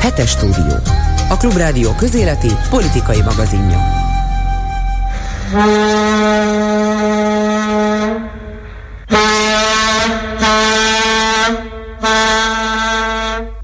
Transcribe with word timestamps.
Hetes 0.00 0.30
stúdió. 0.30 0.76
A 1.28 1.36
Klubrádió 1.36 1.94
közéleti 1.94 2.48
politikai 2.70 3.22
magazinja. 3.22 3.78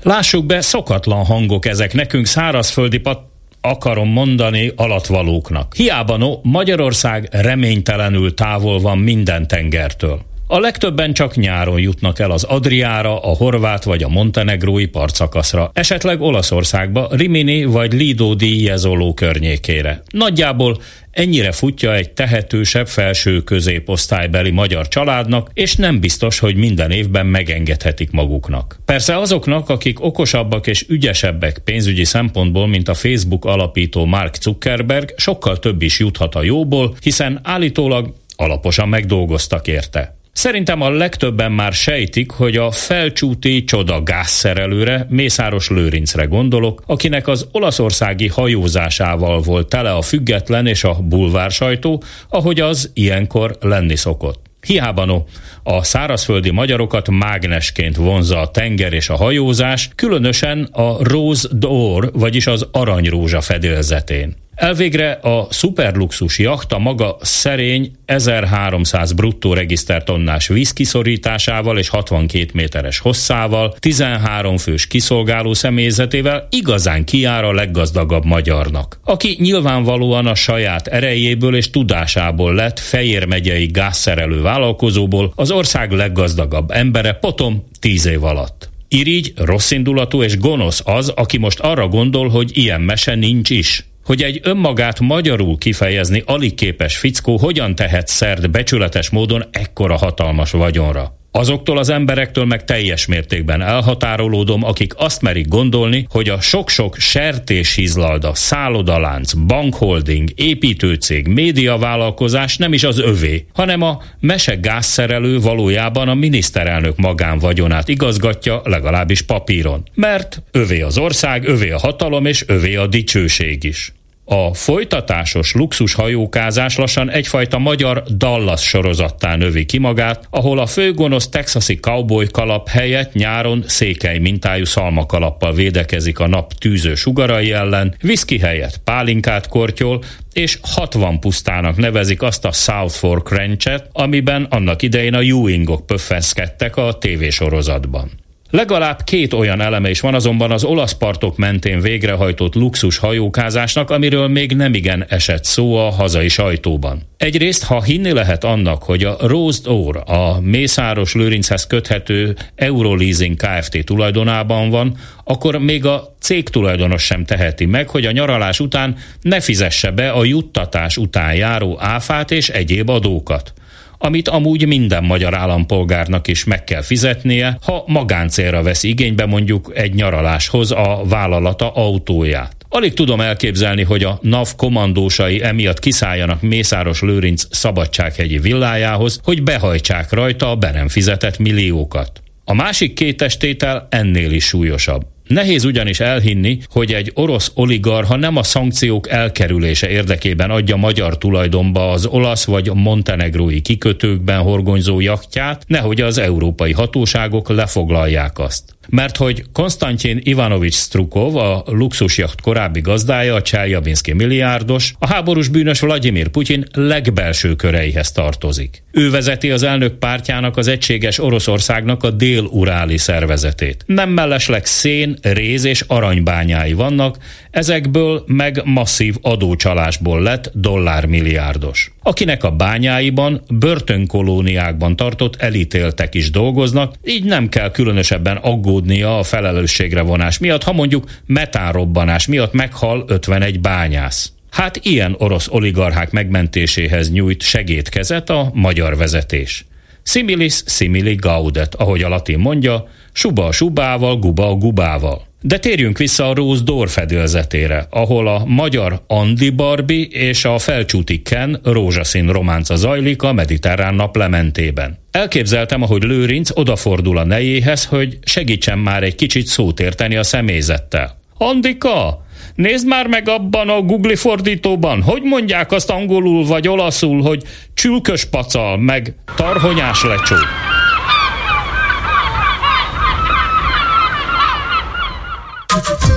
Lássuk 0.03 0.47
be, 0.47 0.61
szokatlan 0.61 1.25
hangok 1.25 1.67
ezek 1.67 1.95
nekünk 1.95 2.27
szárazföldi 2.27 2.99
pat 2.99 3.21
akarom 3.61 4.09
mondani 4.09 4.73
alatvalóknak. 4.77 5.75
Hiába 5.75 6.17
no, 6.17 6.39
Magyarország 6.43 7.29
reménytelenül 7.31 8.35
távol 8.35 8.81
van 8.81 8.99
minden 8.99 9.49
tengertől. 9.49 10.21
A 10.49 10.59
legtöbben 10.59 11.13
csak 11.13 11.37
nyáron 11.37 11.81
jutnak 11.81 12.19
el 12.19 12.31
az 12.31 12.45
Adriára, 12.45 13.21
a 13.21 13.37
horvát 13.37 13.85
vagy 13.85 14.03
a 14.03 14.09
montenegrói 14.09 14.87
partszakaszra, 14.87 15.71
esetleg 15.73 16.21
Olaszországba, 16.21 17.09
Rimini 17.11 17.65
vagy 17.65 17.93
Lido 17.93 18.35
di 18.35 18.63
Jezoló 18.63 19.15
környékére. 19.15 20.03
Nagyjából 20.11 20.79
ennyire 21.11 21.53
futja 21.53 21.95
egy 21.95 22.11
tehetősebb 22.11 22.87
felső 22.87 23.41
középosztálybeli 23.43 24.51
magyar 24.51 24.89
családnak, 24.89 25.51
és 25.55 25.77
nem 25.77 26.01
biztos, 26.01 26.39
hogy 26.39 26.57
minden 26.57 26.91
évben 26.91 27.27
megengedhetik 27.27 28.11
maguknak. 28.11 28.79
Persze 28.85 29.19
azoknak, 29.19 29.69
akik 29.69 30.05
okosabbak 30.05 30.67
és 30.67 30.85
ügyesebbek 30.89 31.59
pénzügyi 31.65 32.05
szempontból, 32.05 32.67
mint 32.67 32.89
a 32.89 32.95
Facebook 32.95 33.45
alapító 33.45 34.05
Mark 34.05 34.37
Zuckerberg, 34.41 35.15
sokkal 35.17 35.59
több 35.59 35.83
is 35.83 35.99
juthat 35.99 36.35
a 36.35 36.43
jóból, 36.43 36.97
hiszen 37.01 37.41
állítólag 37.43 38.13
alaposan 38.37 38.89
megdolgoztak 38.89 39.67
érte. 39.67 40.16
Szerintem 40.37 40.81
a 40.81 40.91
legtöbben 40.91 41.53
már 41.53 41.73
sejtik, 41.73 42.31
hogy 42.31 42.57
a 42.57 42.71
felcsúti 42.71 43.65
csoda 43.65 44.03
gázszerelőre, 44.03 45.07
Mészáros 45.09 45.69
Lőrincre 45.69 46.25
gondolok, 46.25 46.83
akinek 46.87 47.29
az 47.29 47.47
olaszországi 47.53 48.29
hajózásával 48.29 49.41
volt 49.41 49.69
tele 49.69 49.93
a 49.93 50.03
független 50.03 50.67
és 50.67 50.85
a 50.85 50.95
bulvár 51.03 51.51
sajtó, 51.51 52.03
ahogy 52.29 52.61
az 52.61 52.91
ilyenkor 52.95 53.57
lenni 53.61 53.97
szokott. 53.97 54.41
Hiába 54.67 55.05
no, 55.05 55.23
a 55.63 55.85
szárazföldi 55.85 56.51
magyarokat 56.51 57.11
mágnesként 57.11 57.97
vonza 57.97 58.41
a 58.41 58.51
tenger 58.51 58.93
és 58.93 59.09
a 59.09 59.17
hajózás, 59.17 59.91
különösen 59.95 60.69
a 60.73 60.97
Rose 61.05 61.49
d'Or, 61.53 62.11
vagyis 62.13 62.47
az 62.47 62.67
aranyrózsa 62.73 63.41
fedélzetén. 63.41 64.37
Elvégre 64.57 65.11
a 65.11 65.47
szuperluxus 65.51 66.39
jachta 66.39 66.79
maga 66.79 67.17
szerény 67.21 67.91
1300 68.05 69.13
bruttó 69.13 69.55
regisztertonnás 69.55 70.49
vízkiszorításával 70.49 71.79
és 71.79 71.89
62 71.89 72.51
méteres 72.53 72.99
hosszával, 72.99 73.75
13 73.79 74.57
fős 74.57 74.87
kiszolgáló 74.87 75.55
személyzetével 75.55 76.47
igazán 76.51 77.05
kiár 77.05 77.45
a 77.45 77.53
leggazdagabb 77.53 78.25
magyarnak, 78.25 79.01
aki 79.05 79.37
nyilvánvalóan 79.41 80.27
a 80.27 80.35
saját 80.35 80.87
erejéből 80.87 81.57
és 81.57 81.71
tudásából 81.71 82.55
lett 82.55 82.79
Fejér 82.79 83.25
megyei 83.25 83.67
gázszerelő 83.67 84.43
vállalkozóból 84.43 85.33
az 85.35 85.51
ország 85.51 85.93
leggazdagabb 85.93 86.71
embere 86.71 87.13
potom 87.13 87.65
10 87.81 88.07
év 88.07 88.25
alatt. 88.25 88.69
Irigy, 88.89 89.33
rosszindulatú 89.37 90.23
és 90.23 90.39
gonosz 90.39 90.83
az, 90.85 91.09
aki 91.09 91.39
most 91.39 91.61
arra 91.61 91.89
gondol, 91.89 92.29
hogy 92.29 92.51
ilyen 92.55 92.81
mese 92.81 93.15
nincs 93.15 93.51
is 93.51 93.85
hogy 94.07 94.23
egy 94.23 94.41
önmagát 94.43 95.01
magyarul 95.01 95.59
kifejezni 95.59 96.23
alig 96.27 96.55
képes 96.55 96.97
fickó 96.97 97.37
hogyan 97.37 97.75
tehet 97.75 98.07
szert 98.07 98.51
becsületes 98.51 99.11
módon 99.11 99.45
ekkora 99.51 99.97
hatalmas 99.97 100.51
vagyonra. 100.51 101.17
Azoktól 101.37 101.79
az 101.79 101.89
emberektől 101.89 102.45
meg 102.45 102.65
teljes 102.65 103.07
mértékben 103.07 103.63
elhatárolódom, 103.63 104.65
akik 104.65 104.93
azt 104.97 105.23
merik 105.23 105.49
gondolni, 105.49 106.07
hogy 106.11 106.29
a 106.29 106.41
sok-sok 106.41 106.97
sertéshizlalda, 106.99 108.35
szállodalánc, 108.35 109.33
bankholding, 109.33 110.31
építőcég, 110.35 111.27
médiavállalkozás 111.27 112.57
nem 112.57 112.73
is 112.73 112.85
az 112.85 112.99
övé, 112.99 113.47
hanem 113.53 113.83
a 113.83 114.03
mese 114.21 114.55
gázszerelő 114.55 115.41
valójában 115.41 116.09
a 116.09 116.15
miniszterelnök 116.15 116.97
magánvagyonát 116.97 117.89
igazgatja, 117.89 118.61
legalábbis 118.65 119.23
papíron. 119.23 119.83
Mert 119.95 120.43
övé 120.51 120.81
az 120.81 120.99
ország, 120.99 121.49
övé 121.49 121.71
a 121.71 121.79
hatalom 121.79 122.27
és 122.27 122.45
övé 122.47 122.75
a 122.75 122.87
dicsőség 122.87 123.65
is. 123.65 123.93
A 124.29 124.55
folytatásos 124.55 125.53
luxushajókázás 125.53 126.77
lassan 126.77 127.11
egyfajta 127.11 127.59
magyar 127.59 128.03
Dallas 128.03 128.63
sorozattá 128.63 129.37
növi 129.37 129.65
ki 129.65 129.79
magát, 129.79 130.27
ahol 130.31 130.59
a 130.59 130.67
főgonosz 130.67 131.29
texasi 131.29 131.75
cowboy 131.75 132.27
kalap 132.27 132.69
helyett 132.69 133.13
nyáron 133.13 133.65
székely 133.67 134.19
mintájú 134.19 134.65
szalmakalappal 134.65 135.53
védekezik 135.53 136.19
a 136.19 136.27
nap 136.27 136.53
tűző 136.53 136.95
sugarai 136.95 137.53
ellen, 137.53 137.95
viszki 138.01 138.39
helyett 138.39 138.79
pálinkát 138.85 139.49
kortyol, 139.49 140.03
és 140.33 140.59
60 140.63 141.21
pusztának 141.21 141.77
nevezik 141.77 142.23
azt 142.23 142.45
a 142.45 142.53
South 142.53 142.95
Fork 142.95 143.31
Ranchet, 143.31 143.89
amiben 143.93 144.45
annak 144.51 144.83
idején 144.83 145.15
a 145.15 145.21
Ewingok 145.21 145.87
pöffeszkedtek 145.87 146.77
a 146.77 146.99
tévésorozatban. 146.99 148.11
Legalább 148.51 149.03
két 149.05 149.33
olyan 149.33 149.61
eleme 149.61 149.91
is 149.91 150.01
van 150.01 150.15
azonban 150.15 150.51
az 150.51 150.65
olasz 150.65 150.93
partok 150.93 151.37
mentén 151.37 151.81
végrehajtott 151.81 152.55
luxus 152.55 152.99
hajókázásnak, 152.99 153.91
amiről 153.91 154.29
még 154.29 154.53
nemigen 154.53 155.05
esett 155.09 155.45
szó 155.45 155.77
a 155.77 155.91
hazai 155.91 156.29
sajtóban. 156.29 157.03
Egyrészt, 157.17 157.65
ha 157.65 157.83
hinni 157.83 158.13
lehet 158.13 158.45
annak, 158.45 158.83
hogy 158.83 159.05
a 159.05 159.17
Rose 159.21 159.71
Or, 159.71 160.03
a 160.07 160.41
Mészáros 160.41 161.15
Lőrinchez 161.15 161.67
köthető 161.67 162.37
Euroleasing 162.55 163.37
Kft. 163.37 163.85
tulajdonában 163.85 164.71
van, 164.71 164.97
akkor 165.25 165.59
még 165.59 165.85
a 165.85 166.15
cég 166.21 166.49
tulajdonos 166.49 167.03
sem 167.03 167.25
teheti 167.25 167.65
meg, 167.65 167.89
hogy 167.89 168.05
a 168.05 168.13
nyaralás 168.13 168.61
után 168.61 168.97
ne 169.21 169.41
fizesse 169.41 169.91
be 169.91 170.11
a 170.11 170.25
juttatás 170.25 170.97
után 170.97 171.35
járó 171.35 171.77
áfát 171.81 172.31
és 172.31 172.49
egyéb 172.49 172.89
adókat 172.89 173.53
amit 173.99 174.29
amúgy 174.29 174.67
minden 174.67 175.05
magyar 175.05 175.35
állampolgárnak 175.35 176.29
is 176.29 176.45
meg 176.45 176.65
kell 176.65 176.83
fizetnie, 176.83 177.59
ha 177.63 177.85
magáncélra 177.87 178.63
vesz 178.63 178.83
igénybe 178.83 179.27
mondjuk 179.27 179.73
egy 179.75 179.95
nyaraláshoz 179.95 180.71
a 180.71 181.01
vállalata 181.09 181.71
autóját. 181.73 182.57
Alig 182.69 182.95
tudom 182.95 183.21
elképzelni, 183.21 183.83
hogy 183.83 184.05
a 184.05 184.19
NAV 184.23 184.55
kommandósai 184.57 185.43
emiatt 185.43 185.79
kiszálljanak 185.79 186.43
Mészáros 186.43 187.01
Lőrinc 187.01 187.45
szabadsághegyi 187.51 188.39
villájához, 188.39 189.21
hogy 189.23 189.43
behajtsák 189.43 190.13
rajta 190.13 190.51
a 190.51 190.57
be 190.57 190.85
fizetett 190.89 191.39
milliókat. 191.39 192.21
A 192.45 192.55
másik 192.55 192.95
két 192.95 193.23
estétel 193.23 193.87
ennél 193.91 194.31
is 194.31 194.45
súlyosabb. 194.45 195.16
Nehéz 195.27 195.65
ugyanis 195.65 196.01
elhinni, 196.01 196.59
hogy 196.69 196.93
egy 196.93 197.11
orosz 197.15 197.51
oligarha 197.55 198.17
nem 198.17 198.37
a 198.37 198.43
szankciók 198.43 199.09
elkerülése 199.11 199.89
érdekében 199.89 200.51
adja 200.51 200.77
magyar 200.77 201.19
tulajdonba 201.19 201.91
az 201.91 202.07
olasz 202.07 202.45
vagy 202.45 202.71
montenegrói 202.75 203.61
kikötőkben 203.61 204.39
horgonyzó 204.39 205.01
jachtját, 205.01 205.65
nehogy 205.67 206.01
az 206.01 206.19
európai 206.19 206.73
hatóságok 206.73 207.49
lefoglalják 207.49 208.39
azt 208.39 208.76
mert 208.89 209.17
hogy 209.17 209.45
Konstantin 209.53 210.21
Ivanovics 210.23 210.75
Strukov, 210.75 211.37
a 211.37 211.63
luxusjacht 211.67 212.41
korábbi 212.41 212.81
gazdája, 212.81 213.35
a 213.35 213.43
Cseljabinszki 213.43 214.13
milliárdos, 214.13 214.95
a 214.99 215.07
háborús 215.07 215.49
bűnös 215.49 215.81
Vladimir 215.81 216.29
Putyin 216.29 216.65
legbelső 216.73 217.55
köreihez 217.55 218.13
tartozik. 218.13 218.83
Ő 218.93 219.11
vezeti 219.11 219.51
az 219.51 219.63
elnök 219.63 219.95
pártjának 219.99 220.57
az 220.57 220.69
egységes 220.69 221.19
Oroszországnak 221.19 222.03
a 222.03 222.11
dél-uráli 222.11 222.97
szervezetét. 222.97 223.85
Nem 223.87 224.11
mellesleg 224.11 224.67
szén, 224.67 225.17
réz 225.23 225.65
és 225.65 225.85
aranybányái 225.87 226.73
vannak, 226.73 227.17
ezekből 227.57 228.25
meg 228.27 228.61
masszív 228.65 229.17
adócsalásból 229.23 230.23
lett 230.23 230.51
dollármilliárdos 230.55 231.91
akinek 232.07 232.45
a 232.45 232.51
bányáiban, 232.51 233.43
börtönkolóniákban 233.49 234.97
tartott 234.97 235.37
elítéltek 235.37 236.15
is 236.15 236.31
dolgoznak, 236.31 236.95
így 237.05 237.25
nem 237.25 237.49
kell 237.49 237.71
különösebben 237.71 238.37
aggódnia 238.37 239.19
a 239.19 239.23
felelősségre 239.23 240.01
vonás 240.01 240.39
miatt, 240.39 240.63
ha 240.63 240.73
mondjuk 240.73 241.05
metánrobbanás 241.27 242.27
miatt 242.27 242.53
meghal 242.53 243.05
51 243.09 243.61
bányász. 243.61 244.33
Hát 244.51 244.81
ilyen 244.83 245.15
orosz 245.19 245.49
oligarchák 245.51 246.11
megmentéséhez 246.11 247.11
nyújt 247.11 247.43
segédkezet 247.43 248.31
a 248.31 248.51
magyar 248.55 248.97
vezetés. 248.97 249.65
Similis 250.03 250.63
simili 250.67 251.15
gaudet, 251.15 251.75
ahogy 251.75 252.03
a 252.03 252.09
latin 252.09 252.39
mondja, 252.39 252.89
suba 253.13 253.47
a 253.47 253.53
subával, 253.53 254.17
guba 254.17 254.49
a 254.49 254.55
gubával. 254.55 255.26
De 255.47 255.59
térjünk 255.59 255.99
vissza 255.99 256.29
a 256.29 256.35
Rose 256.35 256.63
Door 256.65 256.89
fedélzetére, 256.89 257.87
ahol 257.91 258.29
a 258.29 258.45
magyar 258.45 259.03
Andi 259.07 259.51
Barbie 259.51 260.07
és 260.11 260.45
a 260.45 260.59
felcsúti 260.59 261.23
Ken 261.23 261.61
rózsaszín 261.65 262.33
románca 262.33 262.77
zajlik 262.77 263.23
a 263.23 263.33
mediterrán 263.33 263.95
naplementében. 263.95 264.99
Elképzeltem, 265.11 265.83
ahogy 265.83 266.03
Lőrinc 266.03 266.51
odafordul 266.59 267.19
a 267.19 267.25
nejéhez, 267.25 267.85
hogy 267.85 268.19
segítsen 268.23 268.79
már 268.79 269.03
egy 269.03 269.15
kicsit 269.15 269.47
szót 269.47 269.81
érteni 269.81 270.17
a 270.17 270.23
személyzettel. 270.23 271.19
Andika, 271.39 272.25
Nézd 272.55 272.87
már 272.87 273.07
meg 273.07 273.29
abban 273.29 273.69
a 273.69 273.81
Google 273.81 274.17
fordítóban, 274.17 275.03
hogy 275.03 275.23
mondják 275.23 275.73
azt 275.73 275.91
angolul 275.91 276.47
vagy 276.47 276.69
olaszul, 276.69 277.23
hogy 277.23 277.43
csülkös 277.75 278.25
pacal, 278.25 278.79
meg 278.79 279.15
tarhonyás 279.37 280.05
lecsó. 280.05 280.37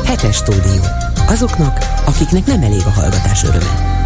Hetes 0.10 0.36
stúdió. 0.36 0.82
Azoknak, 1.28 1.78
akiknek 2.06 2.46
nem 2.46 2.62
elég 2.62 2.82
a 2.86 2.90
hallgatás 2.90 3.44
öröme. 3.44 3.98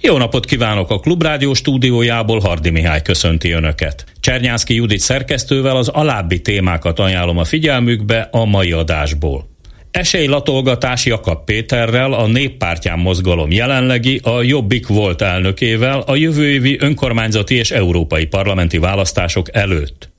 Jó 0.00 0.16
napot 0.16 0.44
kívánok 0.44 0.90
a 0.90 0.98
Klubrádió 0.98 1.54
stúdiójából, 1.54 2.40
Hardi 2.40 2.70
Mihály 2.70 3.02
köszönti 3.02 3.50
Önöket. 3.50 4.04
Csernyánszki 4.20 4.74
Judit 4.74 4.98
szerkesztővel 4.98 5.76
az 5.76 5.88
alábbi 5.88 6.40
témákat 6.40 6.98
ajánlom 6.98 7.38
a 7.38 7.44
figyelmükbe 7.44 8.28
a 8.32 8.44
mai 8.44 8.72
adásból. 8.72 9.48
Esélylatolgatás 9.90 11.06
Jakab 11.06 11.44
Péterrel, 11.44 12.12
a 12.12 12.26
Néppártyán 12.26 12.98
mozgalom 12.98 13.50
jelenlegi, 13.50 14.20
a 14.22 14.42
Jobbik 14.42 14.86
volt 14.86 15.22
elnökével 15.22 16.00
a 16.00 16.16
jövő 16.16 16.48
évi 16.50 16.76
önkormányzati 16.80 17.54
és 17.54 17.70
európai 17.70 18.26
parlamenti 18.26 18.78
választások 18.78 19.56
előtt. 19.56 20.10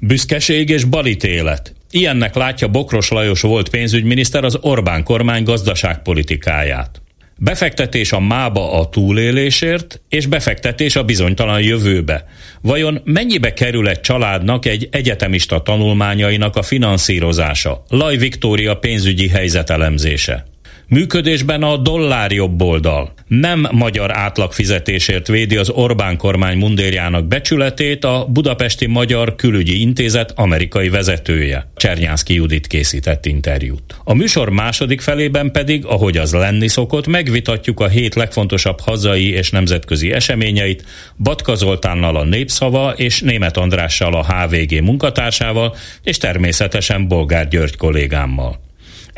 Büszkeség 0.00 0.68
és 0.68 0.84
balítélet. 0.84 1.76
Ilyennek 1.90 2.34
látja 2.34 2.68
Bokros 2.68 3.08
Lajos 3.08 3.40
volt 3.40 3.68
pénzügyminiszter 3.68 4.44
az 4.44 4.58
Orbán 4.60 5.04
kormány 5.04 5.42
gazdaságpolitikáját. 5.42 7.02
Befektetés 7.40 8.12
a 8.12 8.20
mába 8.20 8.72
a 8.72 8.88
túlélésért, 8.88 10.00
és 10.08 10.26
befektetés 10.26 10.96
a 10.96 11.04
bizonytalan 11.04 11.60
jövőbe. 11.60 12.24
Vajon 12.60 13.00
mennyibe 13.04 13.52
kerül 13.52 13.88
egy 13.88 14.00
családnak 14.00 14.66
egy 14.66 14.88
egyetemista 14.90 15.62
tanulmányainak 15.62 16.56
a 16.56 16.62
finanszírozása? 16.62 17.84
Laj 17.88 18.16
Viktória 18.16 18.76
pénzügyi 18.76 19.28
helyzetelemzése. 19.28 20.46
Működésben 20.90 21.62
a 21.62 21.76
dollár 21.76 22.32
jobb 22.32 22.62
oldal. 22.62 23.12
Nem 23.26 23.68
magyar 23.70 24.16
átlagfizetésért 24.16 25.26
védi 25.26 25.56
az 25.56 25.70
Orbán 25.70 26.16
kormány 26.16 26.58
mundérjának 26.58 27.26
becsületét 27.26 28.04
a 28.04 28.26
Budapesti 28.28 28.86
Magyar 28.86 29.34
Külügyi 29.36 29.80
Intézet 29.80 30.32
amerikai 30.36 30.88
vezetője. 30.88 31.70
Csernyánszki 31.76 32.34
Judit 32.34 32.66
készített 32.66 33.26
interjút. 33.26 34.00
A 34.04 34.14
műsor 34.14 34.48
második 34.48 35.00
felében 35.00 35.52
pedig, 35.52 35.84
ahogy 35.84 36.16
az 36.16 36.32
lenni 36.32 36.68
szokott, 36.68 37.06
megvitatjuk 37.06 37.80
a 37.80 37.88
hét 37.88 38.14
legfontosabb 38.14 38.80
hazai 38.80 39.30
és 39.30 39.50
nemzetközi 39.50 40.12
eseményeit, 40.12 40.84
Batka 41.22 41.54
Zoltánnal 41.54 42.16
a 42.16 42.24
Népszava 42.24 42.92
és 42.96 43.20
Német 43.20 43.56
Andrással 43.56 44.14
a 44.14 44.24
HVG 44.24 44.82
munkatársával, 44.82 45.76
és 46.02 46.18
természetesen 46.18 47.08
Bolgár 47.08 47.48
György 47.48 47.76
kollégámmal. 47.76 48.66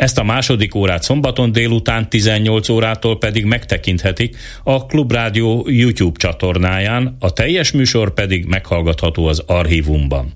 Ezt 0.01 0.19
a 0.19 0.23
második 0.23 0.75
órát 0.75 1.03
szombaton 1.03 1.53
délután 1.53 2.09
18 2.09 2.69
órától 2.69 3.19
pedig 3.19 3.45
megtekinthetik 3.45 4.37
a 4.63 4.87
Klubrádió 4.87 5.67
YouTube 5.69 6.19
csatornáján, 6.19 7.17
a 7.19 7.33
teljes 7.33 7.71
műsor 7.71 8.15
pedig 8.15 8.47
meghallgatható 8.47 9.27
az 9.27 9.43
archívumban. 9.47 10.33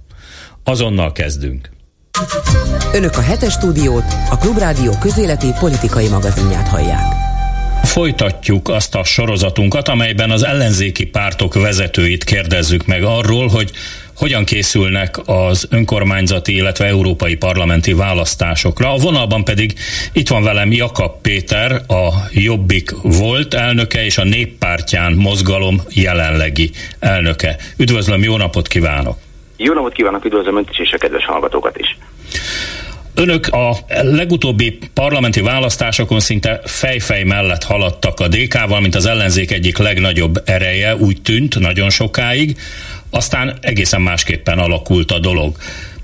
Azonnal 0.65 1.13
kezdünk. 1.13 1.71
Önök 2.93 3.17
a 3.17 3.21
hetes 3.21 3.53
stúdiót, 3.53 4.05
a 4.31 4.39
Klubrádió 4.39 4.93
közéleti 5.01 5.49
politikai 5.61 6.09
magazinját 6.09 6.69
hallják. 6.69 7.24
Folytatjuk 7.85 8.69
azt 8.69 8.95
a 8.95 9.05
sorozatunkat, 9.05 9.89
amelyben 9.89 10.31
az 10.31 10.45
ellenzéki 10.45 11.07
pártok 11.07 11.55
vezetőit 11.55 12.25
kérdezzük 12.25 12.87
meg 12.87 13.03
arról, 13.03 13.49
hogy 13.49 13.71
hogyan 14.17 14.45
készülnek 14.45 15.21
az 15.27 15.69
önkormányzati, 15.71 16.55
illetve 16.55 16.87
európai 16.87 17.37
parlamenti 17.37 17.93
választásokra. 17.93 18.93
A 18.93 18.97
vonalban 18.97 19.45
pedig 19.45 19.75
itt 20.13 20.29
van 20.29 20.43
velem 20.43 20.73
Jakab 20.73 21.21
Péter, 21.23 21.73
a 21.73 22.09
Jobbik 22.31 22.91
volt 23.03 23.55
elnöke 23.55 24.05
és 24.05 24.19
a 24.19 24.25
Néppártyán 24.25 25.13
mozgalom 25.13 25.81
jelenlegi 25.89 26.71
elnöke. 26.99 27.57
Üdvözlöm, 27.77 28.23
jó 28.23 28.37
napot 28.37 28.69
kívánok! 28.69 29.17
Jó 29.57 29.73
napot 29.73 29.93
kívánok, 29.93 30.25
üdvözlöm 30.25 30.57
Önt 30.57 30.71
is 30.71 30.79
és 30.79 30.93
a 30.93 30.99
kedves 30.99 31.25
hallgatókat 31.25 31.79
is! 31.79 31.99
Önök 33.15 33.49
a 33.49 33.77
legutóbbi 33.89 34.79
parlamenti 34.95 35.41
választásokon 35.41 36.21
szinte 36.21 36.61
fejfej 36.65 37.23
mellett 37.23 37.63
haladtak 37.63 38.21
a 38.21 38.29
DK-val, 38.29 38.81
mint 38.81 38.95
az 38.95 39.07
ellenzék 39.07 39.51
egyik 39.51 39.79
legnagyobb 39.79 40.43
ereje, 40.45 40.97
úgy 40.97 41.23
tűnt 41.23 41.59
nagyon 41.59 41.91
sokáig. 41.91 42.57
Aztán 43.11 43.59
egészen 43.61 44.01
másképpen 44.01 44.59
alakult 44.59 45.11
a 45.11 45.19
dolog. 45.19 45.57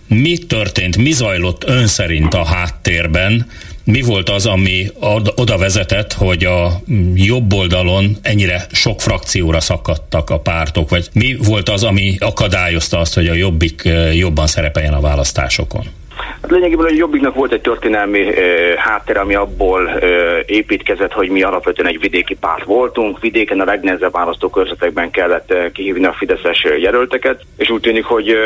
Mi 0.07 0.39
történt, 0.39 0.97
mi 0.97 1.13
zajlott 1.13 1.65
ön 1.65 1.87
szerint 1.87 2.35
a 2.35 2.45
háttérben? 2.45 3.47
Mi 3.85 4.01
volt 4.01 4.29
az, 4.29 4.47
ami 4.47 4.91
oda 5.35 5.59
vezetett, 5.59 6.13
hogy 6.13 6.45
a 6.45 6.83
jobb 7.15 7.53
oldalon 7.53 8.17
ennyire 8.23 8.67
sok 8.73 9.01
frakcióra 9.01 9.61
szakadtak 9.61 10.31
a 10.31 10.39
pártok, 10.39 10.91
vagy 10.91 11.09
mi 11.13 11.37
volt 11.37 11.69
az, 11.69 11.83
ami 11.83 12.17
akadályozta 12.19 12.99
azt, 12.99 13.15
hogy 13.15 13.27
a 13.27 13.35
jobbik 13.35 13.85
eh, 13.85 14.17
jobban 14.17 14.47
szerepeljen 14.47 14.95
a 14.95 15.01
választásokon? 15.01 16.00
Hát 16.43 16.51
lényegében 16.51 16.87
a 16.87 16.93
Jobbiknak 16.93 17.35
volt 17.35 17.53
egy 17.53 17.61
történelmi 17.61 18.21
e, 18.21 18.43
háttér, 18.77 19.17
ami 19.17 19.35
abból 19.35 19.89
e, 19.89 20.07
építkezett, 20.47 21.13
hogy 21.13 21.29
mi 21.29 21.43
alapvetően 21.43 21.89
egy 21.89 22.01
vidéki 22.01 22.35
párt 22.35 22.65
voltunk. 22.65 23.21
Vidéken 23.21 23.61
a 23.61 23.65
legnehezebb 23.65 24.13
választókörzetekben 24.13 25.11
kellett 25.11 25.51
e, 25.51 25.71
kihívni 25.73 26.05
a 26.05 26.13
Fideszes 26.13 26.67
jelölteket, 26.79 27.41
és 27.57 27.71
úgy 27.71 27.81
tűnik, 27.81 28.05
hogy 28.05 28.29
e, 28.29 28.37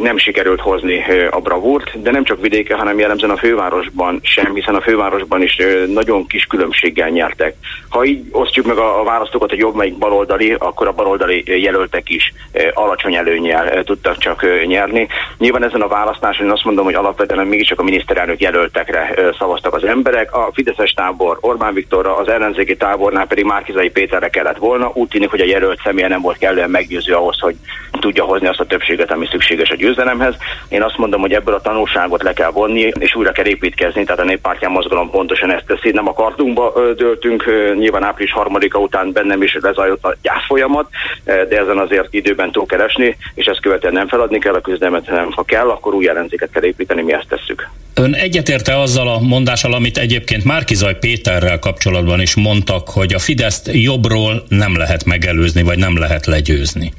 nem 0.00 0.18
sikerült 0.18 0.60
hozni 0.60 0.94
e, 0.94 1.28
a 1.30 1.40
bravúrt, 1.40 2.02
de 2.02 2.10
nem 2.10 2.24
csak 2.24 2.40
vidéken, 2.40 2.78
hanem 2.78 2.98
jellemzően 2.98 3.32
a 3.32 3.36
fővárosban 3.36 4.20
sem, 4.22 4.54
hiszen 4.54 4.74
a 4.74 4.80
fővárosban 4.80 5.42
is 5.42 5.56
e, 5.56 5.86
nagyon 5.86 6.26
kis 6.26 6.44
különbséggel 6.44 7.08
nyertek. 7.08 7.54
Ha 7.88 8.04
így 8.04 8.24
osztjuk 8.30 8.66
meg 8.66 8.76
a, 8.76 9.00
a 9.00 9.04
választókat, 9.04 9.50
hogy 9.50 9.58
jobb 9.58 9.74
melyik 9.74 9.98
baloldali, 9.98 10.56
akkor 10.58 10.86
a 10.86 10.92
baloldali 10.92 11.62
jelöltek 11.62 12.08
is 12.08 12.32
e, 12.52 12.70
alacsony 12.74 13.14
előnyel 13.14 13.68
e, 13.68 13.82
tudtak 13.82 14.18
csak 14.18 14.42
e, 14.42 14.64
nyerni. 14.64 15.08
Nyilván 15.38 15.64
ezen 15.64 15.80
a 15.80 15.88
választáson 15.88 16.46
én 16.46 16.52
azt 16.52 16.64
mondom, 16.64 16.84
hogy 16.84 16.94
alapvetően 17.06 17.46
mégiscsak 17.46 17.80
a 17.80 17.82
miniszterelnök 17.82 18.40
jelöltekre 18.40 19.14
szavaztak 19.38 19.74
az 19.74 19.84
emberek. 19.84 20.34
A 20.34 20.50
Fideszes 20.52 20.90
tábor 20.90 21.38
Orbán 21.40 21.74
Viktorra, 21.74 22.16
az 22.16 22.28
ellenzéki 22.28 22.76
tábornál 22.76 23.26
pedig 23.26 23.44
Márkizai 23.44 23.90
Péterre 23.90 24.28
kellett 24.28 24.56
volna. 24.56 24.90
Úgy 24.94 25.08
tűnik, 25.08 25.30
hogy 25.30 25.40
a 25.40 25.44
jelölt 25.44 25.80
személye 25.84 26.08
nem 26.08 26.20
volt 26.20 26.38
kellően 26.38 26.70
meggyőző 26.70 27.14
ahhoz, 27.14 27.40
hogy 27.40 27.54
tudja 27.90 28.24
hozni 28.24 28.46
azt 28.46 28.60
a 28.60 28.66
többséget, 28.66 29.10
ami 29.10 29.26
szükséges 29.30 29.70
a 29.70 29.74
győzelemhez. 29.74 30.34
Én 30.68 30.82
azt 30.82 30.96
mondom, 30.98 31.20
hogy 31.20 31.32
ebből 31.32 31.54
a 31.54 31.60
tanulságot 31.60 32.22
le 32.22 32.32
kell 32.32 32.50
vonni, 32.50 32.92
és 32.98 33.14
újra 33.14 33.32
kell 33.32 33.46
építkezni, 33.46 34.04
tehát 34.04 34.20
a 34.20 34.24
néppártyán 34.24 34.70
mozgalom 34.70 35.10
pontosan 35.10 35.52
ezt 35.52 35.66
teszi. 35.66 35.90
Nem 35.90 36.08
a 36.08 36.12
kartunkba 36.12 36.72
döltünk, 36.96 37.44
nyilván 37.74 38.02
április 38.02 38.32
harmadika 38.32 38.78
után 38.78 39.12
bennem 39.12 39.42
is 39.42 39.58
lezajlott 39.60 40.04
a 40.04 40.14
gyászfolyamat, 40.22 40.88
de 41.24 41.58
ezen 41.58 41.78
azért 41.78 42.06
időben 42.10 42.50
túl 42.50 42.66
keresni, 42.66 43.16
és 43.34 43.46
ezt 43.46 43.60
követően 43.60 43.92
nem 43.92 44.08
feladni 44.08 44.38
kell 44.38 44.54
a 44.54 44.60
küzdelmet, 44.60 45.08
hanem 45.08 45.32
ha 45.32 45.42
kell, 45.42 45.68
akkor 45.68 45.94
új 45.94 46.08
ellenzéket 46.08 46.50
kell 46.52 46.64
építeni, 46.64 46.95
mi 47.02 47.12
ezt 47.12 47.28
tesszük. 47.28 47.68
Ön 47.94 48.14
egyetérte 48.14 48.80
azzal 48.80 49.08
a 49.08 49.20
mondással, 49.20 49.72
amit 49.72 49.98
egyébként 49.98 50.44
Márkizaj 50.44 50.98
Péterrel 50.98 51.58
kapcsolatban 51.58 52.20
is 52.20 52.34
mondtak, 52.34 52.88
hogy 52.88 53.14
a 53.14 53.18
Fideszt 53.18 53.70
jobbról 53.72 54.42
nem 54.48 54.76
lehet 54.76 55.04
megelőzni, 55.04 55.62
vagy 55.62 55.78
nem 55.78 55.98
lehet 55.98 56.26
legyőzni? 56.26 56.92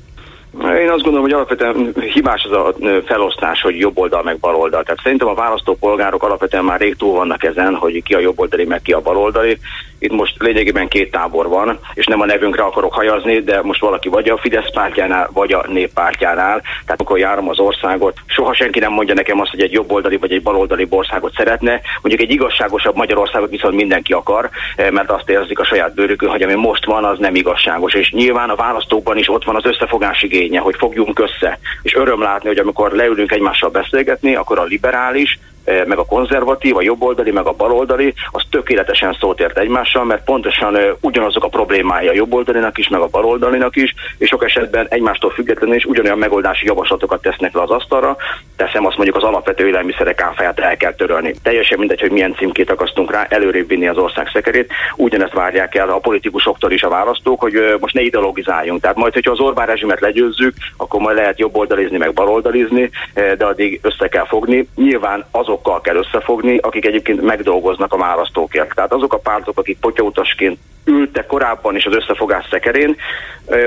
Én 0.62 0.90
azt 0.90 1.04
gondolom, 1.04 1.22
hogy 1.22 1.32
alapvetően 1.32 1.94
hibás 2.14 2.44
az 2.44 2.52
a 2.52 2.76
felosztás, 3.06 3.62
hogy 3.62 3.78
jobb 3.78 3.98
oldal 3.98 4.24
meg 4.24 4.38
bal 4.38 4.56
oldal. 4.56 4.84
Tehát 4.84 5.00
szerintem 5.04 5.28
a 5.28 5.34
választópolgárok 5.34 6.24
alapvetően 6.24 6.64
már 6.64 6.80
rég 6.80 6.96
túl 6.96 7.16
vannak 7.16 7.44
ezen, 7.44 7.76
hogy 7.76 8.04
ki 8.04 8.14
a 8.14 8.20
jobb 8.20 8.40
oldali, 8.40 8.66
meg 8.66 8.82
ki 8.82 8.92
a 8.92 9.02
bal 9.02 9.18
oldali. 9.18 9.58
Itt 10.00 10.12
most 10.12 10.36
lényegében 10.38 10.88
két 10.88 11.12
tábor 11.12 11.48
van, 11.48 11.80
és 11.94 12.06
nem 12.06 12.22
a 12.22 12.26
nevünkre 12.26 12.64
akarok 12.64 12.94
hajazni, 12.94 13.40
de 13.40 13.62
most 13.62 13.82
valaki 13.82 14.10
vagy 14.10 14.30
a 14.30 14.38
Fidesz 14.38 14.72
pártjánál, 14.74 15.30
vagy 15.34 15.54
a 15.54 15.66
néppártjánál. 15.68 16.62
Tehát 16.62 17.00
amikor 17.00 17.20
járom 17.20 17.50
az 17.50 17.60
országot, 17.60 18.18
soha 18.26 18.54
senki 18.54 18.80
nem 18.80 18.92
mondja 18.92 19.14
nekem 19.14 19.40
azt, 19.40 19.52
hogy 19.52 19.62
egy 19.62 19.72
jobboldali 19.72 20.18
vagy 20.18 20.32
egy 20.32 20.42
baloldali 20.42 20.88
országot 20.90 21.34
szeretne. 21.34 21.82
Mondjuk 22.02 22.30
egy 22.30 22.34
igazságosabb 22.34 22.96
Magyarországot 22.96 23.50
viszont 23.50 23.76
mindenki 23.76 24.14
akar, 24.14 24.50
eh, 24.76 24.92
mert 24.92 25.12
azt 25.12 25.30
érzik 25.30 25.60
a 25.60 25.66
saját 25.66 25.94
bőrükön, 25.94 26.30
hogy 26.30 26.42
ami 26.42 26.54
most 26.54 26.86
van, 26.86 27.04
az 27.04 27.20
nem 27.20 27.36
igazságos. 27.36 27.94
És 27.94 28.12
nyilván 28.12 28.50
a 28.50 28.56
választókban 28.56 29.18
is 29.18 29.30
ott 29.30 29.44
van 29.44 29.56
az 29.56 29.66
összefogás 29.66 30.22
igénye, 30.22 30.60
hogy 30.60 30.76
fogjunk 30.78 31.20
össze. 31.20 31.60
És 31.82 31.96
öröm 31.96 32.22
látni, 32.22 32.48
hogy 32.48 32.58
amikor 32.58 32.92
leülünk 32.92 33.32
egymással 33.32 33.70
beszélgetni, 33.70 34.36
akkor 34.36 34.60
a 34.60 34.64
liberális, 34.64 35.40
meg 35.86 35.98
a 35.98 36.06
konzervatív, 36.06 36.78
a 36.78 36.82
jobboldali, 36.82 37.32
meg 37.32 37.46
a 37.46 37.52
baloldali, 37.52 38.14
az 38.32 38.44
tökéletesen 38.50 39.18
szót 39.20 39.40
ért 39.40 39.58
egymással, 39.58 40.04
mert 40.04 40.24
pontosan 40.24 40.76
eh, 40.76 40.90
ugyanazok 41.02 41.44
a 41.44 41.48
problémája 41.48 42.12
a 42.12 42.14
jobboldalinak 42.14 42.78
is, 42.78 42.88
meg 42.88 43.02
a 43.02 43.08
baloldalinak 43.08 43.76
is, 43.76 43.94
és 44.18 44.28
sok 44.28 44.44
esetben 44.44 44.88
egymástól 44.90 45.32
függetlenül 45.32 45.76
is 45.76 45.86
ugyanolyan 45.86 46.18
megoldási 46.18 46.66
javaslatokat 46.66 47.22
tesznek 47.22 47.54
le 47.54 47.62
az 47.62 47.70
asztalra. 47.70 48.16
Teszem 48.56 48.86
azt 48.86 48.96
mondjuk 48.96 49.18
az 49.18 49.24
alapvető 49.24 49.68
élelmiszerek 49.68 50.22
áfáját 50.22 50.60
el 50.60 50.78
kell 50.78 50.94
törölni. 50.94 51.34
Teljesen 51.44 51.80
mindegy, 51.80 52.02
hogy 52.02 52.12
milyen 52.12 52.36
címkét 52.36 52.72
akasztunk 52.72 53.12
rá, 53.12 53.26
előrébb 53.30 53.68
vinni 53.68 53.88
az 53.88 53.98
ország 53.98 54.30
szekerét. 54.34 54.72
Ugyanezt 54.96 55.34
várják 55.34 55.76
el 55.76 55.90
a 55.90 56.00
politikusoktól 56.00 56.72
is 56.72 56.84
a 56.84 56.90
választók, 56.90 57.40
hogy 57.40 57.56
eh, 57.56 57.74
most 57.80 57.94
ne 57.94 58.02
ideologizáljunk. 58.02 58.82
Tehát 58.82 58.98
majd, 58.98 59.14
hogyha 59.14 59.32
az 59.32 59.40
Orbán 59.40 59.66
rezsimet 59.66 60.00
legyőzzük, 60.00 60.54
akkor 60.78 61.00
majd 61.00 61.18
lehet 61.18 61.40
jobboldalizni, 61.40 61.98
meg 61.98 62.14
baloldalizni, 62.14 62.90
de 63.14 63.46
addig 63.46 63.80
össze 63.84 64.08
kell 64.08 64.26
fogni. 64.26 64.68
Nyilván 64.76 65.26
azokkal 65.58 65.82
kell 65.82 65.96
összefogni, 65.96 66.58
akik 66.58 66.86
egyébként 66.86 67.22
megdolgoznak 67.22 67.94
a 67.94 67.98
választókért. 67.98 68.76
Tehát 68.76 68.94
azok 68.94 69.14
a 69.14 69.18
pártok, 69.18 69.60
akik 69.60 69.78
potyautasként 69.80 70.58
ültek 70.86 71.26
korábban 71.26 71.76
is 71.76 71.86
az 71.86 71.96
összefogás 71.96 72.46
szekerén, 72.50 72.96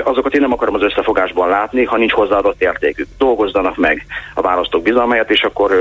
azokat 0.03 0.33
én 0.33 0.41
nem 0.41 0.53
akarom 0.53 0.75
az 0.75 0.83
összefogásban 0.83 1.49
látni, 1.49 1.83
ha 1.83 1.97
nincs 1.97 2.11
hozzáadott 2.11 2.61
értékük. 2.61 3.07
Dolgozzanak 3.17 3.77
meg 3.77 4.05
a 4.33 4.41
választók 4.41 4.81
bizalmáját, 4.81 5.31
és 5.31 5.41
akkor 5.41 5.71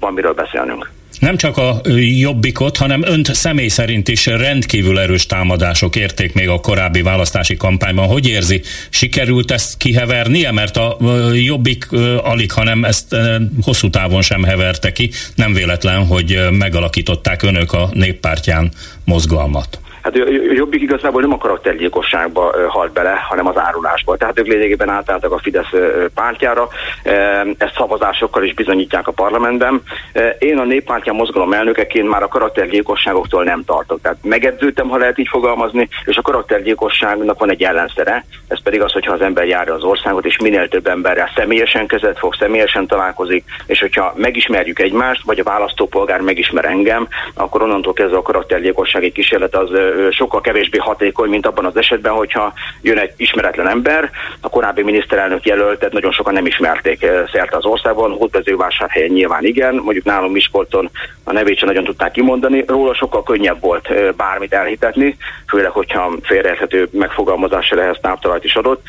van 0.00 0.12
miről 0.12 0.34
beszélnünk. 0.34 0.90
Nem 1.18 1.36
csak 1.36 1.56
a 1.56 1.80
jobbikot, 2.18 2.76
hanem 2.76 3.02
önt 3.04 3.34
személy 3.34 3.68
szerint 3.68 4.08
is 4.08 4.26
rendkívül 4.26 4.98
erős 4.98 5.26
támadások 5.26 5.96
érték 5.96 6.34
még 6.34 6.48
a 6.48 6.60
korábbi 6.60 7.02
választási 7.02 7.56
kampányban. 7.56 8.06
Hogy 8.06 8.28
érzi, 8.28 8.62
sikerült 8.90 9.50
ezt 9.50 9.76
kihevernie? 9.76 10.52
Mert 10.52 10.76
a 10.76 10.96
jobbik 11.34 11.92
alig, 12.22 12.52
hanem 12.52 12.84
ezt 12.84 13.16
hosszú 13.62 13.90
távon 13.90 14.22
sem 14.22 14.42
heverte 14.42 14.92
ki. 14.92 15.10
Nem 15.34 15.52
véletlen, 15.52 16.06
hogy 16.06 16.38
megalakították 16.50 17.42
önök 17.42 17.72
a 17.72 17.90
néppártyán 17.92 18.72
mozgalmat. 19.04 19.80
Hát 20.08 20.28
Jobbik 20.54 20.82
igazából 20.82 21.20
nem 21.20 21.32
a 21.32 21.38
karaktergyilkosságba 21.38 22.54
halt 22.68 22.92
bele, 22.92 23.10
hanem 23.28 23.46
az 23.46 23.58
árulásba. 23.58 24.16
Tehát 24.16 24.38
ők 24.38 24.46
lényegében 24.46 24.88
átálltak 24.88 25.32
a 25.32 25.38
Fidesz 25.38 25.72
pártjára, 26.14 26.68
ezt 27.58 27.74
szavazásokkal 27.76 28.44
is 28.44 28.54
bizonyítják 28.54 29.08
a 29.08 29.12
parlamentben. 29.12 29.82
Én 30.38 30.58
a 30.58 30.64
néppártya 30.64 31.12
mozgalom 31.12 31.52
elnökeként 31.52 32.08
már 32.08 32.22
a 32.22 32.28
karaktergyilkosságoktól 32.28 33.44
nem 33.44 33.64
tartok. 33.64 34.00
Tehát 34.00 34.18
megedződtem, 34.22 34.88
ha 34.88 34.96
lehet 34.96 35.18
így 35.18 35.28
fogalmazni, 35.28 35.88
és 36.04 36.16
a 36.16 36.22
karaktergyilkosságnak 36.22 37.38
van 37.38 37.50
egy 37.50 37.62
ellenszere, 37.62 38.24
ez 38.48 38.62
pedig 38.62 38.82
az, 38.82 38.92
hogyha 38.92 39.12
az 39.12 39.20
ember 39.20 39.46
járja 39.46 39.74
az 39.74 39.82
országot, 39.82 40.24
és 40.24 40.38
minél 40.38 40.68
több 40.68 40.86
emberrel 40.86 41.30
személyesen 41.36 41.86
kezet 41.86 42.18
fog, 42.18 42.34
személyesen 42.34 42.86
találkozik, 42.86 43.44
és 43.66 43.80
hogyha 43.80 44.14
megismerjük 44.16 44.78
egymást, 44.78 45.24
vagy 45.24 45.38
a 45.38 45.44
választópolgár 45.44 46.20
megismer 46.20 46.64
engem, 46.64 47.08
akkor 47.34 47.62
onnantól 47.62 47.92
kezdve 47.92 48.16
a 48.16 48.22
karaktergyilkossági 48.22 49.12
kísérlet 49.12 49.56
az 49.56 49.70
sokkal 50.10 50.40
kevésbé 50.40 50.78
hatékony, 50.78 51.28
mint 51.28 51.46
abban 51.46 51.64
az 51.64 51.76
esetben, 51.76 52.12
hogyha 52.12 52.52
jön 52.82 52.98
egy 52.98 53.12
ismeretlen 53.16 53.68
ember, 53.68 54.10
a 54.40 54.48
korábbi 54.48 54.82
miniszterelnök 54.82 55.46
jelöltet 55.46 55.92
nagyon 55.92 56.12
sokan 56.12 56.32
nem 56.32 56.46
ismerték 56.46 57.06
szerte 57.32 57.56
az 57.56 57.64
országban, 57.64 58.12
Hódmezővásárhelyen 58.12 59.10
nyilván 59.10 59.44
igen, 59.44 59.74
mondjuk 59.74 60.04
nálunk 60.04 60.32
Miskolton 60.32 60.90
a 61.24 61.32
nevét 61.32 61.58
sem 61.58 61.68
nagyon 61.68 61.84
tudták 61.84 62.10
kimondani, 62.10 62.64
róla 62.66 62.94
sokkal 62.94 63.22
könnyebb 63.22 63.60
volt 63.60 64.14
bármit 64.16 64.52
elhitetni, 64.52 65.16
főleg, 65.48 65.70
hogyha 65.70 66.12
félreérthető 66.22 66.88
megfogalmazásra 66.92 67.82
ehhez 67.82 67.98
táptalajt 68.00 68.44
is 68.44 68.54
adott, 68.54 68.82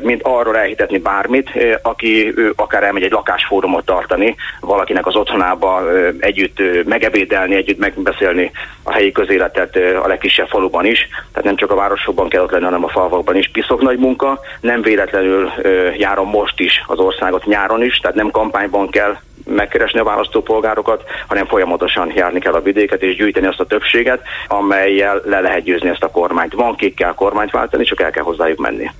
mint 0.00 0.22
arról 0.22 0.56
elhitetni 0.56 0.98
bármit, 0.98 1.50
aki 1.82 2.34
akár 2.56 2.82
elmegy 2.82 3.02
egy 3.02 3.10
lakásfórumot 3.10 3.84
tartani, 3.84 4.36
valakinek 4.60 5.06
az 5.06 5.16
otthonába 5.16 5.82
együtt 6.18 6.62
megebédelni, 6.84 7.54
együtt 7.54 7.78
megbeszélni 7.78 8.50
a 8.82 8.92
helyi 8.92 9.12
közéletet 9.12 9.76
a 9.76 10.06
legkisebb 10.38 10.48
faluban 10.48 10.84
is, 10.84 11.08
tehát 11.32 11.44
nem 11.44 11.56
csak 11.56 11.70
a 11.70 11.74
városokban 11.74 12.28
kell 12.28 12.42
ott 12.42 12.50
lenni, 12.50 12.64
hanem 12.64 12.84
a 12.84 12.88
falvakban 12.88 13.36
is. 13.36 13.50
Piszok 13.52 13.80
nagy 13.80 13.98
munka, 13.98 14.40
nem 14.60 14.82
véletlenül 14.82 15.50
ö, 15.62 15.90
járom 15.90 16.28
most 16.28 16.60
is 16.60 16.82
az 16.86 16.98
országot 16.98 17.46
nyáron 17.46 17.82
is, 17.82 17.96
tehát 17.96 18.16
nem 18.16 18.30
kampányban 18.30 18.88
kell 18.88 19.16
megkeresni 19.44 19.98
a 19.98 20.04
választópolgárokat, 20.04 21.02
hanem 21.26 21.46
folyamatosan 21.46 22.12
járni 22.14 22.40
kell 22.40 22.52
a 22.52 22.60
vidéket 22.60 23.02
és 23.02 23.16
gyűjteni 23.16 23.46
azt 23.46 23.60
a 23.60 23.66
többséget, 23.66 24.20
amelyel 24.46 25.22
le 25.24 25.40
lehet 25.40 25.62
győzni 25.62 25.88
ezt 25.88 26.02
a 26.02 26.08
kormányt. 26.08 26.52
Van 26.52 26.76
kik 26.76 26.94
kell 26.94 27.14
kormányt 27.14 27.50
váltani, 27.50 27.84
csak 27.84 28.00
el 28.00 28.10
kell 28.10 28.24
hozzájuk 28.24 28.58
menni. 28.58 28.90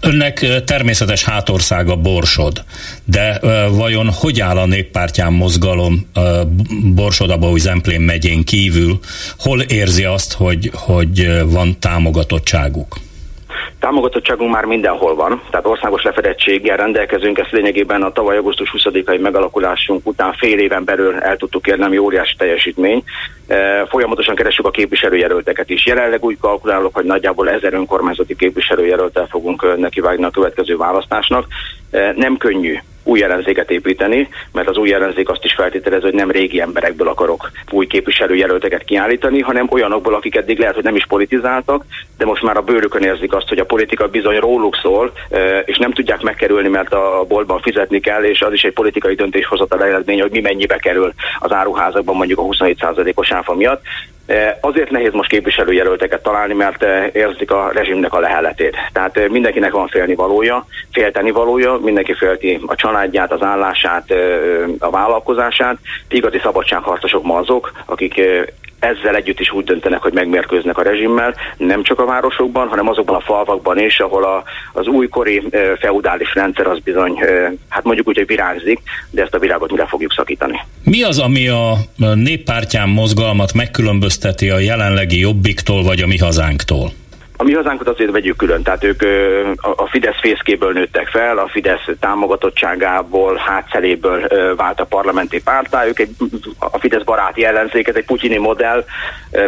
Önnek 0.00 0.46
természetes 0.64 1.24
hátországa 1.24 1.96
Borsod, 1.96 2.64
de 3.04 3.40
vajon 3.70 4.10
hogy 4.20 4.40
áll 4.40 4.56
a 4.56 4.66
néppártyán 4.66 5.32
mozgalom 5.32 6.10
Borsod, 6.94 7.30
Abaúj 7.30 7.58
Zemplén 7.58 8.00
megyén 8.00 8.44
kívül? 8.44 8.98
Hol 9.38 9.60
érzi 9.60 10.04
azt, 10.04 10.32
hogy, 10.32 10.70
hogy 10.74 11.42
van 11.44 11.78
támogatottságuk? 11.78 12.96
Támogatottságunk 13.78 14.52
már 14.52 14.64
mindenhol 14.64 15.14
van, 15.14 15.42
tehát 15.50 15.66
országos 15.66 16.02
lefedettséggel 16.02 16.76
rendelkezünk, 16.76 17.38
ezt 17.38 17.50
lényegében 17.50 18.02
a 18.02 18.12
tavaly 18.12 18.36
augusztus 18.36 18.74
20-ai 18.78 19.20
megalakulásunk 19.20 20.06
után 20.06 20.32
fél 20.32 20.58
éven 20.58 20.84
belül 20.84 21.18
el 21.18 21.36
tudtuk 21.36 21.66
érni, 21.66 21.84
ami 21.84 21.98
óriási 21.98 22.36
teljesítmény. 22.36 23.02
E, 23.46 23.86
folyamatosan 23.86 24.34
keressük 24.34 24.66
a 24.66 24.70
képviselőjelölteket 24.70 25.70
is. 25.70 25.86
Jelenleg 25.86 26.24
úgy 26.24 26.38
kalkulálok, 26.40 26.94
hogy 26.94 27.04
nagyjából 27.04 27.50
ezer 27.50 27.74
önkormányzati 27.74 28.36
képviselőjelöltel 28.36 29.26
fogunk 29.30 29.78
nekivágni 29.78 30.24
a 30.24 30.30
következő 30.30 30.76
választásnak. 30.76 31.46
E, 31.90 32.12
nem 32.16 32.36
könnyű 32.36 32.78
új 33.04 33.22
ellenzéket 33.22 33.70
építeni, 33.70 34.28
mert 34.52 34.68
az 34.68 34.76
új 34.76 34.92
ellenzék 34.92 35.28
azt 35.28 35.44
is 35.44 35.54
feltételez, 35.54 36.02
hogy 36.02 36.14
nem 36.14 36.30
régi 36.30 36.60
emberekből 36.60 37.08
akarok 37.08 37.50
új 37.70 37.86
képviselőjelölteket 37.86 38.84
kiállítani, 38.84 39.40
hanem 39.40 39.66
olyanokból, 39.70 40.14
akik 40.14 40.36
eddig 40.36 40.58
lehet, 40.58 40.74
hogy 40.74 40.84
nem 40.84 40.96
is 40.96 41.06
politizáltak, 41.06 41.84
de 42.18 42.24
most 42.24 42.42
már 42.42 42.56
a 42.56 42.62
bőrükön 42.62 43.02
érzik 43.02 43.34
azt, 43.34 43.48
hogy 43.48 43.58
a 43.58 43.64
politika 43.64 44.08
bizony 44.08 44.36
róluk 44.36 44.76
szól, 44.82 45.12
és 45.64 45.78
nem 45.78 45.92
tudják 45.92 46.20
megkerülni, 46.20 46.68
mert 46.68 46.92
a 46.92 47.24
boltban 47.28 47.60
fizetni 47.60 48.00
kell, 48.00 48.24
és 48.24 48.40
az 48.40 48.52
is 48.52 48.62
egy 48.62 48.72
politikai 48.72 49.14
döntéshozatal 49.14 49.84
eredmény, 49.84 50.20
hogy 50.20 50.30
mi 50.30 50.40
mennyibe 50.40 50.76
kerül 50.76 51.12
az 51.38 51.52
áruházakban 51.52 52.16
mondjuk 52.16 52.38
a 52.38 52.42
27%-os 52.42 53.32
áfa 53.32 53.54
miatt. 53.54 53.82
Azért 54.60 54.90
nehéz 54.90 55.12
most 55.12 55.28
képviselőjelölteket 55.28 56.22
találni, 56.22 56.54
mert 56.54 56.84
érzik 57.12 57.50
a 57.50 57.70
rezsimnek 57.72 58.12
a 58.12 58.20
leheletét. 58.20 58.76
Tehát 58.92 59.28
mindenkinek 59.28 59.72
van 59.72 59.88
félni 59.88 60.14
valója, 60.14 60.66
félteni 60.92 61.30
valója, 61.30 61.78
mindenki 61.82 62.14
félti 62.14 62.60
a 62.66 62.74
családját, 62.74 63.32
az 63.32 63.42
állását, 63.42 64.14
a 64.78 64.90
vállalkozását. 64.90 65.76
Igazi 66.08 66.38
szabadságharcosok 66.38 67.22
ma 67.22 67.36
azok, 67.36 67.72
akik 67.86 68.20
ezzel 68.82 69.16
együtt 69.16 69.40
is 69.40 69.52
úgy 69.52 69.64
döntenek, 69.64 70.02
hogy 70.02 70.12
megmérkőznek 70.12 70.78
a 70.78 70.82
rezsimmel, 70.82 71.34
nem 71.56 71.82
csak 71.82 71.98
a 71.98 72.04
városokban, 72.04 72.68
hanem 72.68 72.88
azokban 72.88 73.16
a 73.16 73.20
falvakban 73.20 73.78
is, 73.78 73.98
ahol 73.98 74.24
a, 74.24 74.42
az 74.72 74.86
újkori 74.86 75.42
e, 75.50 75.76
feudális 75.76 76.34
rendszer 76.34 76.66
az 76.66 76.78
bizony, 76.78 77.18
e, 77.20 77.52
hát 77.68 77.84
mondjuk 77.84 78.08
úgy, 78.08 78.16
hogy 78.16 78.26
virágzik, 78.26 78.80
de 79.10 79.22
ezt 79.22 79.34
a 79.34 79.38
virágot 79.38 79.70
mire 79.70 79.86
fogjuk 79.86 80.12
szakítani. 80.12 80.60
Mi 80.84 81.02
az, 81.02 81.18
ami 81.18 81.48
a 81.48 81.74
néppártyán 82.14 82.88
mozgalmat 82.88 83.52
megkülönbözteti 83.52 84.50
a 84.50 84.58
jelenlegi 84.58 85.18
jobbiktól 85.18 85.82
vagy 85.82 86.00
a 86.00 86.06
mi 86.06 86.18
hazánktól? 86.18 86.90
A 87.42 87.44
mi 87.44 87.54
hazánkat 87.54 87.88
azért 87.88 88.10
vegyük 88.10 88.36
külön, 88.36 88.62
tehát 88.62 88.84
ők 88.84 89.02
a 89.60 89.86
Fidesz 89.86 90.20
fészkéből 90.20 90.72
nőttek 90.72 91.08
fel, 91.08 91.38
a 91.38 91.48
Fidesz 91.48 91.88
támogatottságából, 92.00 93.34
hátszeléből 93.34 94.26
vált 94.56 94.80
a 94.80 94.84
parlamenti 94.84 95.42
pártá, 95.42 95.86
ők 95.86 95.98
egy, 95.98 96.10
a 96.58 96.78
Fidesz 96.78 97.02
baráti 97.02 97.44
ellenzéket, 97.44 97.96
egy 97.96 98.04
putyini 98.04 98.36
modell, 98.36 98.84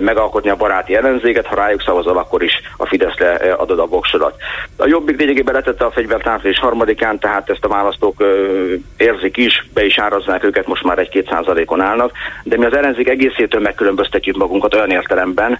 megalkotni 0.00 0.50
a 0.50 0.56
baráti 0.56 0.96
ellenzéket, 0.96 1.46
ha 1.46 1.54
rájuk 1.54 1.82
szavazol, 1.82 2.18
akkor 2.18 2.42
is 2.42 2.52
a 2.76 2.86
Fideszre 2.86 3.52
adod 3.52 3.78
a 3.78 3.86
voksodat. 3.86 4.36
A 4.76 4.86
Jobbik 4.86 5.18
lényegében 5.18 5.54
letette 5.54 5.84
a 5.84 5.90
fegyvert 5.90 6.26
április 6.26 6.58
harmadikán, 6.58 7.18
tehát 7.18 7.50
ezt 7.50 7.64
a 7.64 7.68
választók 7.68 8.24
érzik 8.96 9.36
is, 9.36 9.66
be 9.74 9.84
is 9.84 9.98
áraznák 9.98 10.44
őket, 10.44 10.66
most 10.66 10.84
már 10.84 10.98
egy-két 10.98 11.28
százalékon 11.28 11.80
állnak, 11.80 12.12
de 12.42 12.56
mi 12.56 12.64
az 12.64 12.76
ellenzék 12.76 13.08
egészétől 13.08 13.60
megkülönböztetjük 13.60 14.36
magunkat 14.36 14.74
olyan 14.74 14.90
értelemben, 14.90 15.58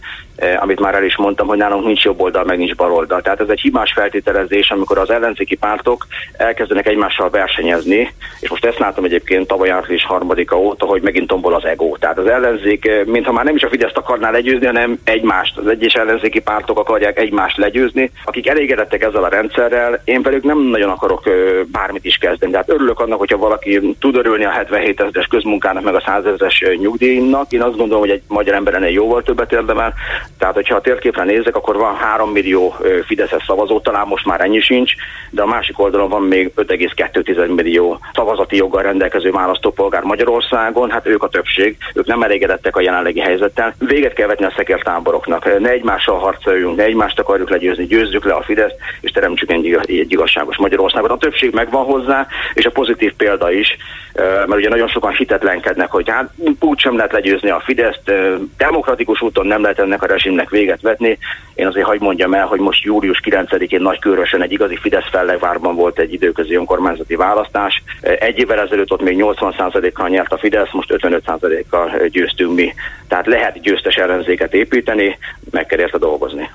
amit 0.61 0.81
már 0.81 0.95
el 0.95 1.05
is 1.05 1.17
mondtam, 1.17 1.47
hogy 1.47 1.59
nálunk 1.59 1.85
nincs 1.85 2.05
jobb 2.05 2.23
oldal, 2.25 2.45
meg 2.45 2.59
nincs 2.59 2.75
baloldal. 2.75 3.23
Tehát 3.23 3.41
ez 3.41 3.49
egy 3.49 3.61
hibás 3.61 3.93
feltételezés, 3.93 4.71
amikor 4.71 4.99
az 4.99 5.11
ellenzéki 5.11 5.57
pártok 5.57 6.07
elkezdenek 6.37 6.87
egymással 6.87 7.31
versenyezni, 7.31 8.13
és 8.41 8.49
most 8.51 8.65
ezt 8.65 8.79
látom 8.79 9.05
egyébként 9.05 9.47
tavaly 9.47 9.71
április 9.71 10.05
harmadika 10.05 10.59
óta, 10.59 10.87
hogy 10.87 11.03
megint 11.03 11.27
tombol 11.27 11.55
az 11.55 11.65
ego. 11.65 11.97
Tehát 11.99 12.19
az 12.19 12.27
ellenzék, 12.27 12.87
eh, 12.87 13.05
mintha 13.05 13.33
már 13.33 13.45
nem 13.45 13.57
is 13.57 13.63
a 13.63 13.69
Fideszt 13.69 13.97
akarná 13.97 14.31
legyőzni, 14.31 14.67
hanem 14.67 14.99
egymást, 15.05 15.59
az 15.59 15.67
egyes 15.67 15.95
ellenzéki 15.95 16.41
pártok 16.41 16.79
akarják 16.79 17.19
egymást 17.19 17.57
legyőzni, 17.57 18.11
akik 18.25 18.49
elégedettek 18.49 19.03
ezzel 19.03 19.25
a 19.25 19.29
rendszerrel, 19.29 20.01
én 20.05 20.23
velük 20.23 20.43
nem 20.43 20.59
nagyon 20.59 20.91
akarok 20.91 21.27
eh, 21.27 21.35
bármit 21.73 22.05
is 22.05 22.17
kezdeni. 22.17 22.53
Tehát 22.53 22.71
örülök 22.71 23.01
annak, 23.01 23.19
hogyha 23.19 23.37
valaki 23.39 23.97
tud 24.01 24.17
örülni 24.17 24.45
a 24.45 24.51
77 24.51 25.01
ezeres 25.01 25.27
közmunkának, 25.27 25.85
meg 25.85 25.95
a 25.95 26.03
100 26.07 26.25
ezeres 26.25 26.61
eh, 26.61 26.75
nyugdíjnak. 26.75 27.53
Én 27.53 27.63
azt 27.63 27.77
gondolom, 27.77 28.01
hogy 28.01 28.11
egy 28.11 28.23
magyar 28.29 28.55
ember 28.55 28.75
ennél 28.75 28.89
jóval 28.91 29.23
többet 29.23 29.53
érdemel. 29.53 29.95
Tehát, 30.39 30.55
hogyha 30.55 30.77
a 30.77 30.81
térképre 30.81 31.25
nézek, 31.25 31.57
akkor 31.57 31.77
van 31.77 31.95
3 32.15 32.31
millió 32.31 32.77
Fideszes 33.07 33.45
szavazó, 33.47 33.81
talán 33.81 34.07
most 34.07 34.27
már 34.27 34.41
ennyi 34.41 34.61
sincs, 34.61 34.93
de 35.31 35.43
a 35.43 35.47
másik 35.47 35.79
oldalon 35.79 36.09
van 36.09 36.23
még 36.23 36.51
5,2 36.57 37.55
millió 37.55 37.99
szavazati 38.13 38.57
joggal 38.57 38.83
rendelkező 38.83 39.31
választópolgár 39.31 40.03
Magyarországon, 40.03 40.91
hát 40.91 41.07
ők 41.07 41.23
a 41.23 41.29
többség, 41.29 41.77
ők 41.95 42.07
nem 42.07 42.23
elégedettek 42.23 42.77
a 42.77 42.81
jelenlegi 42.81 43.21
helyzettel. 43.21 43.75
Véget 43.79 44.13
kell 44.13 44.27
vetni 44.27 44.45
a 44.45 44.53
szekértáboroknak, 44.57 45.61
ne 45.61 45.71
egymással 45.71 46.19
harcoljunk, 46.19 46.77
ne 46.77 46.85
egymást 46.85 47.19
akarjuk 47.19 47.51
legyőzni, 47.51 47.87
győzzük 47.87 48.25
le 48.25 48.35
a 48.35 48.43
Fidesz, 48.43 48.73
és 49.01 49.11
teremtsük 49.11 49.51
egy, 49.53 49.79
egy 49.87 50.13
igazságos 50.13 50.57
Magyarországot. 50.57 51.11
A 51.11 51.17
többség 51.17 51.53
megvan 51.53 51.85
hozzá, 51.85 52.27
és 52.55 52.65
a 52.65 52.71
pozitív 52.71 53.13
példa 53.13 53.53
is, 53.53 53.77
mert 54.15 54.55
ugye 54.55 54.69
nagyon 54.69 54.89
sokan 54.89 55.13
hitetlenkednek, 55.13 55.91
hogy 55.91 56.11
hát 56.11 56.31
úgy 56.61 56.79
sem 56.79 56.97
lehet 56.97 57.13
legyőzni 57.13 57.51
a 57.51 57.63
Fideszt, 57.65 58.13
demokratikus 58.57 59.21
úton 59.21 59.47
nem 59.47 59.63
lehet 59.63 59.79
ennek 59.79 60.03
a 60.03 60.07
rezsimnek 60.07 60.51
véget 60.51 60.81
vetni. 60.81 61.19
Én 61.55 61.67
azért 61.67 61.87
hagyd 61.95 62.07
mondjam 62.07 62.35
el, 62.35 62.47
hogy 62.47 62.61
most 62.61 62.83
július 62.83 63.21
9-én 63.25 63.81
Nagykörösön 63.81 64.43
egy 64.43 64.53
igazi 64.53 64.77
Fidesz 64.77 65.11
fellegvárban 65.11 65.75
volt 65.75 65.99
egy 65.99 66.13
időközi 66.13 66.55
önkormányzati 66.55 67.15
választás. 67.15 67.83
Egy 68.01 68.39
évvel 68.39 68.61
ezelőtt 68.61 68.91
ott 68.91 69.03
még 69.03 69.17
80%-kal 69.21 70.09
nyert 70.09 70.33
a 70.33 70.39
Fidesz, 70.39 70.73
most 70.73 70.95
55%-kal 70.99 71.91
győztünk 72.09 72.55
mi. 72.55 72.75
Tehát 73.09 73.27
lehet 73.27 73.61
győztes 73.61 73.95
ellenzéket 73.95 74.55
építeni, 74.55 75.19
meg 75.51 75.67
kell 75.67 75.79
érte 75.79 75.99
dolgozni. 75.99 76.51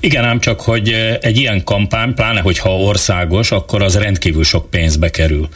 Igen, 0.00 0.24
ám 0.24 0.38
csak, 0.38 0.60
hogy 0.60 1.16
egy 1.20 1.36
ilyen 1.36 1.64
kampány, 1.64 2.14
pláne 2.14 2.40
hogyha 2.40 2.76
országos, 2.76 3.50
akkor 3.50 3.82
az 3.82 3.98
rendkívül 3.98 4.44
sok 4.44 4.70
pénzbe 4.70 5.10
kerül. 5.10 5.48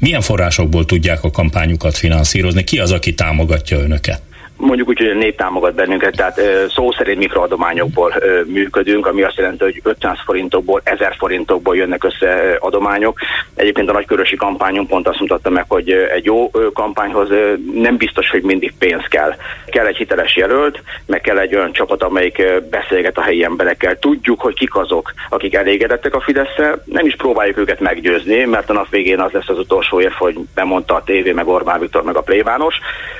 Milyen 0.00 0.20
forrásokból 0.20 0.84
tudják 0.84 1.24
a 1.24 1.30
kampányukat 1.30 1.96
finanszírozni? 1.96 2.64
Ki 2.64 2.78
az, 2.78 2.92
aki 2.92 3.14
támogatja 3.14 3.78
önöket? 3.78 4.20
Mondjuk 4.56 4.88
úgy, 4.88 4.98
hogy 4.98 5.08
a 5.08 5.14
nép 5.14 5.36
támogat 5.36 5.74
bennünket, 5.74 6.16
tehát 6.16 6.40
szó 6.68 6.92
szerint 6.92 7.18
mikroadományokból 7.18 8.14
működünk, 8.46 9.06
ami 9.06 9.22
azt 9.22 9.36
jelenti, 9.36 9.64
hogy 9.64 9.80
500 9.82 10.18
forintokból, 10.24 10.80
1000 10.84 11.14
forintokból 11.18 11.76
jönnek 11.76 12.04
össze 12.04 12.56
adományok. 12.58 13.18
Egyébként 13.54 13.88
a 13.88 13.92
nagykörösi 13.92 14.36
kampányon 14.36 14.86
pont 14.86 15.08
azt 15.08 15.20
mutatta 15.20 15.50
meg, 15.50 15.64
hogy 15.68 15.90
egy 15.90 16.24
jó 16.24 16.50
kampányhoz 16.72 17.28
nem 17.74 17.96
biztos, 17.96 18.30
hogy 18.30 18.42
mindig 18.42 18.72
pénz 18.78 19.04
kell. 19.08 19.34
Kell 19.66 19.86
egy 19.86 19.96
hiteles 19.96 20.36
jelölt, 20.36 20.82
meg 21.06 21.20
kell 21.20 21.38
egy 21.38 21.54
olyan 21.54 21.72
csapat, 21.72 22.02
amelyik 22.02 22.42
beszélget 22.70 23.18
a 23.18 23.22
helyi 23.22 23.44
emberekkel. 23.44 23.98
Tudjuk, 23.98 24.40
hogy 24.40 24.54
kik 24.54 24.76
azok, 24.76 25.12
akik 25.28 25.54
elégedettek 25.54 26.14
a 26.14 26.20
fidesz 26.20 26.56
nem 26.84 27.06
is 27.06 27.16
próbáljuk 27.16 27.58
őket 27.58 27.80
meggyőzni, 27.80 28.44
mert 28.44 28.70
a 28.70 28.72
nap 28.72 28.90
végén 28.90 29.20
az 29.20 29.32
lesz 29.32 29.48
az 29.48 29.58
utolsó 29.58 30.00
érv, 30.00 30.12
hogy 30.12 30.36
bemondta 30.54 30.94
a 30.94 31.02
tévé, 31.04 31.32
meg 31.32 31.48
Orbán 31.48 31.80
Viktor, 31.80 32.02
meg 32.02 32.16
a 32.16 32.22
plévános. 32.22 32.74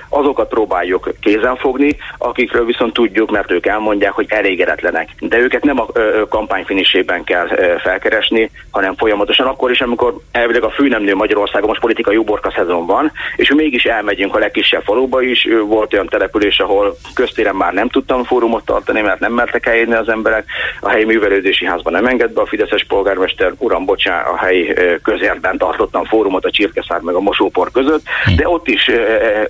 Azokat 0.09 0.49
próbáljuk 0.49 1.11
kézen 1.25 1.57
fogni, 1.57 1.97
akikről 2.19 2.65
viszont 2.65 2.93
tudjuk, 2.93 3.31
mert 3.31 3.51
ők 3.51 3.67
elmondják, 3.67 4.13
hogy 4.13 4.27
elégedetlenek. 4.29 5.09
De 5.19 5.39
őket 5.39 5.65
nem 5.65 5.81
a 5.81 5.87
kampány 6.29 6.65
finisében 6.65 7.25
kell 7.25 7.47
felkeresni, 7.79 8.51
hanem 8.71 8.95
folyamatosan 8.97 9.47
akkor 9.47 9.71
is, 9.71 9.81
amikor 9.81 10.15
elvileg 10.33 10.63
a 10.63 10.71
fő 10.71 10.89
nem 10.89 11.03
nő 11.03 11.15
Magyarországon, 11.15 11.69
most 11.69 11.81
politikai 11.81 12.17
uborka 12.17 12.51
szezon 12.51 12.87
van, 12.87 13.13
és 13.37 13.53
mégis 13.55 13.85
elmegyünk 13.85 14.35
a 14.35 14.39
legkisebb 14.39 14.83
faluba 14.83 15.23
is. 15.23 15.49
Volt 15.67 15.93
olyan 15.93 16.09
település, 16.09 16.59
ahol 16.59 16.97
köztéren 17.15 17.55
már 17.55 17.73
nem 17.73 17.89
tudtam 17.89 18.25
fórumot 18.25 18.65
tartani, 18.65 19.01
mert 19.01 19.21
nem 19.21 19.33
mertek 19.33 19.67
eljönni 19.67 19.95
az 19.95 20.09
emberek. 20.09 20.45
A 20.81 20.89
helyi 20.89 21.05
művelődési 21.05 21.67
házban 21.67 21.93
nem 21.93 22.07
enged 22.07 22.33
be 22.33 22.41
a 22.41 22.47
Fideszes 22.47 22.85
polgármester, 22.85 23.53
uram, 23.59 23.85
bocsá, 23.85 24.23
a 24.23 24.37
helyi 24.37 24.75
közérben 25.03 25.59
tartottam 25.59 26.05
fórumot 26.05 26.45
a 26.45 26.51
csirkeszár 26.51 27.01
meg 27.01 27.15
a 27.15 27.21
mosópor 27.21 27.71
között, 27.71 28.03
de 28.37 28.49
ott 28.49 28.69
is 28.69 28.91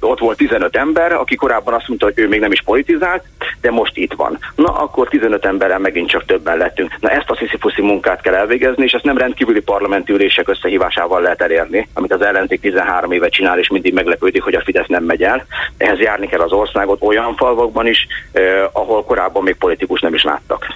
ott 0.01 0.19
volt 0.19 0.37
15 0.37 0.77
ember, 0.77 1.13
aki 1.13 1.35
korábban 1.35 1.64
korábban 1.65 1.75
azt 1.75 1.89
mondta, 1.89 2.07
hogy 2.07 2.19
ő 2.19 2.29
még 2.29 2.41
nem 2.41 2.53
is 2.53 2.63
politizált, 2.63 3.25
de 3.61 3.71
most 3.71 3.97
itt 3.97 4.13
van. 4.13 4.39
Na, 4.57 4.69
akkor 4.69 5.09
15 5.09 5.45
emberrel 5.45 5.79
megint 5.79 6.09
csak 6.09 6.25
többen 6.25 6.57
lettünk. 6.57 6.97
Na, 7.01 7.11
ezt 7.11 7.31
a 7.31 7.37
sziszifuszi 7.37 7.83
munkát 7.83 8.21
kell 8.21 8.35
elvégezni, 8.35 8.85
és 8.85 8.93
ezt 8.93 9.05
nem 9.05 9.19
rendkívüli 9.19 9.61
parlamenti 9.61 10.13
ülések 10.13 10.49
összehívásával 10.49 11.21
lehet 11.21 11.43
elérni, 11.43 11.89
amit 11.93 12.13
az 12.13 12.23
ellenzék 12.23 12.61
13 12.61 13.13
éve 13.13 13.29
csinál, 13.29 13.59
és 13.59 13.69
mindig 13.69 13.95
meglepődik, 13.95 14.43
hogy 14.43 14.55
a 14.55 14.63
Fidesz 14.65 14.87
nem 14.87 15.05
megy 15.05 15.23
el. 15.23 15.47
Ehhez 15.77 15.99
járni 15.99 16.27
kell 16.27 16.41
az 16.41 16.53
országot 16.53 17.03
olyan 17.03 17.37
falvakban 17.37 17.87
is, 17.87 18.07
eh, 18.33 18.65
ahol 18.73 19.05
korábban 19.05 19.43
még 19.43 19.57
politikus 19.57 20.01
nem 20.01 20.15
is 20.15 20.23
láttak. 20.23 20.67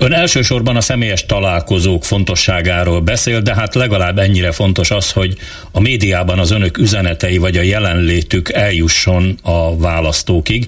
Ön 0.00 0.12
elsősorban 0.12 0.76
a 0.76 0.80
személyes 0.80 1.26
találkozók 1.26 2.04
fontosságáról 2.04 3.00
beszél, 3.00 3.40
de 3.40 3.54
hát 3.54 3.74
legalább 3.74 4.18
ennyire 4.18 4.52
fontos 4.52 4.90
az, 4.90 5.12
hogy 5.12 5.34
a 5.72 5.80
médiában 5.80 6.38
az 6.38 6.50
önök 6.50 6.78
üzenetei 6.78 7.38
vagy 7.38 7.56
a 7.56 7.62
jelenlétük 7.62 8.52
eljusson 8.52 9.38
a 9.42 9.76
választókig. 10.18 10.66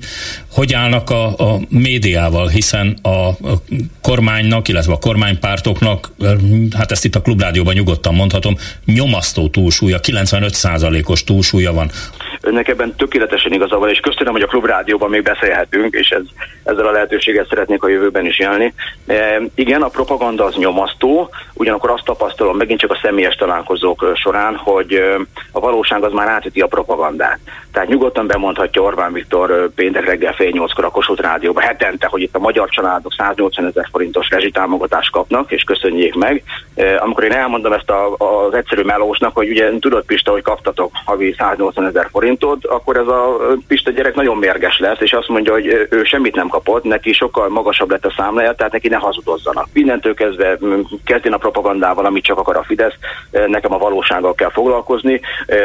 Hogy 0.48 0.72
állnak 0.72 1.10
a, 1.10 1.52
a 1.52 1.60
médiával, 1.68 2.48
hiszen 2.48 2.98
a, 3.02 3.08
a 3.28 3.62
kormánynak, 4.02 4.68
illetve 4.68 4.92
a 4.92 4.98
kormánypártoknak, 4.98 6.12
hát 6.76 6.90
ezt 6.90 7.04
itt 7.04 7.14
a 7.14 7.20
klubrádióban 7.20 7.74
nyugodtan 7.74 8.14
mondhatom, 8.14 8.56
nyomasztó 8.84 9.48
túlsúlya, 9.48 10.00
95%-os 10.02 11.24
túlsúlya 11.24 11.72
van. 11.72 11.90
Önnek 12.42 12.68
ebben 12.68 12.94
tökéletesen 12.94 13.52
igaza 13.52 13.78
van, 13.78 13.88
és 13.88 14.00
köszönöm, 14.00 14.32
hogy 14.32 14.42
a 14.42 14.46
klubrádióban 14.46 15.10
még 15.10 15.22
beszélhetünk, 15.22 15.94
és 15.94 16.10
ez, 16.10 16.22
ezzel 16.64 16.86
a 16.86 16.90
lehetőséget 16.90 17.48
szeretnék 17.48 17.82
a 17.82 17.88
jövőben 17.88 18.26
is 18.26 18.38
élni. 18.38 18.74
E, 19.06 19.40
igen, 19.54 19.82
a 19.82 19.88
propaganda 19.88 20.44
az 20.44 20.54
nyomasztó, 20.54 21.30
ugyanakkor 21.54 21.90
azt 21.90 22.04
tapasztalom 22.04 22.56
megint 22.56 22.80
csak 22.80 22.90
a 22.90 22.98
személyes 23.02 23.34
találkozók 23.34 24.12
során, 24.14 24.56
hogy 24.56 25.02
a 25.52 25.60
valóság 25.60 26.02
az 26.04 26.12
már 26.12 26.28
átüti 26.28 26.60
a 26.60 26.66
propagandát. 26.66 27.38
Tehát 27.72 27.88
nyugodtan 27.88 28.26
bemondhatja 28.26 28.82
Orbán 28.82 29.12
Viktor 29.12 29.70
péntek 29.74 30.04
reggel 30.04 30.32
fél 30.32 30.50
nyolckor 30.50 30.84
a 30.84 30.90
Kossuth 30.90 31.22
Rádióban 31.22 31.62
hetente, 31.62 32.06
hogy 32.06 32.22
itt 32.22 32.34
a 32.34 32.38
magyar 32.38 32.68
családok 32.68 33.12
180 33.12 33.66
ezer 33.66 33.88
forintos 33.90 34.30
rezsitámogatást 34.30 35.10
kapnak, 35.10 35.52
és 35.52 35.62
köszönjék 35.62 36.14
meg. 36.14 36.42
Amikor 36.98 37.24
én 37.24 37.32
elmondom 37.32 37.72
ezt 37.72 37.90
a, 37.90 38.14
az 38.16 38.54
egyszerű 38.54 38.82
melósnak, 38.82 39.34
hogy 39.34 39.48
ugye 39.48 39.78
tudod 39.78 40.04
Pista, 40.04 40.30
hogy 40.30 40.42
kaptatok 40.42 40.92
havi 41.04 41.34
180 41.38 41.86
ezer 41.86 42.08
forintot, 42.36 42.66
akkor 42.66 42.96
ez 42.96 43.06
a 43.06 43.36
Pista 43.68 43.90
gyerek 43.90 44.14
nagyon 44.14 44.36
mérges 44.36 44.78
lesz, 44.78 45.00
és 45.00 45.12
azt 45.12 45.28
mondja, 45.28 45.52
hogy 45.52 45.66
ő 45.90 46.04
semmit 46.04 46.34
nem 46.34 46.48
kapott, 46.48 46.84
neki 46.84 47.12
sokkal 47.12 47.48
magasabb 47.48 47.90
lett 47.90 48.06
a 48.06 48.14
számlája, 48.16 48.52
tehát 48.52 48.72
neki 48.72 48.88
ne 48.88 48.96
hazudozzanak. 48.96 49.66
Mindentől 49.72 50.14
kezdve 50.14 50.58
kezdjen 51.04 51.32
a 51.32 51.38
propagandával, 51.38 52.04
amit 52.04 52.24
csak 52.24 52.38
akar 52.38 52.56
a 52.56 52.62
Fidesz, 52.62 52.94
nekem 53.46 53.72
a 53.72 53.78
valósággal 53.78 54.34
kell 54.34 54.50
foglalkozni, 54.50 55.20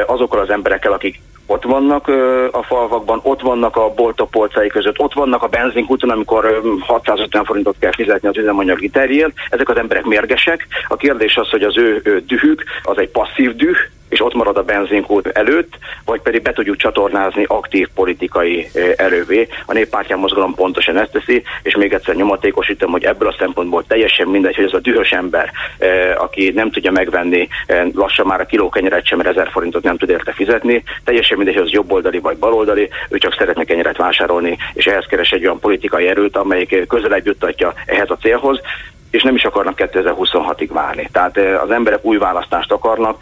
azokkal 0.05 0.39
az 0.39 0.49
emberekkel, 0.49 0.91
akik 0.91 1.19
ott 1.47 1.63
vannak 1.63 2.07
a 2.51 2.63
falvakban, 2.63 3.19
ott 3.23 3.41
vannak 3.41 3.75
a 3.75 3.93
boltok 3.93 4.29
polcai 4.29 4.67
között, 4.67 4.99
ott 4.99 5.13
vannak 5.13 5.43
a 5.43 5.47
benzinkúton, 5.47 6.09
amikor 6.09 6.61
650 6.79 7.43
forintot 7.43 7.75
kell 7.79 7.91
fizetni 7.91 8.27
az 8.27 8.37
üzemanyag 8.37 8.79
literjét. 8.79 9.33
Ezek 9.49 9.69
az 9.69 9.77
emberek 9.77 10.03
mérgesek. 10.03 10.67
A 10.87 10.95
kérdés 10.95 11.35
az, 11.35 11.49
hogy 11.49 11.63
az 11.63 11.77
ő, 11.77 12.01
ő 12.03 12.23
dühük 12.27 12.63
az 12.83 12.97
egy 12.97 13.09
passzív 13.09 13.55
düh, 13.55 13.77
és 14.09 14.21
ott 14.21 14.33
marad 14.33 14.57
a 14.57 14.63
benzinkút 14.63 15.27
előtt, 15.27 15.77
vagy 16.05 16.21
pedig 16.21 16.41
be 16.41 16.53
tudjuk 16.53 16.75
csatornázni 16.75 17.43
aktív 17.47 17.87
politikai 17.95 18.67
erővé. 18.95 19.47
A 19.65 19.73
néppártyán 19.73 20.19
mozgalom 20.19 20.55
pontosan 20.55 20.97
ezt 20.97 21.11
teszi, 21.11 21.43
és 21.63 21.75
még 21.75 21.93
egyszer 21.93 22.15
nyomatékosítom, 22.15 22.91
hogy 22.91 23.03
ebből 23.03 23.27
a 23.27 23.35
szempontból 23.39 23.83
teljesen 23.87 24.27
mindegy, 24.27 24.55
hogy 24.55 24.65
ez 24.65 24.73
a 24.73 24.79
dühös 24.79 25.11
ember, 25.11 25.51
aki 26.17 26.51
nem 26.55 26.71
tudja 26.71 26.91
megvenni 26.91 27.47
lassan 27.93 28.25
már 28.25 28.41
a 28.41 28.45
kiló 28.45 28.69
kenyeret 28.69 29.05
sem, 29.05 29.19
ezer 29.19 29.49
forintot 29.51 29.83
nem 29.83 29.97
tud 29.97 30.09
érte 30.09 30.31
fizetni, 30.31 30.83
teljesen 31.03 31.37
mindegy, 31.37 31.55
hogy 31.55 31.65
az 31.65 31.71
jobboldali 31.71 32.19
vagy 32.19 32.37
baloldali, 32.37 32.89
ő 33.09 33.17
csak 33.17 33.35
szeretne 33.37 33.63
kenyeret 33.63 33.97
vásárolni, 33.97 34.57
és 34.73 34.85
ehhez 34.85 35.05
keres 35.05 35.31
egy 35.31 35.45
olyan 35.45 35.59
politikai 35.59 36.07
erőt, 36.07 36.37
amelyik 36.37 36.87
közelebb 36.87 37.25
juttatja 37.25 37.73
ehhez 37.85 38.09
a 38.09 38.17
célhoz 38.17 38.59
és 39.15 39.23
nem 39.23 39.35
is 39.35 39.45
akarnak 39.45 39.73
2026-ig 39.77 40.69
várni. 40.73 41.09
Tehát 41.11 41.37
az 41.37 41.71
emberek 41.71 42.05
új 42.05 42.17
választást 42.17 42.71
akarnak, 42.71 43.17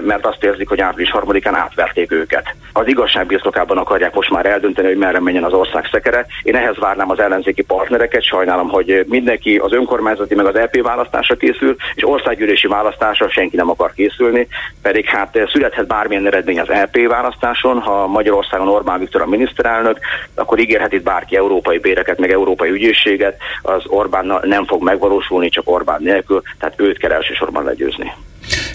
mert 0.00 0.26
azt 0.26 0.44
érzik, 0.44 0.68
hogy 0.68 0.80
április 0.80 1.10
harmadikán 1.10 1.54
átverték 1.54 2.12
őket. 2.12 2.54
Az 2.72 2.86
igazság 2.86 3.26
birtokában 3.26 3.78
akarják 3.78 4.14
most 4.14 4.30
már 4.30 4.46
eldönteni, 4.46 4.88
hogy 4.88 4.96
merre 4.96 5.20
menjen 5.20 5.44
az 5.44 5.52
ország 5.52 5.88
szekere. 5.90 6.26
Én 6.42 6.56
ehhez 6.56 6.78
várnám 6.78 7.10
az 7.10 7.18
ellenzéki 7.18 7.62
partnereket, 7.62 8.22
sajnálom, 8.22 8.68
hogy 8.68 9.04
mindenki 9.08 9.56
az 9.56 9.72
önkormányzati 9.72 10.34
meg 10.34 10.46
az 10.46 10.56
EP 10.56 10.82
választásra 10.82 11.36
készül, 11.36 11.76
és 11.94 12.08
országgyűlési 12.08 12.66
választásra 12.66 13.28
senki 13.28 13.56
nem 13.56 13.70
akar 13.70 13.92
készülni, 13.92 14.48
pedig 14.82 15.04
hát 15.04 15.38
születhet 15.52 15.86
bármilyen 15.86 16.26
eredmény 16.26 16.60
az 16.60 16.70
EP 16.70 16.96
választáson, 17.08 17.78
ha 17.78 18.06
Magyarországon 18.06 18.68
Orbán 18.68 18.98
Viktor 18.98 19.20
a 19.20 19.26
miniszterelnök, 19.26 19.98
akkor 20.34 20.58
ígérhet 20.58 20.92
itt 20.92 21.02
bárki 21.02 21.36
európai 21.36 21.78
béreket, 21.78 22.18
meg 22.18 22.30
európai 22.30 22.70
ügyészséget, 22.70 23.36
az 23.62 23.82
Orbánnal 23.86 24.40
nem 24.44 24.64
fog 24.64 24.82
megvalósulni 24.82 25.24
megvalósulni, 25.26 25.48
csak 25.48 25.70
Orbán 25.70 26.02
nélkül, 26.02 26.42
tehát 26.58 26.80
őt 26.80 26.98
kell 26.98 27.10
elsősorban 27.10 27.64
legyőzni. 27.64 28.12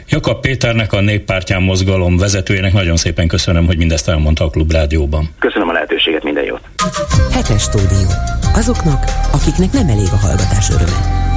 Jakab 0.10 0.42
Péternek, 0.42 0.94
a 0.94 1.02
Néppártyán 1.02 1.62
mozgalom 1.62 2.18
vezetőjének 2.18 2.74
nagyon 2.74 2.96
szépen 2.96 3.28
köszönöm, 3.28 3.66
hogy 3.66 3.78
mindezt 3.78 4.10
elmondta 4.10 4.44
a 4.44 4.50
Klubrádióban. 4.50 5.30
Köszönöm 5.40 5.70
a 5.70 5.72
lehetőséget, 5.72 6.24
minden 6.24 6.44
jót. 6.44 6.62
Hetes 7.32 7.62
stúdió. 7.62 8.08
Azoknak, 8.54 9.04
akiknek 9.32 9.72
nem 9.72 9.88
elég 9.88 10.08
a 10.12 10.18
hallgatás 10.26 10.70
öröme. 10.70 11.31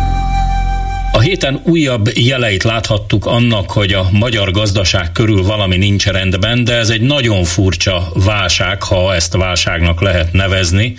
A 1.14 1.20
héten 1.20 1.60
újabb 1.64 2.10
jeleit 2.14 2.62
láthattuk 2.62 3.26
annak, 3.26 3.70
hogy 3.70 3.92
a 3.92 4.08
magyar 4.10 4.50
gazdaság 4.50 5.12
körül 5.12 5.42
valami 5.42 5.76
nincs 5.76 6.06
rendben, 6.06 6.64
de 6.64 6.74
ez 6.74 6.88
egy 6.88 7.00
nagyon 7.00 7.44
furcsa 7.44 8.08
válság, 8.14 8.82
ha 8.82 9.14
ezt 9.14 9.32
válságnak 9.36 10.00
lehet 10.00 10.32
nevezni, 10.32 10.94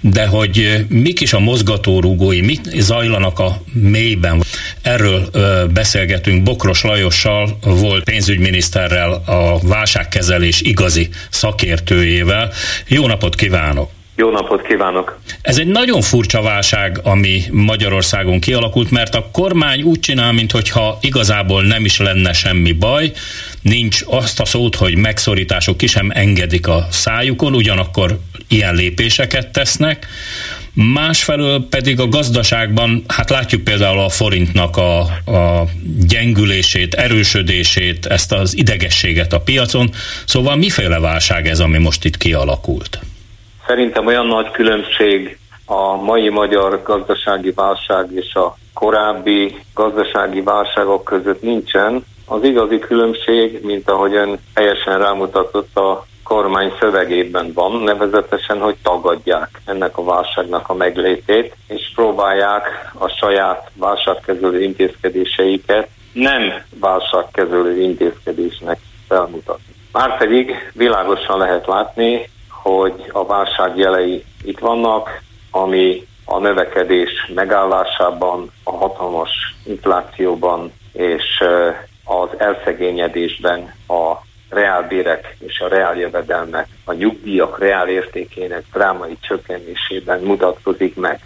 de 0.00 0.26
hogy 0.26 0.84
mik 0.88 1.20
is 1.20 1.32
a 1.32 1.38
mozgatórugói, 1.38 2.40
mit 2.40 2.70
zajlanak 2.78 3.38
a 3.38 3.62
mélyben. 3.72 4.42
Erről 4.82 5.30
beszélgetünk 5.72 6.42
Bokros 6.42 6.82
Lajossal, 6.82 7.58
volt 7.64 8.04
pénzügyminiszterrel, 8.04 9.12
a 9.26 9.58
válságkezelés 9.62 10.60
igazi 10.60 11.08
szakértőjével. 11.30 12.52
Jó 12.86 13.06
napot 13.06 13.34
kívánok! 13.34 13.90
Jó 14.16 14.30
napot 14.30 14.62
kívánok! 14.62 15.18
Ez 15.42 15.58
egy 15.58 15.66
nagyon 15.66 16.00
furcsa 16.00 16.42
válság, 16.42 17.00
ami 17.02 17.42
Magyarországon 17.50 18.40
kialakult, 18.40 18.90
mert 18.90 19.14
a 19.14 19.28
kormány 19.32 19.82
úgy 19.82 20.00
csinál, 20.00 20.32
mintha 20.32 20.98
igazából 21.00 21.62
nem 21.62 21.84
is 21.84 21.98
lenne 21.98 22.32
semmi 22.32 22.72
baj, 22.72 23.12
nincs 23.62 24.00
azt 24.06 24.40
a 24.40 24.44
szót, 24.44 24.74
hogy 24.74 24.96
megszorítások 24.96 25.76
ki 25.76 25.86
sem 25.86 26.10
engedik 26.14 26.68
a 26.68 26.86
szájukon, 26.90 27.54
ugyanakkor 27.54 28.18
ilyen 28.48 28.74
lépéseket 28.74 29.52
tesznek, 29.52 30.06
Másfelől 30.74 31.66
pedig 31.68 32.00
a 32.00 32.08
gazdaságban, 32.08 33.04
hát 33.08 33.30
látjuk 33.30 33.64
például 33.64 33.98
a 33.98 34.08
forintnak 34.08 34.76
a, 34.76 35.00
a 35.30 35.68
gyengülését, 36.08 36.94
erősödését, 36.94 38.06
ezt 38.06 38.32
az 38.32 38.56
idegességet 38.56 39.32
a 39.32 39.40
piacon. 39.40 39.90
Szóval 40.24 40.56
miféle 40.56 40.98
válság 40.98 41.48
ez, 41.48 41.60
ami 41.60 41.78
most 41.78 42.04
itt 42.04 42.16
kialakult? 42.16 43.00
Szerintem 43.66 44.06
olyan 44.06 44.26
nagy 44.26 44.50
különbség 44.50 45.38
a 45.66 45.96
mai 45.96 46.28
magyar 46.28 46.82
gazdasági 46.82 47.50
válság 47.50 48.12
és 48.12 48.34
a 48.34 48.56
korábbi 48.74 49.56
gazdasági 49.74 50.40
válságok 50.40 51.04
között 51.04 51.42
nincsen. 51.42 52.04
Az 52.26 52.44
igazi 52.44 52.78
különbség, 52.78 53.64
mint 53.64 53.90
ahogy 53.90 54.14
ön 54.14 54.38
helyesen 54.54 54.98
rámutatott, 54.98 55.76
a 55.76 56.06
kormány 56.22 56.72
szövegében 56.80 57.52
van, 57.54 57.82
nevezetesen, 57.82 58.60
hogy 58.60 58.76
tagadják 58.82 59.60
ennek 59.64 59.98
a 59.98 60.04
válságnak 60.04 60.68
a 60.68 60.74
meglétét, 60.74 61.56
és 61.68 61.92
próbálják 61.94 62.92
a 62.98 63.08
saját 63.08 63.70
válságkezelő 63.74 64.62
intézkedéseiket 64.62 65.88
nem 66.12 66.52
válságkezelő 66.80 67.80
intézkedésnek 67.80 68.78
felmutatni. 69.08 69.74
Márpedig 69.92 70.70
világosan 70.72 71.38
lehet 71.38 71.66
látni, 71.66 72.30
hogy 72.62 73.10
a 73.12 73.26
válság 73.26 73.76
jelei 73.76 74.24
itt 74.44 74.58
vannak, 74.58 75.22
ami 75.50 76.06
a 76.24 76.38
növekedés 76.38 77.10
megállásában, 77.34 78.50
a 78.64 78.70
hatalmas 78.70 79.30
inflációban 79.64 80.72
és 80.92 81.24
az 82.04 82.28
elszegényedésben 82.38 83.74
a 83.88 84.12
reálbérek 84.50 85.36
és 85.38 85.60
a 85.60 85.68
reáljövedelmek, 85.68 86.66
a 86.84 86.92
nyugdíjak 86.92 87.58
reál 87.58 87.88
értékének 87.88 88.64
drámai 88.72 89.16
csökkenésében 89.20 90.20
mutatkozik 90.20 90.96
meg. 90.96 91.20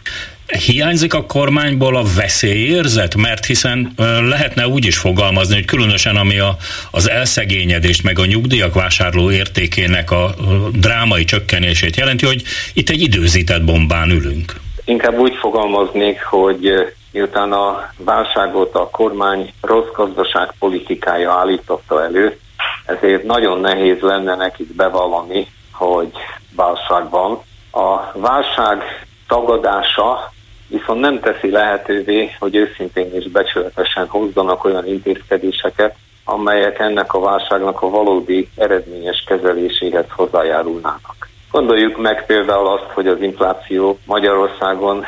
Hiányzik 0.46 1.14
a 1.14 1.26
kormányból 1.26 1.96
a 1.96 2.02
veszélyérzet? 2.16 3.14
Mert 3.14 3.44
hiszen 3.44 3.92
lehetne 4.28 4.66
úgy 4.66 4.84
is 4.84 4.98
fogalmazni, 4.98 5.54
hogy 5.54 5.64
különösen 5.64 6.16
ami 6.16 6.38
a, 6.38 6.56
az 6.90 7.10
elszegényedést, 7.10 8.02
meg 8.02 8.18
a 8.18 8.26
nyugdíjak 8.26 8.74
vásárló 8.74 9.30
értékének 9.30 10.10
a 10.10 10.34
drámai 10.72 11.24
csökkenését 11.24 11.96
jelenti, 11.96 12.26
hogy 12.26 12.42
itt 12.74 12.88
egy 12.88 13.00
időzített 13.00 13.64
bombán 13.64 14.10
ülünk. 14.10 14.52
Inkább 14.84 15.18
úgy 15.18 15.34
fogalmaznék, 15.40 16.22
hogy 16.22 16.72
miután 17.12 17.52
a 17.52 17.90
válságot 17.96 18.74
a 18.74 18.88
kormány 18.90 19.52
rossz 19.60 19.90
gazdaságpolitikája 19.94 21.32
állította 21.32 22.04
elő, 22.04 22.38
ezért 22.84 23.24
nagyon 23.24 23.60
nehéz 23.60 24.00
lenne 24.00 24.34
nekik 24.34 24.74
bevallani, 24.74 25.46
hogy 25.72 26.12
válság 26.56 27.10
van. 27.10 27.40
A 27.72 28.18
válság 28.18 28.82
tagadása 29.28 30.32
viszont 30.68 31.00
nem 31.00 31.20
teszi 31.20 31.50
lehetővé, 31.50 32.30
hogy 32.38 32.56
őszintén 32.56 33.14
és 33.14 33.28
becsületesen 33.28 34.06
hozzanak 34.06 34.64
olyan 34.64 34.86
intézkedéseket, 34.86 35.96
amelyek 36.24 36.78
ennek 36.78 37.14
a 37.14 37.20
válságnak 37.20 37.82
a 37.82 37.90
valódi 37.90 38.48
eredményes 38.56 39.24
kezeléséhez 39.26 40.06
hozzájárulnának. 40.10 41.28
Gondoljuk 41.50 42.00
meg 42.00 42.26
például 42.26 42.66
azt, 42.66 42.90
hogy 42.92 43.06
az 43.06 43.20
infláció 43.20 43.98
Magyarországon 44.04 45.04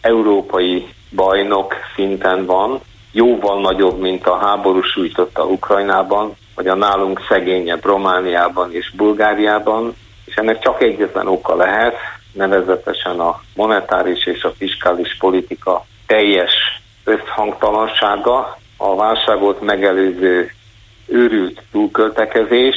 európai 0.00 0.88
bajnok 1.14 1.74
szinten 1.94 2.46
van, 2.46 2.80
jóval 3.12 3.60
nagyobb, 3.60 4.00
mint 4.00 4.26
a 4.26 4.36
háború 4.36 4.82
sújtotta 4.82 5.44
Ukrajnában, 5.44 6.36
vagy 6.54 6.68
a 6.68 6.74
nálunk 6.74 7.20
szegényebb 7.28 7.84
Romániában 7.84 8.74
és 8.74 8.92
Bulgáriában, 8.96 9.94
és 10.24 10.34
ennek 10.34 10.58
csak 10.58 10.82
egyetlen 10.82 11.28
oka 11.28 11.56
lehet, 11.56 11.96
nevezetesen 12.32 13.20
a 13.20 13.40
monetáris 13.54 14.26
és 14.26 14.42
a 14.42 14.52
fiskális 14.56 15.16
politika 15.18 15.86
teljes 16.06 16.52
összhangtalansága, 17.04 18.58
a 18.76 18.94
válságot 18.96 19.60
megelőző 19.60 20.50
őrült 21.06 21.62
túlköltekezés, 21.72 22.76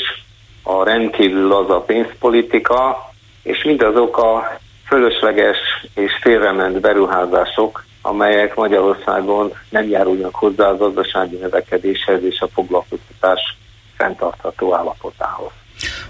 a 0.63 0.83
rendkívül 0.83 1.53
az 1.53 1.69
a 1.69 1.81
pénzpolitika, 1.81 3.09
és 3.43 3.63
mindazok 3.63 4.17
a 4.17 4.59
fölösleges 4.85 5.57
és 5.95 6.11
félrement 6.21 6.79
beruházások, 6.79 7.85
amelyek 8.01 8.55
Magyarországon 8.55 9.53
nem 9.69 9.89
járulnak 9.89 10.35
hozzá 10.35 10.67
a 10.67 10.77
gazdasági 10.77 11.35
növekedéshez 11.35 12.23
és 12.23 12.39
a 12.39 12.47
foglalkoztatás 12.47 13.57
fenntartható 13.97 14.75
állapotához. 14.75 15.51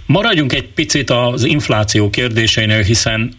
Maradjunk 0.06 0.54
egy 0.54 0.68
picit 0.68 1.10
az 1.10 1.44
infláció 1.44 2.10
kérdésénél, 2.10 2.82
hiszen 2.82 3.34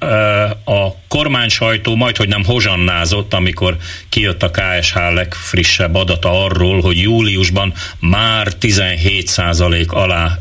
a 0.65 0.95
kormány 1.09 1.49
sajtó 1.49 1.95
majd, 1.95 2.17
hogy 2.17 2.29
nem 2.29 2.45
hozsannázott, 2.45 3.35
amikor 3.35 3.77
kijött 4.09 4.43
a 4.43 4.51
KSH 4.51 4.97
legfrissebb 5.15 5.95
adata 5.95 6.45
arról, 6.45 6.81
hogy 6.81 7.01
júliusban 7.01 7.73
már 7.99 8.49
17% 8.61 9.87
alá 9.89 10.39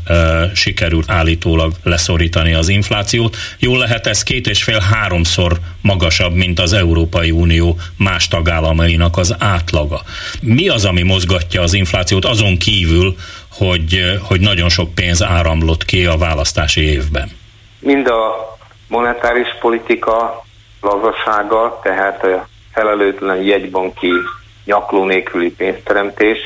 sikerült 0.54 1.10
állítólag 1.10 1.72
leszorítani 1.82 2.52
az 2.52 2.68
inflációt. 2.68 3.36
Jól 3.58 3.78
lehet 3.78 4.06
ez 4.06 4.22
két 4.22 4.46
és 4.46 4.62
fél 4.62 4.80
háromszor 4.80 5.60
magasabb, 5.80 6.34
mint 6.34 6.60
az 6.60 6.72
Európai 6.72 7.30
Unió 7.30 7.78
más 7.96 8.28
tagállamainak 8.28 9.16
az 9.16 9.34
átlaga. 9.38 10.02
Mi 10.40 10.68
az, 10.68 10.84
ami 10.84 11.02
mozgatja 11.02 11.62
az 11.62 11.74
inflációt 11.74 12.24
azon 12.24 12.56
kívül, 12.56 13.16
hogy, 13.58 14.18
hogy 14.28 14.40
nagyon 14.40 14.68
sok 14.68 14.94
pénz 14.94 15.22
áramlott 15.22 15.84
ki 15.84 16.06
a 16.06 16.16
választási 16.16 16.80
évben? 16.80 17.28
Mind 17.78 18.06
a 18.06 18.56
monetáris 18.88 19.48
politika 19.60 20.44
lazasága, 20.80 21.80
tehát 21.82 22.24
a 22.24 22.48
felelőtlen 22.72 23.42
jegybanki 23.42 24.12
nyakló 24.64 25.04
nélküli 25.04 25.50
pénzteremtés, 25.50 26.38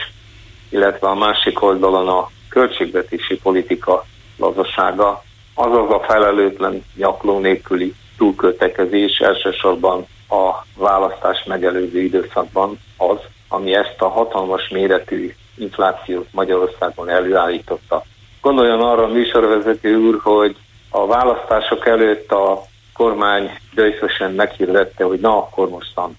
illetve 0.68 1.08
a 1.08 1.14
másik 1.14 1.62
oldalon 1.62 2.08
a 2.08 2.30
költségvetési 2.48 3.36
politika 3.42 4.04
lazasága, 4.36 5.24
azaz 5.54 5.90
a 5.90 6.04
felelőtlen 6.06 6.84
nyakló 6.96 7.38
nélküli 7.38 7.94
túlköltekezés 8.16 9.18
elsősorban 9.18 10.06
a 10.28 10.64
választás 10.74 11.44
megelőző 11.46 12.00
időszakban 12.02 12.78
az, 12.96 13.18
ami 13.48 13.74
ezt 13.74 13.96
a 13.98 14.08
hatalmas 14.08 14.68
méretű 14.68 15.34
inflációt 15.58 16.26
Magyarországon 16.30 17.08
előállította. 17.08 18.04
Gondoljon 18.40 18.80
arra 18.80 19.02
a 19.02 19.12
műsorvezető 19.12 19.96
úr, 19.96 20.20
hogy 20.22 20.56
a 20.90 21.06
választások 21.06 21.86
előtt 21.86 22.30
a 22.32 22.62
kormány 22.92 23.50
döjszösen 23.74 24.32
meghirdette, 24.32 25.04
hogy 25.04 25.20
na 25.20 25.36
akkor 25.36 25.68
mostan 25.68 26.18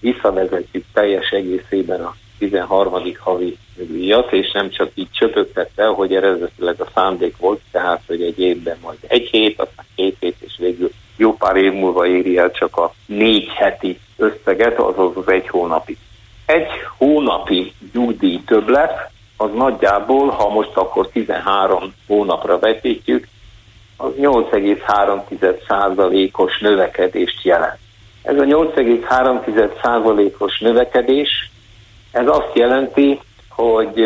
visszavezetjük 0.00 0.84
teljes 0.92 1.30
egészében 1.30 2.00
a 2.04 2.14
13. 2.38 3.12
havi 3.18 3.56
díjat, 3.76 4.32
és 4.32 4.50
nem 4.52 4.70
csak 4.70 4.90
így 4.94 5.10
csöpögtette, 5.10 5.86
hogy 5.86 6.14
eredetileg 6.14 6.80
a 6.80 6.90
szándék 6.94 7.36
volt, 7.36 7.60
tehát 7.70 8.02
hogy 8.06 8.22
egy 8.22 8.40
évben 8.40 8.76
majd 8.82 8.98
egy 9.06 9.28
hét, 9.28 9.60
aztán 9.60 9.86
két 9.94 10.16
hét, 10.20 10.36
és 10.38 10.56
végül 10.58 10.90
jó 11.16 11.36
pár 11.36 11.56
év 11.56 11.72
múlva 11.72 12.06
éri 12.06 12.38
el 12.38 12.50
csak 12.50 12.76
a 12.76 12.94
négy 13.06 13.48
heti 13.48 13.98
összeget, 14.16 14.78
azaz 14.78 15.16
az 15.16 15.28
egy 15.28 15.48
hónapi 15.48 15.96
egy 16.52 16.66
hónapi 16.98 17.72
nyugdíj 17.92 18.40
többlet, 18.46 19.10
az 19.36 19.50
nagyjából, 19.54 20.28
ha 20.28 20.48
most 20.48 20.74
akkor 20.74 21.08
13 21.08 21.94
hónapra 22.06 22.58
vetítjük, 22.58 23.28
az 23.96 24.10
8,3%-os 24.20 26.58
növekedést 26.60 27.42
jelent. 27.42 27.78
Ez 28.22 28.38
a 28.38 28.42
8,3%-os 28.42 30.58
növekedés, 30.58 31.50
ez 32.12 32.26
azt 32.26 32.50
jelenti, 32.54 33.20
hogy 33.48 34.00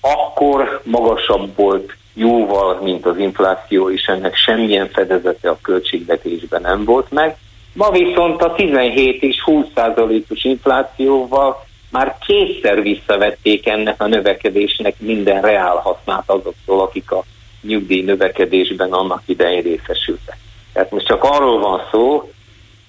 akkor 0.00 0.80
magasabb 0.84 1.56
volt 1.56 1.96
jóval, 2.14 2.78
mint 2.82 3.06
az 3.06 3.18
infláció, 3.18 3.90
és 3.90 4.04
ennek 4.04 4.36
semmilyen 4.36 4.88
fedezete 4.88 5.50
a 5.50 5.58
költségvetésben 5.62 6.60
nem 6.60 6.84
volt 6.84 7.10
meg. 7.10 7.36
Ma 7.72 7.90
viszont 7.90 8.42
a 8.42 8.54
17 8.54 9.22
és 9.22 9.42
20 9.42 9.66
százalékos 9.74 10.44
inflációval 10.44 11.65
már 11.96 12.16
kétszer 12.26 12.82
visszavették 12.82 13.66
ennek 13.68 14.02
a 14.02 14.06
növekedésnek 14.06 14.94
minden 14.98 15.42
reál 15.42 15.76
hasznát 15.76 16.30
azoktól, 16.30 16.80
akik 16.80 17.10
a 17.10 17.24
nyugdíj 17.62 18.02
növekedésben 18.02 18.92
annak 18.92 19.22
idején 19.26 19.62
részesültek. 19.62 20.38
Tehát 20.72 20.90
most 20.90 21.06
csak 21.06 21.24
arról 21.24 21.58
van 21.58 21.80
szó, 21.90 22.30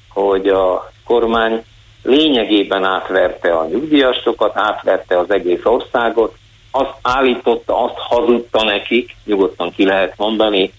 hogy 0.10 0.48
a 0.48 0.92
kormány 1.06 1.64
lényegében 2.04 2.84
átverte 2.84 3.54
a 3.54 3.68
nyugdíjasokat, 3.68 4.52
átverte 4.58 5.20
az 5.20 5.32
egész 5.32 5.66
országot, 5.66 6.36
azt 6.72 6.98
állította, 7.02 7.84
azt 7.84 7.98
hazudta 7.98 8.64
nekik, 8.64 9.16
nyugodtan 9.26 9.72
ki 9.72 9.86
lehet 9.86 10.14
mondani, 10.18 10.72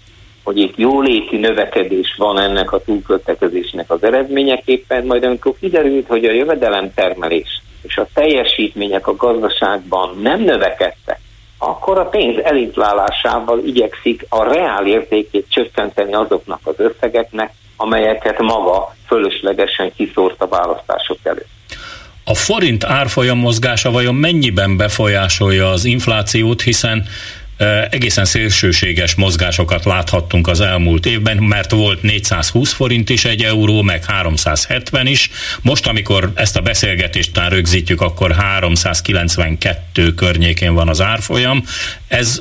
hogy 0.44 0.58
itt 0.58 0.76
jóléti 0.76 1.36
növekedés 1.36 2.14
van 2.18 2.38
ennek 2.38 2.72
a 2.72 2.82
túlköltekezésnek 2.82 3.90
az 3.90 4.02
eredményeképpen, 4.02 5.06
majd 5.06 5.24
amikor 5.24 5.54
kiderült, 5.60 6.06
hogy 6.06 6.24
a 6.24 6.32
jövedelemtermelés 6.32 7.62
és 7.82 7.96
a 7.96 8.08
teljesítmények 8.14 9.06
a 9.06 9.16
gazdaságban 9.16 10.18
nem 10.22 10.40
növekedtek, 10.40 11.20
akkor 11.58 11.98
a 11.98 12.04
pénz 12.04 12.42
elinflálásával 12.42 13.58
igyekszik 13.64 14.26
a 14.28 14.52
reál 14.52 14.86
értékét 14.86 15.46
csökkenteni 15.48 16.14
azoknak 16.14 16.60
az 16.62 16.74
összegeknek, 16.76 17.52
amelyeket 17.76 18.38
maga 18.38 18.94
fölöslegesen 19.06 19.92
kiszórt 19.96 20.42
a 20.42 20.48
választások 20.48 21.18
előtt. 21.22 21.48
A 22.24 22.34
forint 22.34 22.84
árfolyam 22.84 23.38
mozgása 23.38 23.90
vajon 23.90 24.14
mennyiben 24.14 24.76
befolyásolja 24.76 25.70
az 25.70 25.84
inflációt, 25.84 26.62
hiszen 26.62 27.04
egészen 27.90 28.25
szélsőséges 28.25 29.14
mozgásokat 29.14 29.85
láthattunk 29.85 30.49
az 30.49 30.61
elmúlt 30.61 31.07
évben, 31.07 31.37
mert 31.37 31.71
volt 31.71 32.03
420 32.03 32.73
forint 32.73 33.11
is 33.11 33.25
egy 33.25 33.42
euró, 33.42 33.83
meg 33.83 34.05
370 34.05 35.07
is. 35.07 35.31
Most, 35.62 35.87
amikor 35.87 36.31
ezt 36.35 36.57
a 36.57 36.61
beszélgetést 36.61 37.33
tán 37.33 37.51
rögzítjük, 37.51 38.01
akkor 38.01 38.33
392 38.33 40.14
környékén 40.14 40.75
van 40.75 40.88
az 40.88 41.01
árfolyam. 41.01 41.62
Ez 42.09 42.40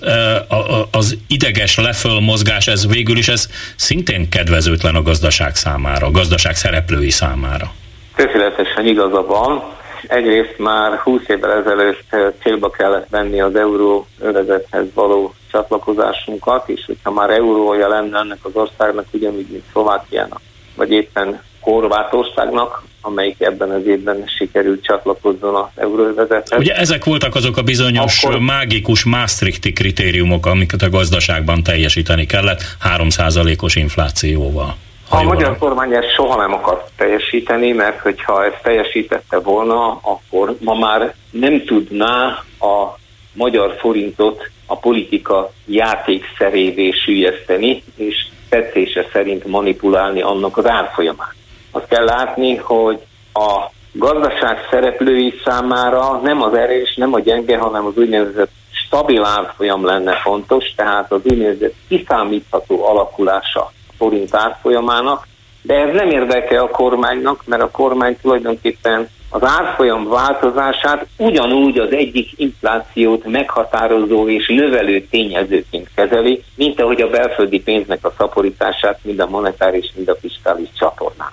az 0.92 1.18
ideges 1.28 1.78
leföl 1.78 2.20
mozgás, 2.20 2.68
ez 2.68 2.88
végül 2.88 3.18
is 3.18 3.28
ez 3.28 3.50
szintén 3.76 4.30
kedvezőtlen 4.30 4.96
a 4.96 5.02
gazdaság 5.02 5.56
számára, 5.56 6.06
a 6.06 6.12
gazdaság 6.12 6.56
szereplői 6.56 7.10
számára. 7.10 7.74
Tökéletesen 8.16 8.88
igaza 8.88 9.26
van 9.26 9.76
egyrészt 10.08 10.56
már 10.58 10.98
20 10.98 11.22
évvel 11.28 11.52
ezelőtt 11.52 12.04
eh, 12.10 12.32
célba 12.41 12.70
kellett 12.70 13.10
venni 13.10 13.41
az 13.41 13.56
euró 13.56 14.08
övezethez 14.20 14.86
való 14.93 15.34
csatlakozásunkat, 15.52 16.70
és 16.70 16.84
hogyha 16.86 17.12
már 17.12 17.30
eurója 17.30 17.88
lenne 17.88 18.20
ennek 18.20 18.39
az 18.41 18.52
országnak, 18.54 19.06
ugyanúgy, 19.12 19.48
mint 19.50 19.63
Szlovákiának, 19.72 20.41
vagy 20.76 20.91
éppen 20.91 21.41
Horvátországnak, 21.60 22.84
amelyik 23.02 23.41
ebben 23.41 23.72
az 23.72 23.86
évben 23.86 24.24
sikerült 24.38 24.84
csatlakozzon 24.84 25.56
az 25.56 25.67
euróvezethez. 25.76 26.60
Ugye 26.60 26.76
ezek 26.76 27.04
voltak 27.06 27.36
azok 27.36 27.58
a 27.58 27.62
bizonyos 27.62 28.24
Akkor... 28.24 28.39
mágikus 28.39 29.06
Maastrichti 29.06 29.74
kritériumok, 29.74 30.46
amiket 30.46 30.82
a 30.82 30.89
gazdaságban 30.89 31.63
teljesíteni 31.63 32.26
kellett 32.26 32.62
3%-os 32.98 33.76
inflációval. 33.76 34.76
A 35.10 35.24
magyar 35.24 35.58
kormány 35.58 35.93
ezt 35.93 36.13
soha 36.13 36.36
nem 36.36 36.54
akart 36.54 36.91
teljesíteni, 36.96 37.72
mert 37.72 38.00
hogyha 38.00 38.46
ezt 38.46 38.62
teljesítette 38.62 39.39
volna, 39.39 40.00
akkor 40.02 40.56
ma 40.60 40.74
már 40.74 41.13
nem 41.32 41.63
tudná 41.65 42.43
a 42.60 42.96
magyar 43.34 43.76
forintot 43.80 44.50
a 44.65 44.78
politika 44.78 45.52
játékszerévé 45.65 46.91
sülyezteni, 46.91 47.84
és 47.96 48.28
tetszése 48.50 49.06
szerint 49.12 49.46
manipulálni 49.46 50.22
annak 50.22 50.58
az 50.58 50.67
árfolyamát. 50.67 51.36
Azt 51.72 51.88
kell 51.88 52.06
látni, 52.06 52.56
hogy 52.56 53.00
a 53.34 53.72
gazdaság 53.91 54.67
szereplői 54.70 55.34
számára 55.46 56.20
nem 56.24 56.41
az 56.41 56.54
erős, 56.54 56.96
nem 56.96 57.13
a 57.13 57.20
gyenge, 57.20 57.58
hanem 57.58 57.86
az 57.86 57.98
úgynevezett 57.98 58.52
stabil 58.72 59.24
árfolyam 59.24 59.86
lenne 59.86 60.15
fontos, 60.15 60.65
tehát 60.76 61.12
az 61.12 61.22
úgynevezett 61.24 61.74
kiszámítható 61.88 62.86
alakulása 62.86 63.72
forint 63.98 64.36
árfolyamának, 64.36 65.28
de 65.62 65.76
ez 65.76 65.94
nem 65.94 66.10
érdeke 66.10 66.60
a 66.60 66.70
kormánynak, 66.70 67.44
mert 67.46 67.62
a 67.62 67.72
kormány 67.72 68.18
tulajdonképpen 68.22 69.10
az 69.30 69.44
árfolyam 69.44 70.08
változását 70.08 71.08
ugyanúgy 71.18 71.78
az 71.78 71.92
egyik 71.92 72.30
inflációt 72.36 73.26
meghatározó 73.26 74.30
és 74.30 74.48
növelő 74.48 75.02
tényezőként 75.02 75.90
kezeli, 75.96 76.44
mint 76.56 76.82
ahogy 76.82 77.02
a 77.02 77.10
belföldi 77.10 77.60
pénznek 77.60 78.06
a 78.06 78.14
szaporítását 78.18 79.00
mind 79.02 79.20
a 79.20 79.28
monetáris, 79.30 79.92
mind 79.96 80.08
a 80.08 80.16
fiskális 80.16 80.70
csatornán. 80.78 81.32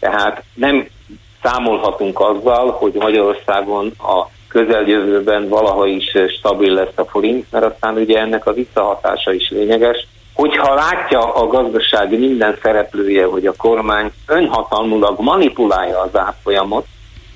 Tehát 0.00 0.42
nem 0.54 0.86
számolhatunk 1.42 2.20
azzal, 2.20 2.70
hogy 2.70 2.92
Magyarországon 2.92 3.92
a 3.98 4.26
közeljövőben 4.48 5.48
valaha 5.48 5.86
is 5.86 6.12
stabil 6.38 6.72
lesz 6.72 6.96
a 6.96 7.04
forint, 7.04 7.46
mert 7.50 7.64
aztán 7.64 7.96
ugye 7.96 8.18
ennek 8.18 8.46
a 8.46 8.52
visszahatása 8.52 9.32
is 9.32 9.50
lényeges, 9.50 10.06
hogyha 10.34 10.74
látja 10.74 11.34
a 11.34 11.46
gazdaság 11.46 12.18
minden 12.18 12.58
szereplője, 12.62 13.24
hogy 13.26 13.46
a 13.46 13.54
kormány 13.56 14.12
önhatalmulag 14.26 15.20
manipulálja 15.20 16.00
az 16.00 16.16
árfolyamot, 16.16 16.86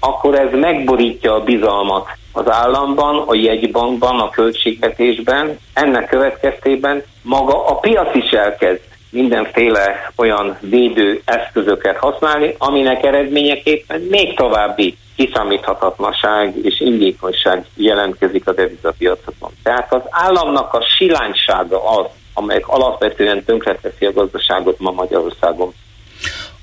akkor 0.00 0.34
ez 0.34 0.48
megborítja 0.52 1.34
a 1.34 1.42
bizalmat 1.42 2.08
az 2.32 2.50
államban, 2.50 3.24
a 3.26 3.34
jegybankban, 3.34 4.20
a 4.20 4.30
költségvetésben. 4.30 5.58
Ennek 5.72 6.08
következtében 6.08 7.02
maga 7.22 7.66
a 7.66 7.74
piac 7.74 8.14
is 8.14 8.30
elkezd 8.30 8.80
mindenféle 9.10 10.12
olyan 10.16 10.56
védő 10.60 11.22
eszközöket 11.24 11.96
használni, 11.96 12.54
aminek 12.58 13.04
eredményeképpen 13.04 14.00
még 14.00 14.36
további 14.36 14.96
kiszámíthatatlanság 15.16 16.56
és 16.62 16.80
indékonyság 16.80 17.64
jelentkezik 17.74 18.48
a 18.48 18.52
devizapiacokon. 18.52 19.50
Tehát 19.62 19.92
az 19.92 20.02
államnak 20.10 20.74
a 20.74 20.84
silánysága 20.96 21.90
az, 21.90 22.06
amelyek 22.38 22.68
alapvetően 22.68 23.44
tönkreteszi 23.44 24.06
a 24.06 24.12
gazdaságot 24.12 24.78
ma 24.78 24.90
Magyarországon. 24.90 25.74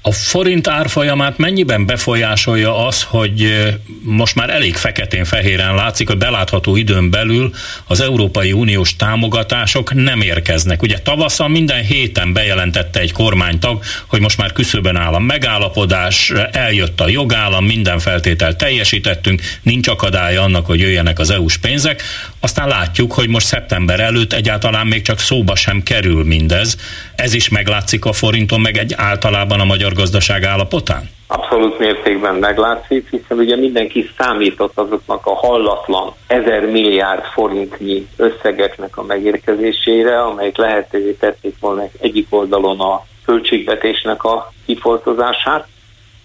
A 0.08 0.12
forint 0.12 0.68
árfolyamát 0.68 1.38
mennyiben 1.38 1.86
befolyásolja 1.86 2.86
az, 2.86 3.04
hogy 3.04 3.68
most 4.02 4.36
már 4.36 4.50
elég 4.50 4.76
feketén-fehéren 4.76 5.76
látszik, 5.76 6.08
hogy 6.08 6.18
belátható 6.18 6.76
időn 6.76 7.10
belül 7.10 7.54
az 7.86 8.02
Európai 8.02 8.52
Uniós 8.52 8.96
támogatások 8.96 9.94
nem 9.94 10.22
érkeznek. 10.22 10.82
Ugye 10.82 10.98
tavasszal 10.98 11.48
minden 11.48 11.84
héten 11.84 12.34
bejelentette 12.34 13.00
egy 13.00 13.12
kormánytag, 13.12 13.84
hogy 14.08 14.20
most 14.20 14.38
már 14.38 14.52
küszöben 14.52 14.96
áll 14.96 15.14
a 15.14 15.20
megállapodás, 15.20 16.34
eljött 16.52 17.02
a 17.02 17.10
jogállam, 17.10 17.66
minden 17.66 18.00
feltételt 18.00 18.58
teljesítettünk, 18.58 19.42
nincs 19.62 19.88
akadálya 19.88 20.42
annak, 20.42 20.66
hogy 20.66 20.80
jöjjenek 20.80 21.20
az 21.20 21.30
EU-s 21.30 21.58
pénzek. 21.58 22.04
Aztán 22.40 22.68
látjuk, 22.68 23.14
hogy 23.14 23.28
most 23.28 23.46
szeptember 23.46 24.00
előtt 24.00 24.34
egyáltalán 24.34 24.88
még 24.88 25.02
csak 25.02 25.20
szóba 25.20 25.56
sem 25.56 25.84
kerül 25.84 26.24
mindez. 26.24 26.78
Ez 27.16 27.34
is 27.34 27.50
meglátszik 27.50 28.06
a 28.06 28.14
forinton, 28.14 28.62
meg 28.62 28.78
egy 28.78 28.94
általában 28.94 29.60
a 29.60 29.66
magyar 29.66 29.94
gazdaság 29.96 30.44
állapotán? 30.44 31.10
Abszolút 31.28 31.80
mértékben 31.80 32.36
meglátszik, 32.36 33.10
hiszen 33.10 33.38
ugye 33.38 33.56
mindenki 33.56 34.10
számított 34.18 34.78
azoknak 34.78 35.26
a 35.26 35.36
hallatlan 35.36 36.14
ezer 36.28 36.66
milliárd 36.66 37.24
forintnyi 37.24 38.08
összegeknek 38.18 38.98
a 38.98 39.04
megérkezésére, 39.04 40.22
amelyek 40.22 40.58
lehetővé 40.58 41.12
tették 41.12 41.56
volna 41.60 41.84
egyik 42.00 42.28
oldalon 42.30 42.80
a 42.80 43.06
költségvetésnek 43.26 44.24
a 44.24 44.54
kifoltozását, 44.66 45.68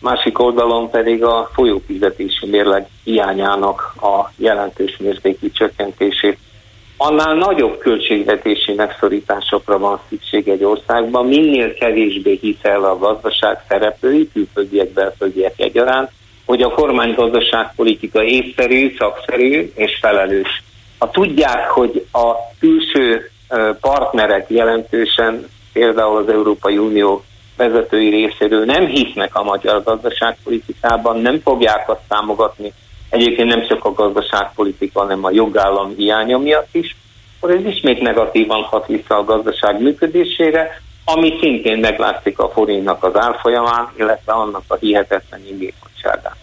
másik 0.00 0.38
oldalon 0.38 0.90
pedig 0.90 1.24
a 1.24 1.50
folyófizetési 1.52 2.46
mérleg 2.46 2.86
hiányának 3.04 3.94
a 3.96 4.30
jelentős 4.36 4.96
mértékű 4.98 5.50
csökkentését 5.50 6.38
annál 7.02 7.34
nagyobb 7.34 7.78
költségvetési 7.78 8.72
megszorításokra 8.72 9.78
van 9.78 10.00
szükség 10.08 10.48
egy 10.48 10.64
országban, 10.64 11.26
minél 11.26 11.74
kevésbé 11.74 12.38
hisz 12.40 12.62
el 12.62 12.84
a 12.84 12.98
gazdaság 12.98 13.64
szereplői, 13.68 14.28
külföldiek, 14.32 14.92
belföldiek 14.92 15.52
egyaránt, 15.56 16.10
hogy 16.46 16.62
a 16.62 16.70
kormány 16.70 17.14
gazdaságpolitika 17.14 18.24
észszerű, 18.24 18.94
szakszerű 18.98 19.72
és 19.74 19.98
felelős. 20.00 20.62
Ha 20.98 21.10
tudják, 21.10 21.68
hogy 21.68 22.06
a 22.12 22.32
külső 22.58 23.30
partnerek 23.80 24.50
jelentősen, 24.50 25.48
például 25.72 26.16
az 26.16 26.28
Európai 26.28 26.78
Unió 26.78 27.24
vezetői 27.56 28.10
részéről 28.10 28.64
nem 28.64 28.86
hisznek 28.86 29.34
a 29.34 29.42
magyar 29.42 29.82
gazdaságpolitikában, 29.82 31.20
nem 31.20 31.40
fogják 31.44 31.88
azt 31.88 32.08
támogatni, 32.08 32.72
egyébként 33.10 33.48
nem 33.48 33.66
csak 33.66 33.84
a 33.84 33.92
gazdaságpolitika, 33.92 35.00
hanem 35.00 35.24
a 35.24 35.30
jogállam 35.30 35.94
hiánya 35.96 36.38
miatt 36.38 36.74
is, 36.74 36.96
akkor 37.36 37.54
ez 37.54 37.64
ismét 37.64 38.00
negatívan 38.00 38.62
hat 38.62 38.86
vissza 38.86 39.16
a 39.16 39.24
gazdaság 39.24 39.80
működésére, 39.80 40.80
ami 41.04 41.36
szintén 41.40 41.78
meglátszik 41.78 42.38
a 42.38 42.50
forintnak 42.50 43.04
az 43.04 43.16
árfolyamán, 43.16 43.88
illetve 43.96 44.32
annak 44.32 44.62
a 44.66 44.76
hihetetlen 44.76 45.40
ingékonyságán. 45.48 46.34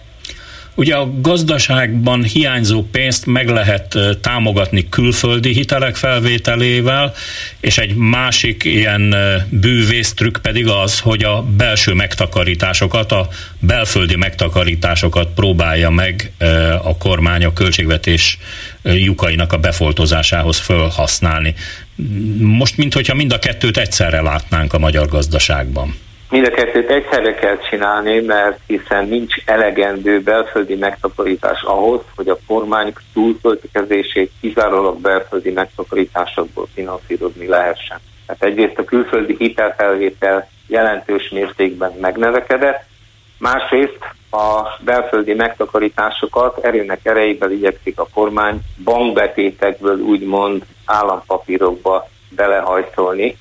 Ugye 0.77 0.95
a 0.95 1.11
gazdaságban 1.21 2.23
hiányzó 2.23 2.83
pénzt 2.91 3.25
meg 3.25 3.47
lehet 3.47 3.97
támogatni 4.21 4.89
külföldi 4.89 5.53
hitelek 5.53 5.95
felvételével, 5.95 7.13
és 7.59 7.77
egy 7.77 7.95
másik 7.95 8.63
ilyen 8.63 9.15
bűvésztrükk 9.49 10.37
pedig 10.41 10.67
az, 10.67 10.99
hogy 10.99 11.23
a 11.23 11.41
belső 11.41 11.93
megtakarításokat, 11.93 13.11
a 13.11 13.27
belföldi 13.59 14.15
megtakarításokat 14.15 15.33
próbálja 15.35 15.89
meg 15.89 16.31
a 16.81 16.97
kormány 16.97 17.45
a 17.45 17.53
költségvetés 17.53 18.37
lyukainak 18.83 19.53
a 19.53 19.57
befoltozásához 19.57 20.57
felhasználni. 20.57 21.55
Most, 22.37 22.77
mintha 22.77 23.13
mind 23.13 23.33
a 23.33 23.39
kettőt 23.39 23.77
egyszerre 23.77 24.21
látnánk 24.21 24.73
a 24.73 24.79
magyar 24.79 25.07
gazdaságban. 25.07 25.95
Mind 26.29 26.45
a 26.45 26.49
kettőt 26.49 26.89
egyszerre 26.89 27.33
kell 27.33 27.57
csinálni, 27.57 28.19
mert 28.19 28.59
hiszen 28.67 29.07
nincs 29.07 29.35
elegendő 29.45 30.21
belföldi 30.21 30.75
megtakarítás 30.75 31.61
ahhoz, 31.61 32.01
hogy 32.15 32.29
a 32.29 32.39
kormány 32.47 32.93
túlköltekezését 33.13 34.31
kizárólag 34.41 35.01
belföldi 35.01 35.51
megtakarításokból 35.51 36.67
finanszírozni 36.73 37.47
lehessen. 37.47 37.99
Tehát 38.25 38.43
egyrészt 38.43 38.77
a 38.77 38.83
külföldi 38.83 39.35
hitelfelvétel 39.37 40.49
jelentős 40.67 41.29
mértékben 41.29 41.91
megnevekedett, 42.01 42.83
másrészt 43.37 43.99
a 44.31 44.77
belföldi 44.79 45.33
megtakarításokat 45.33 46.57
erőnek 46.65 46.99
erejéből 47.03 47.51
igyekszik 47.51 47.99
a 47.99 48.07
kormány 48.13 48.59
bankbetétekből 48.83 49.99
úgymond 49.99 50.65
állampapírokba 50.85 52.09
belehajszolni. 52.29 53.37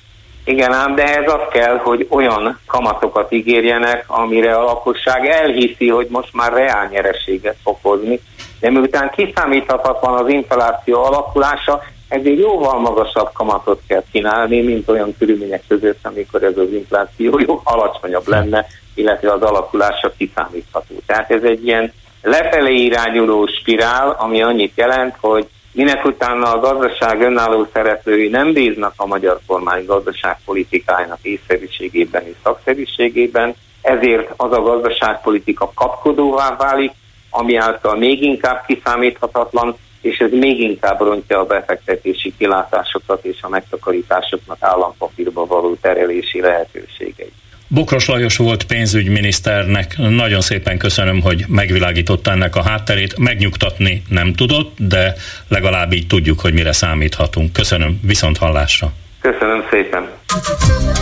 Igen 0.47 0.73
ám, 0.73 0.95
de 0.95 1.03
ehhez 1.03 1.33
az 1.33 1.41
kell, 1.51 1.77
hogy 1.77 2.07
olyan 2.09 2.59
kamatokat 2.65 3.31
ígérjenek, 3.31 4.03
amire 4.07 4.55
a 4.55 4.63
lakosság 4.63 5.25
elhiszi, 5.25 5.89
hogy 5.89 6.07
most 6.09 6.33
már 6.33 6.53
reál 6.53 6.87
nyereséget 6.91 7.55
fog 7.63 7.77
hozni. 7.81 8.19
De 8.59 8.69
miután 8.69 9.11
kiszámíthatatlan 9.15 10.13
az 10.13 10.29
infláció 10.29 11.03
alakulása, 11.03 11.83
ezért 12.07 12.39
jóval 12.39 12.79
magasabb 12.79 13.29
kamatot 13.33 13.81
kell 13.87 14.03
kínálni, 14.11 14.61
mint 14.61 14.89
olyan 14.89 15.15
körülmények 15.19 15.63
között, 15.67 15.99
amikor 16.01 16.43
ez 16.43 16.57
az 16.57 16.71
infláció 16.71 17.39
jó 17.47 17.61
alacsonyabb 17.63 18.27
lenne, 18.27 18.65
illetve 18.95 19.31
az 19.31 19.41
alakulása 19.41 20.11
kiszámítható. 20.17 20.95
Tehát 21.05 21.31
ez 21.31 21.43
egy 21.43 21.65
ilyen 21.65 21.93
lefelé 22.21 22.75
irányuló 22.75 23.47
spirál, 23.47 24.15
ami 24.19 24.41
annyit 24.41 24.73
jelent, 24.75 25.15
hogy 25.19 25.47
minek 25.77 26.05
utána 26.05 26.53
a 26.53 26.59
gazdaság 26.59 27.21
önálló 27.21 27.67
szereplői 27.73 28.27
nem 28.27 28.53
bíznak 28.53 28.93
a 28.95 29.05
magyar 29.05 29.39
kormány 29.47 29.85
gazdaságpolitikájának 29.85 31.19
észszerűségében 31.21 32.25
és 32.25 32.35
szakszerűségében, 32.43 33.55
ezért 33.81 34.33
az 34.37 34.51
a 34.51 34.61
gazdaságpolitika 34.61 35.71
kapkodóvá 35.75 36.55
válik, 36.55 36.91
ami 37.29 37.55
által 37.55 37.95
még 37.95 38.23
inkább 38.23 38.65
kiszámíthatatlan, 38.65 39.75
és 40.01 40.17
ez 40.17 40.31
még 40.31 40.59
inkább 40.59 40.99
rontja 40.99 41.39
a 41.39 41.45
befektetési 41.45 42.33
kilátásokat 42.37 43.25
és 43.25 43.41
a 43.41 43.49
megtakarításoknak 43.49 44.57
állampapírba 44.59 45.45
való 45.45 45.75
terelési 45.81 46.41
lehetőségeit. 46.41 47.36
Bokros 47.69 48.07
Lajos 48.07 48.37
volt 48.37 48.63
pénzügyminiszternek. 48.63 49.97
Nagyon 49.97 50.41
szépen 50.41 50.77
köszönöm, 50.77 51.21
hogy 51.21 51.45
megvilágította 51.47 52.31
ennek 52.31 52.55
a 52.55 52.63
hátterét. 52.63 53.17
Megnyugtatni 53.17 54.01
nem 54.09 54.33
tudott, 54.33 54.75
de 54.77 55.15
legalább 55.47 55.93
így 55.93 56.07
tudjuk, 56.07 56.39
hogy 56.39 56.53
mire 56.53 56.71
számíthatunk. 56.71 57.53
Köszönöm, 57.53 57.99
viszont 58.03 58.37
hallásra. 58.37 58.91
Köszönöm 59.21 59.63
szépen. 59.69 60.09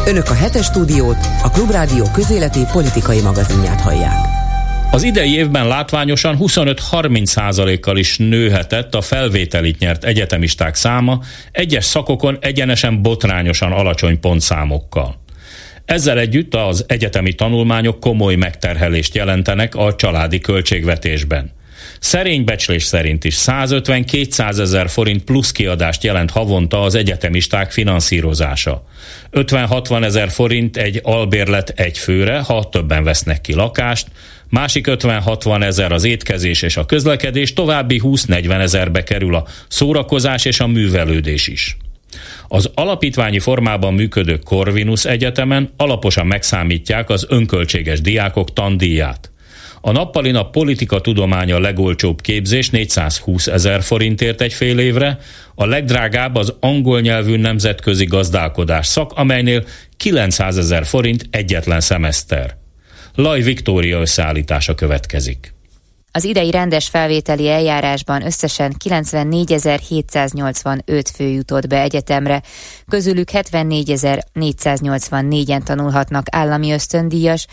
Önök 0.08 0.30
a 0.30 0.34
hetes 0.34 0.66
stúdiót, 0.66 1.18
a 1.44 1.50
Klubrádió 1.50 2.06
közéleti 2.14 2.60
politikai 2.72 3.22
magazinját 3.22 3.82
hallják. 3.82 4.18
Az 4.92 5.04
idei 5.04 5.36
évben 5.36 5.68
látványosan 5.68 6.38
25-30 6.40 7.26
százalékkal 7.26 7.98
is 7.98 8.18
nőhetett 8.18 8.96
a 8.96 9.02
felvételit 9.02 9.80
nyert 9.80 10.04
egyetemisták 10.04 10.76
száma, 10.76 11.20
egyes 11.52 11.86
szakokon 11.86 12.38
egyenesen 12.42 13.02
botrányosan 13.02 13.72
alacsony 13.72 14.20
pontszámokkal. 14.20 15.24
Ezzel 15.86 16.20
együtt 16.20 16.56
az 16.56 16.86
egyetemi 16.88 17.34
tanulmányok 17.34 18.00
komoly 18.00 18.36
megterhelést 18.36 19.16
jelentenek 19.16 19.76
a 19.76 19.96
családi 19.96 20.40
költségvetésben. 20.40 21.54
Szerény 22.00 22.44
becslés 22.44 22.84
szerint 22.84 23.24
is 23.24 23.36
150-200 23.38 24.60
ezer 24.60 24.90
forint 24.90 25.24
plusz 25.24 25.52
kiadást 25.52 26.04
jelent 26.04 26.32
havonta 26.32 26.82
az 26.82 26.96
egyetemisták 26.96 27.72
finanszírozása. 27.72 28.86
50-60 29.32 30.04
ezer 30.04 30.30
forint 30.30 30.78
egy 30.78 31.00
albérlet 31.04 31.70
egy 31.70 31.98
főre, 31.98 32.40
ha 32.40 32.70
többen 32.70 33.04
vesznek 33.04 33.42
ki 33.42 33.54
lakást, 33.54 34.08
másik 34.50 34.88
50-60 34.90 35.64
ezer 35.64 35.92
az 35.92 36.04
étkezés 36.04 36.62
és 36.62 36.78
a 36.78 36.86
közlekedés, 36.86 37.54
további 37.54 38.02
20-40 38.04 38.60
ezerbe 38.60 39.04
kerül 39.04 39.36
a 39.36 39.46
szórakozás 39.68 40.46
és 40.46 40.60
a 40.60 40.68
művelődés 40.68 41.48
is. 41.48 41.78
Az 42.48 42.72
alapítványi 42.74 43.40
formában 43.40 43.94
működő 43.94 44.38
Corvinus 44.38 45.06
Egyetemen 45.06 45.74
alaposan 45.78 46.28
megszámítják 46.28 47.10
az 47.10 47.26
önköltséges 47.30 48.02
diákok 48.02 48.54
tandíját. 48.54 49.30
A 49.82 49.92
nappalin 49.92 50.36
a 50.36 50.50
politika 50.50 51.02
tudománya 51.02 51.60
legolcsóbb 51.60 52.22
képzés 52.22 52.70
420 52.70 53.48
ezer 53.48 53.82
forintért 53.82 54.42
egy 54.42 54.54
fél 54.54 54.80
évre, 54.80 55.18
a 55.56 55.66
legdrágább 55.66 56.36
az 56.36 56.54
angol 56.60 57.02
nyelvű 57.02 57.38
nemzetközi 57.38 58.06
gazdálkodás 58.06 58.88
szak, 58.88 59.12
amelynél 59.12 59.66
900 59.98 60.58
ezer 60.58 60.86
forint 60.86 61.28
egyetlen 61.30 61.80
szemeszter. 61.80 62.58
Laj 63.16 63.42
Viktória 63.42 64.00
összeállítása 64.00 64.76
következik. 64.76 65.55
Az 66.16 66.24
idei 66.24 66.52
rendes 66.52 66.88
felvételi 66.88 67.50
eljárásban 67.50 68.26
összesen 68.26 68.76
94.785 68.84 71.04
fő 71.16 71.28
jutott 71.28 71.68
be 71.68 71.82
egyetemre, 71.82 72.42
közülük 72.88 73.30
74.484-en 73.32 75.64
tanulhatnak 75.64 76.26
állami 76.32 76.72
ösztöndíjas, 76.72 77.48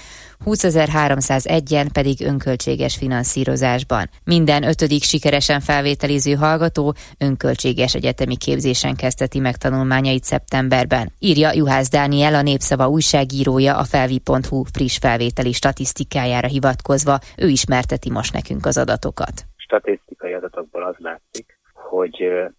20.301-en 0.45 1.87
pedig 1.93 2.17
önköltséges 2.21 2.97
finanszírozásban. 2.97 4.05
Minden 4.25 4.63
ötödik 4.63 5.03
sikeresen 5.03 5.61
felvételiző 5.61 6.35
hallgató 6.35 6.95
önköltséges 7.19 7.95
egyetemi 7.95 8.37
képzésen 8.37 8.97
kezdeti 8.97 9.39
meg 9.39 9.57
tanulmányait 9.57 10.25
szeptemberben. 10.25 11.13
Írja 11.19 11.51
Juhász 11.53 11.91
Dániel, 11.91 12.35
a 12.35 12.43
Népszava 12.43 12.89
újságírója 12.89 13.77
a 13.77 13.85
felvi.hu 13.85 14.63
friss 14.73 14.99
felvételi 14.99 15.53
statisztikájára 15.53 16.49
hivatkozva. 16.49 17.19
Ő 17.37 17.49
ismerteti 17.49 18.11
most 18.11 18.33
nekünk 18.33 18.67
az 18.67 18.79
adatokat. 18.79 19.35
Statisztikai 19.57 20.33
adatokból 20.33 20.83
az 20.83 20.95
látszik, 20.99 21.59
hogy 21.73 22.17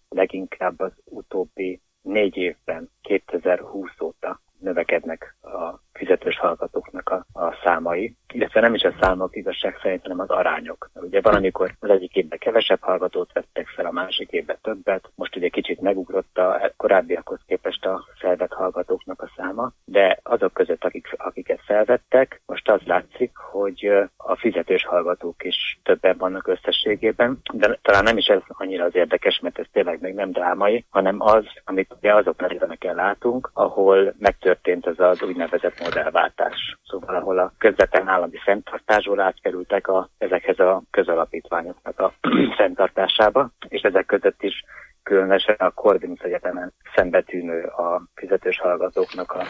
leginkább 0.08 0.80
az 0.80 0.92
utóbbi 1.04 1.80
négy 2.02 2.36
évben, 2.36 2.90
2020 3.02 3.90
óta 4.00 4.40
növekednek 4.58 5.36
a 5.42 5.83
fizetős 5.94 6.38
hallgatóknak 6.38 7.08
a, 7.08 7.26
a 7.32 7.58
számai, 7.64 8.16
illetve 8.34 8.60
nem 8.60 8.74
is 8.74 8.82
a 8.82 8.94
számok 9.00 9.36
igazság 9.36 9.78
szerint, 9.82 10.02
hanem 10.02 10.20
az 10.20 10.28
arányok. 10.28 10.90
Ugye 10.94 11.20
van, 11.20 11.34
amikor 11.34 11.74
az 11.80 11.90
egyik 11.90 12.14
évben 12.16 12.38
kevesebb 12.38 12.80
hallgatót 12.80 13.32
vettek 13.32 13.68
fel, 13.68 13.86
a 13.86 13.90
másik 13.90 14.30
évben 14.30 14.56
többet, 14.62 15.10
most 15.14 15.36
ugye 15.36 15.48
kicsit 15.48 15.80
megugrott 15.80 16.38
a 16.38 16.72
korábbiakhoz 16.76 17.40
képest 17.46 17.84
a 17.84 18.04
felvett 18.18 18.52
hallgatóknak 18.52 19.22
a 19.22 19.30
száma, 19.36 19.72
de 19.84 20.18
azok 20.22 20.52
között, 20.52 20.84
akik, 20.84 21.14
akiket 21.16 21.60
felvettek, 21.66 22.40
most 22.46 22.68
az 22.68 22.80
látszik, 22.84 23.36
hogy 23.36 23.92
a 24.16 24.36
fizetős 24.36 24.84
hallgatók 24.84 25.44
is 25.44 25.78
többen 25.82 26.16
vannak 26.18 26.46
összességében, 26.46 27.38
de 27.52 27.78
talán 27.82 28.02
nem 28.02 28.16
is 28.16 28.26
ez 28.26 28.40
annyira 28.48 28.84
az 28.84 28.94
érdekes, 28.94 29.40
mert 29.40 29.58
ez 29.58 29.66
tényleg 29.72 30.00
még 30.00 30.14
nem 30.14 30.30
drámai, 30.30 30.84
hanem 30.90 31.20
az, 31.20 31.44
amit 31.64 31.94
ugye 31.98 32.14
azok 32.14 32.42
el 32.78 32.94
látunk, 32.94 33.50
ahol 33.52 34.14
megtörtént 34.18 34.86
ez 34.86 34.98
az 34.98 35.22
úgynevezett 35.22 35.80
modellváltás. 35.80 36.76
Szóval 36.84 37.14
ahol 37.14 37.38
a 37.38 37.52
közvetlen 37.58 38.08
állami 38.24 38.38
fenntartásból 38.44 39.20
átkerültek 39.20 39.88
a, 39.88 40.08
ezekhez 40.18 40.58
a 40.58 40.82
közalapítványoknak 40.90 42.00
a 42.00 42.14
fenntartásába, 42.58 43.50
és 43.68 43.80
ezek 43.82 44.06
között 44.06 44.42
is 44.42 44.64
különösen 45.02 45.56
a 45.58 45.70
Corvinus 45.70 46.20
Egyetemen 46.20 46.72
szembetűnő 46.94 47.64
a 47.64 48.02
fizetős 48.14 48.58
hallgatóknak 48.58 49.32
a 49.32 49.44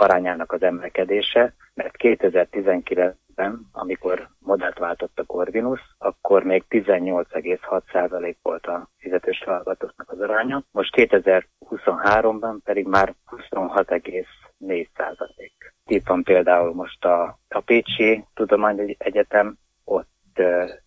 arányának 0.00 0.52
az 0.52 0.62
emelkedése, 0.62 1.54
mert 1.74 1.94
2019-ben, 1.98 3.60
amikor 3.72 4.28
modellt 4.38 4.78
váltott 4.78 5.18
a 5.18 5.24
Corvinus, 5.24 5.80
akkor 5.98 6.42
még 6.42 6.64
18,6% 6.68 8.34
volt 8.42 8.66
a 8.66 8.88
fizetős 8.98 9.42
hallgatóknak 9.44 10.10
az 10.10 10.20
aránya, 10.20 10.62
most 10.70 10.94
2023-ban 10.96 12.56
pedig 12.64 12.86
már 12.86 13.14
26,4%. 13.30 14.24
Itt 15.86 16.06
van 16.06 16.22
például 16.22 16.74
most 16.74 17.04
a, 17.04 17.38
a 17.48 17.60
Pécsi 17.60 18.24
Tudományegyetem, 18.34 19.56
ott 19.84 20.17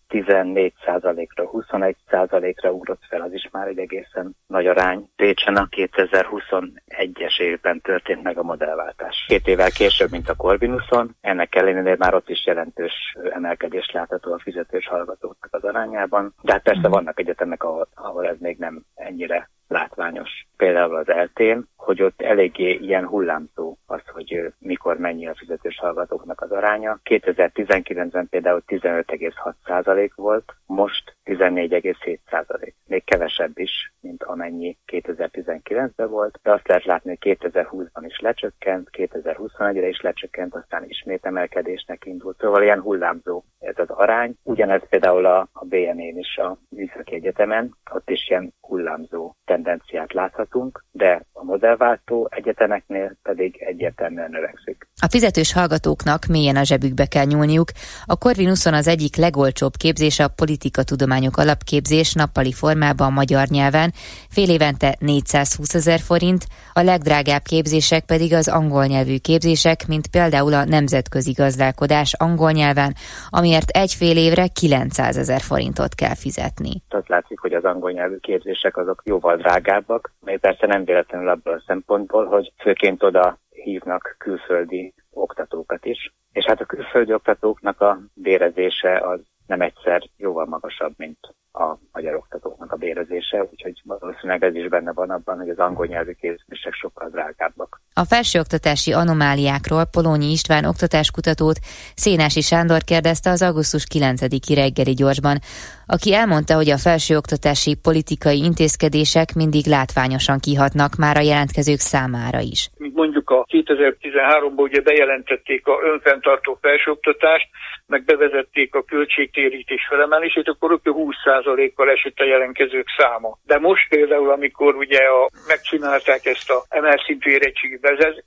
14%-ra, 0.08 1.50
21%-ra 1.52 2.70
ugrott 2.70 3.02
fel, 3.08 3.20
az 3.20 3.32
is 3.32 3.48
már 3.52 3.66
egy 3.66 3.78
egészen 3.78 4.36
nagy 4.46 4.66
arány. 4.66 5.08
Pécsen 5.16 5.56
a 5.56 5.68
2021-es 5.76 7.40
évben 7.40 7.80
történt 7.80 8.22
meg 8.22 8.38
a 8.38 8.42
modellváltás. 8.42 9.24
Két 9.28 9.46
évvel 9.46 9.70
később, 9.70 10.10
mint 10.10 10.28
a 10.28 10.34
Corvinuson, 10.34 11.16
ennek 11.20 11.54
ellenére 11.54 11.96
már 11.98 12.14
ott 12.14 12.28
is 12.28 12.46
jelentős 12.46 13.16
emelkedés 13.30 13.90
látható 13.92 14.32
a 14.32 14.40
fizetős 14.42 14.86
hallgatóknak 14.86 15.54
az 15.54 15.64
arányában. 15.64 16.34
De 16.42 16.52
hát 16.52 16.62
persze 16.62 16.88
vannak 16.88 17.20
egyetemek, 17.20 17.64
ahol, 17.64 17.88
ahol 17.94 18.28
ez 18.28 18.36
még 18.38 18.58
nem 18.58 18.84
ennyire 18.94 19.50
látványos. 19.72 20.46
Például 20.56 20.96
az 20.96 21.08
eltén, 21.08 21.66
hogy 21.76 22.02
ott 22.02 22.22
eléggé 22.22 22.72
ilyen 22.72 23.06
hullámzó 23.06 23.76
az, 23.86 24.00
hogy 24.06 24.52
mikor 24.58 24.98
mennyi 24.98 25.26
a 25.26 25.34
fizetős 25.34 25.78
hallgatóknak 25.78 26.40
az 26.40 26.50
aránya. 26.50 27.00
2019-ben 27.04 28.28
például 28.28 28.62
15,6% 28.66 30.10
volt, 30.14 30.54
most 30.66 31.16
14,7%. 31.24 32.72
Még 32.86 33.04
kevesebb 33.04 33.58
is, 33.58 33.92
mint 34.00 34.22
amennyi 34.22 34.76
2019-ben 34.86 36.08
volt, 36.08 36.38
de 36.42 36.52
azt 36.52 36.68
lehet 36.68 36.84
látni, 36.84 37.18
hogy 37.20 37.38
2020-ban 37.40 38.02
is 38.06 38.18
lecsökkent, 38.20 38.88
2021-re 38.92 39.88
is 39.88 40.00
lecsökkent, 40.00 40.54
aztán 40.54 40.84
ismét 40.88 41.26
emelkedésnek 41.26 42.04
indult. 42.04 42.38
Szóval 42.38 42.62
ilyen 42.62 42.80
hullámzó 42.80 43.44
ez 43.62 43.78
az 43.78 43.90
arány. 43.90 44.34
Ugyanez 44.42 44.88
például 44.88 45.26
a, 45.26 45.48
a 45.52 45.64
BME-n 45.64 46.18
is 46.18 46.36
a 46.36 46.56
Műszaki 46.68 47.14
Egyetemen, 47.14 47.76
ott 47.94 48.10
is 48.10 48.28
ilyen 48.28 48.54
hullámzó 48.60 49.34
tendenciát 49.44 50.12
láthatunk, 50.12 50.84
de 50.90 51.24
a 51.42 51.44
modellváltó 51.44 52.28
egyetemeknél 52.30 53.16
pedig 53.22 53.62
egyértelműen 53.62 54.30
növekszik. 54.30 54.86
A 55.02 55.08
fizetős 55.10 55.52
hallgatóknak 55.52 56.26
mélyen 56.26 56.56
a 56.56 56.64
zsebükbe 56.64 57.06
kell 57.06 57.24
nyúlniuk. 57.24 57.68
A 58.04 58.16
Corvinuson 58.16 58.74
az 58.74 58.88
egyik 58.88 59.16
legolcsóbb 59.16 59.72
képzés 59.76 60.18
a 60.18 60.28
politikatudományok 60.28 61.36
alapképzés 61.36 62.12
nappali 62.12 62.52
formában 62.52 63.12
magyar 63.12 63.46
nyelven, 63.48 63.90
fél 64.28 64.50
évente 64.50 64.94
420 64.98 65.74
ezer 65.74 66.00
forint, 66.00 66.42
a 66.72 66.82
legdrágább 66.82 67.42
képzések 67.42 68.04
pedig 68.04 68.32
az 68.34 68.48
angol 68.48 68.84
nyelvű 68.84 69.16
képzések, 69.16 69.86
mint 69.88 70.06
például 70.06 70.54
a 70.54 70.64
nemzetközi 70.64 71.32
gazdálkodás 71.32 72.14
angol 72.18 72.50
nyelven, 72.50 72.92
amiért 73.30 73.70
egy 73.70 73.94
fél 73.94 74.16
évre 74.16 74.46
900 74.46 75.16
ezer 75.16 75.40
forintot 75.40 75.94
kell 75.94 76.14
fizetni. 76.14 76.82
Tehát 76.88 77.08
látszik, 77.08 77.38
hogy 77.40 77.52
az 77.52 77.64
angol 77.64 77.90
nyelvű 77.90 78.16
képzések 78.16 78.76
azok 78.76 79.02
jóval 79.04 79.36
drágábbak, 79.36 80.12
még 80.24 80.38
persze 80.38 80.66
nem 80.66 80.84
véletlenül 80.84 81.28
abból 81.32 81.52
a 81.52 81.62
szempontból, 81.66 82.26
hogy 82.26 82.52
főként 82.58 83.02
oda 83.02 83.38
hívnak 83.50 84.14
külföldi 84.18 84.94
oktatókat 85.10 85.84
is. 85.84 86.14
És 86.32 86.44
hát 86.44 86.60
a 86.60 86.64
külföldi 86.64 87.12
oktatóknak 87.12 87.80
a 87.80 87.98
bérezése 88.14 88.98
az 88.98 89.20
nem 89.46 89.60
egyszer 89.60 90.02
jóval 90.16 90.46
magasabb, 90.46 90.92
mint 90.96 91.18
a 91.52 91.78
magyar 91.92 92.14
oktatóknak 92.14 92.72
a 92.72 92.76
bérezése, 92.76 93.48
úgyhogy 93.50 93.80
valószínűleg 93.84 94.44
ez 94.44 94.54
is 94.54 94.68
benne 94.68 94.92
van 94.92 95.10
abban, 95.10 95.38
hogy 95.38 95.48
az 95.48 95.58
angol 95.58 95.86
nyelvű 95.86 96.12
képzések 96.12 96.72
sokkal 96.72 97.08
drágábbak. 97.08 97.80
A 97.94 98.04
felsőoktatási 98.04 98.92
anomáliákról 98.92 99.84
Polónyi 99.84 100.30
István 100.30 100.64
oktatáskutatót 100.64 101.58
Szénási 101.94 102.40
Sándor 102.40 102.82
kérdezte 102.82 103.30
az 103.30 103.42
augusztus 103.42 103.84
9-i 103.94 104.52
reggeli 104.54 104.94
gyorsban, 104.94 105.38
aki 105.86 106.14
elmondta, 106.14 106.54
hogy 106.54 106.70
a 106.70 106.78
felsőoktatási 106.78 107.74
politikai 107.74 108.38
intézkedések 108.38 109.34
mindig 109.34 109.66
látványosan 109.66 110.38
kihatnak 110.38 110.94
már 110.96 111.16
a 111.16 111.20
jelentkezők 111.30 111.78
számára 111.78 112.40
is. 112.40 112.70
Mondjuk 112.76 113.30
a 113.30 113.44
2013-ban 113.44 114.62
ugye 114.68 114.80
bejelentették 114.80 115.66
a 115.66 115.80
önfenntartó 115.92 116.58
felsőoktatást, 116.60 117.48
meg 117.92 118.04
bevezették 118.04 118.74
a 118.74 118.82
költségtérítés 118.82 119.86
felemelését, 119.88 120.48
akkor 120.48 120.70
rögtön 120.70 120.94
20%-kal 120.96 121.90
esett 121.90 122.18
a 122.18 122.24
jelentkezők 122.24 122.88
száma. 122.96 123.38
De 123.46 123.58
most 123.58 123.88
például, 123.88 124.30
amikor 124.30 124.74
ugye 124.74 124.98
a, 124.98 125.30
megcsinálták 125.46 126.24
ezt 126.24 126.50
a 126.50 126.64
ML 126.80 126.98
szintű 127.06 127.30
érettségi 127.30 127.78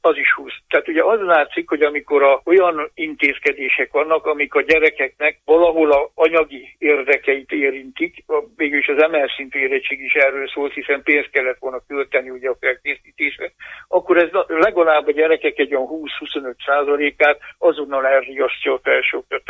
az 0.01 0.17
is 0.17 0.33
20. 0.33 0.51
Tehát 0.67 0.87
ugye 0.87 1.03
az 1.03 1.19
látszik, 1.19 1.69
hogy 1.69 1.81
amikor 1.81 2.23
a, 2.23 2.41
olyan 2.45 2.91
intézkedések 2.93 3.91
vannak, 3.91 4.25
amik 4.25 4.53
a 4.53 4.61
gyerekeknek 4.61 5.39
valahol 5.45 5.91
a 5.91 6.11
anyagi 6.15 6.75
érdekeit 6.77 7.51
érintik, 7.51 8.23
végülis 8.55 8.87
az 8.87 9.05
ML 9.11 9.29
szintű 9.35 9.59
érettség 9.59 9.99
is 10.01 10.13
erről 10.13 10.47
szólt, 10.47 10.73
hiszen 10.73 11.03
pénzt 11.03 11.29
kellett 11.29 11.59
volna 11.59 11.81
költeni 11.87 12.29
ugye 12.29 12.49
a 12.49 12.57
felkészítésre, 12.59 13.51
akkor 13.87 14.17
ez 14.17 14.29
legalább 14.47 15.07
a 15.07 15.11
gyerekek 15.11 15.57
egy 15.57 15.75
olyan 15.75 15.87
20-25 15.91 16.65
százalékát 16.65 17.39
azonnal 17.57 18.05
elriasztja 18.05 18.73
a 18.73 18.79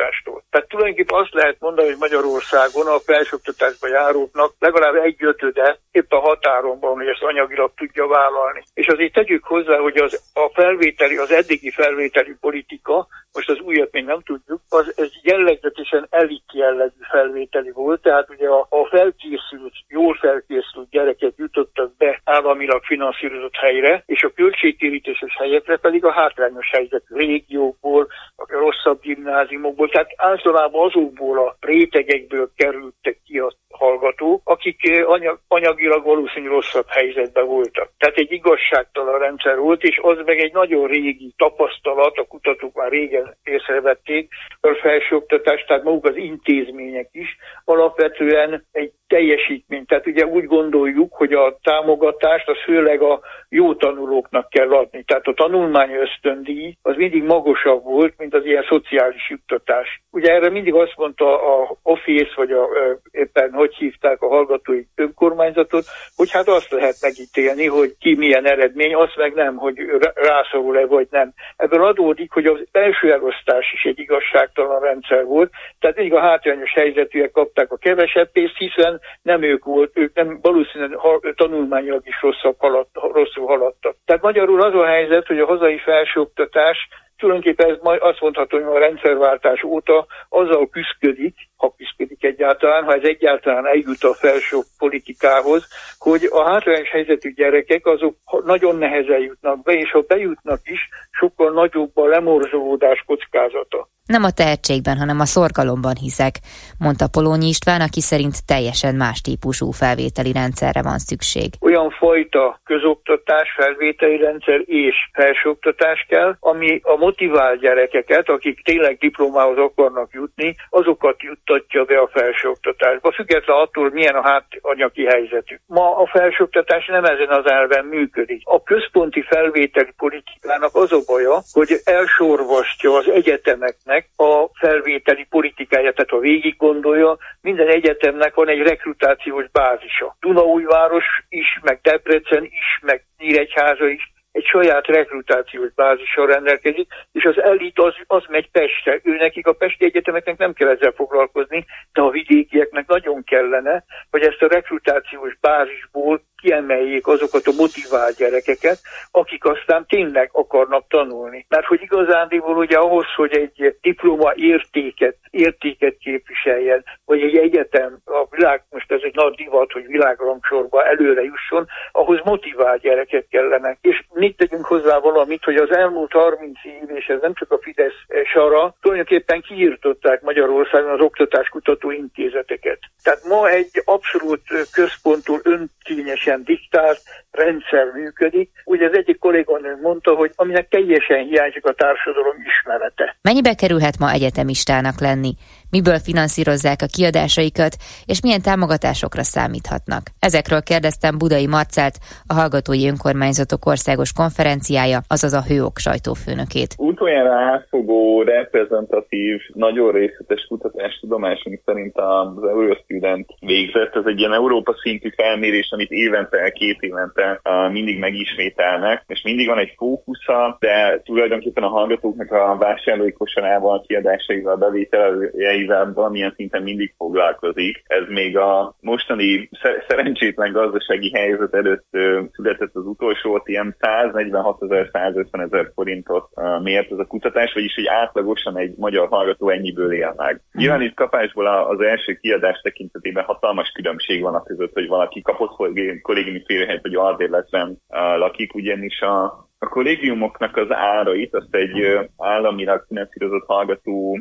felsőoktatástól. 0.05 0.43
Tehát 0.49 0.67
tulajdonképpen 0.67 1.19
azt 1.19 1.33
lehet 1.33 1.59
mondani, 1.59 1.87
hogy 1.87 1.97
Magyarországon 1.97 2.87
a 2.87 2.99
felsőoktatásba 2.99 3.87
járóknak 3.87 4.53
legalább 4.59 4.95
egy 4.95 5.23
ötöde 5.23 5.79
épp 5.91 6.11
a 6.11 6.19
határon 6.19 6.79
van, 6.79 6.93
hogy 6.95 7.07
ezt 7.07 7.23
anyagilag 7.23 7.71
tudja 7.75 8.07
vállalni. 8.07 8.63
És 8.73 8.87
azért 8.87 9.13
tegyük 9.13 9.43
hozzá, 9.43 9.77
hogy 9.77 9.97
az, 9.97 10.21
a 10.33 10.49
felvételi, 10.53 11.17
az 11.17 11.31
eddigi 11.31 11.71
felvételi 11.71 12.35
politika, 12.39 13.07
most 13.35 13.49
az 13.49 13.59
újat 13.59 13.91
még 13.91 14.03
nem 14.03 14.21
tudjuk, 14.21 14.61
az 14.69 14.93
ez 14.95 15.11
jellegzetesen 15.21 16.07
elit 16.09 16.53
jellegű 16.53 17.01
felvételi 17.09 17.71
volt, 17.71 18.01
tehát 18.01 18.29
ugye 18.29 18.47
a, 18.47 18.67
a 18.69 18.85
felkészült, 18.89 19.73
jól 19.87 20.13
felkészült 20.13 20.89
gyerekek 20.89 21.33
jutottak 21.37 21.97
be 21.97 22.21
államilag 22.23 22.83
finanszírozott 22.83 23.55
helyre, 23.55 24.03
és 24.05 24.23
a 24.23 24.33
költségtérítéses 24.35 25.35
helyekre 25.37 25.77
pedig 25.77 26.05
a 26.05 26.11
hátrányos 26.11 26.69
helyzetű 26.71 27.15
régiókból, 27.15 28.07
a 28.35 28.45
rosszabb 28.47 29.01
gimnáziumokból, 29.01 29.89
tehát 29.89 30.13
általában 30.15 30.85
azokból 30.85 31.39
a 31.47 31.55
rétegekből 31.59 32.51
kerültek 32.55 33.19
ki 33.25 33.39
a 33.39 33.53
hallgatók, 33.69 34.41
akik 34.43 34.89
eh, 34.89 35.09
anyag, 35.09 35.39
anyagilag 35.47 36.03
valószínűleg 36.03 36.53
rosszabb 36.53 36.87
helyzetben 36.87 37.45
voltak. 37.45 37.91
Tehát 37.97 38.15
egy 38.15 38.31
igazságtalan 38.31 39.19
rendszer 39.19 39.57
volt, 39.57 39.83
és 39.83 39.99
az 40.01 40.17
meg 40.25 40.39
egy 40.39 40.53
nagyon 40.53 40.87
régi 40.87 41.33
tapasztalat, 41.37 42.17
a 42.17 42.27
kutatók 42.27 42.75
már 42.75 42.89
régen 42.89 43.24
észrevették, 43.43 44.31
a 44.61 44.77
felsőoktatás, 44.81 45.63
tehát 45.63 45.83
maguk 45.83 46.05
az 46.05 46.15
intézmények 46.15 47.09
is 47.11 47.37
alapvetően 47.65 48.65
egy 48.71 48.91
teljesítmény. 49.07 49.85
Tehát 49.85 50.07
ugye 50.07 50.25
úgy 50.25 50.45
gondoljuk, 50.45 51.13
hogy 51.13 51.33
a 51.33 51.57
támogatást 51.63 52.49
az 52.49 52.57
főleg 52.65 53.01
a 53.01 53.21
jó 53.49 53.75
tanulóknak 53.75 54.49
kell 54.49 54.73
adni. 54.73 55.03
Tehát 55.03 55.27
a 55.27 55.33
tanulmány 55.33 55.91
ösztöndíj 55.91 56.75
az 56.81 56.95
mindig 56.95 57.23
magasabb 57.23 57.83
volt, 57.83 58.13
mint 58.17 58.33
az 58.33 58.45
ilyen 58.45 58.65
szociális 58.69 59.29
juttatás. 59.29 60.01
Ugye 60.11 60.31
erre 60.31 60.49
mindig 60.49 60.73
azt 60.73 60.93
mondta 60.95 61.59
a 61.59 61.77
Office, 61.83 62.31
vagy 62.35 62.51
a, 62.51 62.67
éppen 63.11 63.51
hogy 63.53 63.75
hívták 63.75 64.21
a 64.21 64.27
hallgatói 64.27 64.81
önkormányzatot, 64.95 65.85
hogy 66.15 66.31
hát 66.31 66.47
azt 66.47 66.71
lehet 66.71 66.95
megítélni, 67.01 67.67
hogy 67.67 67.95
ki 67.99 68.15
milyen 68.15 68.45
eredmény, 68.45 68.95
azt 68.95 69.15
meg 69.17 69.33
nem, 69.33 69.55
hogy 69.55 69.75
rászorul-e 70.13 70.85
vagy 70.85 71.07
nem. 71.11 71.33
Ebből 71.55 71.85
adódik, 71.85 72.31
hogy 72.31 72.45
az 72.45 72.59
első 72.71 73.11
elosztás 73.15 73.73
is 73.73 73.83
egy 73.83 73.99
igazságtalan 73.99 74.79
rendszer 74.79 75.23
volt, 75.25 75.51
tehát 75.79 75.95
mindig 75.95 76.13
a 76.13 76.21
hátrányos 76.27 76.73
helyzetűek 76.73 77.31
kapták 77.31 77.71
a 77.71 77.77
kevesebb 77.77 78.31
pénzt, 78.31 78.57
hiszen 78.57 79.01
nem 79.21 79.41
ők 79.43 79.63
volt, 79.65 79.91
ők 79.93 80.15
nem 80.15 80.39
valószínűleg 80.41 80.99
tanulmányilag 81.35 82.01
is 82.07 82.21
rosszabb 82.21 82.55
haladt, 82.57 82.89
rosszul 82.93 83.45
haladtak. 83.45 83.95
Tehát 84.05 84.21
magyarul 84.21 84.61
az 84.61 84.73
a 84.73 84.85
helyzet, 84.85 85.27
hogy 85.27 85.39
a 85.39 85.45
hazai 85.45 85.77
felsőoktatás 85.77 86.77
tulajdonképpen 87.17 87.69
ez 87.69 87.77
majd 87.81 88.01
azt 88.01 88.21
mondható, 88.21 88.57
hogy 88.57 88.75
a 88.75 88.79
rendszerváltás 88.79 89.63
óta 89.63 90.05
azzal 90.29 90.69
küzdik, 90.99 91.35
ha 91.55 91.75
küzdik 91.97 92.23
egyáltalán, 92.23 92.83
ha 92.83 92.93
ez 92.93 93.03
egyáltalán 93.03 93.65
eljut 93.65 94.03
a 94.03 94.13
felső 94.13 94.57
politikához, 94.77 95.67
hogy 95.97 96.27
a 96.31 96.43
hátrányos 96.43 96.89
helyzetű 96.89 97.33
gyerekek 97.33 97.85
azok 97.85 98.15
nagyon 98.45 98.75
nehezen 98.75 99.19
jutnak 99.19 99.63
be, 99.63 99.73
és 99.73 99.91
ha 99.91 100.03
bejutnak 100.07 100.59
is, 100.63 100.89
sokkal 101.11 101.51
nagyobb 101.51 101.97
a 101.97 102.05
lemorzsolódás 102.05 103.03
kockázata. 103.05 103.87
Nem 104.05 104.23
a 104.23 104.31
tehetségben, 104.31 104.97
hanem 104.97 105.19
a 105.19 105.25
szorgalomban 105.25 105.95
hiszek, 105.95 106.35
mondta 106.79 107.07
Polónyi 107.07 107.47
István, 107.47 107.81
aki 107.81 108.01
szerint 108.01 108.45
teljesen 108.45 108.95
más 108.95 109.21
típusú 109.21 109.71
felvételi 109.71 110.31
rendszerre 110.31 110.81
van 110.81 110.97
szükség. 110.97 111.49
Olyan 111.59 111.89
fajta 111.89 112.59
közoktatás, 112.63 113.47
felvételi 113.55 114.17
rendszer 114.17 114.61
és 114.65 114.95
felsőoktatás 115.13 116.05
kell, 116.09 116.35
ami 116.39 116.79
a 116.83 116.95
motivált 116.95 117.59
gyerekeket, 117.59 118.29
akik 118.29 118.63
tényleg 118.63 118.97
diplomához 118.97 119.57
akarnak 119.57 120.09
jutni, 120.13 120.55
azokat 120.69 121.21
juttatja 121.21 121.83
be 121.83 121.97
a 121.99 122.09
felsőoktatásba, 122.13 123.11
függetlenül 123.11 123.61
attól, 123.61 123.89
milyen 123.89 124.15
a 124.15 124.27
hátanyagi 124.29 125.05
helyzetük. 125.05 125.59
Ma 125.65 125.97
a 125.97 126.05
felsőoktatás 126.07 126.85
nem 126.87 127.05
ezen 127.05 127.29
az 127.29 127.45
elven 127.45 127.85
működik. 127.85 128.41
A 128.43 128.63
központi 128.63 129.21
felvételi 129.21 129.93
politikának 129.97 130.75
az 130.75 130.91
a 130.91 130.99
baja, 131.05 131.41
hogy 131.51 131.71
elsorvasztja 131.83 132.95
az 132.97 133.07
egyetemeknek 133.09 133.94
egyetemnek 133.95 134.09
a 134.15 134.49
felvételi 134.53 135.25
politikája, 135.29 135.93
tehát 135.93 136.09
ha 136.09 136.19
végig 136.19 136.55
gondolja, 136.57 137.17
minden 137.41 137.67
egyetemnek 137.67 138.33
van 138.33 138.49
egy 138.49 138.61
rekrutációs 138.61 139.45
bázisa. 139.51 140.15
Dunaújváros 140.19 141.05
is, 141.29 141.59
meg 141.61 141.79
Debrecen 141.81 142.43
is, 142.43 142.79
meg 142.81 143.03
Nyíregyháza 143.17 143.87
is 143.87 144.13
egy 144.31 144.45
saját 144.45 144.87
rekrutációs 144.87 145.73
bázissal 145.73 146.25
rendelkezik, 146.27 146.87
és 147.11 147.23
az 147.23 147.41
elit 147.41 147.79
az, 147.79 147.93
az 148.07 148.23
megy 148.27 148.49
Pestre. 148.51 148.99
Ő 149.03 149.15
nekik 149.15 149.47
a 149.47 149.53
Pesti 149.53 149.85
Egyetemeknek 149.85 150.37
nem 150.37 150.53
kell 150.53 150.69
ezzel 150.69 150.91
foglalkozni, 150.91 151.65
de 151.93 152.01
a 152.01 152.09
vidékieknek 152.09 152.87
nagyon 152.87 153.23
kellene, 153.23 153.83
hogy 154.11 154.21
ezt 154.21 154.41
a 154.41 154.47
rekrutációs 154.47 155.37
bázisból 155.41 156.21
kiemeljék 156.45 157.07
azokat 157.07 157.47
a 157.47 157.57
motivált 157.57 158.15
gyerekeket, 158.17 158.79
akik 159.11 159.45
aztán 159.45 159.85
tényleg 159.87 160.29
akarnak 160.31 160.87
tanulni. 160.87 161.45
Mert 161.49 161.65
hogy 161.65 161.81
igazándiból 161.81 162.57
ugye 162.57 162.77
ahhoz, 162.77 163.05
hogy 163.15 163.33
egy 163.33 163.77
diploma 163.81 164.31
értéket, 164.35 165.15
értéket 165.29 165.97
képviseljen, 165.97 166.83
vagy 167.05 167.21
egy 167.21 167.37
egyetem, 167.37 167.97
a 168.05 168.25
világ, 168.29 168.63
most 168.69 168.91
ez 168.91 168.99
egy 169.03 169.15
nagy 169.15 169.35
divat, 169.35 169.71
hogy 169.71 169.87
világrangsorba 169.87 170.85
előre 170.85 171.23
jusson, 171.23 171.67
ahhoz 171.91 172.19
motivált 172.23 172.81
gyerekek 172.81 173.27
kellenek. 173.29 173.77
És 173.81 174.03
mit 174.13 174.37
tegyünk 174.37 174.65
hozzá 174.65 174.99
valamit, 174.99 175.43
hogy 175.43 175.55
az 175.55 175.71
elmúlt 175.71 176.11
30 176.11 176.59
év, 176.63 176.95
és 176.95 177.05
ez 177.05 177.21
nem 177.21 177.33
csak 177.33 177.51
a 177.51 177.59
Fidesz 177.61 177.99
sara, 178.33 178.75
tulajdonképpen 178.81 179.41
kiírtották 179.41 180.21
Magyarországon 180.21 180.91
az 180.91 180.99
oktatáskutató 180.99 181.91
intézeteket. 181.91 182.79
Tehát 183.03 183.23
ma 183.23 183.49
egy 183.49 183.81
abszolút 183.85 184.41
központul 184.71 185.39
önkényesen 185.43 186.34
ilyen 186.35 186.43
diktált 186.43 187.01
rendszer 187.31 187.85
működik. 187.93 188.51
Ugye 188.65 188.85
az 188.85 188.95
egyik 188.95 189.19
kolléganő 189.19 189.77
mondta, 189.81 190.15
hogy 190.15 190.31
aminek 190.35 190.67
teljesen 190.67 191.23
hiányzik 191.23 191.65
a 191.65 191.73
társadalom 191.73 192.35
ismerete. 192.47 193.17
Mennyibe 193.21 193.53
kerülhet 193.55 193.99
ma 193.99 194.11
egyetemistának 194.11 194.99
lenni? 194.99 195.33
Miből 195.75 195.99
finanszírozzák 196.09 196.81
a 196.81 196.93
kiadásaikat, 196.95 197.73
és 198.11 198.21
milyen 198.21 198.41
támogatásokra 198.49 199.23
számíthatnak. 199.23 200.03
Ezekről 200.19 200.61
kérdeztem 200.71 201.17
Budai 201.17 201.47
Marcelt, 201.47 201.95
a 202.31 202.33
Hallgatói 202.39 202.87
Önkormányzatok 202.91 203.65
Országos 203.65 204.11
Konferenciája, 204.21 204.99
azaz 205.15 205.33
a 205.33 205.43
Hőok 205.49 205.77
sajtófőnökét. 205.77 206.71
Utoljára 206.77 207.35
átfogó, 207.53 208.21
reprezentatív, 208.21 209.35
nagyon 209.53 209.91
részletes 209.91 210.45
kutatás 210.49 210.93
tudomásunk 211.01 211.59
szerint 211.65 211.95
az 211.97 212.43
Eurostudent 212.53 213.27
végzett. 213.39 213.95
Ez 213.95 214.05
egy 214.05 214.19
ilyen 214.19 214.33
Európa 214.33 214.73
szintű 214.83 215.09
felmérés, 215.15 215.69
amit 215.71 215.91
évente, 215.91 216.51
két 216.51 216.79
évente 216.79 217.41
mindig 217.71 217.99
megismételnek, 217.99 219.03
és 219.07 219.21
mindig 219.23 219.47
van 219.47 219.59
egy 219.59 219.73
fókusza, 219.77 220.57
de 220.59 221.01
tulajdonképpen 221.05 221.63
a 221.63 221.75
hallgatóknak 221.77 222.31
a 222.31 222.57
vásárlói 222.59 223.11
kosarával, 223.11 223.83
kiadásaival, 223.87 224.55
bevételeivel 224.55 225.64
valamilyen 225.93 226.33
szinten 226.35 226.63
mindig 226.63 226.93
foglalkozik. 226.97 227.83
Ez 227.87 228.03
még 228.07 228.37
a 228.37 228.75
mostani 228.81 229.49
szerencsétlen 229.87 230.51
gazdasági 230.51 231.11
helyzet 231.11 231.53
előtt 231.53 231.85
született 232.31 232.75
az 232.75 232.85
utolsó, 232.85 233.33
ott 233.33 233.47
ilyen 233.47 233.75
146 233.79 234.63
ezer, 234.63 234.89
150 234.91 235.41
ezer 235.41 235.71
forintot 235.75 236.29
mért 236.61 236.91
ez 236.91 236.97
a 236.97 237.05
kutatás, 237.05 237.53
vagyis 237.53 237.75
hogy 237.75 237.87
átlagosan 237.87 238.57
egy 238.57 238.73
magyar 238.77 239.07
hallgató 239.07 239.49
ennyiből 239.49 239.93
él 239.93 240.13
meg. 240.17 240.41
Nyilván 240.51 240.81
itt 240.81 240.95
kapásból 240.95 241.47
az 241.47 241.81
első 241.81 242.13
kiadás 242.13 242.59
tekintetében 242.61 243.23
hatalmas 243.23 243.71
különbség 243.71 244.21
van 244.21 244.35
a 244.35 244.43
között, 244.43 244.73
hogy 244.73 244.87
valaki 244.87 245.21
kapott 245.21 245.55
kollégiumi 246.01 246.43
félrehelyet, 246.45 246.81
vagy 246.81 246.95
albérletben 246.95 247.77
lakik, 248.17 248.55
ugyanis 248.55 249.01
a 249.01 249.44
a 249.59 249.67
kollégiumoknak 249.67 250.57
az 250.57 250.71
árait 250.71 251.33
azt 251.35 251.55
egy 251.55 251.99
államilag 252.17 252.85
finanszírozott 252.87 253.45
hallgató 253.45 254.19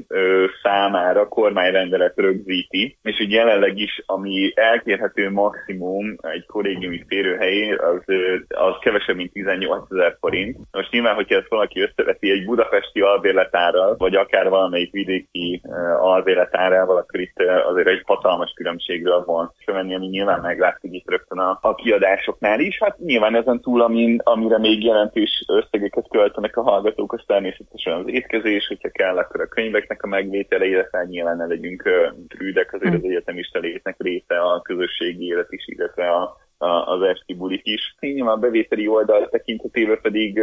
számára 0.63 1.29
kormányrendelet 1.29 2.17
rögzíti, 2.17 2.99
és 3.03 3.17
hogy 3.17 3.31
jelenleg 3.31 3.79
is, 3.79 4.03
ami 4.07 4.53
elkérhető 4.55 5.31
maximum 5.31 6.17
egy 6.21 6.47
kollégiumi 6.47 7.05
férőhelyén, 7.09 7.79
az, 7.79 8.15
az 8.49 8.75
kevesebb, 8.81 9.17
mint 9.17 9.33
18 9.33 9.87
ezer 9.91 10.17
forint. 10.21 10.59
Most 10.71 10.91
nyilván, 10.91 11.15
hogyha 11.15 11.35
ezt 11.37 11.49
valaki 11.49 11.81
összeveti 11.81 12.31
egy 12.31 12.45
budapesti 12.45 13.01
albérletárral, 13.01 13.95
vagy 13.99 14.15
akár 14.15 14.49
valamelyik 14.49 14.93
vidéki 14.93 15.63
albérletárával, 15.99 16.97
akkor 16.97 17.21
itt 17.21 17.43
azért 17.69 17.89
egy 17.89 18.03
hatalmas 18.05 18.53
különbségről 18.55 19.25
van 19.25 19.53
venni, 19.65 19.95
ami 19.95 20.07
nyilván 20.07 20.41
meglátszik 20.41 20.93
itt 20.93 21.11
rögtön 21.11 21.39
a, 21.39 21.59
a 21.63 21.75
kiadásoknál 21.75 22.61
is. 22.61 22.79
Hát 22.79 22.99
nyilván 22.99 23.37
ezen 23.37 23.61
túl, 23.61 23.83
amin, 23.83 24.21
amire 24.25 24.59
még 24.59 24.83
jelentős 25.25 25.45
összegeket 25.47 26.09
költenek 26.09 26.57
a 26.57 26.63
hallgatók, 26.63 27.13
az 27.13 27.23
természetesen 27.27 27.93
az 27.93 28.05
étkezés, 28.07 28.67
hogyha 28.67 28.91
kell, 28.91 29.19
akkor 29.19 29.41
a 29.41 29.49
könyveknek 29.49 30.03
a 30.03 30.07
megvétele, 30.07 30.65
illetve 30.65 31.05
nyilván 31.05 31.37
ne 31.37 31.47
legyünk 31.47 31.83
trűdek, 32.29 32.73
azért 32.73 32.95
az 32.95 33.05
egyetemista 33.05 33.59
létnek 33.59 33.97
része 33.99 34.41
a 34.41 34.63
közösségi 34.63 35.27
élet 35.27 35.53
is, 35.53 35.65
illetve 35.67 36.11
a 36.11 36.37
az 36.85 37.03
esti 37.03 37.35
bulik 37.35 37.67
is. 37.67 37.95
Nyilván 38.01 38.41
bevételi 38.41 38.87
oldal 38.87 39.29
tekintetében 39.29 39.99
pedig 40.03 40.41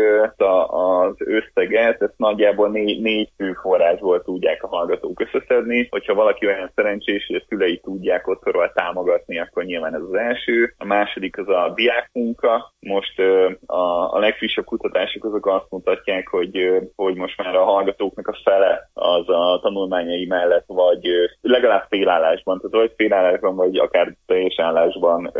az 0.67 1.15
összeget, 1.17 2.01
ezt 2.01 2.17
nagyjából 2.17 2.69
négy, 2.69 3.01
négy 3.01 3.29
fő 3.37 3.53
forrásból 3.53 4.23
tudják 4.23 4.63
a 4.63 4.67
hallgatók 4.67 5.19
összeszedni. 5.19 5.87
Hogyha 5.89 6.13
valaki 6.13 6.45
olyan 6.45 6.71
szerencsés, 6.75 7.25
hogy 7.27 7.35
a 7.35 7.45
szülei 7.47 7.79
tudják 7.79 8.27
otthonról 8.27 8.71
támogatni, 8.73 9.39
akkor 9.39 9.63
nyilván 9.63 9.95
ez 9.95 10.01
az 10.01 10.13
első. 10.13 10.73
A 10.77 10.85
második 10.85 11.37
az 11.37 11.47
a 11.47 11.71
diákmunka. 11.75 12.73
Most 12.79 13.19
a, 13.65 14.13
a 14.15 14.19
legfrissebb 14.19 14.65
kutatások 14.65 15.25
azok 15.25 15.45
azt 15.45 15.69
mutatják, 15.69 16.27
hogy, 16.27 16.81
hogy 16.95 17.15
most 17.15 17.37
már 17.37 17.55
a 17.55 17.63
hallgatóknak 17.63 18.27
a 18.27 18.37
fele 18.43 18.89
az 18.93 19.29
a 19.29 19.59
tanulmányai 19.61 20.25
mellett, 20.25 20.63
vagy 20.67 21.07
legalább 21.41 21.85
félállásban, 21.89 22.57
tehát 22.57 22.87
vagy 22.87 22.93
félállásban, 22.97 23.55
vagy 23.55 23.77
akár 23.77 24.15
teljes 24.25 24.59
állásban 24.59 25.31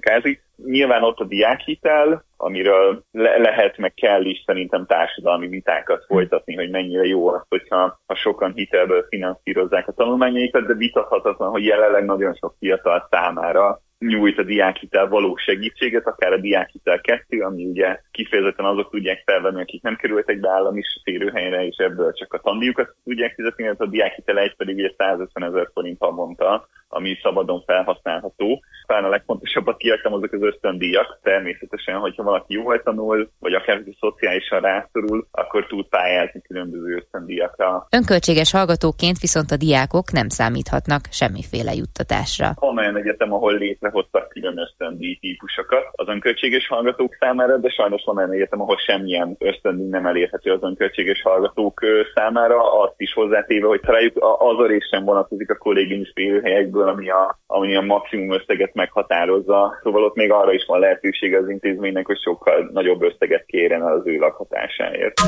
munkázik. 0.00 0.42
Nyilván 0.64 1.02
ott 1.02 1.18
a 1.18 1.24
diákhitel, 1.24 2.24
amiről 2.36 3.04
le- 3.12 3.38
lehet, 3.38 3.78
meg 3.78 3.94
kell 3.94 4.24
is 4.24 4.42
szerintem 4.46 4.86
társadalmi 4.86 5.48
vitákat 5.48 6.04
folytatni, 6.04 6.54
hogy 6.54 6.70
mennyire 6.70 7.04
jó 7.04 7.28
az, 7.28 7.42
hogyha 7.48 8.00
ha 8.06 8.14
sokan 8.14 8.52
hitelből 8.52 9.06
finanszírozzák 9.08 9.88
a 9.88 9.92
tanulmányaikat, 9.92 10.66
de 10.66 10.74
vitathatatlan, 10.74 11.50
hogy 11.50 11.64
jelenleg 11.64 12.04
nagyon 12.04 12.34
sok 12.34 12.54
fiatal 12.58 13.06
számára 13.10 13.80
nyújt 13.98 14.38
a 14.38 14.42
diákhitel 14.42 15.08
való 15.08 15.36
segítséget, 15.36 16.06
akár 16.06 16.32
a 16.32 16.40
diákhitel 16.40 17.00
2, 17.00 17.40
ami 17.40 17.64
ugye 17.64 18.00
kifejezetten 18.10 18.64
azok 18.64 18.90
tudják 18.90 19.22
felvenni, 19.26 19.60
akik 19.60 19.82
nem 19.82 19.96
kerültek 19.96 20.40
be 20.40 20.50
állami 20.50 20.82
férőhelyre, 21.04 21.66
és 21.66 21.76
ebből 21.76 22.12
csak 22.12 22.32
a 22.32 22.38
tandíjukat 22.38 22.94
tudják 23.04 23.34
fizetni, 23.34 23.64
illetve 23.64 23.84
a 23.84 23.88
diákhitel 23.88 24.38
egy 24.38 24.56
pedig 24.56 24.76
ugye 24.76 24.92
150 24.96 25.48
ezer 25.48 25.70
forint 25.72 25.98
havonta, 26.00 26.68
ami 26.92 27.18
szabadon 27.22 27.62
felhasználható. 27.66 28.62
Talán 28.86 29.04
a 29.04 29.08
legfontosabbat 29.08 29.76
kiadtam 29.76 30.12
azok 30.12 30.32
az 30.32 30.42
ösztöndíjak. 30.42 31.18
Természetesen, 31.22 31.96
hogyha 31.98 32.22
valaki 32.22 32.54
jól 32.54 32.82
tanul, 32.82 33.30
vagy 33.38 33.54
akár 33.54 33.82
szociálisan 34.00 34.60
rászorul, 34.60 35.26
akkor 35.30 35.66
tud 35.66 35.86
pályázni 35.88 36.40
különböző 36.42 36.96
ösztöndíjakra. 36.96 37.86
Önköltséges 37.90 38.52
hallgatóként 38.52 39.18
viszont 39.18 39.50
a 39.50 39.56
diákok 39.56 40.12
nem 40.12 40.28
számíthatnak 40.28 41.00
semmiféle 41.10 41.72
juttatásra. 41.74 42.52
Van 42.54 42.78
olyan 42.78 42.96
egyetem, 42.96 43.32
ahol 43.32 43.54
létrehoztak 43.54 44.28
külön 44.28 44.58
ösztöndíj 44.58 45.18
típusokat 45.20 45.84
az 45.92 46.08
önköltséges 46.08 46.66
hallgatók 46.66 47.16
számára, 47.20 47.56
de 47.56 47.68
sajnos 47.68 48.02
van 48.04 48.16
olyan 48.16 48.32
egyetem, 48.32 48.60
ahol 48.60 48.76
semmilyen 48.76 49.36
ösztöndíj 49.38 49.88
nem 49.88 50.06
elérhető 50.06 50.52
az 50.52 50.62
önköltséges 50.62 51.22
hallgatók 51.22 51.80
számára. 52.14 52.80
Azt 52.82 52.94
is 52.96 53.12
hozzátéve, 53.12 53.66
hogy 53.66 53.80
találjuk 53.80 54.16
az 54.38 54.58
a 54.58 54.66
rész 54.66 54.88
sem 54.90 55.04
vonatkozik 55.04 55.50
a 55.50 55.56
kollégiumi 55.56 56.06
félhelyekből, 56.14 56.79
ebből, 56.80 56.88
ami 56.88 57.10
a, 57.10 57.38
ami 57.46 57.76
a 57.76 57.80
maximum 57.80 58.32
összeget 58.32 58.74
meghatározza. 58.74 59.78
Szóval 59.82 60.04
ott 60.04 60.14
még 60.14 60.32
arra 60.32 60.52
is 60.52 60.64
van 60.66 60.80
lehetősége 60.80 61.38
az 61.38 61.48
intézménynek, 61.48 62.06
hogy 62.06 62.18
sokkal 62.18 62.70
nagyobb 62.72 63.02
összeget 63.02 63.44
kérjen 63.46 63.82
az 63.82 64.00
ő 64.04 64.18
lakhatásáért. 64.18 65.20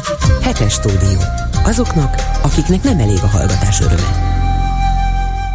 Hetes 0.43 0.73
stúdió. 0.73 1.19
Azoknak, 1.65 2.13
akiknek 2.43 2.83
nem 2.83 2.99
elég 2.99 3.21
a 3.23 3.33
hallgatás 3.37 3.81
öröme. 3.81 4.52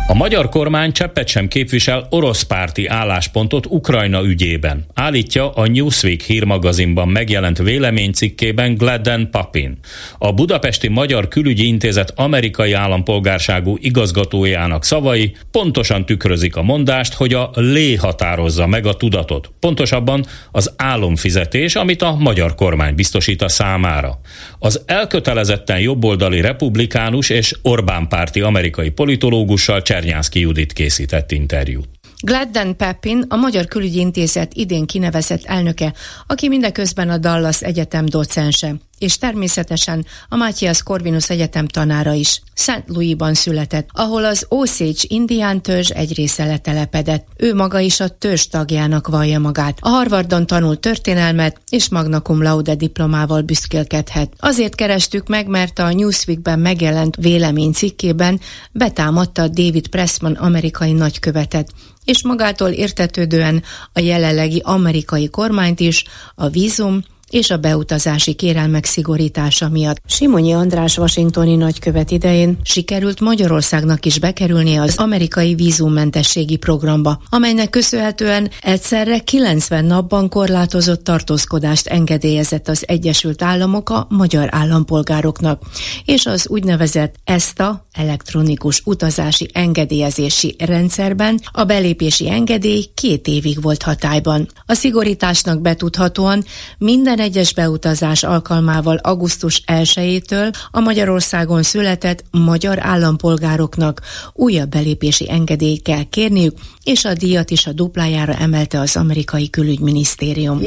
A 0.10 0.14
magyar 0.14 0.50
kormány 0.50 0.92
cseppet 0.92 1.28
sem 1.28 1.48
képvisel 1.48 2.08
orosz 2.10 2.42
párti 2.42 2.88
álláspontot 2.88 3.66
Ukrajna 3.66 4.24
ügyében, 4.24 4.86
állítja 4.94 5.50
a 5.52 5.68
Newsweek 5.68 6.22
hírmagazinban 6.22 7.08
megjelent 7.08 7.58
véleménycikkében 7.58 8.76
Gladden 8.76 9.30
Papin. 9.32 9.78
A 10.18 10.34
Budapesti 10.34 10.88
Magyar 10.88 11.28
Külügyi 11.28 11.68
Intézet 11.68 12.14
amerikai 12.16 12.74
állampolgárságú 12.74 13.78
igazgatójának 13.80 14.84
szavai 14.84 15.36
pontosan 15.52 16.06
tükrözik 16.06 16.56
a 16.56 16.62
mondást, 16.62 17.14
hogy 17.14 17.34
a 17.34 17.50
lé 17.54 17.96
határozza 17.96 18.68
meg 18.68 18.86
a 18.86 18.94
tudatot, 18.94 19.52
pontosabban 19.60 20.26
az 20.52 20.74
álomfizetés, 20.78 21.76
amit 21.76 22.02
a 22.02 22.16
magyar 22.16 22.56
kormány 22.56 22.96
biztosít 22.96 23.42
a 23.42 23.50
számára. 23.50 24.20
Az 24.60 24.82
elkötelezetten 24.86 25.80
jobboldali 25.80 26.42
republikánus 26.42 27.30
és 27.30 27.54
Orbán 27.62 28.08
párti 28.08 28.42
amerikai 28.42 28.90
politológussal 28.90 29.82
Csernyánszki 29.98 30.40
Judit 30.40 30.74
készített 30.74 31.32
interjút. 31.32 31.90
Gladden 32.22 32.76
Pepin, 32.76 33.26
a 33.28 33.36
Magyar 33.36 33.66
Külügyi 33.66 34.00
Intézet 34.00 34.54
idén 34.54 34.86
kinevezett 34.86 35.44
elnöke, 35.44 35.94
aki 36.28 36.48
mindeközben 36.48 37.10
a 37.10 37.18
Dallas 37.18 37.62
Egyetem 37.62 38.06
docense, 38.06 38.76
és 38.98 39.18
természetesen 39.18 40.06
a 40.30 40.36
Matthias 40.36 40.84
Corvinus 40.84 41.30
Egyetem 41.30 41.68
tanára 41.68 42.14
is. 42.14 42.42
St. 42.54 42.84
Louisban 42.86 43.34
született, 43.34 43.90
ahol 43.92 44.26
az 44.26 44.46
Osage 44.50 45.02
indián 45.02 45.62
törzs 45.62 45.90
egy 45.90 46.14
része 46.16 46.46
letelepedett. 46.46 47.28
Ő 47.38 47.56
maga 47.56 47.80
is 47.80 48.00
a 48.00 48.08
törzs 48.08 48.48
tagjának 48.48 49.08
vallja 49.08 49.40
magát. 49.40 49.78
A 49.82 49.90
Harvardon 49.90 50.46
tanult 50.46 50.80
történelmet, 50.80 51.62
és 51.70 51.90
magna 51.90 52.22
cum 52.22 52.42
laude 52.42 52.76
diplomával 52.76 53.42
büszkélkedhet. 53.42 54.34
Azért 54.40 54.76
kerestük 54.76 55.28
meg, 55.28 55.48
mert 55.48 55.80
a 55.80 55.94
Newsweekben 55.94 56.60
megjelent 56.60 57.16
vélemény 57.16 57.72
cikkében 57.72 58.40
betámadta 58.72 59.48
David 59.48 59.88
Pressman 59.88 60.34
amerikai 60.34 60.92
nagykövetet, 60.92 61.72
és 62.06 62.24
magától 62.24 62.70
értetődően 62.70 63.64
a 63.94 64.00
jelenlegi 64.00 64.62
amerikai 64.64 65.30
kormányt 65.30 65.80
is 65.80 66.04
a 66.36 66.50
vízum 66.50 67.04
és 67.30 67.50
a 67.50 67.58
beutazási 67.58 68.34
kérelmek 68.34 68.86
szigorítása 68.86 69.70
miatt. 69.70 70.02
Simonyi 70.06 70.54
András 70.54 70.98
washingtoni 70.98 71.56
nagykövet 71.56 72.12
idején 72.12 72.58
sikerült 72.64 73.20
Magyarországnak 73.20 74.06
is 74.06 74.20
bekerülni 74.20 74.76
az 74.76 74.98
amerikai 74.98 75.56
vízummentességi 75.56 76.56
programba, 76.56 77.22
amelynek 77.30 77.70
köszönhetően 77.70 78.50
egyszerre 78.62 79.20
90 79.20 79.86
napban 79.86 80.30
korlátozott 80.30 81.04
tartózkodást 81.04 81.88
engedélyezett 81.88 82.68
az 82.68 82.84
Egyesült 82.88 83.42
Államok 83.42 83.90
a 83.90 84.08
magyar 84.10 84.48
állampolgároknak, 84.52 85.62
és 86.06 86.26
az 86.26 86.48
úgynevezett 86.50 87.16
ESTA 87.24 87.86
elektronikus 87.92 88.82
utazási 88.86 89.50
engedélyezési 89.54 90.56
rendszerben 90.60 91.40
a 91.52 91.64
belépési 91.64 92.30
engedély 92.30 92.86
két 92.94 93.28
évig 93.28 93.62
volt 93.62 93.84
hatályban. 93.84 94.48
A 94.66 94.74
szigorításnak 94.74 95.62
betudhatóan 95.62 96.44
minden 96.78 97.17
Minden 97.18 97.36
egyes 97.36 97.54
beutazás 97.54 98.24
alkalmával 98.24 98.96
augusztus 98.96 99.64
1-től 99.68 100.54
a 100.72 100.80
Magyarországon 100.80 101.64
született 101.64 102.24
magyar 102.32 102.86
állampolgároknak 102.86 104.02
újabb 104.34 104.70
belépési 104.70 105.32
engedélyt 105.32 105.82
kell 105.82 106.04
kérniük, 106.04 106.58
és 106.88 107.06
a 107.06 107.14
díjat 107.14 107.50
is 107.50 107.68
a 107.68 107.72
duplájára 107.72 108.34
emelte 108.34 108.80
az 108.80 108.96
amerikai 108.96 109.50
külügyminisztérium. 109.50 110.62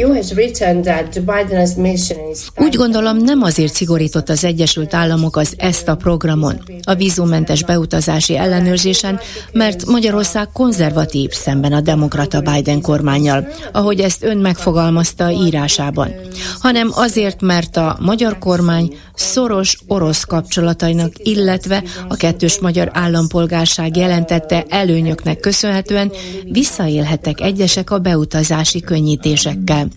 Úgy 2.57 2.75
gondolom 2.75 3.16
nem 3.16 3.43
azért 3.43 3.75
szigorított 3.75 4.29
az 4.29 4.45
Egyesült 4.45 4.95
Államok 4.95 5.37
az 5.37 5.55
ezt 5.57 5.89
a 5.89 5.95
programon, 5.95 6.62
a 6.83 6.95
vízummentes 6.95 7.64
beutazási 7.64 8.37
ellenőrzésen, 8.37 9.21
mert 9.53 9.87
Magyarország 9.87 10.49
konzervatív 10.53 11.31
szemben 11.31 11.73
a 11.73 11.81
demokrata 11.81 12.41
Biden 12.41 12.81
kormányjal, 12.81 13.49
ahogy 13.73 14.01
ezt 14.01 14.25
ön 14.25 14.39
megfogalmazta 14.39 15.31
írásában, 15.31 16.12
hanem 16.59 16.91
azért, 16.95 17.41
mert 17.41 17.77
a 17.77 17.99
magyar 18.01 18.39
kormány 18.39 18.97
szoros 19.14 19.79
orosz 19.87 20.25
kapcsolatainak, 20.25 21.12
illetve 21.16 21.83
a 22.09 22.16
kettős 22.16 22.59
magyar 22.59 22.91
állampolgárság 22.93 23.97
jelentette 23.97 24.64
előnyöknek 24.68 25.41
köszönhetően 25.41 26.10
visszaélhettek 26.45 27.41
egyesek 27.41 27.91
a 27.91 27.99
beutazási 27.99 28.81
könnyítésekkel. 28.81 29.89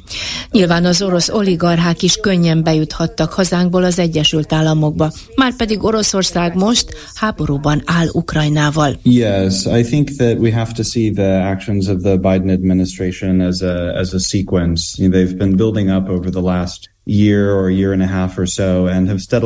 Nyilván 0.51 0.85
az 0.85 1.01
orosz 1.01 1.29
oligarchák 1.29 2.01
is 2.01 2.15
könnyen 2.15 2.63
bejuthattak 2.63 3.33
hazánkból 3.33 3.83
az 3.83 3.99
Egyesült 3.99 4.53
Államokba, 4.53 5.11
márpedig 5.35 5.83
Oroszország 5.83 6.55
most 6.55 6.95
háborúban 7.13 7.81
áll 7.85 8.07
Ukrajnával. 8.11 8.99
Yes, 9.03 9.65
I 9.65 9.83
think 9.83 10.09
that 10.09 10.39
we 10.39 10.53
have 10.53 10.71
to 10.71 10.83
see 10.83 11.11
the 11.11 11.41
actions 11.41 11.87
of 11.87 12.01
the 12.01 12.17
Biden 12.17 12.49
administration 12.49 13.39
as 13.39 13.61
a 13.61 13.99
as 13.99 14.13
a 14.13 14.19
sequence. 14.19 15.09
They've 15.09 15.37
been 15.37 15.55
building 15.55 15.89
up 15.89 16.09
over 16.09 16.29
the 16.29 16.41
last 16.41 16.92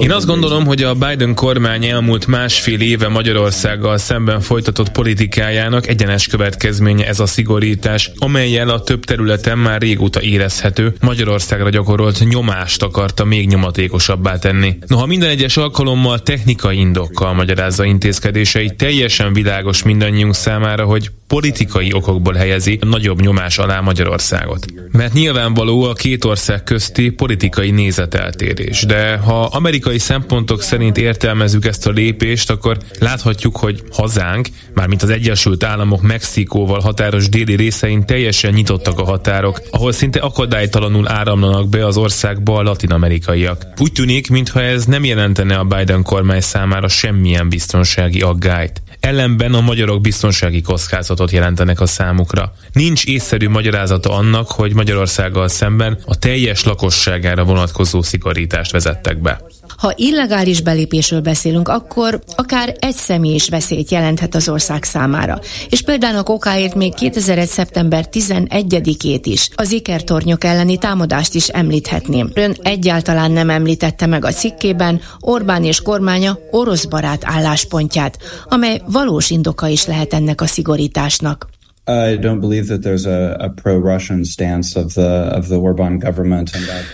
én 0.01 0.11
azt 0.11 0.25
gondolom, 0.25 0.65
hogy 0.65 0.83
a 0.83 0.93
Biden 0.93 1.35
kormány 1.35 1.85
elmúlt 1.85 2.27
másfél 2.27 2.81
éve 2.81 3.07
Magyarországgal 3.07 3.97
szemben 3.97 4.41
folytatott 4.41 4.91
politikájának 4.91 5.87
egyenes 5.87 6.27
következménye 6.27 7.07
ez 7.07 7.19
a 7.19 7.25
szigorítás, 7.25 8.11
amelyel 8.17 8.69
a 8.69 8.81
több 8.81 9.03
területen 9.03 9.57
már 9.57 9.81
régóta 9.81 10.21
érezhető, 10.21 10.95
Magyarországra 11.01 11.69
gyakorolt 11.69 12.27
nyomást 12.29 12.83
akarta 12.83 13.25
még 13.25 13.47
nyomatékosabbá 13.47 14.37
tenni. 14.37 14.77
Noha 14.87 15.05
minden 15.05 15.29
egyes 15.29 15.57
alkalommal 15.57 16.19
technikai 16.19 16.77
indokkal 16.77 17.33
magyarázza 17.33 17.85
intézkedései, 17.85 18.75
teljesen 18.75 19.33
világos 19.33 19.83
mindannyiunk 19.83 20.35
számára, 20.35 20.85
hogy 20.85 21.11
politikai 21.27 21.93
okokból 21.93 22.33
helyezi 22.33 22.79
nagyobb 22.81 23.21
nyomás 23.21 23.57
alá 23.57 23.79
Magyarországot. 23.79 24.65
Mert 24.91 25.13
nyilvánvaló 25.13 25.83
a 25.83 25.93
két 25.93 26.25
ország 26.25 26.63
közti 26.63 27.09
politikai 27.09 27.71
nézeteltérés, 27.71 28.85
de 28.85 29.17
ha 29.17 29.43
amerikai 29.43 29.97
szempontok 29.97 30.61
szerint 30.61 30.97
értelmezzük 30.97 31.65
ezt 31.65 31.87
a 31.87 31.91
lépést, 31.91 32.49
akkor 32.49 32.77
láthatjuk, 32.99 33.57
hogy 33.57 33.83
hazánk, 33.91 34.47
mármint 34.73 35.03
az 35.03 35.09
Egyesült 35.09 35.63
Államok 35.63 36.01
Mexikóval 36.01 36.79
határos 36.79 37.29
déli 37.29 37.55
részein 37.55 38.05
teljesen 38.05 38.53
nyitottak 38.53 38.99
a 38.99 39.05
határok, 39.05 39.61
ahol 39.71 39.91
szinte 39.91 40.19
akadálytalanul 40.19 41.07
áramlanak 41.07 41.69
be 41.69 41.85
az 41.85 41.97
országba 41.97 42.57
a 42.57 42.63
latin-amerikaiak. 42.63 43.65
Úgy 43.77 43.91
tűnik, 43.91 44.29
mintha 44.29 44.61
ez 44.61 44.85
nem 44.85 45.03
jelentene 45.03 45.55
a 45.57 45.63
Biden 45.63 46.03
kormány 46.03 46.41
számára 46.41 46.87
semmilyen 46.87 47.49
biztonsági 47.49 48.21
aggályt 48.21 48.81
ellenben 48.99 49.53
a 49.53 49.61
magyarok 49.61 50.01
biztonsági 50.01 50.61
kockázatot 50.61 51.31
jelentenek 51.31 51.79
a 51.79 51.85
számukra. 51.85 52.53
Nincs 52.71 53.05
észszerű 53.05 53.49
magyarázata 53.49 54.11
annak, 54.11 54.51
hogy 54.51 54.73
Magyarországgal 54.73 55.47
szemben 55.47 55.99
a 56.05 56.17
teljes 56.17 56.63
lakosságára 56.63 57.43
vonatkozó 57.43 58.01
szigorítást 58.01 58.71
vezettek 58.71 59.21
be. 59.21 59.41
Ha 59.77 59.93
illegális 59.95 60.61
belépésről 60.61 61.21
beszélünk, 61.21 61.67
akkor 61.67 62.21
akár 62.35 62.75
egy 62.79 62.95
személy 62.95 63.33
is 63.33 63.49
veszélyt 63.49 63.91
jelenthet 63.91 64.35
az 64.35 64.49
ország 64.49 64.83
számára. 64.83 65.39
És 65.69 65.81
például 65.81 66.17
a 66.17 66.23
még 66.75 66.93
2001. 66.93 67.47
szeptember 67.47 68.05
11-ét 68.11 69.21
is, 69.23 69.49
az 69.55 69.71
ikertornyok 69.71 70.43
elleni 70.43 70.77
támadást 70.77 71.33
is 71.33 71.47
említhetném. 71.47 72.29
Ön 72.33 72.55
egyáltalán 72.61 73.31
nem 73.31 73.49
említette 73.49 74.05
meg 74.05 74.25
a 74.25 74.31
cikkében 74.31 75.01
Orbán 75.19 75.63
és 75.63 75.81
kormánya 75.81 76.37
orosz 76.51 76.85
barát 76.85 77.21
álláspontját, 77.25 78.17
amely 78.45 78.81
valós 78.85 79.29
indoka 79.29 79.67
is 79.67 79.85
lehet 79.85 80.13
ennek 80.13 80.41
a 80.41 80.47
szigorításnak. 80.47 81.47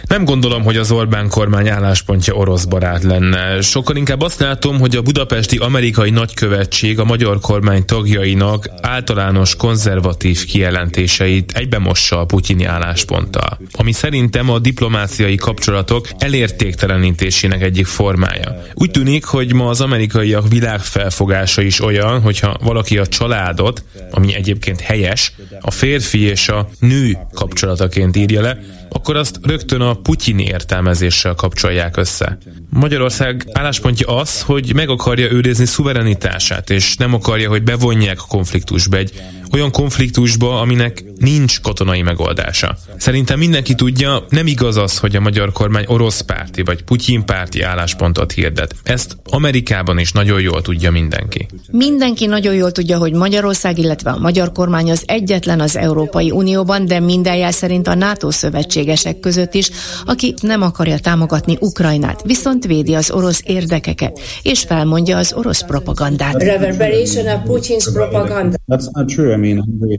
Nem 0.08 0.26
gondolom, 0.26 0.64
hogy 0.64 0.78
az 0.78 0.91
Orbán 0.91 1.30
kormány 1.30 1.70
álláspontja 1.70 2.34
orosz 2.34 2.66
barát 2.66 3.04
lenne. 3.04 3.62
Sokkal 3.62 3.96
inkább 3.96 4.22
azt 4.22 4.39
látom, 4.39 4.80
hogy 4.80 4.96
a 4.96 5.02
budapesti 5.02 5.58
amerikai 5.58 6.10
nagykövetség 6.10 7.00
a 7.00 7.04
magyar 7.04 7.39
kormány 7.39 7.86
tagjainak 7.86 8.70
általános 8.82 9.56
konzervatív 9.56 10.46
kijelentéseit 10.46 11.52
egybemossa 11.52 12.20
a 12.20 12.26
putyini 12.26 12.66
állásponttal, 12.66 13.58
ami 13.72 13.91
szerintem 13.91 14.50
a 14.50 14.60
diplomáciai 14.60 15.36
kapcsolatok 15.36 16.08
elértéktelenítésének 16.18 17.62
egyik 17.62 17.86
formája. 17.86 18.62
Úgy 18.74 18.91
tűnik, 18.91 19.26
hogy 19.26 19.54
ma 19.54 19.70
az 19.70 19.82
amerikaiak 19.82 20.48
világfelfogása 20.48 21.62
is 21.62 21.82
olyan, 21.82 22.22
hogyha 22.22 22.58
valaki 22.64 22.98
a 22.98 23.08
családot, 23.08 23.84
ami 24.12 24.36
egyébként 24.36 24.82
helyes, 24.84 25.34
a 25.62 25.72
férfi 25.72 26.20
és 26.20 26.50
a 26.50 26.70
nő 26.80 27.18
kapcsolataként 27.34 28.16
írja 28.16 28.42
le, 28.42 28.58
akkor 28.90 29.16
azt 29.16 29.40
rögtön 29.44 29.82
a 29.82 29.94
putyini 29.94 30.44
értelmezéssel 30.44 31.34
kapcsolják 31.34 31.98
össze. 31.98 32.38
Magyarország 32.70 33.48
álláspontja 33.52 34.18
az, 34.18 34.42
hogy 34.42 34.74
meg 34.74 34.90
akarja 34.90 35.32
őrizni 35.32 35.66
szuverenitását, 35.66 36.70
és 36.70 36.96
nem 36.96 37.14
akarja, 37.14 37.50
hogy 37.50 37.64
bevonják 37.64 38.22
a 38.22 38.28
konfliktusba 38.28 38.98
egy 38.98 39.22
olyan 39.54 39.72
konfliktusba, 39.72 40.60
aminek 40.60 41.04
nincs 41.18 41.62
katonai 41.62 42.01
megoldása. 42.01 42.78
Szerintem 42.97 43.39
mindenki 43.39 43.76
tudja, 43.76 44.26
nem 44.30 44.47
igaz 44.47 44.78
az, 44.78 44.97
hogy 44.97 45.16
a 45.16 45.20
magyar 45.20 45.51
kormány 45.51 45.86
orosz 45.88 46.22
párti 46.22 46.62
vagy 46.62 46.84
Putyin 46.84 47.26
párti 47.26 47.62
álláspontot 47.62 48.32
hirdet. 48.32 48.76
Ezt 48.84 49.18
Amerikában 49.30 49.99
is 49.99 50.12
nagyon 50.12 50.41
jól 50.41 50.62
tudja 50.62 50.91
mindenki. 50.91 51.47
Mindenki 51.72 52.26
nagyon 52.26 52.54
jól 52.54 52.72
tudja, 52.72 52.97
hogy 52.97 53.14
Magyarország, 53.14 53.78
illetve 53.78 54.10
a 54.10 54.20
magyar 54.20 54.51
kormány 54.51 54.91
az 54.91 55.04
egyetlen 55.06 55.60
az 55.60 55.76
Európai 55.76 56.32
Unióban, 56.32 56.86
de 56.86 56.99
minden 56.99 57.36
jel 57.36 57.51
szerint 57.51 57.88
a 57.88 57.95
NATO 57.95 58.32
szövetségesek 58.32 59.20
között 59.20 59.54
is, 59.54 59.70
aki 60.06 60.34
nem 60.41 60.62
akarja 60.62 60.99
támogatni 60.99 61.58
Ukrajnát, 61.60 62.22
viszont 62.26 62.66
védi 62.66 62.93
az 62.93 63.12
orosz 63.12 63.41
érdekeket, 63.45 64.20
és 64.41 64.62
felmondja 64.62 65.18
az 65.18 65.34
orosz 65.36 65.62
propagandát. 65.62 66.38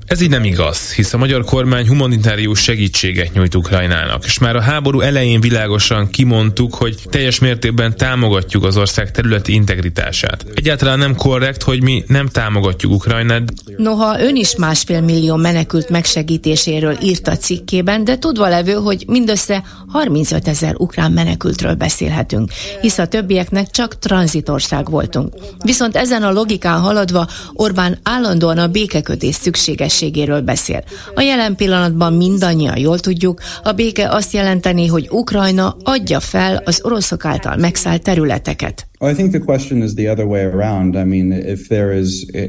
Ez 0.07 0.21
így 0.21 0.31
nem 0.31 0.45
igaz, 0.45 0.93
hisz 0.93 1.13
a 1.13 1.19
magyar 1.19 1.45
kormány 1.45 1.89
humanitárius 1.89 2.63
segítséget 2.63 3.33
nyújt 3.33 3.55
Ukrajnának, 3.55 4.25
és 4.25 4.39
már 4.39 4.57
a 4.57 4.61
háború 4.61 5.01
elején 5.01 5.41
világosan 5.41 6.11
kimondtuk, 6.11 6.75
hogy 6.75 6.97
teljes 7.11 7.39
mértékben 7.39 7.97
támogatjuk 7.97 8.65
az 8.65 8.77
ország 8.77 9.11
területi 9.11 9.53
integritását. 9.53 10.45
Egyáltalán 10.55 10.99
nem 10.99 11.15
korrekt, 11.15 11.63
hogy 11.63 11.83
mi 11.83 12.05
nem 12.07 12.29
támogatjuk 12.29 12.93
Ukrajnát. 12.93 13.53
Noha 13.77 14.21
ön 14.21 14.37
is 14.37 14.57
másfél 14.57 15.01
millió 15.01 15.37
menekült 15.37 15.89
megsegítéséről 15.89 16.97
írt 17.03 17.29
a 17.29 17.37
cikkében, 17.37 18.05
de 18.05 18.19
tudva 18.19 18.49
levő, 18.49 18.73
hogy 18.73 19.05
mindössze 19.07 19.65
35 19.89 20.49
ezer 20.49 20.75
ukrán 20.77 21.13
menekültről 21.13 21.75
beszélhetünk, 21.75 22.51
hisz 22.81 22.99
a 22.99 23.07
többieknek 23.07 23.71
csak 23.71 23.99
tranzitország 23.99 24.91
voltunk. 24.91 25.35
Viszont 25.65 25.97
ezen 25.97 26.23
a 26.23 26.33
logikán 26.33 26.81
haladva 26.81 27.29
Orbán 27.53 27.99
állandóan 28.03 28.59
a 28.59 28.69
békekötés 28.69 29.34
szükségességéről 29.35 30.41
beszél. 30.41 30.85
A 31.15 31.21
jelen 31.21 31.57
pillanatban 31.57 32.13
mindannyian 32.13 32.79
jól 32.79 32.99
tudjuk, 32.99 33.41
a 33.63 33.73
béke 33.73 34.09
azt 34.09 34.33
jelenteni, 34.33 34.87
hogy 34.87 35.09
Ukrajna 35.11 35.77
adja 35.83 36.21
fel 36.21 36.63
az 36.65 36.81
oroszok 36.83 37.25
által 37.25 37.57
megszállt 37.57 38.03
területeket. 38.03 38.87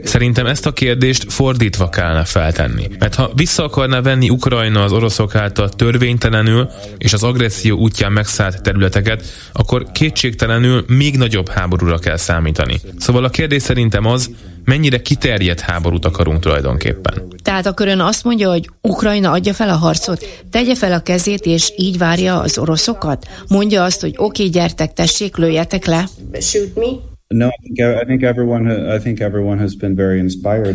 Szerintem 0.03 0.45
ezt 0.45 0.65
a 0.65 0.71
kérdést 0.71 1.33
fordítva 1.33 1.89
kellene 1.89 2.23
feltenni. 2.23 2.87
Mert 2.99 3.15
ha 3.15 3.31
vissza 3.35 3.63
akarná 3.63 4.01
venni 4.01 4.29
Ukrajna 4.29 4.83
az 4.83 4.91
oroszok 4.91 5.35
által 5.35 5.69
törvénytelenül 5.69 6.69
és 6.97 7.13
az 7.13 7.23
agresszió 7.23 7.77
útján 7.77 8.11
megszállt 8.11 8.61
területeket, 8.61 9.23
akkor 9.53 9.91
kétségtelenül 9.91 10.85
még 10.87 11.17
nagyobb 11.17 11.49
háborúra 11.49 11.97
kell 11.97 12.17
számítani. 12.17 12.79
Szóval 12.97 13.23
a 13.23 13.29
kérdés 13.29 13.61
szerintem 13.61 14.05
az, 14.05 14.29
mennyire 14.65 15.01
kiterjedt 15.01 15.59
háborút 15.59 16.05
akarunk 16.05 16.39
tulajdonképpen. 16.39 17.13
Tehát 17.43 17.65
akkor 17.65 17.87
ön 17.87 17.99
azt 17.99 18.23
mondja, 18.23 18.49
hogy 18.49 18.69
Ukrajna 18.81 19.31
adja 19.31 19.53
fel 19.53 19.69
a 19.69 19.75
harcot, 19.75 20.25
tegye 20.51 20.75
fel 20.75 20.91
a 20.91 20.99
kezét, 20.99 21.45
és 21.45 21.73
így 21.77 21.97
várja 21.97 22.39
az 22.39 22.57
oroszokat? 22.57 23.27
Mondja 23.47 23.83
azt, 23.83 24.01
hogy 24.01 24.13
oké, 24.17 24.23
okay, 24.23 24.49
gyertek, 24.49 24.93
tessék, 24.93 25.37
lőjetek 25.37 25.85
le? 25.85 26.07
Shoot 26.45 26.77
me. 26.77 27.14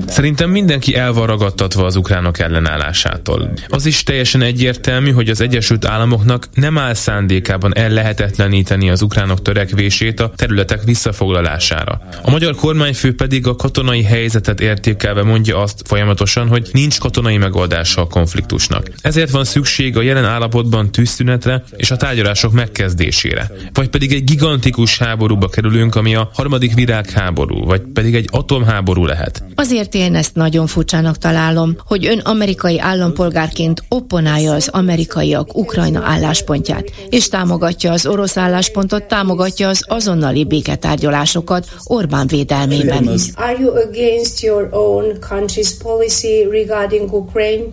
Szerintem 0.07 0.51
mindenki 0.51 0.97
el 0.97 1.13
van 1.13 1.27
ragadtatva 1.27 1.85
az 1.85 1.97
ukránok 1.97 2.39
ellenállásától. 2.39 3.53
Az 3.69 3.87
is 3.87 4.03
teljesen 4.03 4.43
egyértelmű, 4.43 5.11
hogy 5.11 5.29
az 5.29 5.41
Egyesült 5.41 5.85
Államoknak 5.85 6.49
nem 6.55 6.79
áll 6.79 6.95
szándékában 6.95 7.77
ellehetetleníteni 7.77 8.91
az 8.91 9.03
ukránok 9.03 9.43
törekvését 9.43 10.21
a 10.21 10.33
területek 10.37 10.83
visszafoglalására. 10.83 12.01
A 12.23 12.31
magyar 12.31 12.55
kormányfő 12.55 13.15
pedig 13.15 13.47
a 13.47 13.57
katonai 13.57 14.03
helyzetet 14.03 14.61
értékelve 14.61 15.23
mondja 15.23 15.59
azt 15.59 15.83
folyamatosan, 15.87 16.49
hogy 16.49 16.69
nincs 16.73 16.99
katonai 16.99 17.37
megoldása 17.37 18.01
a 18.01 18.07
konfliktusnak. 18.07 18.91
Ezért 19.03 19.31
van 19.31 19.45
szükség 19.45 19.97
a 19.97 20.03
jelen 20.03 20.25
állapotban 20.25 20.93
tűzszünetre 20.93 21.63
és 21.77 21.91
a 21.91 21.97
tárgyalások 21.97 22.53
megkezdésére. 22.53 23.51
Vagy 23.73 23.89
pedig 23.89 24.13
egy 24.13 24.25
gigantikus 24.25 24.99
háborúba 24.99 25.49
kerülünk, 25.49 25.95
ami 25.95 26.15
a 26.15 26.31
harmadik 26.41 26.75
világháború, 26.75 27.65
vagy 27.65 27.83
pedig 27.93 28.15
egy 28.15 28.29
atomháború 28.33 29.05
lehet. 29.05 29.43
Azért 29.55 29.95
én 29.95 30.15
ezt 30.15 30.35
nagyon 30.35 30.67
furcsának 30.67 31.19
találom, 31.19 31.77
hogy 31.87 32.07
ön 32.07 32.19
amerikai 32.19 32.81
állampolgárként 32.81 33.83
opponálja 33.89 34.53
az 34.53 34.69
amerikaiak 34.69 35.57
Ukrajna 35.57 36.03
álláspontját, 36.05 36.93
és 37.09 37.29
támogatja 37.29 37.93
az 37.93 38.07
orosz 38.07 38.37
álláspontot, 38.37 39.05
támogatja 39.05 39.69
az 39.69 39.85
azonnali 39.89 40.45
béketárgyalásokat 40.45 41.69
Orbán 41.85 42.27
védelmében. 42.27 43.09
Are 43.35 43.57
you 43.59 43.71
against 43.89 44.43
your 44.43 44.69
own 44.71 45.05
country's 45.31 45.73
policy 45.83 46.47
regarding 46.51 47.13
Ukraine? 47.13 47.65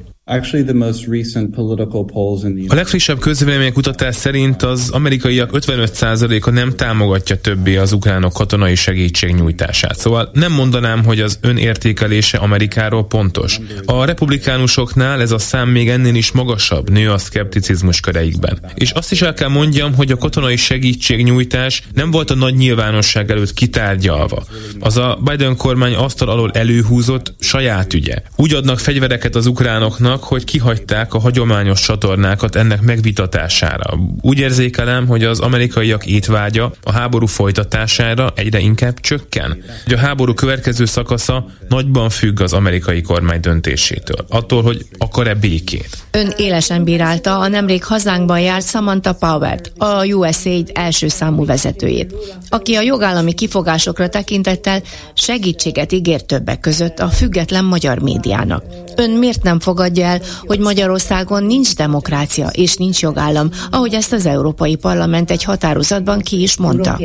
A 2.68 2.76
legfrissebb 2.76 3.20
közvéleménykutatás 3.20 4.16
szerint 4.16 4.64
az 4.64 4.90
amerikaiak 4.90 5.50
55%-a 5.54 6.50
nem 6.50 6.76
támogatja 6.76 7.36
többé 7.36 7.76
az 7.76 7.92
ukránok 7.92 8.34
katonai 8.34 8.76
segítségnyújtását. 8.76 9.98
Szóval 9.98 10.30
nem 10.34 10.52
mondanám, 10.52 11.04
hogy 11.04 11.20
az 11.22 11.38
önértékelése 11.42 12.38
Amerikáról 12.38 13.06
pontos. 13.06 13.60
A 13.86 14.06
republikánusoknál 14.06 15.22
ez 15.22 15.32
a 15.32 15.38
szám 15.38 15.70
még 15.70 15.90
ennél 15.90 16.16
is 16.16 16.32
magasabb, 16.32 16.90
nő 16.90 17.12
a 17.12 17.18
szkepticizmus 17.18 18.00
köreikben. 18.00 18.60
És 18.76 18.92
azt 18.92 19.12
is 19.12 19.22
el 19.22 19.34
kell 19.34 19.50
mondjam, 19.50 19.96
hogy 19.96 20.12
a 20.12 20.18
katonai 20.18 20.56
segítségnyújtás 20.56 21.84
nem 21.94 22.12
volt 22.12 22.32
a 22.32 22.36
nagy 22.36 22.56
nyilvánosság 22.56 23.32
előtt 23.32 23.54
kitárgyalva. 23.54 24.44
Az 24.80 24.98
a 24.98 25.20
Biden 25.24 25.58
kormány 25.58 25.94
asztal 25.94 26.30
alól 26.30 26.52
előhúzott 26.54 27.34
saját 27.40 27.94
ügye. 27.94 28.22
Úgy 28.36 28.54
adnak 28.54 28.80
fegyvereket 28.80 29.36
az 29.36 29.46
ukránoknak, 29.46 30.16
annak, 30.18 30.30
hogy 30.30 30.44
kihagyták 30.44 31.14
a 31.14 31.20
hagyományos 31.20 31.82
csatornákat 31.82 32.56
ennek 32.56 32.82
megvitatására. 32.82 34.00
Úgy 34.22 34.40
érzékelem, 34.40 35.08
hogy 35.08 35.24
az 35.24 35.40
amerikaiak 35.40 36.06
étvágya 36.06 36.72
a 36.84 36.92
háború 36.92 37.26
folytatására 37.26 38.32
egyre 38.36 38.60
inkább 38.60 39.00
csökken. 39.00 39.64
Hogy 39.84 39.94
a 39.94 39.98
háború 39.98 40.34
következő 40.34 40.86
szakasza 40.86 41.46
nagyban 41.70 42.10
függ 42.10 42.42
az 42.42 42.54
amerikai 42.54 43.02
kormány 43.02 43.40
döntésétől. 43.40 44.26
Attól, 44.30 44.62
hogy 44.62 44.86
akar-e 44.98 45.34
békét. 45.34 45.98
Ön 46.12 46.34
élesen 46.38 46.84
bírálta 46.84 47.40
a 47.40 47.48
nemrég 47.48 47.84
hazánkban 47.84 48.40
járt 48.40 48.68
Samantha 48.68 49.14
Powert, 49.14 49.72
a 49.78 50.06
USAID 50.06 50.72
első 50.74 51.08
számú 51.08 51.46
vezetőjét, 51.46 52.16
aki 52.50 52.76
a 52.76 52.82
jogállami 52.82 53.34
kifogásokra 53.34 54.10
tekintettel 54.10 54.82
segítséget 55.14 55.92
ígért 55.92 56.26
többek 56.26 56.60
között 56.60 57.00
a 57.00 57.08
független 57.08 57.66
magyar 57.66 58.00
médiának. 58.00 58.64
Ön 58.96 59.10
miért 59.10 59.44
nem 59.44 59.60
fogadja 59.60 60.07
el, 60.08 60.22
hogy 60.42 60.60
Magyarországon 60.60 61.44
nincs 61.44 61.76
demokrácia 61.76 62.48
és 62.48 62.76
nincs 62.76 63.02
jogállam, 63.02 63.50
ahogy 63.72 63.94
ezt 63.94 64.14
az 64.14 64.26
Európai 64.26 64.76
Parlament 64.76 65.32
egy 65.32 65.44
határozatban 65.44 66.20
ki 66.20 66.42
is 66.42 66.58
mondta. 66.58 66.98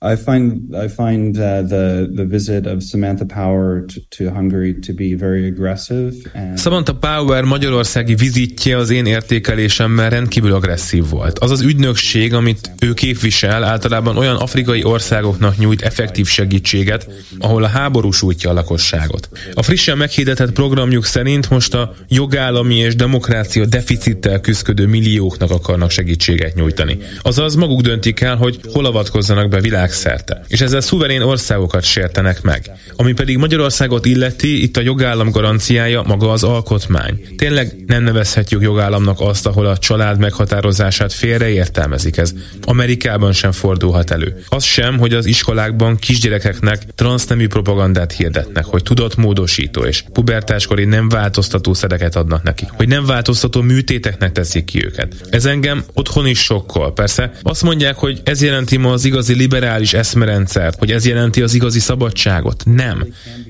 I 0.00 0.14
find 0.14 0.76
I 0.84 0.88
find 0.88 1.36
uh, 1.36 1.66
the 1.66 2.08
the 2.14 2.24
visit 2.24 2.66
of 2.66 2.82
Samantha 2.82 3.24
Power 3.24 3.84
to, 3.86 4.00
to 4.16 4.30
Hungary 4.32 4.78
to 4.78 4.92
be 4.92 5.16
very 5.16 5.46
aggressive. 5.46 6.14
And... 6.34 6.58
Samantha 6.58 6.94
Power 6.94 7.44
magyarországi 7.44 8.14
vizitje 8.14 8.76
az 8.76 8.90
én 8.90 9.06
értékelésemmel 9.06 10.10
rendkívül 10.10 10.52
agresszív 10.52 11.08
volt. 11.08 11.38
Az 11.38 11.50
az 11.50 11.60
ügynökség, 11.60 12.34
amit 12.34 12.70
ő 12.80 12.92
képvisel, 12.92 13.64
általában 13.64 14.16
olyan 14.16 14.36
afrikai 14.36 14.84
országoknak 14.84 15.56
nyújt 15.56 15.82
effektív 15.82 16.26
segítséget, 16.26 17.10
ahol 17.38 17.64
a 17.64 17.68
háború 17.68 18.10
sújtja 18.10 18.50
a 18.50 18.52
lakosságot. 18.52 19.28
A 19.54 19.62
frissen 19.62 19.96
meghirdetett 19.96 20.52
programjuk 20.52 21.04
szerint 21.04 21.50
most 21.50 21.74
a 21.74 21.94
jogállami 22.08 22.74
és 22.74 22.94
demokrácia 22.94 23.66
deficittel 23.66 24.40
küzdő 24.40 24.86
millióknak 24.86 25.50
akarnak 25.50 25.90
segítséget 25.90 26.54
nyújtani. 26.54 26.98
Azaz 27.22 27.54
maguk 27.54 27.80
döntik 27.80 28.20
el, 28.20 28.36
hogy 28.36 28.60
hol 28.72 28.86
avatkozzanak 28.86 29.48
be 29.48 29.60
világ 29.60 29.86
világszerte. 29.88 30.42
És 30.48 30.60
ezzel 30.60 30.80
szuverén 30.80 31.22
országokat 31.22 31.84
sértenek 31.84 32.42
meg. 32.42 32.70
Ami 32.96 33.12
pedig 33.12 33.36
Magyarországot 33.36 34.06
illeti, 34.06 34.62
itt 34.62 34.76
a 34.76 34.80
jogállam 34.80 35.30
garanciája 35.30 36.02
maga 36.02 36.30
az 36.30 36.42
alkotmány. 36.42 37.20
Tényleg 37.36 37.74
nem 37.86 38.02
nevezhetjük 38.02 38.62
jogállamnak 38.62 39.20
azt, 39.20 39.46
ahol 39.46 39.66
a 39.66 39.78
család 39.78 40.18
meghatározását 40.18 41.12
félreértelmezik 41.12 42.16
ez. 42.16 42.32
Amerikában 42.64 43.32
sem 43.32 43.52
fordulhat 43.52 44.10
elő. 44.10 44.42
Az 44.48 44.64
sem, 44.64 44.98
hogy 44.98 45.14
az 45.14 45.26
iskolákban 45.26 45.96
kisgyerekeknek 45.96 46.82
transznemű 46.94 47.46
propagandát 47.46 48.12
hirdetnek, 48.12 48.64
hogy 48.64 48.82
tudott 48.82 49.16
módosító 49.16 49.84
és 49.84 50.04
pubertáskori 50.12 50.84
nem 50.84 51.08
változtató 51.08 51.74
szereket 51.74 52.16
adnak 52.16 52.42
nekik, 52.42 52.68
hogy 52.72 52.88
nem 52.88 53.06
változtató 53.06 53.60
műtéteknek 53.60 54.32
teszik 54.32 54.64
ki 54.64 54.84
őket. 54.84 55.14
Ez 55.30 55.44
engem 55.44 55.84
otthon 55.94 56.26
is 56.26 56.38
sokkol. 56.38 56.92
Persze 56.92 57.30
azt 57.42 57.62
mondják, 57.62 57.96
hogy 57.96 58.20
ez 58.24 58.42
jelenti 58.42 58.76
ma 58.76 58.92
az 58.92 59.04
igazi 59.04 59.34
liberális 59.34 59.77
liberális 59.78 60.08
eszmerendszert, 60.08 60.78
hogy 60.78 60.92
ez 60.92 61.06
jelenti 61.06 61.42
az 61.42 61.54
igazi 61.54 61.80
szabadságot. 61.80 62.62
Nem. 62.64 63.06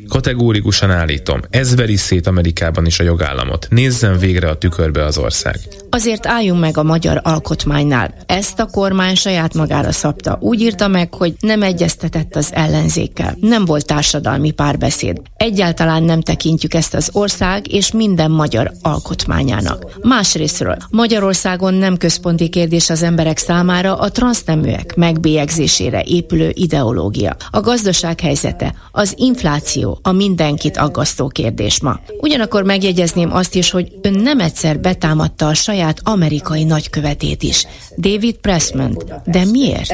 Kategórikusan 0.08 0.90
állítom, 0.90 1.40
ez 1.50 1.76
veri 1.76 1.96
szét 1.96 2.26
Amerikában 2.26 2.86
is 2.86 3.00
a 3.00 3.02
jogállamot. 3.02 3.66
Nézzen 3.70 4.18
végre 4.18 4.48
a 4.48 4.58
tükörbe 4.58 5.04
az 5.04 5.18
ország. 5.18 5.58
Azért 5.90 6.26
álljunk 6.26 6.60
meg 6.60 6.78
a 6.78 6.82
magyar 6.82 7.20
alkotmánynál. 7.24 8.14
Ezt 8.26 8.60
a 8.60 8.66
kormány 8.66 9.14
saját 9.14 9.54
magára 9.54 9.92
szabta. 9.92 10.38
Úgy 10.40 10.60
írta 10.60 10.88
meg, 10.88 11.14
hogy 11.14 11.34
nem 11.40 11.62
egyeztetett 11.62 12.36
az 12.36 12.50
ellenzékkel. 12.52 13.36
Nem 13.40 13.64
volt 13.64 13.86
társadalmi 13.86 14.50
párbeszéd. 14.50 15.20
Egyáltalán 15.36 16.02
nem 16.02 16.20
tekintjük 16.20 16.74
ezt 16.74 16.94
az 16.94 17.10
ország 17.12 17.72
és 17.72 17.92
minden 17.92 18.30
magyar 18.30 18.72
alkotmányának. 18.82 19.98
Másrésztről, 20.02 20.76
Magyarországon 20.90 21.74
nem 21.74 21.96
központi 21.96 22.48
kérdés 22.48 22.90
az 22.90 23.02
emberek 23.02 23.38
számára 23.38 23.98
a 23.98 24.10
transzneműek 24.10 24.96
megbélyegzésére 24.96 26.02
épülő 26.06 26.50
ideológia. 26.54 27.36
A 27.50 27.60
gazdaság 27.60 28.20
helyzete, 28.20 28.74
az 28.90 29.14
infláció 29.16 29.97
a 30.02 30.12
mindenkit 30.12 30.76
aggasztó 30.76 31.28
kérdés 31.28 31.80
ma. 31.80 32.00
Ugyanakkor 32.20 32.62
megjegyezném 32.62 33.32
azt 33.34 33.54
is, 33.54 33.70
hogy 33.70 33.92
ön 34.02 34.14
nem 34.14 34.40
egyszer 34.40 34.78
betámadta 34.78 35.46
a 35.46 35.54
saját 35.54 36.00
amerikai 36.04 36.64
nagykövetét 36.64 37.42
is, 37.42 37.66
David 37.96 38.36
Pressman. 38.36 38.96
De 39.24 39.44
miért? 39.44 39.90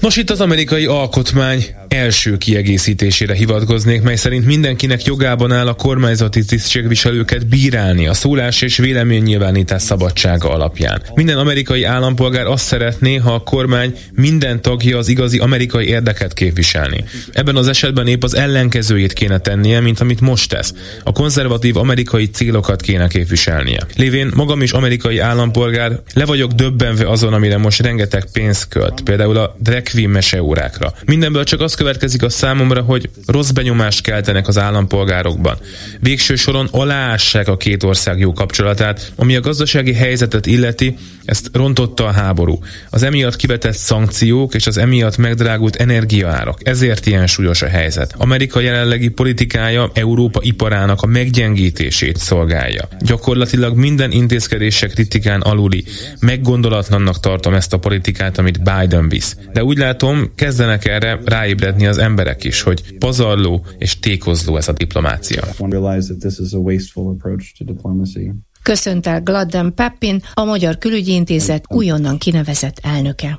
Nos, 0.00 0.16
itt 0.16 0.30
az 0.30 0.40
amerikai 0.40 0.86
alkotmány 0.86 1.64
első 1.88 2.36
kiegészítésére 2.36 3.34
hivatkoznék, 3.34 4.02
mely 4.02 4.16
szerint 4.16 4.46
mindenkinek 4.46 5.04
jogában 5.04 5.52
áll 5.52 5.66
a 5.66 5.74
kormányzati 5.74 6.44
tisztségviselőket 6.44 7.46
bírálni 7.46 8.06
a 8.06 8.14
szólás 8.14 8.62
és 8.62 8.76
véleménynyilvánítás 8.76 9.82
szabadsága 9.82 10.50
alapján. 10.50 11.02
Minden 11.14 11.38
amerikai 11.38 11.84
állampolgár 11.84 12.46
azt 12.46 12.64
szeretné, 12.64 13.16
ha 13.16 13.32
a 13.32 13.42
kormány 13.42 13.94
minden 14.12 14.62
tagja 14.62 14.98
az 14.98 15.08
igazi 15.08 15.38
amerikai 15.38 15.86
érdeket 15.86 16.32
képviselni. 16.32 17.04
Ebben 17.32 17.56
az 17.56 17.68
esetben 17.68 17.77
épp 18.06 18.22
az 18.22 18.36
ellenkezőjét 18.36 19.12
kéne 19.12 19.38
tennie, 19.38 19.80
mint 19.80 20.00
amit 20.00 20.20
most 20.20 20.48
tesz. 20.48 20.74
A 21.04 21.12
konzervatív 21.12 21.76
amerikai 21.76 22.26
célokat 22.26 22.80
kéne 22.80 23.08
képviselnie. 23.08 23.86
Lévén 23.96 24.30
magam 24.34 24.62
is 24.62 24.72
amerikai 24.72 25.18
állampolgár, 25.18 26.00
le 26.14 26.24
vagyok 26.24 26.52
döbbenve 26.52 27.10
azon, 27.10 27.32
amire 27.32 27.58
most 27.58 27.82
rengeteg 27.82 28.24
pénzt 28.32 28.68
költ, 28.68 29.00
például 29.00 29.36
a 29.36 29.56
drag 29.58 29.82
queen 29.82 30.10
meseórákra. 30.10 30.92
Mindenből 31.04 31.44
csak 31.44 31.60
az 31.60 31.74
következik 31.74 32.22
a 32.22 32.28
számomra, 32.28 32.82
hogy 32.82 33.10
rossz 33.26 33.50
benyomást 33.50 34.02
keltenek 34.02 34.48
az 34.48 34.58
állampolgárokban. 34.58 35.56
Végső 36.00 36.34
soron 36.34 36.68
aláássák 36.70 37.48
a 37.48 37.56
két 37.56 37.82
ország 37.82 38.18
jó 38.18 38.32
kapcsolatát, 38.32 39.12
ami 39.16 39.36
a 39.36 39.40
gazdasági 39.40 39.92
helyzetet 39.92 40.46
illeti, 40.46 40.96
ezt 41.24 41.50
rontotta 41.52 42.06
a 42.06 42.12
háború. 42.12 42.58
Az 42.90 43.02
emiatt 43.02 43.36
kivetett 43.36 43.76
szankciók 43.76 44.54
és 44.54 44.66
az 44.66 44.78
emiatt 44.78 45.16
megdrágult 45.16 45.76
energiaárak. 45.76 46.60
Ezért 46.62 47.06
ilyen 47.06 47.26
súlyos 47.26 47.62
a 47.62 47.67
helyzet. 47.68 48.14
Amerika 48.16 48.60
jelenlegi 48.60 49.08
politikája 49.08 49.90
Európa 49.94 50.40
iparának 50.42 51.02
a 51.02 51.06
meggyengítését 51.06 52.16
szolgálja. 52.16 52.88
Gyakorlatilag 53.00 53.76
minden 53.76 54.10
intézkedése 54.10 54.86
kritikán 54.86 55.40
aluli. 55.40 55.84
Meggondolatlannak 56.20 57.20
tartom 57.20 57.54
ezt 57.54 57.72
a 57.72 57.78
politikát, 57.78 58.38
amit 58.38 58.62
Biden 58.62 59.08
visz. 59.08 59.36
De 59.52 59.64
úgy 59.64 59.78
látom, 59.78 60.32
kezdenek 60.34 60.86
erre 60.86 61.20
ráébredni 61.24 61.86
az 61.86 61.98
emberek 61.98 62.44
is, 62.44 62.62
hogy 62.62 62.98
pazarló 62.98 63.66
és 63.78 63.98
tékozló 63.98 64.56
ez 64.56 64.68
a 64.68 64.72
diplomácia. 64.72 65.42
Köszönt 68.68 69.06
el 69.06 69.20
Gladden 69.20 69.72
Peppin, 69.74 70.22
a 70.34 70.44
Magyar 70.44 70.78
Külügyi 70.78 71.12
Intézet 71.12 71.64
újonnan 71.68 72.18
kinevezett 72.18 72.78
elnöke. 72.82 73.38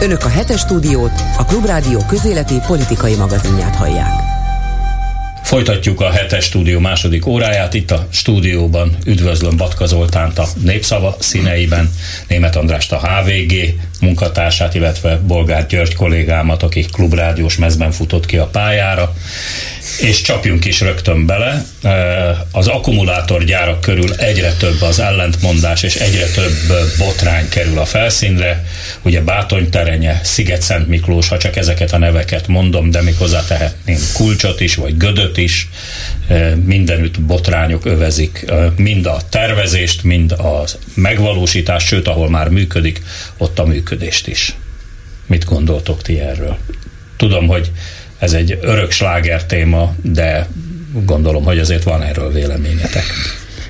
Önök 0.00 0.24
a 0.24 0.28
hetes 0.28 0.60
stúdiót, 0.60 1.12
a 1.38 1.44
Klubrádió 1.44 1.98
közéleti 2.08 2.54
politikai 2.66 3.14
magazinját 3.14 3.76
hallják. 3.76 4.12
Folytatjuk 5.42 6.00
a 6.00 6.10
hetes 6.10 6.44
stúdió 6.44 6.78
második 6.78 7.26
óráját. 7.26 7.74
Itt 7.74 7.90
a 7.90 8.06
stúdióban 8.10 8.96
üdvözlöm 9.06 9.56
Batka 9.56 9.86
Zoltánt 9.86 10.38
a 10.38 10.46
Népszava 10.62 11.16
színeiben, 11.18 11.90
Német 12.28 12.56
Andrást 12.56 12.92
a 12.92 13.00
HVG 13.00 13.52
munkatársát, 14.00 14.74
illetve 14.74 15.20
Bolgár 15.26 15.66
György 15.66 15.94
kollégámat, 15.94 16.62
aki 16.62 16.84
klubrádiós 16.92 17.56
mezben 17.56 17.90
futott 17.90 18.26
ki 18.26 18.36
a 18.36 18.46
pályára 18.46 19.14
és 20.00 20.20
csapjunk 20.20 20.64
is 20.64 20.80
rögtön 20.80 21.26
bele. 21.26 21.64
Az 22.52 22.66
akkumulátorgyárak 22.66 23.80
körül 23.80 24.14
egyre 24.14 24.52
több 24.52 24.82
az 24.82 24.98
ellentmondás, 24.98 25.82
és 25.82 25.94
egyre 25.94 26.26
több 26.26 26.52
botrány 26.98 27.48
kerül 27.48 27.78
a 27.78 27.84
felszínre. 27.84 28.64
Ugye 29.02 29.20
Bátony 29.20 29.70
terenye, 29.70 30.20
Sziget-Szent 30.22 30.88
Miklós, 30.88 31.28
ha 31.28 31.38
csak 31.38 31.56
ezeket 31.56 31.92
a 31.92 31.98
neveket 31.98 32.46
mondom, 32.46 32.90
de 32.90 33.02
még 33.02 33.16
hozzátehetném 33.16 33.98
kulcsot 34.14 34.60
is, 34.60 34.74
vagy 34.74 34.96
gödöt 34.96 35.36
is. 35.36 35.68
Mindenütt 36.64 37.20
botrányok 37.20 37.86
övezik 37.86 38.44
mind 38.76 39.06
a 39.06 39.20
tervezést, 39.28 40.02
mind 40.02 40.32
a 40.32 40.64
megvalósítást, 40.94 41.86
sőt, 41.86 42.08
ahol 42.08 42.30
már 42.30 42.48
működik, 42.48 43.02
ott 43.36 43.58
a 43.58 43.64
működést 43.64 44.26
is. 44.26 44.54
Mit 45.26 45.44
gondoltok 45.44 46.02
ti 46.02 46.20
erről? 46.20 46.58
Tudom, 47.16 47.46
hogy 47.46 47.70
ez 48.22 48.32
egy 48.32 48.58
örök 48.60 48.90
sláger 48.90 49.44
téma, 49.44 49.94
de 50.02 50.46
gondolom, 51.04 51.44
hogy 51.44 51.58
azért 51.58 51.82
van 51.82 52.02
erről 52.02 52.32
véleményetek. 52.32 53.04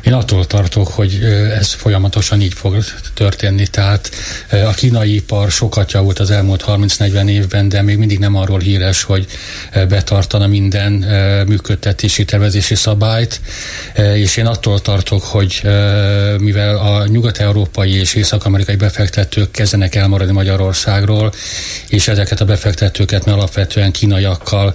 Én 0.05 0.13
attól 0.13 0.47
tartok, 0.47 0.89
hogy 0.89 1.21
ez 1.59 1.73
folyamatosan 1.73 2.41
így 2.41 2.55
fog 2.55 2.85
történni, 3.15 3.67
tehát 3.67 4.11
a 4.51 4.73
kínai 4.75 5.15
ipar 5.15 5.51
sokat 5.51 5.93
javult 5.93 6.19
az 6.19 6.31
elmúlt 6.31 6.65
30-40 6.67 7.29
évben, 7.29 7.69
de 7.69 7.83
még 7.83 7.99
mindig 7.99 8.19
nem 8.19 8.37
arról 8.37 8.59
híres, 8.59 9.03
hogy 9.03 9.27
betartana 9.89 10.47
minden 10.47 10.93
működtetési 11.49 12.25
tervezési 12.25 12.75
szabályt, 12.75 13.41
és 14.15 14.37
én 14.37 14.47
attól 14.47 14.81
tartok, 14.81 15.23
hogy 15.23 15.61
mivel 16.39 16.77
a 16.77 17.07
nyugat-európai 17.07 17.91
és 17.91 18.15
észak-amerikai 18.15 18.77
befektetők 18.77 19.51
kezdenek 19.51 19.95
elmaradni 19.95 20.33
Magyarországról, 20.33 21.33
és 21.89 22.09
ezeket 22.09 22.41
a 22.41 22.45
befektetőket 22.45 23.25
mi 23.25 23.33
alapvetően 23.33 23.91
kínaiakkal 23.91 24.75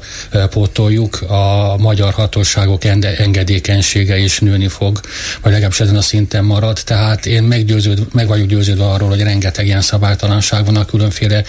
pótoljuk, 0.49 1.21
a 1.21 1.75
magyar 1.78 2.13
hatóságok 2.13 2.84
engedékenysége 3.17 4.17
is 4.17 4.39
nőni 4.39 4.67
fog 4.67 4.99
vagy 5.41 5.51
legalábbis 5.51 5.80
ezen 5.80 5.95
a 5.95 6.01
szinten 6.01 6.45
marad. 6.45 6.80
Tehát 6.86 7.26
én 7.26 7.43
meggyőződ, 7.43 8.07
meg 8.13 8.28
vagyok 8.28 8.47
győződve 8.47 8.86
arról, 8.86 9.09
hogy 9.09 9.22
rengeteg 9.22 9.65
ilyen 9.65 9.82
szabálytalanság 9.82 10.65
van 10.65 10.76
a 10.76 10.86
különféle 10.86 11.43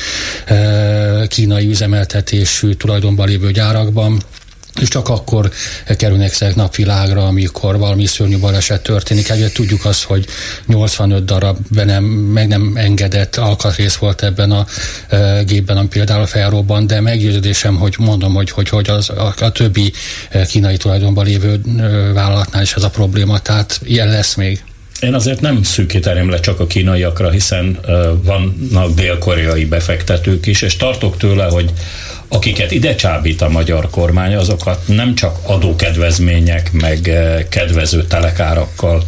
e, 0.44 1.26
kínai 1.26 1.68
üzemeltetésű 1.68 2.72
tulajdonban 2.72 3.28
lévő 3.28 3.50
gyárakban 3.50 4.22
és 4.80 4.88
csak 4.88 5.08
akkor 5.08 5.50
kerülnek 5.96 6.30
ezek 6.30 6.54
napvilágra, 6.54 7.26
amikor 7.26 7.78
valami 7.78 8.06
szörnyű 8.06 8.38
baleset 8.38 8.82
történik. 8.82 9.28
Egyébként 9.28 9.52
tudjuk 9.52 9.84
azt, 9.84 10.02
hogy 10.02 10.26
85 10.66 11.24
darab 11.24 11.58
be 11.70 11.84
nem, 11.84 12.04
meg 12.04 12.48
nem 12.48 12.72
engedett 12.74 13.36
alkatrész 13.36 13.94
volt 13.94 14.22
ebben 14.22 14.50
a 14.50 14.66
e, 15.08 15.42
gépben, 15.42 15.76
ami 15.76 15.88
például 15.88 16.26
felrobban, 16.26 16.86
de 16.86 17.00
meggyőződésem, 17.00 17.76
hogy 17.76 17.94
mondom, 17.98 18.34
hogy, 18.34 18.50
hogy, 18.50 18.68
hogy 18.68 18.90
az, 18.90 19.10
a, 19.10 19.34
a 19.40 19.52
többi 19.52 19.92
e, 20.28 20.46
kínai 20.46 20.76
tulajdonban 20.76 21.24
lévő 21.24 21.60
e, 21.78 21.82
vállalatnál 22.12 22.62
is 22.62 22.74
ez 22.74 22.82
a 22.82 22.90
probléma, 22.90 23.38
tehát 23.38 23.80
ilyen 23.84 24.08
lesz 24.08 24.34
még. 24.34 24.62
Én 25.00 25.14
azért 25.14 25.40
nem 25.40 25.62
szűkíteném 25.62 26.30
le 26.30 26.40
csak 26.40 26.60
a 26.60 26.66
kínaiakra, 26.66 27.30
hiszen 27.30 27.78
vannak 28.22 28.94
dél-koreai 28.94 29.64
befektetők 29.64 30.46
is, 30.46 30.62
és 30.62 30.76
tartok 30.76 31.16
tőle, 31.16 31.44
hogy 31.44 31.72
akiket 32.28 32.70
ide 32.70 32.94
csábít 32.94 33.40
a 33.40 33.48
magyar 33.48 33.90
kormány, 33.90 34.34
azokat 34.34 34.80
nem 34.86 35.14
csak 35.14 35.38
adókedvezmények, 35.42 36.72
meg 36.72 37.10
kedvező 37.48 38.04
telekárakkal 38.04 39.02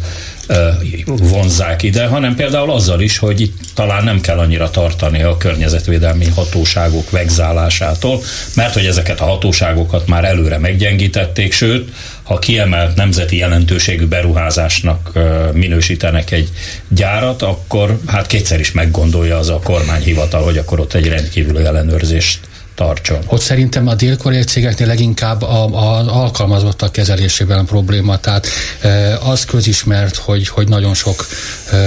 vonzák 1.05 1.83
ide, 1.83 2.05
hanem 2.05 2.35
például 2.35 2.71
azzal 2.71 3.01
is, 3.01 3.17
hogy 3.17 3.41
itt 3.41 3.59
talán 3.73 4.03
nem 4.03 4.21
kell 4.21 4.37
annyira 4.37 4.69
tartani 4.69 5.23
a 5.23 5.37
környezetvédelmi 5.37 6.25
hatóságok 6.35 7.09
vegzálásától, 7.09 8.21
mert 8.55 8.73
hogy 8.73 8.85
ezeket 8.85 9.21
a 9.21 9.25
hatóságokat 9.25 10.07
már 10.07 10.25
előre 10.25 10.57
meggyengítették, 10.57 11.53
sőt, 11.53 11.89
ha 12.23 12.39
kiemelt 12.39 12.95
nemzeti 12.95 13.37
jelentőségű 13.37 14.05
beruházásnak 14.05 15.11
minősítenek 15.53 16.31
egy 16.31 16.49
gyárat, 16.87 17.41
akkor 17.41 17.99
hát 18.07 18.27
kétszer 18.27 18.59
is 18.59 18.71
meggondolja 18.71 19.37
az 19.37 19.49
a 19.49 19.59
kormányhivatal, 19.63 20.43
hogy 20.43 20.57
akkor 20.57 20.79
ott 20.79 20.93
egy 20.93 21.07
rendkívüli 21.07 21.63
ellenőrzést 21.63 22.39
tartson. 22.81 23.19
Ott 23.25 23.41
szerintem 23.41 23.87
a 23.87 23.95
dél-koreai 23.95 24.43
cégeknél 24.43 24.87
leginkább 24.87 25.41
az 25.73 26.07
alkalmazottak 26.07 26.91
kezelésében 26.91 27.59
a 27.59 27.63
probléma. 27.63 28.17
Tehát 28.17 28.47
e, 28.81 29.17
az 29.17 29.45
közismert, 29.45 30.15
hogy, 30.15 30.47
hogy 30.47 30.67
nagyon 30.67 30.93
sok 30.93 31.27
e, 31.71 31.77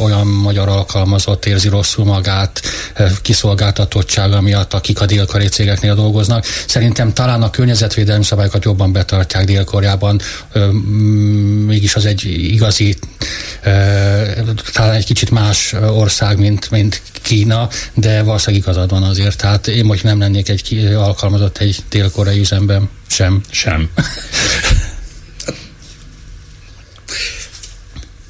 olyan 0.00 0.26
magyar 0.26 0.68
alkalmazott 0.68 1.46
érzi 1.46 1.68
rosszul 1.68 2.04
magát 2.04 2.62
e, 2.94 3.10
kiszolgáltatottsága 3.22 4.40
miatt, 4.40 4.72
akik 4.72 5.00
a 5.00 5.06
dél-koreai 5.06 5.48
cégeknél 5.48 5.94
dolgoznak. 5.94 6.44
Szerintem 6.66 7.12
talán 7.12 7.42
a 7.42 7.50
környezetvédelmi 7.50 8.24
szabályokat 8.24 8.64
jobban 8.64 8.92
betartják 8.92 9.44
Dél-Koreában, 9.44 10.20
mégis 11.66 11.94
az 11.94 12.06
egy 12.06 12.24
igazi, 12.24 12.96
talán 14.72 14.94
egy 14.94 15.04
kicsit 15.04 15.30
más 15.30 15.72
ország, 15.72 16.38
mint, 16.38 16.70
mint 16.70 17.02
Kína, 17.22 17.68
de 17.94 18.22
valószínűleg 18.22 18.62
igazad 18.62 18.90
van 18.90 19.02
azért. 19.02 19.36
Tehát 19.36 19.66
én 19.66 19.84
most 19.84 20.02
nem 20.02 20.18
lennék 20.26 20.48
egy 20.48 20.94
alkalmazott 20.94 21.58
egy 21.58 21.76
dél-koreai 21.88 22.40
üzemben 22.40 22.88
sem. 23.06 23.40
Sem. 23.50 23.90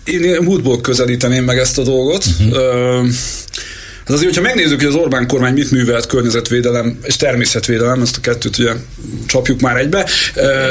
Én 0.05 0.42
múltból 0.42 0.80
közelíteném 0.80 1.44
meg 1.44 1.59
ezt 1.59 1.78
a 1.78 1.82
dolgot. 1.82 2.24
Uh-huh. 2.40 3.09
Hát 4.07 4.16
azért, 4.16 4.34
hogyha 4.34 4.48
megnézzük, 4.48 4.80
hogy 4.80 4.88
az 4.88 4.94
Orbán 4.94 5.26
kormány 5.26 5.52
mit 5.52 5.70
művelt 5.70 6.07
környezetvédelem 6.07 6.98
és 7.02 7.16
természetvédelem, 7.16 8.00
ezt 8.00 8.16
a 8.16 8.20
kettőt 8.20 8.59
ugye 8.59 8.72
csapjuk 9.26 9.61
már 9.61 9.76
egybe. 9.76 10.09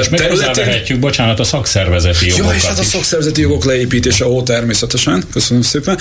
És 0.01 0.09
meg 0.09 0.21
hozzávehetjük, 0.21 0.99
bocsánat, 0.99 1.39
a 1.39 1.43
szakszervezeti 1.43 2.27
jogokat 2.27 2.51
Ja, 2.51 2.57
és 2.57 2.65
hát 2.65 2.79
a 2.79 2.83
szakszervezeti 2.83 3.41
jogok 3.41 3.65
leépítése, 3.65 4.27
ó, 4.27 4.43
természetesen. 4.43 5.23
Köszönöm 5.33 5.61
szépen. 5.61 5.97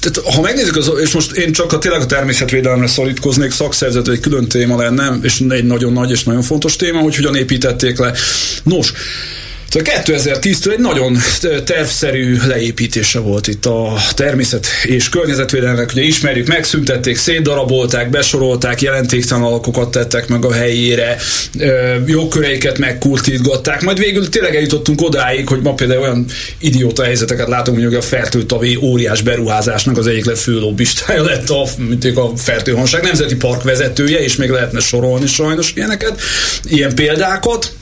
Tehát, 0.00 0.20
ha 0.34 0.40
megnézzük, 0.40 0.76
az, 0.76 0.90
és 1.02 1.12
most 1.12 1.32
én 1.32 1.52
csak 1.52 1.72
a, 1.72 1.78
tényleg 1.78 2.00
a 2.00 2.06
természetvédelemre 2.06 2.86
szorítkoznék, 2.86 3.50
szakszervezet 3.50 4.08
egy 4.08 4.20
külön 4.20 4.48
téma 4.48 4.76
lenne, 4.76 5.18
és 5.22 5.42
egy 5.48 5.64
nagyon 5.64 5.92
nagy 5.92 6.10
és 6.10 6.22
nagyon 6.22 6.42
fontos 6.42 6.76
téma, 6.76 7.00
hogy 7.00 7.16
hogyan 7.16 7.36
építették 7.36 7.98
le. 7.98 8.12
Nos, 8.62 8.92
Szóval 9.70 9.92
2010-től 10.04 10.72
egy 10.72 10.78
nagyon 10.78 11.18
tervszerű 11.64 12.36
leépítése 12.46 13.18
volt 13.18 13.46
itt 13.46 13.66
a 13.66 13.96
természet 14.14 14.66
és 14.82 15.08
környezetvédelmek. 15.08 15.90
Ugye 15.92 16.02
ismerjük, 16.02 16.46
megszüntették, 16.46 17.16
szétdarabolták, 17.16 18.10
besorolták, 18.10 18.82
jelentéktelen 18.82 19.44
alakokat 19.44 19.90
tettek 19.90 20.28
meg 20.28 20.44
a 20.44 20.52
helyére, 20.52 21.16
jogköreiket 22.06 22.78
megkultítgatták, 22.78 23.82
majd 23.82 23.98
végül 23.98 24.28
tényleg 24.28 24.56
eljutottunk 24.56 25.02
odáig, 25.02 25.48
hogy 25.48 25.60
ma 25.60 25.74
például 25.74 26.00
olyan 26.00 26.26
idióta 26.58 27.04
helyzeteket 27.04 27.48
látunk, 27.48 27.82
hogy 27.82 27.94
a 27.94 28.02
fertőtavé 28.02 28.74
óriás 28.74 29.22
beruházásnak 29.22 29.98
az 29.98 30.06
egyik 30.06 30.24
legfő 30.24 30.58
lobbistája 30.58 31.24
lett 31.24 31.50
a, 31.50 31.62
a 32.14 32.36
fertőhanság 32.36 33.02
nemzeti 33.02 33.36
park 33.36 33.62
vezetője, 33.62 34.18
és 34.18 34.36
még 34.36 34.50
lehetne 34.50 34.80
sorolni 34.80 35.26
sajnos 35.26 35.72
ilyeneket, 35.74 36.20
ilyen 36.64 36.94
példákat. 36.94 37.72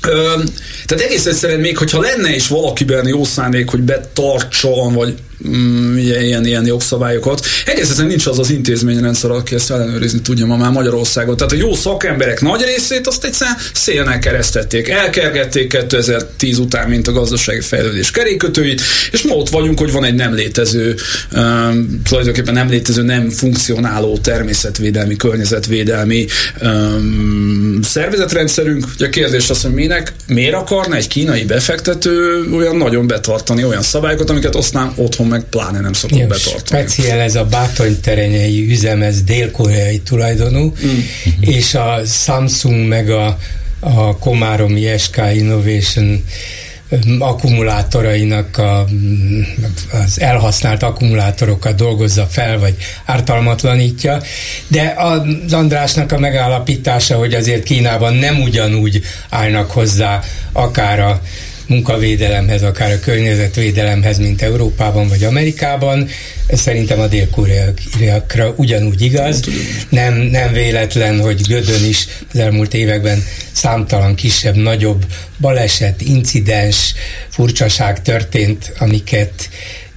Tehát 0.00 1.04
egész 1.04 1.26
egyszerűen 1.26 1.60
még, 1.60 1.78
hogyha 1.78 2.00
lenne 2.00 2.34
is 2.34 2.48
valakiben 2.48 3.06
jó 3.06 3.24
szándék, 3.24 3.70
hogy 3.70 3.80
betartson, 3.80 4.94
vagy 4.94 5.14
mm, 5.48 5.96
ilyen, 5.96 6.46
ilyen 6.46 6.66
jogszabályokat. 6.66 7.46
Egészen 7.64 8.06
nincs 8.06 8.26
az 8.26 8.38
az 8.38 8.50
intézményrendszer, 8.50 9.30
aki 9.30 9.54
ezt 9.54 9.70
ellenőrizni 9.70 10.20
tudja 10.20 10.46
ma 10.46 10.56
már 10.56 10.70
Magyarországon. 10.70 11.36
Tehát 11.36 11.52
a 11.52 11.56
jó 11.56 11.74
szakemberek 11.74 12.40
nagy 12.40 12.62
részét 12.62 13.06
azt 13.06 13.24
egyszerűen 13.24 13.56
szélnek 13.74 14.18
keresztették. 14.18 14.88
Elkergették 14.88 15.68
2010 15.68 16.58
után, 16.58 16.88
mint 16.88 17.08
a 17.08 17.12
gazdasági 17.12 17.60
fejlődés 17.60 18.10
kerékötőit, 18.10 18.80
és 19.12 19.22
ma 19.22 19.34
ott 19.34 19.48
vagyunk, 19.48 19.78
hogy 19.78 19.92
van 19.92 20.04
egy 20.04 20.14
nem 20.14 20.34
létező, 20.34 20.94
um, 21.32 22.00
tulajdonképpen 22.04 22.54
nem 22.54 22.68
létező, 22.68 23.02
nem 23.02 23.30
funkcionáló 23.30 24.18
természetvédelmi, 24.18 25.16
környezetvédelmi 25.16 26.26
um, 26.62 27.78
szervezetrendszerünk. 27.82 28.86
Ugye 28.94 29.06
a 29.06 29.08
kérdés 29.08 29.50
az, 29.50 29.62
hogy 29.62 29.72
minek, 29.72 30.12
miért 30.26 30.54
akarna 30.54 30.94
egy 30.94 31.06
kínai 31.06 31.44
befektető 31.44 32.44
olyan 32.52 32.76
nagyon 32.76 33.06
betartani 33.06 33.64
olyan 33.64 33.82
szabályokat, 33.82 34.30
amiket 34.30 34.54
aztán 34.54 34.92
otthon 34.96 35.27
meg 35.28 35.42
pláne 35.42 35.80
nem 35.80 35.92
szokott 35.92 36.18
betartani. 36.18 36.82
Speciál 36.82 37.20
ez 37.20 37.34
a 37.34 37.44
Bátony 37.44 38.00
terenyei 38.00 38.70
üzem, 38.70 39.02
ez 39.02 39.22
dél-koreai 39.22 39.98
tulajdonú, 39.98 40.64
mm. 40.64 40.98
és 41.40 41.74
a 41.74 42.00
Samsung 42.04 42.88
meg 42.88 43.10
a, 43.10 43.38
a 43.80 44.18
Komáromi 44.18 44.98
SK 44.98 45.20
Innovation 45.34 46.24
akkumulátorainak 47.18 48.58
a, 48.58 48.86
az 49.92 50.20
elhasznált 50.20 50.82
akkumulátorokat 50.82 51.74
dolgozza 51.74 52.26
fel, 52.26 52.58
vagy 52.58 52.76
ártalmatlanítja, 53.04 54.22
de 54.68 54.94
az 54.96 55.52
Andrásnak 55.52 56.12
a 56.12 56.18
megállapítása, 56.18 57.16
hogy 57.16 57.34
azért 57.34 57.62
Kínában 57.62 58.14
nem 58.14 58.40
ugyanúgy 58.40 59.02
állnak 59.28 59.70
hozzá 59.70 60.20
akár 60.52 61.00
a 61.00 61.20
munkavédelemhez, 61.68 62.62
akár 62.62 62.92
a 62.92 63.00
környezetvédelemhez, 63.00 64.18
mint 64.18 64.42
Európában 64.42 65.08
vagy 65.08 65.24
Amerikában. 65.24 66.08
Ez 66.46 66.60
szerintem 66.60 67.00
a 67.00 67.06
dél-koreakra 67.06 68.52
ugyanúgy 68.56 69.02
igaz. 69.02 69.40
Nem, 69.88 70.14
nem 70.14 70.52
véletlen, 70.52 71.20
hogy 71.20 71.40
Gödön 71.48 71.84
is 71.88 72.06
az 72.32 72.38
elmúlt 72.38 72.74
években 72.74 73.24
számtalan 73.52 74.14
kisebb, 74.14 74.56
nagyobb 74.56 75.04
baleset, 75.40 76.00
incidens, 76.00 76.94
furcsaság 77.28 78.02
történt, 78.02 78.72
amiket 78.78 79.48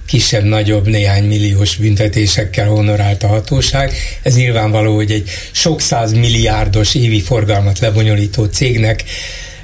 kisebb-nagyobb 0.06 0.88
néhány 0.88 1.24
milliós 1.24 1.76
büntetésekkel 1.76 2.68
honorált 2.68 3.22
a 3.22 3.26
hatóság. 3.26 3.92
Ez 4.22 4.36
nyilvánvaló, 4.36 4.94
hogy 4.94 5.10
egy 5.10 5.30
sok 5.52 5.80
száz 5.80 6.12
milliárdos 6.12 6.94
évi 6.94 7.20
forgalmat 7.20 7.78
lebonyolító 7.78 8.44
cégnek 8.44 9.04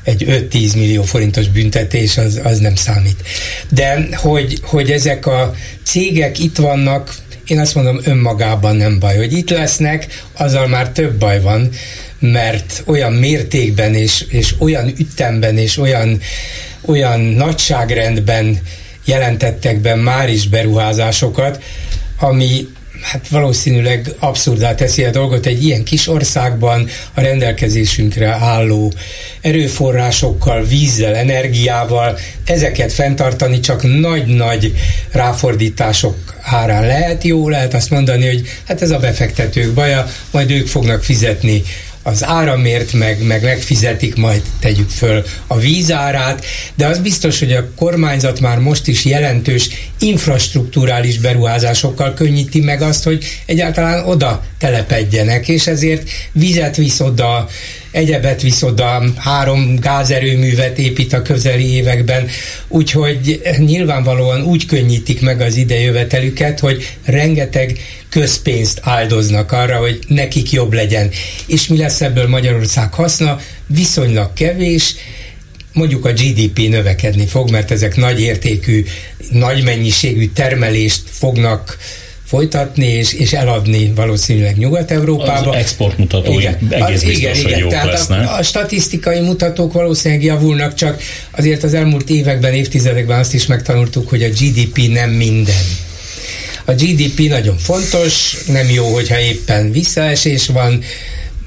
egy 0.09 0.25
5-10 0.51 0.77
millió 0.77 1.03
forintos 1.03 1.49
büntetés 1.49 2.17
az, 2.17 2.41
az 2.45 2.59
nem 2.59 2.75
számít. 2.75 3.23
De 3.69 4.09
hogy, 4.13 4.59
hogy 4.63 4.91
ezek 4.91 5.27
a 5.27 5.55
cégek 5.83 6.39
itt 6.39 6.57
vannak, 6.57 7.15
én 7.47 7.59
azt 7.59 7.75
mondom, 7.75 8.01
önmagában 8.05 8.77
nem 8.77 8.99
baj. 8.99 9.17
Hogy 9.17 9.33
itt 9.33 9.51
lesznek, 9.51 10.23
azzal 10.33 10.67
már 10.67 10.91
több 10.91 11.19
baj 11.19 11.41
van, 11.41 11.69
mert 12.19 12.83
olyan 12.87 13.13
mértékben 13.13 13.95
és, 13.95 14.25
és 14.29 14.55
olyan 14.59 14.93
ütemben 14.99 15.59
és 15.59 15.79
olyan, 15.79 16.21
olyan 16.81 17.21
nagyságrendben 17.21 18.61
jelentettek 19.05 19.81
be 19.81 19.95
már 19.95 20.29
is 20.29 20.49
beruházásokat, 20.49 21.63
ami 22.19 22.69
hát 23.03 23.29
valószínűleg 23.29 24.15
abszurdá 24.19 24.75
teszi 24.75 25.05
a 25.05 25.11
dolgot 25.11 25.47
egy 25.47 25.65
ilyen 25.65 25.85
kis 25.85 26.09
országban 26.09 26.89
a 27.15 27.21
rendelkezésünkre 27.21 28.29
álló 28.29 28.93
erőforrásokkal, 29.41 30.65
vízzel, 30.65 31.15
energiával, 31.15 32.19
ezeket 32.45 32.93
fenntartani 32.93 33.61
csak 33.61 34.01
nagy-nagy 34.01 34.73
ráfordítások 35.13 36.17
árán 36.43 36.87
lehet. 36.87 37.25
Jó 37.25 37.49
lehet 37.49 37.75
azt 37.75 37.91
mondani, 37.91 38.27
hogy 38.27 38.43
hát 38.67 38.83
ez 38.83 38.91
a 38.91 38.99
befektetők 38.99 39.73
baja, 39.73 40.07
majd 40.31 40.51
ők 40.51 40.67
fognak 40.67 41.05
fizetni 41.05 41.63
az 42.09 42.25
áramért, 42.25 42.93
meg, 42.93 43.23
meg 43.23 43.43
megfizetik, 43.43 44.17
majd 44.17 44.43
tegyük 44.61 44.91
föl 44.91 45.25
a 45.47 45.59
vízárát, 45.59 46.45
de 46.75 46.87
az 46.87 46.99
biztos, 46.99 47.39
hogy 47.39 47.53
a 47.53 47.71
kormányzat 47.77 48.41
már 48.41 48.59
most 48.59 48.87
is 48.87 49.05
jelentős 49.05 49.69
infrastruktúrális 49.99 51.19
beruházásokkal 51.19 52.15
könnyíti 52.15 52.61
meg 52.61 52.83
azt, 52.83 53.05
hogy 53.05 53.25
egyáltalán 53.47 54.05
oda 54.05 54.45
telepedjenek, 54.59 55.49
és 55.49 55.67
ezért 55.67 56.11
vizet 56.33 56.77
visz 56.77 57.01
oda, 57.01 57.49
egyebet 57.91 58.43
visz 58.43 58.63
oda, 58.63 59.03
három 59.17 59.77
gázerőművet 59.77 60.79
épít 60.79 61.13
a 61.13 61.23
közeli 61.23 61.73
években, 61.73 62.29
úgyhogy 62.69 63.41
nyilvánvalóan 63.59 64.43
úgy 64.43 64.67
könnyítik 64.67 65.21
meg 65.21 65.41
az 65.41 65.57
idejövetelüket, 65.57 66.61
hogy 66.61 66.97
rengeteg 67.05 67.79
közpénzt 68.09 68.81
áldoznak 68.83 69.53
arra, 69.53 69.79
hogy 69.79 69.99
nekik 70.09 70.51
jobb 70.51 70.73
legyen. 70.73 71.11
És 71.47 71.67
mi 71.67 71.77
lesz 71.77 72.01
ebből 72.01 72.29
Magyarország 72.29 72.95
haszna? 72.95 73.41
Viszonylag 73.67 74.33
kevés, 74.33 74.95
mondjuk 75.73 76.05
a 76.05 76.13
GDP 76.13 76.59
növekedni 76.69 77.27
fog, 77.27 77.51
mert 77.51 77.71
ezek 77.71 77.97
nagy 77.97 78.21
értékű, 78.21 78.85
nagy 79.31 79.65
mennyiségű 79.65 80.29
termelést 80.29 81.03
fognak 81.11 81.79
folytatni 82.29 82.87
és, 82.87 83.13
és 83.13 83.33
eladni 83.33 83.93
valószínűleg 83.95 84.57
Nyugat-Európába. 84.57 85.51
Az 85.51 85.57
exportmutatói 85.57 86.35
igen, 86.35 86.59
egész 86.71 86.97
az, 86.97 87.05
biztos, 87.05 87.39
igen, 87.39 87.47
igen. 87.47 87.59
jók 87.59 87.71
Tehát 87.71 87.87
lesznek. 87.87 88.29
A, 88.29 88.37
a 88.37 88.43
statisztikai 88.43 89.21
mutatók 89.21 89.73
valószínűleg 89.73 90.25
javulnak, 90.25 90.75
csak 90.75 91.03
azért 91.31 91.63
az 91.63 91.75
elmúlt 91.75 92.11
években, 92.11 92.53
évtizedekben 92.53 93.19
azt 93.19 93.35
is 93.35 93.47
megtanultuk, 93.47 94.09
hogy 94.09 94.23
a 94.23 94.29
GDP 94.29 94.89
nem 94.93 95.11
minden. 95.11 95.65
A 96.65 96.73
GDP 96.73 97.29
nagyon 97.29 97.59
fontos, 97.59 98.37
nem 98.47 98.71
jó, 98.71 98.95
hogyha 98.95 99.21
éppen 99.21 99.73
visszaesés 99.73 100.47
van, 100.47 100.83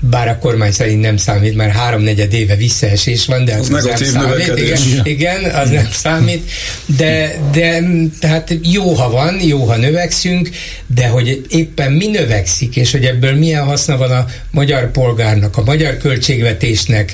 bár 0.10 0.28
a 0.28 0.38
kormány 0.38 0.72
szerint 0.72 1.02
nem 1.02 1.18
számít, 1.18 1.56
mert 1.56 1.74
háromnegyed 1.74 2.34
éve 2.34 2.56
visszaesés 2.56 3.26
van, 3.26 3.46
de 3.46 3.56
az, 3.56 3.70
az, 3.70 3.84
nem 3.84 3.96
számít. 3.96 4.48
Igen, 4.58 4.80
igen, 5.04 5.44
az 5.44 5.70
nem 5.70 5.88
számít, 5.92 6.52
de, 6.86 7.36
de 7.52 7.84
tehát 8.20 8.58
jó, 8.62 8.94
ha 8.94 9.10
van, 9.10 9.42
jó, 9.42 9.64
ha 9.64 9.76
növekszünk, 9.76 10.50
de 10.88 11.08
hogy 11.08 11.46
éppen 11.50 11.92
mi 11.92 12.08
növekszik, 12.08 12.76
és 12.76 12.92
hogy 12.92 13.06
ebből 13.06 13.36
milyen 13.36 13.64
haszna 13.64 13.98
van 13.98 14.12
a 14.12 14.26
magyar 14.52 14.92
polgárnak, 14.92 15.58
a 15.58 15.64
magyar 15.64 15.98
költségvetésnek, 15.98 17.14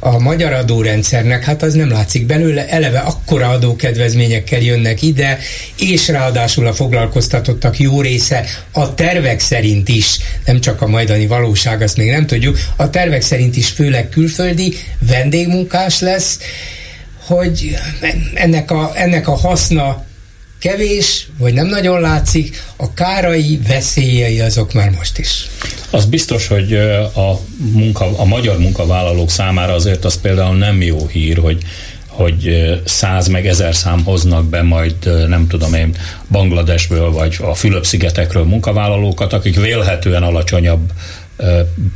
a 0.00 0.18
magyar 0.18 0.52
adórendszernek, 0.52 1.44
hát 1.44 1.62
az 1.62 1.74
nem 1.74 1.90
látszik 1.90 2.26
belőle, 2.26 2.68
eleve 2.68 2.98
akkora 2.98 3.48
adókedvezményekkel 3.48 4.60
jönnek 4.60 5.02
ide, 5.02 5.38
és 5.78 6.08
ráadásul 6.08 6.66
a 6.66 6.72
foglalkoztatottak 6.72 7.78
jó 7.78 8.00
része 8.00 8.44
a 8.72 8.94
tervek 8.94 9.40
szerint 9.40 9.88
is, 9.88 10.18
nem 10.44 10.60
csak 10.60 10.82
a 10.82 10.86
majdani 10.86 11.26
valóság, 11.26 11.82
azt 11.82 11.96
még 11.96 12.10
nem 12.10 12.26
tudjuk, 12.26 12.58
a 12.76 12.90
tervek 12.90 13.22
szerint 13.22 13.56
is 13.56 13.68
főleg 13.68 14.08
külföldi 14.08 14.74
vendégmunkás 14.98 16.00
lesz, 16.00 16.38
hogy 17.26 17.78
ennek 18.34 18.70
a, 18.70 18.90
ennek 18.94 19.28
a 19.28 19.36
haszna 19.36 20.06
kevés, 20.58 21.28
vagy 21.38 21.54
nem 21.54 21.66
nagyon 21.66 22.00
látszik, 22.00 22.62
a 22.76 22.94
kárai, 22.94 23.60
veszélyei 23.68 24.40
azok 24.40 24.72
már 24.72 24.90
most 24.90 25.18
is. 25.18 25.48
Az 25.90 26.04
biztos, 26.04 26.46
hogy 26.46 26.74
a, 27.14 27.40
munka, 27.72 28.18
a 28.18 28.24
magyar 28.24 28.58
munkavállalók 28.58 29.30
számára 29.30 29.72
azért 29.72 30.04
az 30.04 30.20
például 30.20 30.56
nem 30.56 30.82
jó 30.82 31.06
hír, 31.06 31.38
hogy 31.38 31.62
hogy 32.06 32.70
száz 32.84 33.28
meg 33.28 33.46
ezer 33.46 33.74
szám 33.74 34.04
hoznak 34.04 34.44
be 34.44 34.62
majd, 34.62 35.28
nem 35.28 35.46
tudom 35.46 35.74
én, 35.74 35.96
Bangladesből 36.30 37.10
vagy 37.10 37.36
a 37.40 37.54
Fülöp-szigetekről 37.54 38.44
munkavállalókat, 38.44 39.32
akik 39.32 39.60
vélhetően 39.60 40.22
alacsonyabb 40.22 40.92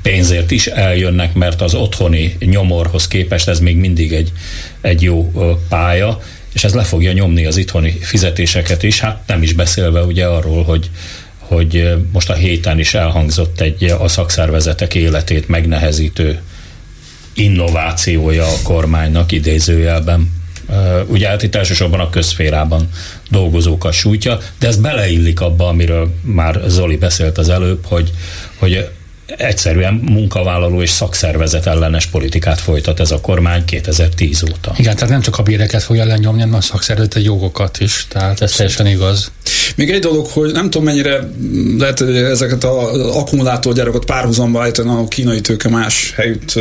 pénzért 0.03 0.51
is 0.51 0.67
eljönnek, 0.67 1.35
mert 1.35 1.63
az 1.63 1.75
otthoni 1.75 2.37
nyomorhoz 2.39 3.09
képest 3.09 3.49
ez 3.49 3.61
még 3.61 3.77
mindig 3.77 4.13
egy, 4.13 4.33
egy 4.81 5.03
jó 5.03 5.33
pálya, 5.69 6.21
és 6.53 6.65
ez 6.65 6.75
le 6.75 6.83
fogja 6.83 7.13
nyomni 7.13 7.47
az 7.47 7.57
itthoni 7.57 7.91
fizetéseket 8.01 8.83
is, 8.83 9.01
hát 9.01 9.23
nem 9.27 9.43
is 9.43 9.53
beszélve 9.53 10.03
ugye 10.03 10.27
arról, 10.27 10.63
hogy 10.63 10.91
hogy 11.39 11.97
most 12.13 12.31
a 12.31 12.35
héten 12.35 12.79
is 12.79 12.95
elhangzott 12.95 13.61
egy 13.61 13.85
a 13.85 14.09
szakszervezetek 14.09 14.95
életét 14.95 15.49
megnehezítő 15.49 16.41
innovációja 17.35 18.45
a 18.45 18.63
kormánynak 18.63 19.33
idézőjelben. 19.33 20.33
Ugye 21.07 21.29
hát 21.29 21.43
itt 21.43 21.55
elsősorban 21.55 22.01
a 22.01 22.11
közférában 22.11 22.89
dolgozókat 23.31 23.93
sújtja, 23.93 24.39
de 24.59 24.67
ez 24.67 24.77
beleillik 24.77 25.41
abba, 25.41 25.69
amiről 25.69 26.15
már 26.23 26.61
Zoli 26.67 26.97
beszélt 26.97 27.39
az 27.39 27.49
előbb, 27.49 27.85
hogy, 27.87 28.13
hogy 28.59 28.89
egyszerűen 29.37 29.95
munkavállaló 29.95 30.83
és 30.83 30.91
szakszervezet 30.91 31.67
ellenes 31.67 32.07
politikát 32.07 32.61
folytat 32.61 33.01
ez 33.01 33.11
a 33.11 33.21
kormány 33.21 33.65
2010 33.65 34.43
óta. 34.43 34.75
Igen, 34.77 34.95
tehát 34.95 35.11
nem 35.11 35.21
csak 35.21 35.39
a 35.39 35.43
béreket 35.43 35.83
fogja 35.83 36.05
lenyomni, 36.05 36.41
hanem 36.41 36.55
a 36.55 36.61
szakszervezet 36.61 37.25
jogokat 37.25 37.81
is, 37.81 38.07
tehát 38.09 38.41
ez 38.41 38.53
teljesen 38.53 38.87
igaz. 38.87 39.33
Még 39.77 39.91
egy 39.91 40.01
dolog, 40.01 40.27
hogy 40.27 40.53
nem 40.53 40.65
tudom 40.65 40.85
mennyire 40.85 41.31
lehet 41.79 42.01
ezeket 42.01 42.65
az 42.65 43.01
akkumulátorgyárokat 43.17 44.05
párhuzamba 44.05 44.63
állítani 44.63 44.89
a 44.89 45.09
kínai 45.09 45.41
tőke 45.41 45.69
más 45.69 46.13
helyütt 46.17 46.53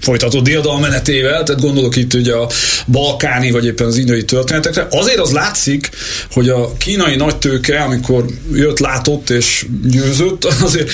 folytatott 0.00 0.44
diadalmenetével, 0.44 1.42
tehát 1.42 1.60
gondolok 1.60 1.96
itt 1.96 2.14
ugye 2.14 2.32
a 2.32 2.48
balkáni 2.86 3.50
vagy 3.50 3.64
éppen 3.64 3.86
az 3.86 3.96
indiai 3.96 4.24
történetekre. 4.24 4.86
Azért 4.90 5.18
az 5.18 5.32
látszik, 5.32 5.90
hogy 6.30 6.48
a 6.48 6.72
kínai 6.76 7.16
nagytőke, 7.16 7.80
amikor 7.80 8.24
jött, 8.52 8.78
látott 8.78 9.30
és 9.30 9.66
győzött, 9.82 10.44
azért 10.64 10.90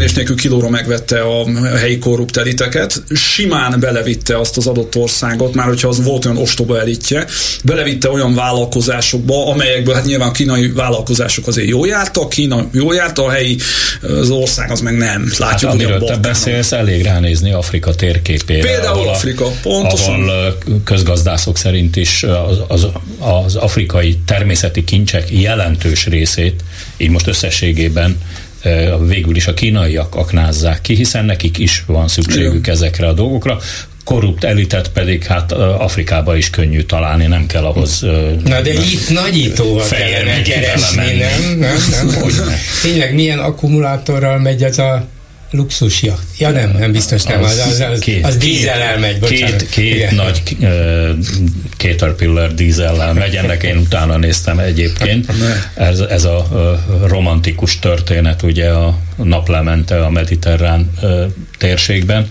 és 0.00 0.12
nélkül 0.12 0.36
kilóra 0.36 0.68
megvette 0.68 1.20
a 1.20 1.46
helyi 1.76 1.98
korrupt 1.98 2.36
eliteket, 2.36 3.02
simán 3.14 3.80
belevitte 3.80 4.38
azt 4.38 4.56
az 4.56 4.66
adott 4.66 4.96
országot, 4.96 5.54
már 5.54 5.66
hogyha 5.66 5.88
az 5.88 6.04
volt 6.04 6.24
olyan 6.24 6.36
ostoba 6.36 6.80
elitje, 6.80 7.26
belevitte 7.64 8.10
olyan 8.10 8.34
vállalkozásokba, 8.34 9.46
amelyekből 9.46 9.94
hát 9.94 10.04
nyilván 10.04 10.28
a 10.28 10.32
kínai 10.32 10.68
vállalkozások 10.68 11.46
azért 11.46 11.68
jó 11.68 11.84
jártak, 11.84 12.28
Kína 12.28 12.68
jó 12.72 12.92
járta, 12.92 13.24
a 13.24 13.30
helyi 13.30 13.58
az 14.00 14.30
ország 14.30 14.70
az 14.70 14.80
meg 14.80 14.96
nem. 14.96 15.32
Látjuk, 15.38 15.70
hát, 15.70 15.80
amiről 15.80 16.04
te 16.04 16.16
beszélsz, 16.16 16.72
elég 16.72 17.02
ránézni 17.02 17.52
Afrika 17.52 17.94
tér 17.94 18.11
térképére. 18.12 18.66
Például 18.66 18.98
ahol, 18.98 19.08
Afrika, 19.08 19.46
pontosan. 19.62 20.28
Ahol 20.28 20.58
közgazdászok 20.84 21.56
szerint 21.56 21.96
is 21.96 22.22
az, 22.22 22.58
az, 22.68 22.86
az 23.18 23.56
afrikai 23.56 24.18
természeti 24.26 24.84
kincsek 24.84 25.30
jelentős 25.30 26.06
részét, 26.06 26.62
így 26.96 27.10
most 27.10 27.26
összességében 27.26 28.20
végül 29.06 29.36
is 29.36 29.46
a 29.46 29.54
kínaiak 29.54 30.14
aknázzák 30.14 30.80
ki, 30.80 30.94
hiszen 30.94 31.24
nekik 31.24 31.58
is 31.58 31.84
van 31.86 32.08
szükségük 32.08 32.54
Igen. 32.54 32.74
ezekre 32.74 33.06
a 33.06 33.12
dolgokra. 33.12 33.58
korrupt 34.04 34.44
elitet 34.44 34.88
pedig 34.88 35.24
hát 35.24 35.52
Afrikába 35.52 36.36
is 36.36 36.50
könnyű 36.50 36.82
találni, 36.82 37.26
nem 37.26 37.46
kell 37.46 37.64
ahhoz... 37.64 38.00
Na 38.44 38.60
de 38.60 38.72
nem, 38.72 38.82
itt 38.82 39.10
nagyítóval 39.10 39.88
kellene 39.88 40.42
keresni, 40.42 40.96
nem? 40.96 41.58
nem, 41.58 41.76
nem. 41.90 42.08
Tényleg 42.82 43.14
milyen 43.14 43.38
akkumulátorral 43.38 44.38
megy 44.38 44.62
ez 44.62 44.78
a 44.78 45.06
luxusja. 45.52 46.18
Ja 46.38 46.50
nem, 46.50 46.70
nem 46.78 46.92
biztos 46.92 47.22
nem, 47.22 47.42
az, 47.42 47.62
az, 47.70 47.80
az, 47.80 47.98
két, 47.98 48.26
az 48.26 48.36
dízellel 48.36 48.98
megy, 48.98 49.18
bocsánat. 49.18 49.56
Két, 49.56 49.68
két 49.68 49.94
Igen. 49.94 50.14
nagy 50.14 50.42
uh, 50.60 51.10
Caterpillar 51.76 52.54
dízellel 52.54 53.12
megy, 53.12 53.34
ennek 53.34 53.62
én 53.62 53.76
utána 53.76 54.16
néztem 54.16 54.58
egyébként. 54.58 55.32
Ez, 55.74 56.00
ez 56.00 56.24
a 56.24 56.46
uh, 56.50 57.08
romantikus 57.08 57.78
történet 57.78 58.42
ugye 58.42 58.68
a 58.70 58.98
naplemente 59.16 60.04
a 60.04 60.10
mediterrán 60.10 60.90
uh, 61.02 61.24
térségben 61.58 62.30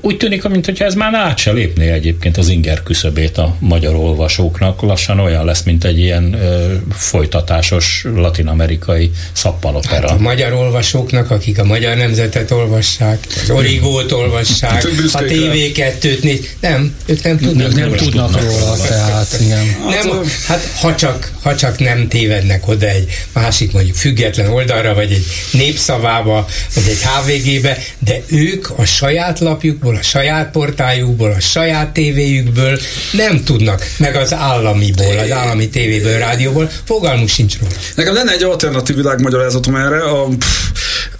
úgy 0.00 0.16
tűnik, 0.16 0.48
mintha 0.48 0.84
ez 0.84 0.94
már 0.94 1.14
át 1.14 1.38
se 1.38 1.52
lépné 1.52 1.90
egyébként 1.90 2.36
az 2.36 2.48
inger 2.48 2.82
küszöbét 2.82 3.38
a 3.38 3.56
magyar 3.58 3.94
olvasóknak. 3.94 4.80
Lassan 4.80 5.20
olyan 5.20 5.44
lesz, 5.44 5.62
mint 5.62 5.84
egy 5.84 5.98
ilyen 5.98 6.34
ö, 6.34 6.74
folytatásos 6.92 8.04
latinamerikai 8.14 9.10
szappanopera. 9.32 10.08
Hát 10.08 10.18
a 10.18 10.22
magyar 10.22 10.52
olvasóknak, 10.52 11.30
akik 11.30 11.58
a 11.58 11.64
magyar 11.64 11.96
nemzetet 11.96 12.50
olvassák, 12.50 13.26
az 13.42 13.50
origót 13.50 14.12
olvassák, 14.12 14.70
hát, 14.70 14.84
a 15.12 15.18
TV2-t 15.18 16.22
néz, 16.22 16.40
nem, 16.60 16.94
ők 17.06 17.22
nem 17.22 17.38
tudnak, 17.38 17.68
ők 17.68 17.74
nem 17.74 17.92
tudnak 17.92 18.42
róla, 18.42 18.76
tehát 18.88 19.36
igen. 19.40 19.76
Nem, 19.88 20.22
hát 20.46 20.72
ha 20.80 20.94
csak, 20.94 21.32
ha 21.42 21.56
csak 21.56 21.78
nem 21.78 22.08
tévednek 22.08 22.68
oda 22.68 22.88
egy 22.88 23.08
másik 23.32 23.72
mondjuk 23.72 23.96
független 23.96 24.50
oldalra, 24.50 24.94
vagy 24.94 25.12
egy 25.12 25.24
népszavába, 25.52 26.46
vagy 26.74 26.84
egy 26.88 27.00
HVG-be, 27.02 27.78
de 27.98 28.22
ők 28.26 28.70
a 28.76 28.84
saját 28.84 29.38
lapjuk 29.38 29.77
lapjukból, 29.78 29.96
a 29.96 30.02
saját 30.02 30.50
portájukból, 30.50 31.30
a 31.30 31.40
saját 31.40 31.92
tévéjükből 31.92 32.78
nem 33.12 33.44
tudnak, 33.44 33.86
meg 33.98 34.16
az 34.16 34.34
államiból, 34.34 35.18
az 35.18 35.30
állami 35.30 35.68
tévéből, 35.68 36.18
rádióból, 36.18 36.70
fogalmuk 36.84 37.28
sincs 37.28 37.58
róla. 37.58 37.72
Nekem 37.94 38.14
lenne 38.14 38.32
egy 38.32 38.42
alternatív 38.42 38.96
világmagyarázatom 38.96 39.74
erre. 39.74 40.02
A, 40.02 40.28
pff, 40.38 40.68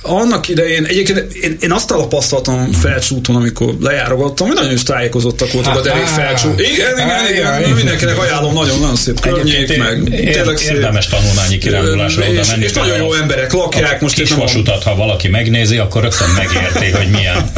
annak 0.03 0.49
idején, 0.49 0.85
egyébként 0.85 1.33
én, 1.33 1.57
én 1.61 1.73
azt 1.73 1.87
tapasztaltam 1.87 2.73
felcsúton, 2.73 3.37
amikor 3.37 3.75
lejárogattam, 3.81 4.47
hogy 4.47 4.57
nagyon 4.57 4.73
is 4.73 4.83
tájékozottak 4.83 5.53
voltak 5.53 5.77
a 5.77 5.81
derék 5.81 6.07
felcsú. 6.07 6.49
Igen, 6.57 6.73
igen, 6.73 7.33
igen, 7.33 7.61
igen, 7.61 7.71
mindenkinek 7.71 8.19
ajánlom, 8.19 8.55
nagyon, 8.55 8.79
nagyon 8.79 8.97
szép 8.97 9.21
környék, 9.21 9.79
meg 9.79 10.03
tényleg 10.33 10.57
szép. 10.57 10.75
Érdemes 10.75 11.07
tanulmányi 11.07 11.59
kirándulásra 11.59 12.23
oda 12.29 12.41
menni. 12.49 12.65
És 12.65 12.73
nagyon 12.73 12.97
jó 12.97 13.15
emberek 13.15 13.53
lakják. 13.53 14.01
Most 14.01 14.15
kis 14.15 14.31
vasutat, 14.31 14.83
ha 14.83 14.95
valaki 14.95 15.29
megnézi, 15.29 15.77
akkor 15.77 16.03
rögtön 16.03 16.29
megérti, 16.29 16.91
hogy 16.91 17.11
milyen 17.11 17.51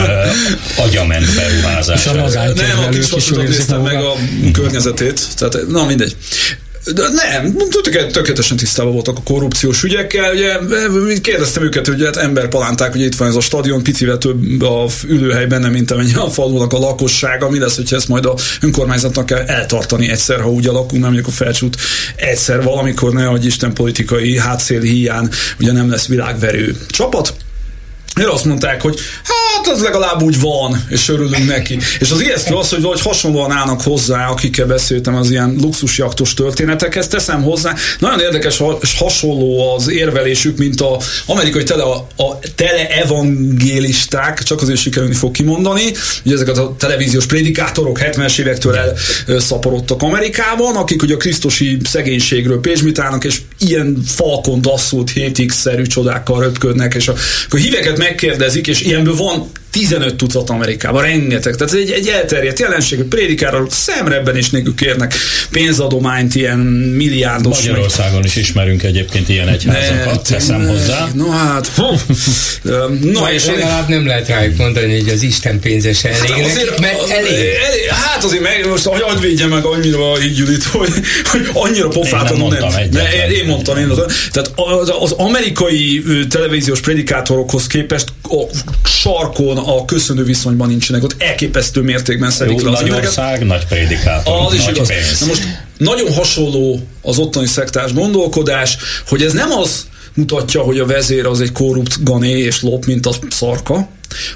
agyament 0.82 1.34
beruházás. 1.34 2.04
Nem, 2.04 2.78
a 2.78 2.88
kis 2.88 3.28
néztem 3.28 3.80
meg 3.80 3.96
a 3.96 4.12
környezetét, 4.52 5.20
tehát 5.36 5.66
na 5.68 5.84
mindegy. 5.84 6.16
De 6.94 7.02
nem, 7.12 7.56
tökéletesen 8.12 8.56
tisztában 8.56 8.92
voltak 8.92 9.18
a 9.18 9.22
korrupciós 9.24 9.82
ügyekkel. 9.82 10.32
Ugye 10.32 10.58
kérdeztem 11.20 11.62
őket, 11.62 11.86
hogy 11.86 12.04
hát 12.04 12.16
emberpalánták, 12.16 12.92
hogy 12.92 13.00
itt 13.00 13.14
van 13.14 13.28
ez 13.28 13.34
a 13.34 13.40
stadion, 13.40 13.82
picivel 13.82 14.18
több 14.18 14.62
a 14.62 14.86
ülőhely 15.06 15.46
benne, 15.46 15.68
mint 15.68 15.90
amennyi 15.90 16.14
a 16.14 16.30
falunak 16.30 16.72
a 16.72 16.78
lakossága. 16.78 17.50
Mi 17.50 17.58
lesz, 17.58 17.76
hogyha 17.76 17.96
ezt 17.96 18.08
majd 18.08 18.26
a 18.26 18.34
önkormányzatnak 18.60 19.26
kell 19.26 19.42
eltartani 19.46 20.10
egyszer, 20.10 20.40
ha 20.40 20.50
úgy 20.50 20.66
alakul, 20.66 20.98
mert 20.98 21.12
mondjuk 21.12 21.26
a 21.26 21.36
felcsút 21.36 21.76
egyszer 22.16 22.62
valamikor, 22.62 23.12
ne 23.12 23.24
hogy 23.24 23.44
Isten 23.44 23.74
politikai 23.74 24.38
hátszél 24.38 24.80
hiány, 24.80 25.28
ugye 25.58 25.72
nem 25.72 25.90
lesz 25.90 26.06
világverő 26.06 26.76
csapat. 26.88 27.34
Ők 28.16 28.32
azt 28.32 28.44
mondták, 28.44 28.82
hogy 28.82 28.98
hát 29.22 29.74
az 29.74 29.82
legalább 29.82 30.22
úgy 30.22 30.40
van, 30.40 30.84
és 30.88 31.08
örülünk 31.08 31.46
neki. 31.46 31.78
És 31.98 32.10
az 32.10 32.20
ijesztő 32.20 32.54
az, 32.54 32.70
hogy 32.70 32.82
vagy 32.82 33.00
hasonlóan 33.00 33.50
állnak 33.50 33.82
hozzá, 33.82 34.26
akikkel 34.26 34.66
beszéltem 34.66 35.14
az 35.14 35.30
ilyen 35.30 35.56
luxusjaktos 35.60 36.34
történetekhez, 36.34 37.08
teszem 37.08 37.42
hozzá. 37.42 37.74
Nagyon 37.98 38.20
érdekes 38.20 38.62
és 38.80 38.98
hasonló 38.98 39.74
az 39.74 39.90
érvelésük, 39.90 40.58
mint 40.58 40.80
az 40.80 41.04
amerikai 41.26 41.62
tele, 41.62 41.82
a 41.82 42.38
tele 42.54 42.88
evangélisták, 42.88 44.42
csak 44.42 44.62
azért 44.62 44.80
sikerülni 44.80 45.14
fog 45.14 45.30
kimondani, 45.30 45.84
ugye 46.24 46.34
ezeket 46.34 46.58
a 46.58 46.74
televíziós 46.78 47.26
prédikátorok 47.26 47.98
70-es 48.02 48.38
évektől 48.38 48.76
elszaporodtak 49.26 50.02
Amerikában, 50.02 50.76
akik 50.76 51.02
ugye 51.02 51.14
a 51.14 51.16
krisztusi 51.16 51.78
szegénységről 51.84 52.60
pézsmitálnak, 52.60 53.24
és 53.24 53.40
ilyen 53.58 54.02
falkon 54.06 54.60
dasszult 54.60 55.10
hétig-szerű 55.10 55.82
csodákkal 55.82 56.40
röpködnek, 56.40 56.94
és 56.94 57.08
a, 57.08 57.14
a 57.50 57.56
híveket 57.56 57.98
megkérdezik, 58.00 58.66
és 58.66 58.80
ilyenből 58.80 59.16
van 59.16 59.50
15 59.70 60.14
tucat 60.14 60.50
Amerikában, 60.50 61.02
rengeteg. 61.02 61.54
Tehát 61.54 61.74
egy, 61.74 61.90
egy 61.90 62.08
elterjedt 62.08 62.58
jelenség, 62.58 62.98
hogy 62.98 63.06
prédikára 63.06 63.66
szemrebben 63.70 64.36
is 64.36 64.50
nélkül 64.50 64.74
kérnek 64.74 65.14
pénzadományt, 65.50 66.34
ilyen 66.34 66.58
milliárdos. 66.96 67.56
Magyarországon 67.56 68.16
meg. 68.16 68.24
is 68.24 68.36
ismerünk 68.36 68.82
egyébként 68.82 69.28
ilyen 69.28 69.48
egyházakat, 69.48 70.28
teszem 70.28 70.66
hozzá. 70.66 71.08
No 71.14 71.30
hát, 71.30 71.70
no, 73.02 73.28
és 73.32 73.44
legalább 73.44 73.88
nem 73.88 74.06
lehet 74.06 74.28
rájuk 74.28 74.56
mondani, 74.56 75.00
hogy 75.00 75.08
az 75.08 75.22
Isten 75.22 75.60
pénzes 75.60 76.04
elég 76.04 76.30
hát 76.30 76.44
azért, 76.44 76.80
mert 76.80 77.10
elég. 77.10 77.32
elég. 77.32 77.88
Hát 77.88 78.24
azért 78.24 78.42
meg, 78.42 78.66
most 78.68 78.84
hogy 78.84 79.00
hadd 79.00 79.20
védje 79.20 79.46
meg 79.46 79.64
annyira 79.64 80.22
így 80.22 80.38
Judit, 80.38 80.64
hogy, 80.64 80.92
hogy 81.24 81.48
annyira 81.52 81.88
pofátlanul 81.88 82.48
nem. 82.48 82.68
nem. 82.68 82.88
Ne, 82.90 83.30
én 83.30 83.46
mondtam, 83.46 83.78
én 83.78 83.88
az, 83.88 83.98
tehát 84.32 84.52
az, 84.54 84.92
az 85.00 85.12
amerikai 85.12 86.02
televíziós 86.30 86.80
prédikátorokhoz 86.80 87.66
képest 87.66 88.08
a 88.22 88.42
sarkon 88.84 89.56
a 89.66 89.84
köszönő 89.84 90.24
viszonyban 90.24 90.68
nincsenek, 90.68 91.02
ott 91.02 91.14
elképesztő 91.18 91.80
mértékben 91.80 92.30
szerik 92.30 92.60
le 92.60 92.70
az 92.70 92.80
nagy 92.80 92.90
ország, 92.90 93.46
nagy 93.46 93.66
prédikátor, 93.66 94.46
az 94.46 94.54
is 94.54 94.64
nagy 94.64 94.74
igaz. 94.74 95.20
Na 95.20 95.26
most 95.26 95.42
nagyon 95.76 96.12
hasonló 96.12 96.80
az 97.02 97.18
ottani 97.18 97.46
szektás 97.46 97.92
gondolkodás, 97.92 98.76
hogy 99.08 99.22
ez 99.22 99.32
nem 99.32 99.50
az 99.50 99.86
mutatja, 100.14 100.60
hogy 100.60 100.78
a 100.78 100.86
vezér 100.86 101.26
az 101.26 101.40
egy 101.40 101.52
korrupt 101.52 102.04
gané 102.04 102.38
és 102.38 102.62
lop, 102.62 102.84
mint 102.84 103.06
a 103.06 103.12
szarka, 103.30 103.88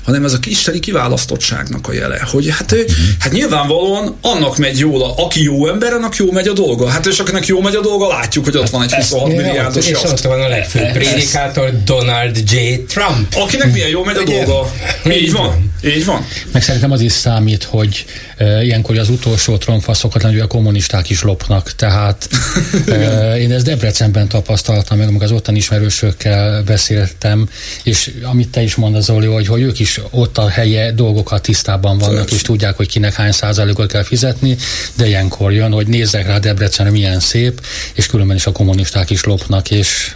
hanem 0.03 0.25
ez 0.25 0.33
a 0.33 0.39
isteni 0.47 0.79
kiválasztottságnak 0.79 1.89
a 1.89 1.93
jele, 1.93 2.29
hogy 2.31 2.49
hát, 2.51 2.73
ő, 2.73 2.81
uh-huh. 2.81 2.97
hát 3.19 3.33
nyilvánvalóan 3.33 4.17
annak 4.21 4.57
megy 4.57 4.79
jól, 4.79 5.03
a, 5.03 5.15
aki 5.17 5.43
jó 5.43 5.69
ember, 5.69 5.93
annak 5.93 6.17
jó 6.17 6.31
megy 6.31 6.49
a 6.49 6.53
dolga. 6.53 6.89
Hát 6.89 7.07
és 7.07 7.19
akinek 7.19 7.47
jó 7.47 7.61
megy 7.61 7.75
a 7.75 7.81
dolga, 7.81 8.09
látjuk, 8.09 8.45
hogy 8.45 8.57
ott 8.57 8.71
van 8.71 8.83
egy 8.83 8.93
26 8.93 9.29
milliárdos 9.29 9.89
És 9.89 10.03
ott 10.03 10.21
van 10.21 10.41
a 10.41 10.49
legfőbb 10.49 10.93
prédikátor 10.93 11.83
Donald 11.85 12.37
J. 12.37 12.57
Trump. 12.89 13.35
Akinek 13.35 13.73
milyen 13.73 13.89
jó 13.89 14.05
megy 14.05 14.17
a 14.17 14.23
dolga. 14.23 14.73
Így 15.11 15.33
van. 15.33 15.73
Így 15.87 16.05
van. 16.05 16.27
Meg 16.53 16.63
szerintem 16.63 16.91
az 16.91 17.01
is 17.01 17.13
számít, 17.13 17.63
hogy 17.63 18.05
e, 18.37 18.63
ilyenkor 18.65 18.99
az 18.99 19.09
utolsó 19.09 19.57
tronfaszokat 19.57 20.23
hogy 20.23 20.39
a 20.39 20.47
kommunisták 20.47 21.11
is 21.11 21.23
lopnak. 21.23 21.73
Tehát 21.73 22.29
e, 22.89 23.39
én 23.39 23.53
ezt 23.53 23.65
Debrecenben 23.65 24.29
tapasztaltam, 24.29 24.99
meg 24.99 25.23
az 25.23 25.33
ottan 25.33 25.57
ismerősökkel 25.57 26.63
beszéltem, 26.63 27.49
és 27.83 28.11
amit 28.23 28.49
te 28.49 28.63
is 28.63 28.75
mondasz, 28.75 29.05
Zoli, 29.05 29.27
hogy, 29.27 29.47
hogy 29.47 29.63
ők 29.63 29.79
is 29.79 30.01
ott 30.11 30.39
a 30.39 30.49
helye 30.49 30.93
dolgokat 30.93 31.43
tisztában 31.43 31.99
vannak, 31.99 32.17
Szeres. 32.17 32.33
és 32.33 32.43
tudják, 32.43 32.77
hogy 32.77 32.89
kinek 32.89 33.15
hány 33.15 33.33
százalékot 33.33 33.93
kell 33.93 34.03
fizetni, 34.03 34.57
de 34.95 35.07
ilyenkor 35.07 35.53
jön, 35.53 35.73
hogy 35.73 35.87
nézzek 35.87 36.27
rá 36.27 36.39
Debrecen, 36.39 36.87
milyen 36.87 37.21
szép, 37.21 37.61
és 37.95 38.07
különben 38.07 38.37
is 38.37 38.47
a 38.47 38.53
kommunisták 38.53 39.11
is 39.11 39.25
lopnak, 39.25 39.71
és 39.71 40.15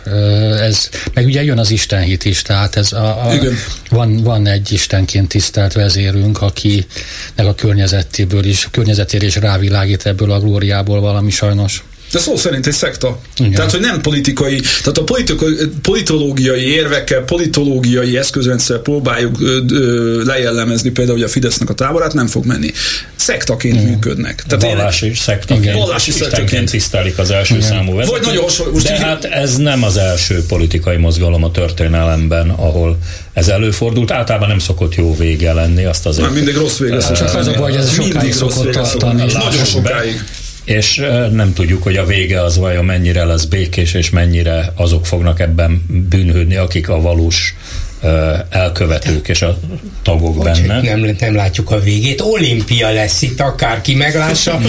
ez, 0.60 0.88
meg 1.14 1.26
ugye 1.26 1.42
jön 1.42 1.58
az 1.58 1.70
istenhit 1.70 2.24
is, 2.24 2.42
tehát 2.42 2.76
ez 2.76 2.92
a, 2.92 3.28
a, 3.28 3.38
van, 3.88 4.16
van 4.22 4.46
egy 4.46 4.72
istenként 4.72 5.34
tisztelt 5.58 5.86
vezérünk, 5.86 6.42
akinek 6.42 7.46
a 7.46 7.54
környezetéből 7.54 8.44
is, 8.44 8.68
környezetére 8.70 9.26
is 9.26 9.36
rávilágít 9.36 10.06
ebből 10.06 10.30
a 10.30 10.40
glóriából 10.40 11.00
valami 11.00 11.30
sajnos. 11.30 11.84
De 12.12 12.18
szó 12.18 12.36
szerint 12.36 12.66
egy 12.66 12.72
szekta. 12.72 13.18
Igen. 13.38 13.52
Tehát, 13.52 13.70
hogy 13.70 13.80
nem 13.80 14.00
politikai, 14.00 14.60
tehát 14.60 14.98
a 14.98 15.04
politikai, 15.04 15.54
politológiai 15.82 16.62
érvekkel, 16.62 17.20
politológiai 17.20 18.16
eszközrendszer 18.16 18.78
próbáljuk 18.78 19.40
ö, 19.40 19.58
ö, 19.70 20.24
lejellemezni 20.24 20.90
például, 20.90 21.16
hogy 21.16 21.26
a 21.26 21.30
Fidesznek 21.30 21.70
a 21.70 21.74
táborát 21.74 22.14
nem 22.14 22.26
fog 22.26 22.44
menni. 22.44 22.70
Szektaként 23.16 23.74
Igen. 23.74 23.86
működnek. 23.86 24.44
Tehát 24.46 24.64
vallási 24.64 25.06
én, 25.06 25.14
szektaként. 25.14 25.64
Igen. 25.64 25.76
Vallási 25.76 26.10
szektaként 26.10 26.70
tisztelik 26.70 27.18
az 27.18 27.30
első 27.30 27.56
Igen. 27.56 27.68
számú 27.68 27.94
vezetőt. 27.94 28.18
Vagy 28.18 28.26
nagyon 28.26 28.42
hasonló. 28.42 28.72
Most 28.72 28.86
de 28.86 28.94
így... 28.94 29.00
hát 29.00 29.24
ez 29.24 29.56
nem 29.56 29.82
az 29.82 29.96
első 29.96 30.44
politikai 30.48 30.96
mozgalom 30.96 31.44
a 31.44 31.50
történelemben, 31.50 32.50
ahol 32.50 32.98
ez 33.32 33.48
előfordult. 33.48 34.10
Általában 34.10 34.48
nem 34.48 34.58
szokott 34.58 34.94
jó 34.94 35.16
vége 35.16 35.52
lenni, 35.52 35.84
azt 35.84 36.06
azért. 36.06 36.26
Nem, 36.26 36.34
mindig 36.34 36.56
rossz 36.56 36.78
vége 36.78 37.00
szokott. 37.00 37.16
Csak 37.16 37.34
az 37.34 37.46
a 37.46 37.52
baj, 37.52 37.70
hogy 37.70 37.80
ez 37.80 37.92
sokáig 37.92 38.32
szokott 38.32 38.70
tartani. 38.70 39.32
Nagyon 39.32 39.64
sokáig 39.64 40.24
és 40.68 41.02
nem 41.32 41.52
tudjuk, 41.54 41.82
hogy 41.82 41.96
a 41.96 42.06
vége 42.06 42.42
az 42.42 42.58
vajon 42.58 42.84
mennyire 42.84 43.24
lesz 43.24 43.44
békés, 43.44 43.94
és 43.94 44.10
mennyire 44.10 44.72
azok 44.74 45.06
fognak 45.06 45.40
ebben 45.40 45.84
bűnhődni, 46.08 46.56
akik 46.56 46.88
a 46.88 47.00
valós 47.00 47.54
elkövetők 48.50 49.28
és 49.28 49.42
a 49.42 49.58
tagok 50.02 50.36
Hogy 50.36 50.44
benne. 50.44 50.80
Nem, 50.80 51.16
nem 51.18 51.34
látjuk 51.34 51.70
a 51.70 51.80
végét. 51.80 52.20
Olimpia 52.20 52.90
lesz 52.90 53.22
itt, 53.22 53.40
akárki 53.40 53.94
meglássa. 53.94 54.60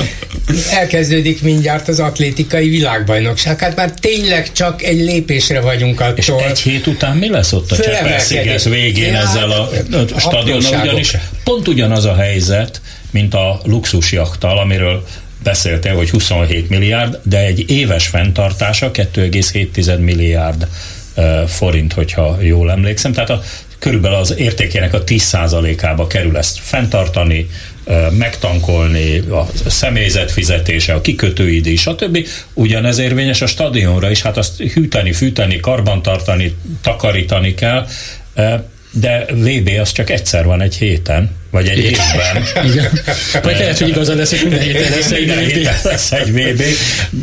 Elkezdődik 0.71 1.41
mindjárt 1.41 1.87
az 1.87 1.99
atlétikai 1.99 2.69
világbajnokság. 2.69 3.59
Hát 3.59 3.75
már 3.75 3.91
tényleg 3.91 4.51
csak 4.51 4.83
egy 4.83 4.99
lépésre 4.99 5.61
vagyunk 5.61 5.99
attól. 5.99 6.17
És 6.17 6.27
egy 6.27 6.59
hét 6.59 6.87
után 6.87 7.17
mi 7.17 7.29
lesz 7.29 7.51
ott 7.51 7.71
a 7.71 7.75
Csepel-sziget 7.75 8.63
végén 8.63 9.11
ja, 9.11 9.19
ezzel 9.19 9.51
a, 9.51 9.69
a 10.15 10.19
stadionnal? 10.19 10.81
Ugyanis 10.81 11.17
pont 11.43 11.67
ugyanaz 11.67 12.05
a 12.05 12.15
helyzet, 12.15 12.81
mint 13.11 13.33
a 13.33 13.61
luxusjaktal, 13.63 14.59
amiről 14.59 15.03
beszéltél, 15.43 15.95
hogy 15.95 16.09
27 16.09 16.69
milliárd, 16.69 17.19
de 17.23 17.39
egy 17.39 17.69
éves 17.69 18.07
fenntartása 18.07 18.91
2,7 18.91 19.99
milliárd 19.99 20.67
forint, 21.47 21.93
hogyha 21.93 22.37
jól 22.41 22.71
emlékszem. 22.71 23.13
Tehát 23.13 23.29
a, 23.29 23.41
körülbelül 23.79 24.17
az 24.17 24.33
értékének 24.37 24.93
a 24.93 25.03
10%-ába 25.03 26.07
kerül 26.07 26.37
ezt 26.37 26.59
fenntartani, 26.59 27.49
megtankolni, 28.17 29.17
a 29.17 29.45
személyzet 29.67 30.31
fizetése, 30.31 30.93
a 30.93 31.01
kikötőidő, 31.01 31.75
stb. 31.75 32.27
Ugyanez 32.53 32.97
érvényes 32.97 33.41
a 33.41 33.47
stadionra 33.47 34.09
is, 34.09 34.21
hát 34.21 34.37
azt 34.37 34.61
hűteni, 34.61 35.11
fűteni, 35.11 35.59
karbantartani, 35.59 36.55
takarítani 36.81 37.53
kell, 37.53 37.87
de 38.91 39.25
VB 39.31 39.69
az 39.81 39.91
csak 39.91 40.09
egyszer 40.09 40.45
van 40.45 40.61
egy 40.61 40.75
héten, 40.75 41.38
vagy 41.51 41.67
egy 41.67 41.77
Igen. 41.77 41.91
évben. 41.91 42.65
Igen. 42.65 42.91
Vagy 43.43 43.57
lehet, 43.59 43.77
hogy 43.77 43.87
igazad 43.87 44.17
lesz, 44.17 44.29
hogy 44.29 44.39
minden 44.41 44.59
héten 44.59 44.91
lesz 44.91 45.11
egy 45.11 45.27
VB. 45.27 45.67
lesz 45.83 46.11
egy 46.11 46.31
VB. 46.31 46.63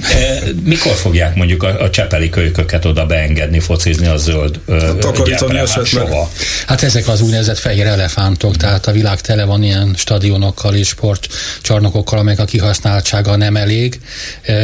Mikor 0.70 0.92
fogják 0.92 1.34
mondjuk 1.34 1.62
a, 1.62 1.80
a 1.80 1.90
csepeli 1.90 2.28
kölyköket 2.28 2.84
oda 2.84 3.06
beengedni, 3.06 3.60
focizni 3.60 4.06
a 4.06 4.16
zöld 4.16 4.60
Takarítani 4.98 5.58
esetleg. 5.58 6.06
Soha. 6.06 6.30
Hát 6.66 6.82
ezek 6.82 7.08
az 7.08 7.20
úgynevezett 7.20 7.58
fehér 7.58 7.86
elefántok, 7.86 8.56
tehát 8.56 8.86
a 8.86 8.92
világ 8.92 9.20
tele 9.20 9.44
van 9.44 9.62
ilyen 9.62 9.94
stadionokkal 9.96 10.74
és 10.74 10.88
sportcsarnokokkal, 10.88 12.18
amelyek 12.18 12.40
a 12.40 12.44
kihasználtsága 12.44 13.36
nem 13.36 13.56
elég 13.56 14.00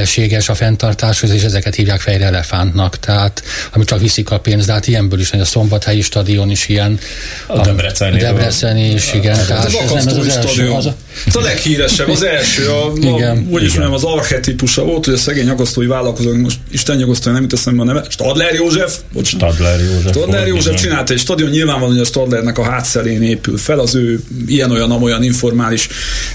séges 0.07 0.49
a 0.49 0.55
fenntartáshoz, 0.55 1.31
és 1.31 1.43
ezeket 1.43 1.75
hívják 1.75 2.01
fehér 2.01 2.23
elefántnak, 2.23 2.99
tehát 2.99 3.43
ami 3.73 3.85
csak 3.85 4.01
viszik 4.01 4.31
a 4.31 4.41
pénzt, 4.41 4.67
de 4.67 4.73
hát 4.73 4.87
ilyenből 4.87 5.21
is, 5.21 5.31
hogy 5.31 5.41
a 5.41 5.45
szombathelyi 5.45 6.01
stadion 6.01 6.51
is 6.51 6.69
ilyen. 6.69 6.99
A, 7.47 7.59
a 7.59 7.63
Debreceni. 7.63 8.19
Debreceni 8.19 8.91
is, 8.91 9.13
igen. 9.13 9.39
Hát 9.57 9.67
az 9.67 9.75
akasztói 9.75 10.29
stadion. 10.29 10.77
Az 10.77 10.87
a... 10.87 10.95
Ez 11.27 11.37
a 11.37 11.41
leghíresebb, 11.41 12.09
az 12.09 12.23
első, 12.25 12.69
a, 12.69 12.93
Igen. 13.01 13.37
a, 13.37 13.55
úgy 13.55 13.63
is 13.63 13.73
mondjam, 13.73 13.93
az 13.93 14.05
archetipusa 14.05 14.85
volt, 14.85 15.05
hogy 15.05 15.15
a 15.15 15.17
szegény 15.17 15.49
akasztói 15.49 15.87
vállalkozó, 15.87 16.37
most 16.37 16.59
Isten 16.71 16.97
nyugosztóan 16.97 17.35
nem 17.35 17.49
teszem 17.49 17.81
a 17.81 17.85
neve, 17.85 18.05
Stadler 18.09 18.55
József, 18.55 18.97
bocsánat. 19.13 19.55
Stadler 19.55 19.81
József. 19.81 20.11
Stadler 20.11 20.47
József 20.47 20.81
csinálta 20.81 21.13
egy 21.13 21.19
stadion, 21.19 21.51
nyilvánvalóan, 21.51 21.93
hogy 21.93 22.01
a 22.01 22.05
Stadlernek 22.05 22.59
a 22.59 22.63
hátszelén 22.63 23.23
épül 23.23 23.59
fel, 23.59 23.79
az 23.79 23.95
ő 23.95 24.21
ilyen-olyan, 24.47 24.91
olyan 24.91 25.23
informális 25.23 25.89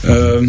uh, 0.04 0.44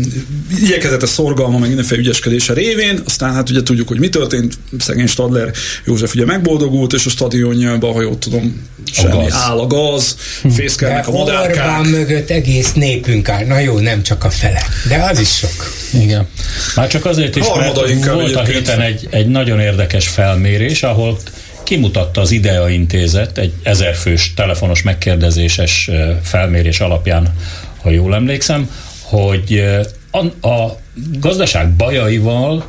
igyekezete 0.61 1.07
szorgalma, 1.07 1.59
meg 1.59 1.69
mindenféle 1.69 2.01
ügyeskedése 2.01 2.53
révén, 2.53 3.01
aztán 3.05 3.35
hát 3.35 3.51
ugye 3.51 3.63
tudjuk, 3.63 3.89
hogy 3.89 3.99
mi 3.99 4.09
történt, 4.09 4.55
szegény 4.79 5.07
Stadler 5.07 5.53
József 5.85 6.15
ugye 6.15 6.25
megboldogult, 6.25 6.93
és 6.93 7.07
a 7.07 7.11
stadionjában, 7.11 7.93
ha 7.93 8.03
jól 8.03 8.19
tudom, 8.19 8.67
semmi 8.93 9.27
áll 9.31 9.59
a 9.59 9.67
gaz, 9.67 10.17
fészkelnek 10.55 11.09
a 11.09 11.11
madárkák. 11.11 11.67
Orbán 11.67 11.85
mögött 11.85 12.31
egész 12.31 12.58
népünk 12.73 13.29
áll. 13.29 13.45
Na 13.45 13.59
jó, 13.59 13.79
nem 13.79 14.03
csak 14.03 14.25
a 14.25 14.31
fele, 14.31 14.63
de 14.89 14.97
az 14.97 15.21
is 15.21 15.37
sok. 15.37 15.73
Igen. 15.93 16.29
Már 16.77 16.89
csak 16.89 17.05
azért 17.05 17.37
is, 17.37 17.47
mert 17.57 17.75
volt 18.05 18.35
a 18.35 18.45
héten 18.45 18.81
egy, 18.81 19.09
egy 19.11 19.27
nagyon 19.27 19.61
érdekes 19.61 20.09
felmérés, 20.09 20.83
ahol 20.83 21.19
kimutatta 21.63 22.21
az 22.21 22.31
IDEA 22.31 22.69
intézet 22.69 23.39
egy 23.39 23.53
ezerfős 23.63 24.35
telefonos 24.35 24.83
megkérdezéses 24.83 25.91
felmérés 26.23 26.81
alapján, 26.81 27.35
ha 27.83 27.91
jól 27.91 28.15
emlékszem, 28.15 28.71
hogy 29.03 29.65
a, 30.11 30.49
a 30.49 30.79
gazdaság 31.19 31.71
bajaival, 31.71 32.67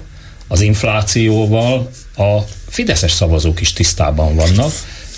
az 0.48 0.61
inflációval 0.61 1.90
a 2.16 2.38
fideszes 2.70 3.11
szavazók 3.11 3.61
is 3.61 3.74
tisztában 3.74 4.36
vannak, 4.36 4.72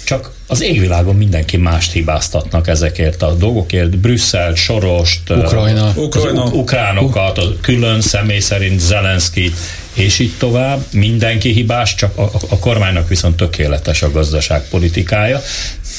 csak 0.04 0.32
az 0.52 0.62
égvilágon 0.62 1.16
mindenki 1.16 1.58
mást 1.58 1.92
hibáztatnak 1.92 2.68
ezekért 2.68 3.22
a 3.22 3.34
dolgokért. 3.34 3.98
Brüsszel, 3.98 4.56
Sorost, 4.56 5.30
Ukrajna. 5.30 5.94
Ukrajna. 5.96 6.44
Az 6.44 6.52
ukránokat, 6.52 7.38
a 7.38 7.44
külön 7.62 8.02
személy 8.02 8.40
szerint 8.40 8.80
Zelenszky, 8.80 9.54
és 9.94 10.20
így 10.20 10.34
tovább. 10.38 10.86
Mindenki 10.92 11.52
hibás, 11.52 11.96
csak 11.96 12.18
a, 12.18 12.30
a 12.50 12.60
kormánynak 12.60 13.08
viszont 13.08 13.36
tökéletes 13.36 14.02
a 14.02 14.12
gazdaságpolitikája. 14.12 15.42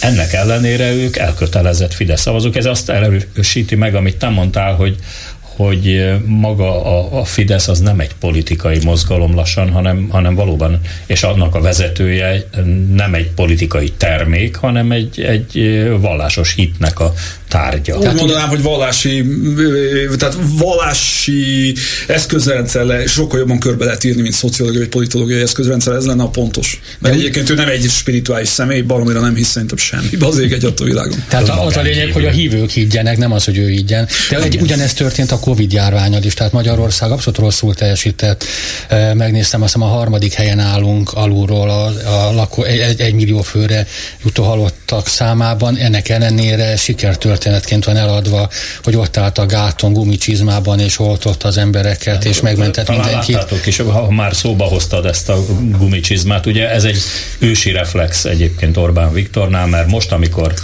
Ennek 0.01 0.33
ellenére 0.33 0.93
ők 0.93 1.17
elkötelezett 1.17 1.95
Fidesz 1.95 2.21
szavazók. 2.21 2.57
Ez 2.57 2.67
azt 2.67 2.91
erősíti 2.91 3.75
meg, 3.75 3.95
amit 3.95 4.17
te 4.17 4.29
mondtál, 4.29 4.75
hogy 4.75 4.97
hogy 5.57 6.13
maga 6.27 6.85
a, 6.85 7.21
a 7.21 7.25
Fidesz 7.25 7.69
az 7.69 7.81
nem 7.81 8.01
egy 8.01 8.15
politikai 8.21 8.79
mozgalom 8.85 9.35
lassan, 9.35 9.71
hanem, 9.71 10.09
hanem 10.11 10.35
valóban, 10.35 10.81
és 11.07 11.23
annak 11.23 11.55
a 11.55 11.61
vezetője 11.61 12.49
nem 12.95 13.15
egy 13.15 13.31
politikai 13.31 13.91
termék, 13.97 14.57
hanem 14.57 14.93
egy, 14.93 15.21
egy 15.21 15.85
vallásos 16.01 16.55
hitnek 16.55 17.01
a 17.01 17.13
tárgya. 17.53 17.97
Úgy 17.99 18.15
mondanám, 18.15 18.49
hogy 18.49 18.63
vallási, 18.63 19.25
tehát 20.19 20.37
vallási 20.59 21.75
eszközrendszer 22.07 23.09
sokkal 23.09 23.39
jobban 23.39 23.59
körbe 23.59 23.85
lehet 23.85 24.05
írni, 24.05 24.23
mint 24.23 24.35
szociológiai 24.35 24.83
vagy 24.83 24.93
politológiai 24.93 25.41
eszközrendszer, 25.41 25.95
ez 25.95 26.07
lenne 26.07 26.23
a 26.23 26.29
pontos. 26.29 26.81
Mert 26.99 27.15
egyébként 27.15 27.51
ő 27.51 27.55
nem 27.55 27.69
egy 27.69 27.91
spirituális 27.91 28.49
személy, 28.49 28.81
baromira 28.81 29.21
nem 29.21 29.35
hisz 29.35 29.49
szerintem 29.49 29.77
semmi. 29.77 30.09
Az 30.21 30.39
ég 30.39 30.53
egy 30.53 30.65
a 30.65 30.85
világon. 30.85 31.25
Tehát 31.29 31.49
az, 31.49 31.67
az 31.67 31.77
a 31.77 31.83
lényeg, 31.83 32.13
hogy 32.13 32.25
a 32.25 32.31
hívők 32.31 32.71
higgyenek, 32.71 33.19
nem 33.19 33.33
az, 33.33 33.45
hogy 33.45 33.59
ő 33.59 33.69
higgyen. 33.69 34.09
De 34.31 34.39
egy, 34.39 34.59
ugyanezt 34.61 34.97
történt 34.97 35.31
a 35.31 35.39
Covid 35.39 35.73
járványal 35.73 36.23
is, 36.23 36.35
tehát 36.35 36.53
Magyarország 36.53 37.11
abszolút 37.11 37.39
rosszul 37.39 37.75
teljesített. 37.75 38.45
Megnéztem, 39.15 39.63
azt 39.63 39.73
hiszem 39.73 39.89
a 39.89 39.91
harmadik 39.91 40.33
helyen 40.33 40.59
állunk 40.59 41.13
alulról 41.13 41.71
a, 41.71 41.85
a 42.27 42.33
lakó, 42.33 42.63
egy, 42.63 43.01
egy 43.01 43.15
millió 43.15 43.43
főre 43.43 43.87
jutó 44.25 44.43
halottak 44.43 45.09
számában. 45.09 45.77
Ennek 45.77 46.09
ellenére 46.09 46.77
sikertörténetként 47.43 47.85
van 47.85 47.97
eladva, 47.97 48.49
hogy 48.83 48.97
ott 48.97 49.17
állt 49.17 49.39
a 49.39 49.47
gáton 49.47 49.93
gumicsizmában 49.93 50.81
és 50.81 50.99
oltott 50.99 51.43
az 51.43 51.57
embereket, 51.57 52.25
és 52.25 52.41
megmentett 52.41 52.85
Talán 52.85 53.01
mindenkit. 53.01 53.35
Láttátok 53.35 53.67
is, 53.67 53.77
ha 53.77 54.11
már 54.11 54.35
szóba 54.35 54.65
hoztad 54.65 55.07
ezt 55.07 55.29
a 55.29 55.45
gumicsizmát, 55.79 56.47
ugye 56.47 56.71
ez 56.71 56.85
egy 56.85 56.99
ősi 57.39 57.71
reflex 57.71 58.25
egyébként 58.25 58.77
Orbán 58.77 59.13
Viktornál, 59.13 59.67
mert 59.67 59.89
most, 59.89 60.13
amikor 60.13 60.55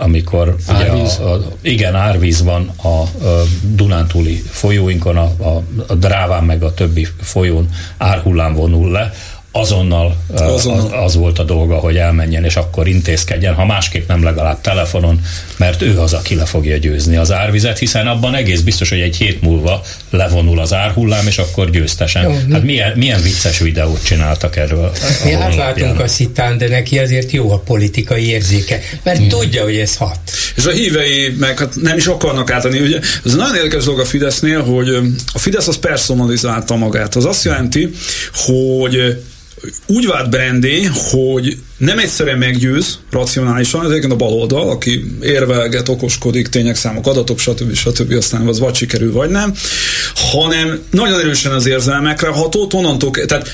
amikor 0.00 0.56
árvíz. 0.66 1.18
ugye 1.18 1.28
a, 1.28 1.32
a, 1.32 1.52
igen, 1.62 1.94
árvíz 1.94 2.42
van 2.42 2.72
a, 2.82 2.88
a 2.88 3.44
Dunántúli 3.62 4.42
folyóinkon, 4.50 5.16
a, 5.16 5.32
a, 5.38 5.62
a 5.86 5.94
Dráván 5.94 6.44
meg 6.44 6.62
a 6.62 6.74
többi 6.74 7.06
folyón 7.20 7.68
árhullám 7.96 8.54
vonul 8.54 8.90
le, 8.90 9.12
azonnal, 9.58 10.16
azonnal. 10.34 10.86
Az, 10.86 11.04
az 11.04 11.14
volt 11.14 11.38
a 11.38 11.42
dolga, 11.42 11.76
hogy 11.76 11.96
elmenjen, 11.96 12.44
és 12.44 12.56
akkor 12.56 12.88
intézkedjen, 12.88 13.54
ha 13.54 13.64
másképp 13.64 14.08
nem 14.08 14.22
legalább 14.22 14.60
telefonon, 14.60 15.20
mert 15.56 15.82
ő 15.82 16.00
az, 16.00 16.12
aki 16.12 16.34
le 16.34 16.44
fogja 16.44 16.76
győzni 16.76 17.16
az 17.16 17.32
árvizet, 17.32 17.78
hiszen 17.78 18.06
abban 18.06 18.34
egész 18.34 18.60
biztos, 18.60 18.88
hogy 18.88 19.00
egy 19.00 19.16
hét 19.16 19.42
múlva 19.42 19.82
levonul 20.10 20.60
az 20.60 20.72
árhullám, 20.72 21.26
és 21.26 21.38
akkor 21.38 21.70
győztesen. 21.70 22.22
Jó, 22.22 22.38
hát 22.52 22.62
milyen, 22.62 22.92
milyen 22.96 23.22
vicces 23.22 23.58
videót 23.58 24.04
csináltak 24.04 24.56
erről? 24.56 24.92
Mi 25.24 25.32
átlátunk 25.32 26.00
a 26.00 26.08
szitán, 26.08 26.58
de 26.58 26.68
neki 26.68 26.98
azért 26.98 27.30
jó 27.30 27.50
a 27.52 27.58
politikai 27.58 28.28
érzéke, 28.28 28.80
mert 29.02 29.18
hmm. 29.18 29.28
tudja, 29.28 29.62
hogy 29.62 29.76
ez 29.76 29.96
hat. 29.96 30.18
És 30.56 30.66
a 30.66 30.70
hívei 30.70 31.34
meg 31.38 31.58
hát 31.58 31.74
nem 31.82 31.96
is 31.96 32.06
akarnak 32.06 32.50
átadni. 32.50 32.80
Ugye 32.80 32.98
ez 33.24 33.34
nagyon 33.34 33.54
érdekes 33.54 33.84
dolog 33.84 34.00
a 34.00 34.04
Fidesznél, 34.04 34.62
hogy 34.62 34.88
a 35.32 35.38
Fidesz 35.38 35.68
az 35.68 35.78
personalizálta 35.78 36.76
magát. 36.76 37.14
Az 37.14 37.24
azt 37.24 37.44
jelenti, 37.44 37.90
hogy 38.34 39.22
úgy 39.86 40.06
vált 40.06 40.30
brandé, 40.30 40.82
hogy 41.10 41.56
nem 41.76 41.98
egyszerűen 41.98 42.38
meggyőz 42.38 42.98
racionálisan, 43.10 43.84
ez 43.84 43.90
egyébként 43.90 44.12
a 44.12 44.16
baloldal, 44.16 44.70
aki 44.70 45.04
érvelget, 45.22 45.88
okoskodik, 45.88 46.48
tények, 46.48 46.76
számok, 46.76 47.06
adatok, 47.06 47.38
stb. 47.38 47.74
stb. 47.74 48.12
aztán 48.12 48.46
az 48.46 48.58
vagy 48.58 48.74
sikerül, 48.74 49.12
vagy 49.12 49.30
nem, 49.30 49.54
hanem 50.14 50.80
nagyon 50.90 51.20
erősen 51.20 51.52
az 51.52 51.66
érzelmekre 51.66 52.28
ható, 52.28 52.68
onnantól, 52.72 53.10
tehát 53.10 53.48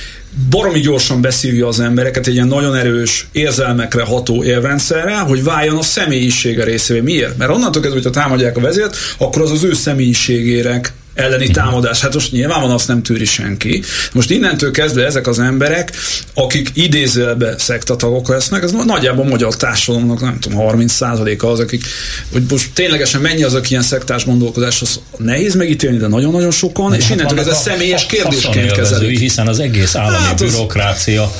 baromi 0.50 0.80
gyorsan 0.80 1.20
beszívja 1.20 1.66
az 1.66 1.80
embereket 1.80 2.26
egy 2.26 2.34
ilyen 2.34 2.48
nagyon 2.48 2.74
erős 2.74 3.26
érzelmekre 3.32 4.02
ható 4.02 4.44
élrendszerrel, 4.44 5.24
hogy 5.24 5.44
váljon 5.44 5.76
a 5.76 5.82
személyisége 5.82 6.64
részévé. 6.64 7.00
Miért? 7.00 7.36
Mert 7.36 7.50
onnantól 7.50 7.82
kezdve, 7.82 8.00
hogyha 8.02 8.20
támadják 8.20 8.56
a 8.56 8.60
vezért, 8.60 8.96
akkor 9.18 9.42
az 9.42 9.50
az 9.50 9.64
ő 9.64 9.74
személyiségére 9.74 10.80
elleni 11.14 11.48
támadás. 11.48 12.00
Hát 12.00 12.14
most 12.14 12.32
nyilván 12.32 12.60
van, 12.60 12.70
azt 12.70 12.88
nem 12.88 13.02
tűri 13.02 13.24
senki. 13.24 13.82
Most 14.12 14.30
innentől 14.30 14.70
kezdve 14.70 15.04
ezek 15.04 15.26
az 15.26 15.38
emberek, 15.38 15.92
akik 16.34 16.70
idézőbe 16.72 17.54
szektatagok 17.58 18.28
lesznek, 18.28 18.62
ez 18.62 18.72
nagyjából 18.72 19.24
a 19.24 19.28
magyar 19.28 19.56
társadalomnak 19.56 20.20
nem 20.20 20.38
tudom, 20.40 20.58
30%-a 20.60 21.46
az, 21.46 21.58
akik, 21.58 21.84
hogy 22.32 22.42
most 22.50 22.70
ténylegesen 22.72 23.20
mennyi 23.20 23.42
az, 23.42 23.54
aki 23.54 23.70
ilyen 23.70 23.82
szektás 23.82 24.24
gondolkodás, 24.24 24.82
az 24.82 25.00
nehéz 25.16 25.54
megítélni, 25.54 25.96
de 25.96 26.06
nagyon-nagyon 26.06 26.50
sokan, 26.50 26.90
de 26.90 26.96
és 26.96 27.02
hát 27.02 27.12
innentől 27.12 27.38
ez 27.38 27.46
a 27.46 27.54
személyes 27.54 28.06
kérdésként 28.06 28.72
kezelik. 28.72 29.18
Hiszen 29.18 29.48
az 29.48 29.58
egész 29.58 29.94
állami 29.94 30.24
hát 30.24 30.40
az... 30.40 30.50
bürokrácia 30.50 31.32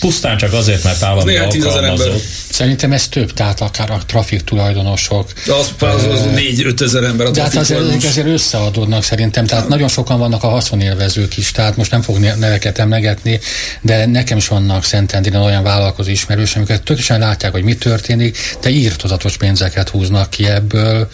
pusztán 0.00 0.36
csak 0.36 0.52
azért, 0.52 0.84
mert 0.84 1.02
állami 1.02 1.36
alkalmazott. 1.36 2.22
Szerintem 2.50 2.92
ez 2.92 3.08
több, 3.08 3.32
tehát 3.32 3.60
akár 3.60 3.90
a 3.90 4.00
trafik 4.06 4.40
tulajdonosok. 4.40 5.32
De 5.46 5.52
az, 5.52 5.70
az, 5.78 6.04
az, 6.04 6.20
az 6.20 6.26
4-5 6.36 7.04
ember 7.04 7.26
a 7.26 7.30
De 7.30 7.42
hát 7.42 7.56
azért, 7.56 8.04
azért 8.04 8.26
összeadódnak 8.26 9.02
szerintem, 9.14 9.46
tehát 9.46 9.68
nagyon 9.68 9.88
sokan 9.88 10.18
vannak 10.18 10.42
a 10.42 10.48
haszonélvezők 10.48 11.36
is, 11.36 11.50
tehát 11.50 11.76
most 11.76 11.90
nem 11.90 12.02
fog 12.02 12.18
neveket 12.18 12.78
emlegetni, 12.78 13.40
de 13.80 14.06
nekem 14.06 14.36
is 14.36 14.48
vannak 14.48 14.84
Szentendén 14.84 15.34
olyan 15.34 15.62
vállalkozó 15.62 16.10
ismerős, 16.10 16.56
amiket 16.56 16.78
tökéletesen 16.78 17.18
látják, 17.18 17.52
hogy 17.52 17.62
mi 17.62 17.74
történik, 17.74 18.38
de 18.60 18.70
írtozatos 18.70 19.36
pénzeket 19.36 19.88
húznak 19.88 20.30
ki 20.30 20.46
ebből, 20.46 21.08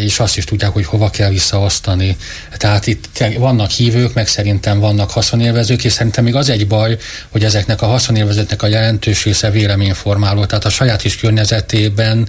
és 0.00 0.18
azt 0.18 0.36
is 0.36 0.44
tudják, 0.44 0.70
hogy 0.70 0.86
hova 0.86 1.10
kell 1.10 1.30
visszaosztani. 1.30 2.16
Tehát 2.56 2.86
itt 2.86 3.24
vannak 3.38 3.70
hívők, 3.70 4.14
meg 4.14 4.28
szerintem 4.28 4.78
vannak 4.78 5.10
haszonélvezők, 5.10 5.84
és 5.84 5.92
szerintem 5.92 6.24
még 6.24 6.34
az 6.34 6.48
egy 6.48 6.66
baj, 6.66 6.96
hogy 7.28 7.44
ezeknek 7.44 7.82
a 7.82 7.86
haszonélvezőknek 7.86 8.62
a 8.62 8.66
jelentős 8.66 9.24
része 9.24 9.50
véleményformáló, 9.50 10.44
tehát 10.44 10.64
a 10.64 10.70
saját 10.70 11.04
is 11.04 11.16
környezetében 11.16 12.28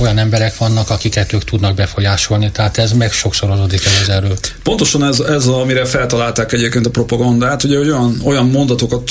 olyan 0.00 0.18
emberek 0.18 0.56
vannak, 0.56 0.90
akiket 0.90 1.32
ők 1.32 1.44
tudnak 1.44 1.74
befolyásolni, 1.74 2.50
tehát 2.50 2.78
ez 2.78 2.92
meg 2.92 3.12
sokszorozódik 3.12 3.84
ez 3.84 3.98
az 4.02 4.08
erő. 4.08 4.32
Pontosan 4.62 5.04
ez, 5.04 5.20
ez 5.20 5.46
amire 5.46 5.84
feltalálták 5.84 6.52
egyébként 6.52 6.86
a 6.86 6.90
propagandát, 6.90 7.64
ugye 7.64 7.78
olyan, 7.78 8.20
olyan 8.24 8.46
mondatokat 8.46 9.10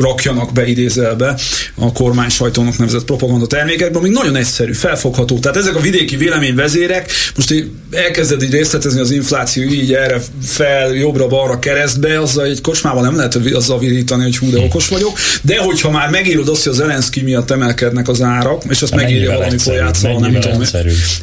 rakjanak 0.00 0.52
be 0.52 0.66
idézelbe 0.66 1.36
a 1.74 1.92
kormány 1.92 2.28
sajtónak 2.28 2.78
nevezett 2.78 3.04
propaganda 3.04 3.46
termékekben, 3.46 4.00
amik 4.00 4.12
nagyon 4.12 4.36
egyszerű, 4.36 4.72
felfogható. 4.72 5.38
Tehát 5.38 5.56
ezek 5.56 5.76
a 5.76 5.80
vidéki 5.80 6.16
vélemény 6.16 6.34
véleményvezérek, 6.38 7.10
most 7.36 7.50
így 7.50 7.70
elkezded 7.90 8.42
így 8.42 8.50
részletezni 8.50 9.00
az 9.00 9.10
infláció 9.10 9.62
így 9.70 9.94
erre 9.94 10.20
fel, 10.42 10.94
jobbra-balra 10.94 11.58
keresztbe, 11.58 12.20
azzal 12.20 12.44
egy 12.44 12.60
kocsmában 12.60 13.02
nem 13.02 13.16
lehet 13.16 13.34
azzal 13.54 13.78
virítani, 13.78 14.22
hogy 14.22 14.38
hú, 14.38 14.50
de 14.50 14.58
okos 14.58 14.88
vagyok, 14.88 15.18
de 15.42 15.58
hogyha 15.58 15.90
már 15.90 16.10
megírod 16.10 16.48
azt, 16.48 16.62
hogy 16.62 16.72
az 16.72 16.78
Zelenszky 16.78 17.22
miatt 17.22 17.50
emelkednek 17.50 18.08
az 18.08 18.22
árak, 18.22 18.62
és 18.68 18.82
azt 18.82 18.94
megírja 18.94 19.32
valami 19.32 19.58
folyátszal, 19.58 20.18
nem 20.18 20.40
tudom. 20.40 20.62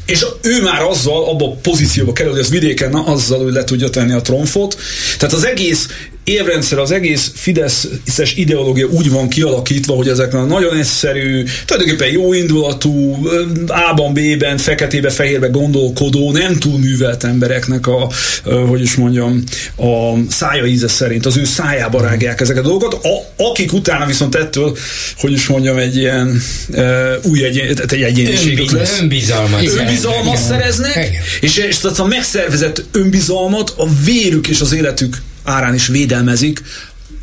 És 0.06 0.26
ő 0.42 0.62
már 0.62 0.82
azzal, 0.82 1.30
abba 1.30 1.46
a 1.46 1.56
pozícióba 1.62 2.14
kerül, 2.14 2.32
hogy 2.32 2.42
az 2.42 2.50
vidéken 2.50 2.90
na, 2.90 3.06
azzal 3.06 3.46
ő 3.46 3.52
le 3.52 3.64
tudja 3.64 3.90
tenni 3.90 4.14
a 4.14 4.22
tromfot. 4.22 4.78
Tehát 5.18 5.36
az 5.36 5.46
egész 5.46 5.88
évrendszer, 6.24 6.80
az 6.80 6.92
egész 6.92 7.32
Fideszes 7.36 8.36
ideológia 8.36 8.88
úgy 8.88 9.10
van 9.10 9.30
kialakítva, 9.30 9.96
hogy 9.96 10.08
ezek 10.08 10.32
nagyon 10.32 10.78
egyszerű, 10.78 11.44
tulajdonképpen 11.66 12.12
jó 12.14 12.34
indulatú, 12.34 13.28
A-ban, 13.68 14.14
B-ben, 14.14 14.58
feketébe, 14.58 15.10
fehérbe 15.10 15.48
gondolkodó, 15.48 16.32
nem 16.32 16.60
túl 16.60 16.80
művelt 16.80 17.24
embereknek 17.24 17.88
a, 17.88 18.10
hogy 18.68 18.82
is 18.82 18.96
mondjam, 18.96 19.44
a 19.78 20.14
szája 20.30 20.66
íze 20.66 20.88
szerint, 20.88 21.26
az 21.26 21.38
ő 21.38 21.46
szájába 21.46 22.02
rágják 22.02 22.42
ezeket 22.42 22.64
a 22.66 22.68
dolgokat, 22.68 23.06
a, 23.06 23.44
akik 23.44 23.74
utána 23.74 24.06
viszont 24.06 24.36
ettől, 24.36 24.78
hogy 25.18 25.32
is 25.32 25.48
mondjam, 25.48 25.78
egy 25.78 25.98
ilyen 25.98 26.42
uh, 26.70 27.14
új 27.24 27.44
egyén, 27.44 27.78
egy 27.88 28.02
egyéniségük 28.02 28.72
lesz. 28.72 29.00
Önbizalmat. 29.00 29.68
Önbizalmat 29.68 30.38
szereznek, 30.38 31.10
és, 31.42 31.58
és 31.58 31.78
tehát 31.78 32.00
a 32.00 32.06
megszervezett 32.06 32.84
önbizalmat 32.92 33.74
a 33.78 33.88
vérük 34.06 34.48
és 34.48 34.62
az 34.62 34.74
életük 34.74 35.22
árán 35.44 35.74
is 35.74 35.88
védelmezik 35.88 36.62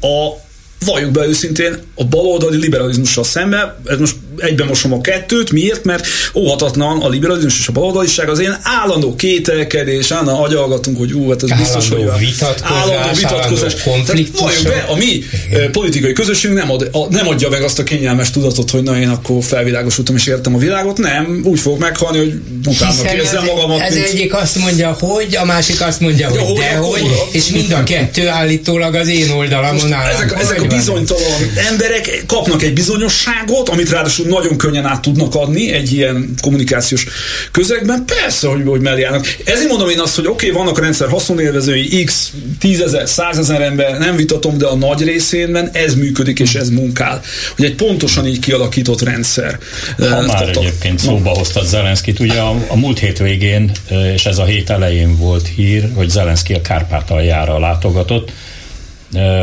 a 0.00 0.48
valljuk 0.84 1.10
be 1.10 1.26
őszintén, 1.26 1.78
a 1.94 2.04
baloldali 2.04 2.56
liberalizmussal 2.56 3.24
szemben, 3.24 3.76
ez 3.84 3.98
most 3.98 4.14
egyben 4.36 4.66
mosom 4.66 4.92
a 4.92 5.00
kettőt, 5.00 5.52
miért? 5.52 5.84
Mert 5.84 6.06
óhatatlan 6.34 7.02
a 7.02 7.08
liberalizmus 7.08 7.58
és 7.58 7.68
a 7.68 7.72
baloldaliság 7.72 8.28
az 8.28 8.40
ilyen 8.40 8.58
állandó 8.62 9.14
kételkedés, 9.14 10.10
állandó 10.10 10.42
agyalgatunk, 10.42 10.98
hogy 10.98 11.12
ú, 11.12 11.28
hát 11.28 11.42
ez 11.42 11.50
állandó 11.50 11.72
biztos, 11.72 11.88
hogy 11.88 12.18
vitatkozás, 12.18 12.70
állandó 12.70 13.14
vitatkozás, 13.14 13.82
konfliktus. 13.82 14.62
Be, 14.62 14.84
a 14.88 14.96
mi 14.96 15.24
politikai 15.72 16.12
közösség 16.12 16.50
nem, 16.50 16.70
ad, 16.70 16.88
a, 16.92 17.06
nem 17.10 17.28
adja 17.28 17.48
meg 17.48 17.62
azt 17.62 17.78
a 17.78 17.82
kényelmes 17.82 18.30
tudatot, 18.30 18.70
hogy 18.70 18.82
na 18.82 18.98
én 18.98 19.08
akkor 19.08 19.42
felvilágosultam 19.42 20.16
és 20.16 20.26
értem 20.26 20.54
a 20.54 20.58
világot, 20.58 20.98
nem, 20.98 21.40
úgy 21.44 21.60
fog 21.60 21.78
meghalni, 21.78 22.18
hogy 22.18 22.40
utána 22.66 23.14
érzem 23.14 23.44
magamat. 23.44 23.80
Ez 23.80 23.94
mint... 23.94 24.06
egyik 24.06 24.34
azt 24.34 24.56
mondja, 24.56 24.96
hogy, 25.00 25.36
a 25.36 25.44
másik 25.44 25.80
azt 25.80 26.00
mondja, 26.00 26.28
hogy 26.28 26.38
ja, 26.38 26.54
dehogy, 26.54 27.10
és 27.32 27.46
mind 27.50 27.72
a 27.72 27.82
kettő 27.82 28.28
állítólag 28.28 28.94
az 28.94 29.08
én 29.08 29.30
oldalamon 29.30 29.92
áll. 29.92 30.10
Ezek, 30.10 30.40
ezek 30.40 30.62
a 30.62 30.66
bizonytalan 30.76 31.50
emberek 31.70 32.24
kapnak 32.26 32.62
egy 32.62 32.72
bizonyosságot, 32.72 33.68
amit 33.68 33.90
ráadásul 33.90 34.26
nagyon 34.26 34.56
könnyen 34.56 34.86
át 34.86 35.00
tudnak 35.00 35.34
adni 35.34 35.72
egy 35.72 35.92
ilyen 35.92 36.34
kommunikációs 36.40 37.06
közegben. 37.50 38.04
Persze, 38.04 38.48
hogy, 38.48 38.62
hogy 38.66 38.80
mellé 38.80 39.02
állnak. 39.02 39.36
Ezért 39.44 39.68
mondom 39.68 39.88
én 39.88 40.00
azt, 40.00 40.14
hogy 40.14 40.26
oké, 40.26 40.48
okay, 40.48 40.62
vannak 40.62 40.78
a 40.78 40.80
rendszer 40.80 41.08
haszonélvezői, 41.08 42.04
x, 42.04 42.32
tízezer, 42.58 43.08
százezer 43.08 43.60
ember, 43.60 43.98
nem 43.98 44.16
vitatom, 44.16 44.58
de 44.58 44.66
a 44.66 44.76
nagy 44.76 45.02
részénben 45.02 45.70
ez 45.72 45.94
működik 45.94 46.38
és 46.38 46.54
ez 46.54 46.68
munkál. 46.68 47.20
Hogy 47.56 47.64
egy 47.64 47.74
pontosan 47.74 48.26
így 48.26 48.38
kialakított 48.38 49.02
rendszer. 49.02 49.58
Ha 49.98 50.08
már 50.08 50.24
Tehát 50.24 50.56
egyébként 50.56 51.00
a... 51.00 51.02
szóba 51.02 51.30
hoztad 51.30 51.66
Zelenszkit, 51.66 52.20
ugye 52.20 52.40
a, 52.40 52.64
a 52.68 52.76
múlt 52.76 52.98
hét 52.98 53.18
végén, 53.18 53.70
és 54.14 54.26
ez 54.26 54.38
a 54.38 54.44
hét 54.44 54.70
elején 54.70 55.16
volt 55.16 55.48
hír, 55.56 55.88
hogy 55.94 56.08
Zelenszki 56.08 56.54
a 56.54 56.60
Kárpátaljára 56.60 57.58
látogatott, 57.58 58.32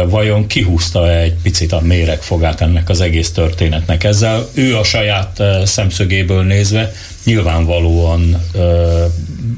vajon 0.07 0.47
kihúzta 0.47 1.11
egy 1.11 1.33
picit 1.43 1.71
a 1.71 1.81
méregfogát 1.81 2.61
ennek 2.61 2.89
az 2.89 3.01
egész 3.01 3.31
történetnek 3.31 4.03
ezzel. 4.03 4.47
Ő 4.53 4.77
a 4.77 4.83
saját 4.83 5.41
szemszögéből 5.63 6.43
nézve 6.43 6.91
nyilvánvalóan 7.23 8.41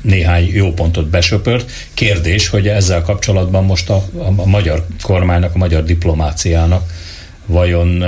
néhány 0.02 0.50
jó 0.54 0.74
pontot 0.74 1.08
besöpört. 1.08 1.72
Kérdés, 1.94 2.48
hogy 2.48 2.68
ezzel 2.68 3.02
kapcsolatban 3.02 3.64
most 3.64 3.90
a, 3.90 4.04
a 4.38 4.46
magyar 4.46 4.86
kormánynak, 5.02 5.56
a 5.56 5.58
magyar 5.58 5.84
diplomáciának 5.84 6.84
vajon 7.46 8.04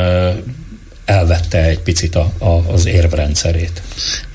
elvette 1.06 1.64
egy 1.64 1.80
picit 1.80 2.16
a, 2.16 2.32
a, 2.38 2.72
az 2.74 2.86
érvrendszerét. 2.86 3.82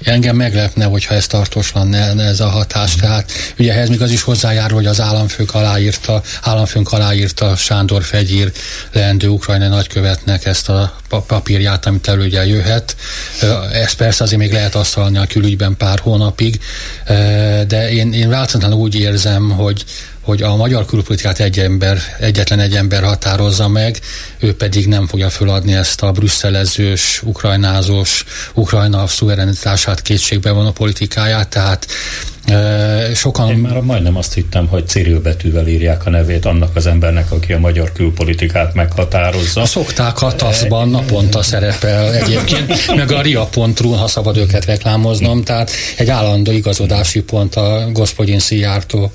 Engem 0.02 0.36
meglepne, 0.36 0.84
hogyha 0.84 1.14
ez 1.14 1.26
tartós 1.26 1.72
lenne 1.72 2.24
ez 2.24 2.40
a 2.40 2.48
hatás. 2.48 2.94
Tehát 2.94 3.32
ugye 3.58 3.72
ehhez 3.72 3.88
még 3.88 4.02
az 4.02 4.10
is 4.10 4.22
hozzájárul, 4.22 4.76
hogy 4.76 4.86
az 4.86 5.00
államfők 5.00 5.54
aláírta, 5.54 6.22
államfőnk 6.42 6.92
aláírta 6.92 7.56
Sándor 7.56 8.02
Fegyír 8.02 8.52
leendő 8.92 9.28
ukrajnai 9.28 9.68
nagykövetnek 9.68 10.44
ezt 10.44 10.68
a 10.68 10.96
papírját, 11.26 11.86
amit 11.86 12.08
elődje 12.08 12.46
jöhet. 12.46 12.96
Ez 13.72 13.92
persze 13.92 14.24
azért 14.24 14.40
még 14.40 14.52
lehet 14.52 14.74
asztalni 14.74 15.18
a 15.18 15.26
külügyben 15.26 15.76
pár 15.76 15.98
hónapig, 15.98 16.60
de 17.66 17.90
én, 17.90 18.12
én 18.12 18.28
változatlanul 18.28 18.78
úgy 18.78 18.94
érzem, 18.94 19.50
hogy 19.50 19.84
hogy 20.26 20.42
a 20.42 20.56
magyar 20.56 20.84
külpolitikát 20.84 21.40
egy 21.40 21.58
ember, 21.58 21.98
egyetlen 22.20 22.58
egy 22.58 22.74
ember 22.74 23.02
határozza 23.02 23.68
meg, 23.68 23.98
ő 24.38 24.54
pedig 24.54 24.86
nem 24.86 25.06
fogja 25.06 25.30
föladni 25.30 25.74
ezt 25.74 26.02
a 26.02 26.12
brüsszelezős, 26.12 27.22
ukrajnázós, 27.24 28.24
Ukrajna 28.54 29.06
szuverenitását 29.06 30.02
kétségbe 30.02 30.50
a 30.50 30.72
politikáját, 30.72 31.48
tehát 31.48 31.86
sokan... 33.14 33.50
Én 33.50 33.56
már 33.56 33.80
majdnem 33.80 34.16
azt 34.16 34.34
hittem, 34.34 34.66
hogy 34.66 34.88
Cyril 34.88 35.20
betűvel 35.20 35.68
írják 35.68 36.06
a 36.06 36.10
nevét 36.10 36.44
annak 36.44 36.76
az 36.76 36.86
embernek, 36.86 37.32
aki 37.32 37.52
a 37.52 37.58
magyar 37.58 37.92
külpolitikát 37.92 38.74
meghatározza. 38.74 39.64
Szokták 39.64 40.22
a 40.22 40.34
TASZ-ban 40.34 40.88
naponta 40.88 41.42
szerepel 41.42 42.14
egyébként, 42.14 42.96
meg 42.96 43.12
a 43.12 43.20
ria.ru, 43.20 43.90
ha 43.90 44.08
szabad 44.08 44.36
őket 44.36 44.64
reklámoznom, 44.64 45.42
tehát 45.42 45.70
egy 45.96 46.08
állandó 46.08 46.52
igazodási 46.52 47.22
pont 47.22 47.54
a 47.54 47.88
Gospodin 47.92 48.38
Szijjártó 48.38 49.12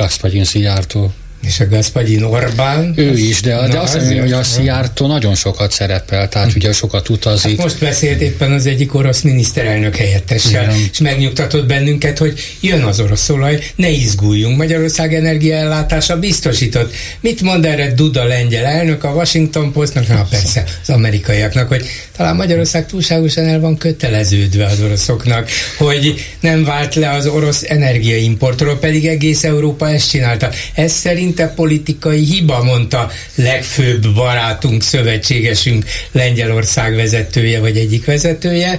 Gasparin 0.00 0.44
Szijjártó. 0.44 1.12
És 1.46 1.60
a 1.60 1.68
Gasparin 1.68 2.22
Orbán? 2.22 2.92
Ő 2.96 3.18
is, 3.18 3.40
de, 3.40 3.68
de 3.68 3.78
azt 3.78 3.94
hiszem, 3.94 4.18
hogy 4.18 4.32
a 4.32 4.42
Szijjártó 4.42 5.06
nagyon 5.06 5.34
sokat 5.34 5.72
szerepel, 5.72 6.28
tehát 6.28 6.50
hm. 6.50 6.56
ugye 6.56 6.72
sokat 6.72 7.08
utazik. 7.08 7.56
Hát 7.56 7.66
most 7.66 7.78
beszélt 7.78 8.20
éppen 8.20 8.52
az 8.52 8.66
egyik 8.66 8.94
orosz 8.94 9.20
miniszterelnök 9.20 9.96
helyettessel, 9.96 10.62
Igen. 10.62 10.88
és 10.92 10.98
megnyugtatott 10.98 11.66
bennünket, 11.66 12.18
hogy 12.18 12.40
jön 12.60 12.82
az 12.82 13.00
orosz 13.00 13.28
olaj, 13.28 13.58
ne 13.76 13.88
izguljunk, 13.88 14.56
Magyarország 14.56 15.14
energiaellátása 15.14 16.18
biztosított. 16.18 16.94
Mit 17.20 17.40
mond 17.40 17.64
erre 17.64 17.92
Duda 17.92 18.24
lengyel 18.24 18.64
elnök 18.64 19.04
a 19.04 19.08
Washington 19.08 19.72
Postnak, 19.72 20.08
na 20.08 20.26
persze 20.30 20.64
az 20.82 20.90
amerikaiaknak, 20.90 21.68
hogy 21.68 21.86
talán 22.16 22.36
Magyarország 22.36 22.86
túlságosan 22.86 23.44
el 23.44 23.60
van 23.60 23.76
köteleződve 23.76 24.64
az 24.64 24.80
oroszoknak, 24.80 25.48
hogy 25.76 26.14
nem 26.40 26.64
vált 26.64 26.94
le 26.94 27.10
az 27.10 27.26
orosz 27.26 27.62
energiaimportról, 27.66 28.78
pedig 28.78 29.06
egész 29.06 29.44
Európa 29.44 29.90
ezt 29.90 30.10
csinálta. 30.10 30.50
Ez 30.74 30.92
szerinte 31.30 31.54
politikai 31.54 32.24
hiba, 32.24 32.64
mondta 32.64 33.10
legfőbb 33.34 34.14
barátunk, 34.14 34.82
szövetségesünk 34.82 35.84
Lengyelország 36.12 36.94
vezetője, 36.94 37.60
vagy 37.60 37.76
egyik 37.76 38.04
vezetője, 38.04 38.78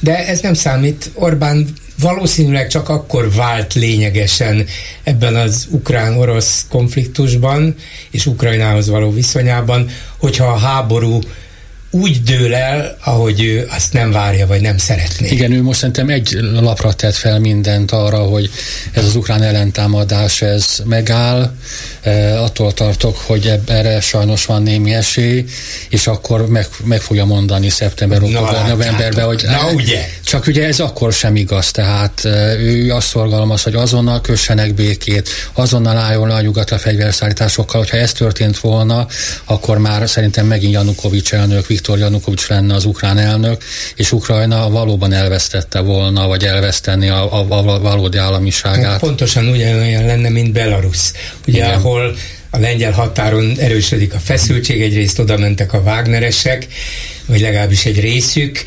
de 0.00 0.26
ez 0.26 0.40
nem 0.40 0.54
számít. 0.54 1.10
Orbán 1.14 1.68
valószínűleg 2.00 2.68
csak 2.68 2.88
akkor 2.88 3.32
vált 3.32 3.74
lényegesen 3.74 4.66
ebben 5.02 5.34
az 5.34 5.66
ukrán-orosz 5.70 6.66
konfliktusban 6.68 7.74
és 8.10 8.26
Ukrajnához 8.26 8.88
való 8.88 9.10
viszonyában, 9.10 9.88
hogyha 10.18 10.46
a 10.46 10.58
háború 10.58 11.18
úgy 12.00 12.22
dől 12.22 12.54
el, 12.54 12.96
ahogy 13.04 13.42
ő 13.42 13.68
azt 13.70 13.92
nem 13.92 14.10
várja, 14.10 14.46
vagy 14.46 14.60
nem 14.60 14.78
szeretné. 14.78 15.28
Igen, 15.28 15.52
ő 15.52 15.62
most 15.62 15.78
szerintem 15.78 16.08
egy 16.08 16.38
lapra 16.60 16.92
tett 16.92 17.14
fel 17.14 17.38
mindent 17.38 17.90
arra, 17.90 18.18
hogy 18.18 18.50
ez 18.92 19.04
az 19.04 19.16
ukrán 19.16 19.42
ellentámadás, 19.42 20.42
ez 20.42 20.82
megáll. 20.84 21.52
E, 22.02 22.40
attól 22.42 22.72
tartok, 22.72 23.16
hogy 23.16 23.60
erre 23.66 24.00
sajnos 24.00 24.44
van 24.44 24.62
némi 24.62 24.94
esély, 24.94 25.44
és 25.88 26.06
akkor 26.06 26.48
meg, 26.48 26.66
meg 26.84 27.00
fogja 27.00 27.24
mondani 27.24 27.68
szeptember, 27.68 28.22
október, 28.22 28.62
no, 28.62 28.68
novemberben, 28.68 29.24
hogy 29.26 29.44
na, 29.46 29.70
ugye? 29.70 30.08
csak 30.24 30.46
ugye 30.46 30.66
ez 30.66 30.80
akkor 30.80 31.12
sem 31.12 31.36
igaz, 31.36 31.70
tehát 31.70 32.24
ő 32.58 32.92
azt 32.92 33.06
szorgalmaz, 33.06 33.62
hogy 33.62 33.74
azonnal 33.74 34.20
kössenek 34.20 34.74
békét, 34.74 35.28
azonnal 35.52 35.96
álljon 35.96 36.28
le 36.28 36.34
a 36.34 36.40
nyugat 36.40 36.70
a 36.70 36.78
fegyverszállításokkal, 36.78 37.80
hogyha 37.80 37.96
ez 37.96 38.12
történt 38.12 38.58
volna, 38.58 39.06
akkor 39.44 39.78
már 39.78 40.08
szerintem 40.08 40.46
megint 40.46 40.72
Janukovics 40.72 41.32
elnök, 41.32 41.66
Viktor 41.66 41.85
Janukovics 41.94 42.48
lenne 42.48 42.74
az 42.74 42.84
ukrán 42.84 43.18
elnök, 43.18 43.62
és 43.96 44.12
Ukrajna 44.12 44.70
valóban 44.70 45.12
elvesztette 45.12 45.80
volna, 45.80 46.26
vagy 46.26 46.44
elveszteni 46.44 47.08
a, 47.08 47.32
a, 47.32 47.46
a 47.50 47.80
valódi 47.80 48.18
államiságát. 48.18 48.90
Hát 48.90 49.00
pontosan 49.00 49.48
ugyanolyan 49.48 50.06
lenne, 50.06 50.28
mint 50.28 50.52
Belarus, 50.52 51.12
ugye, 51.46 51.58
Igen. 51.58 51.74
ahol 51.74 52.14
a 52.50 52.58
lengyel 52.58 52.92
határon 52.92 53.54
erősödik 53.58 54.14
a 54.14 54.18
feszültség, 54.18 54.82
egyrészt 54.82 55.18
oda 55.18 55.38
mentek 55.38 55.72
a 55.72 55.78
Wagneresek, 55.78 56.66
vagy 57.26 57.40
legalábbis 57.40 57.84
egy 57.84 58.00
részük, 58.00 58.64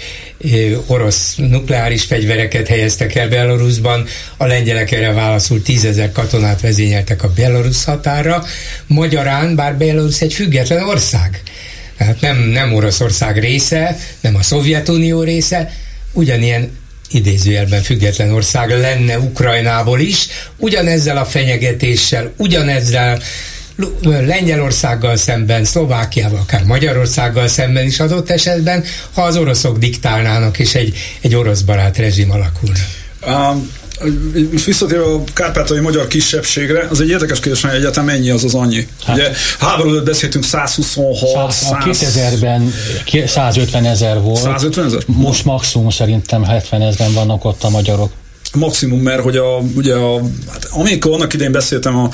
orosz 0.85 1.35
nukleáris 1.35 2.03
fegyvereket 2.03 2.67
helyeztek 2.67 3.15
el 3.15 3.27
Belarusban, 3.29 4.05
a 4.37 4.45
lengyelek 4.45 4.91
erre 4.91 5.11
válaszul 5.11 5.61
tízezer 5.61 6.11
katonát 6.11 6.61
vezényeltek 6.61 7.23
a 7.23 7.31
Belarus 7.35 7.83
határa, 7.83 8.43
magyarán, 8.87 9.55
bár 9.55 9.77
Belarus 9.77 10.21
egy 10.21 10.33
független 10.33 10.83
ország, 10.83 11.41
tehát 11.99 12.21
nem, 12.21 12.37
nem 12.37 12.73
Oroszország 12.73 13.39
része, 13.39 13.97
nem 14.21 14.35
a 14.35 14.43
Szovjetunió 14.43 15.21
része, 15.23 15.71
ugyanilyen 16.11 16.77
idézőjelben 17.11 17.81
független 17.81 18.33
ország 18.33 18.69
lenne 18.69 19.19
Ukrajnából 19.19 19.99
is, 19.99 20.27
ugyanezzel 20.57 21.17
a 21.17 21.25
fenyegetéssel, 21.25 22.31
ugyanezzel 22.37 23.21
Lengyelországgal 24.01 25.15
szemben, 25.15 25.63
Szlovákiával, 25.63 26.39
akár 26.39 26.63
Magyarországgal 26.63 27.47
szemben 27.47 27.85
is 27.85 27.99
adott 27.99 28.29
esetben, 28.29 28.83
ha 29.13 29.21
az 29.21 29.37
oroszok 29.37 29.77
diktálnának, 29.77 30.59
és 30.59 30.75
egy, 30.75 30.97
egy 31.21 31.35
orosz 31.35 31.61
barát 31.61 31.97
rezsim 31.97 32.31
alakulna. 32.31 32.79
Um, 33.27 33.71
most 34.51 34.65
visszatérve 34.65 35.03
a 35.03 35.23
kárpátai 35.33 35.79
magyar 35.79 36.07
kisebbségre, 36.07 36.87
az 36.89 37.01
egy 37.01 37.09
érdekes 37.09 37.39
kérdés, 37.39 37.61
hogy 37.61 37.71
egyetem 37.71 38.05
mennyi 38.05 38.29
az 38.29 38.43
az 38.43 38.53
annyi. 38.53 38.87
Hát, 39.05 39.15
Ugye 39.15 39.31
háború 39.59 39.89
előtt 39.89 40.05
beszéltünk 40.05 40.43
126, 40.43 41.51
100, 41.51 41.73
2000-ben 41.85 42.73
150 43.25 43.85
ezer 43.85 44.21
volt. 44.21 44.41
150 44.41 44.85
ezer? 44.85 45.03
Most 45.05 45.45
maximum 45.45 45.89
szerintem 45.89 46.43
70 46.43 46.81
ezeren 46.81 47.13
vannak 47.13 47.45
ott 47.45 47.63
a 47.63 47.69
magyarok 47.69 48.11
maximum, 48.53 48.99
mert 48.99 49.21
hogy 49.21 49.37
a, 49.37 49.57
ugye 49.75 49.95
a, 49.95 50.21
hát 50.49 50.67
amikor 50.71 51.13
annak 51.13 51.33
idején 51.33 51.51
beszéltem 51.51 51.95
a 51.95 52.09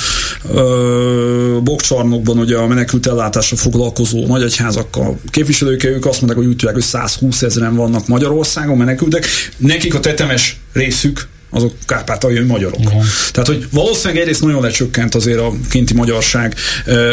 ö, 0.52 1.60
bokcsarnokban, 1.64 2.40
ugye 2.40 2.58
a 2.58 2.68
menekült 2.68 3.08
ellátásra 3.08 3.58
foglalkozó 3.58 4.26
nagyegyházakkal 4.26 5.20
képviselőkkel, 5.30 5.92
ők 5.92 6.06
azt 6.06 6.22
mondták, 6.22 6.38
hogy 6.38 6.46
úgy 6.46 6.56
tudják, 6.56 6.74
hogy 6.74 6.84
120 6.84 7.42
ezeren 7.42 7.76
vannak 7.76 8.08
Magyarországon 8.08 8.78
menekültek. 8.78 9.26
Nekik 9.58 9.96
a 9.96 10.00
tetemes 10.00 10.60
részük 10.74 11.28
azok 11.56 11.74
kárpátaljai 11.86 12.44
magyarok. 12.44 12.80
Uh-huh. 12.80 13.04
Tehát, 13.32 13.48
hogy 13.48 13.68
valószínűleg 13.72 14.22
egyrészt 14.22 14.42
nagyon 14.42 14.62
lecsökkent 14.62 15.16
azért 15.16 15.40
a 15.40 15.54
kinti 15.70 15.94
magyarság 15.94 16.56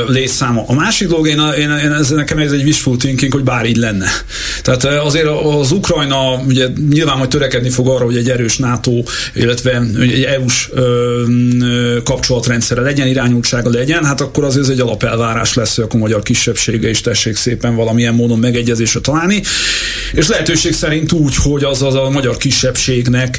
létszáma. 0.06 0.64
A 0.66 0.74
másik 0.74 1.08
dolog, 1.08 1.28
én, 1.28 1.40
én, 1.58 1.70
én 1.70 1.92
ez, 1.92 2.10
nekem 2.10 2.38
ez 2.38 2.52
egy 2.52 2.62
wishful 2.62 2.96
thinking, 2.96 3.32
hogy 3.32 3.42
bár 3.42 3.66
így 3.66 3.76
lenne. 3.76 4.06
Tehát 4.62 4.84
azért 4.84 5.26
az 5.26 5.70
Ukrajna 5.70 6.34
ugye 6.46 6.66
nyilván 6.90 7.18
majd 7.18 7.30
törekedni 7.30 7.70
fog 7.70 7.88
arra, 7.88 8.04
hogy 8.04 8.16
egy 8.16 8.30
erős 8.30 8.56
NATO, 8.56 9.02
illetve 9.34 9.82
egy 10.00 10.22
EU-s 10.22 10.70
kapcsolatrendszere 12.04 12.80
legyen, 12.80 13.06
irányultsága 13.06 13.70
legyen, 13.70 14.04
hát 14.04 14.20
akkor 14.20 14.44
azért 14.44 14.64
ez 14.64 14.70
egy 14.70 14.80
alapelvárás 14.80 15.54
lesz, 15.54 15.74
hogy 15.74 15.84
akkor 15.84 16.00
a 16.00 16.02
magyar 16.02 16.22
kisebbsége 16.22 16.88
is 16.88 17.00
tessék 17.00 17.36
szépen 17.36 17.74
valamilyen 17.74 18.14
módon 18.14 18.38
megegyezésre 18.38 19.00
találni. 19.00 19.42
És 20.12 20.28
lehetőség 20.28 20.72
szerint 20.72 21.12
úgy, 21.12 21.34
hogy 21.36 21.64
az, 21.64 21.82
az 21.82 21.94
a 21.94 22.10
magyar 22.10 22.36
kisebbségnek 22.36 23.38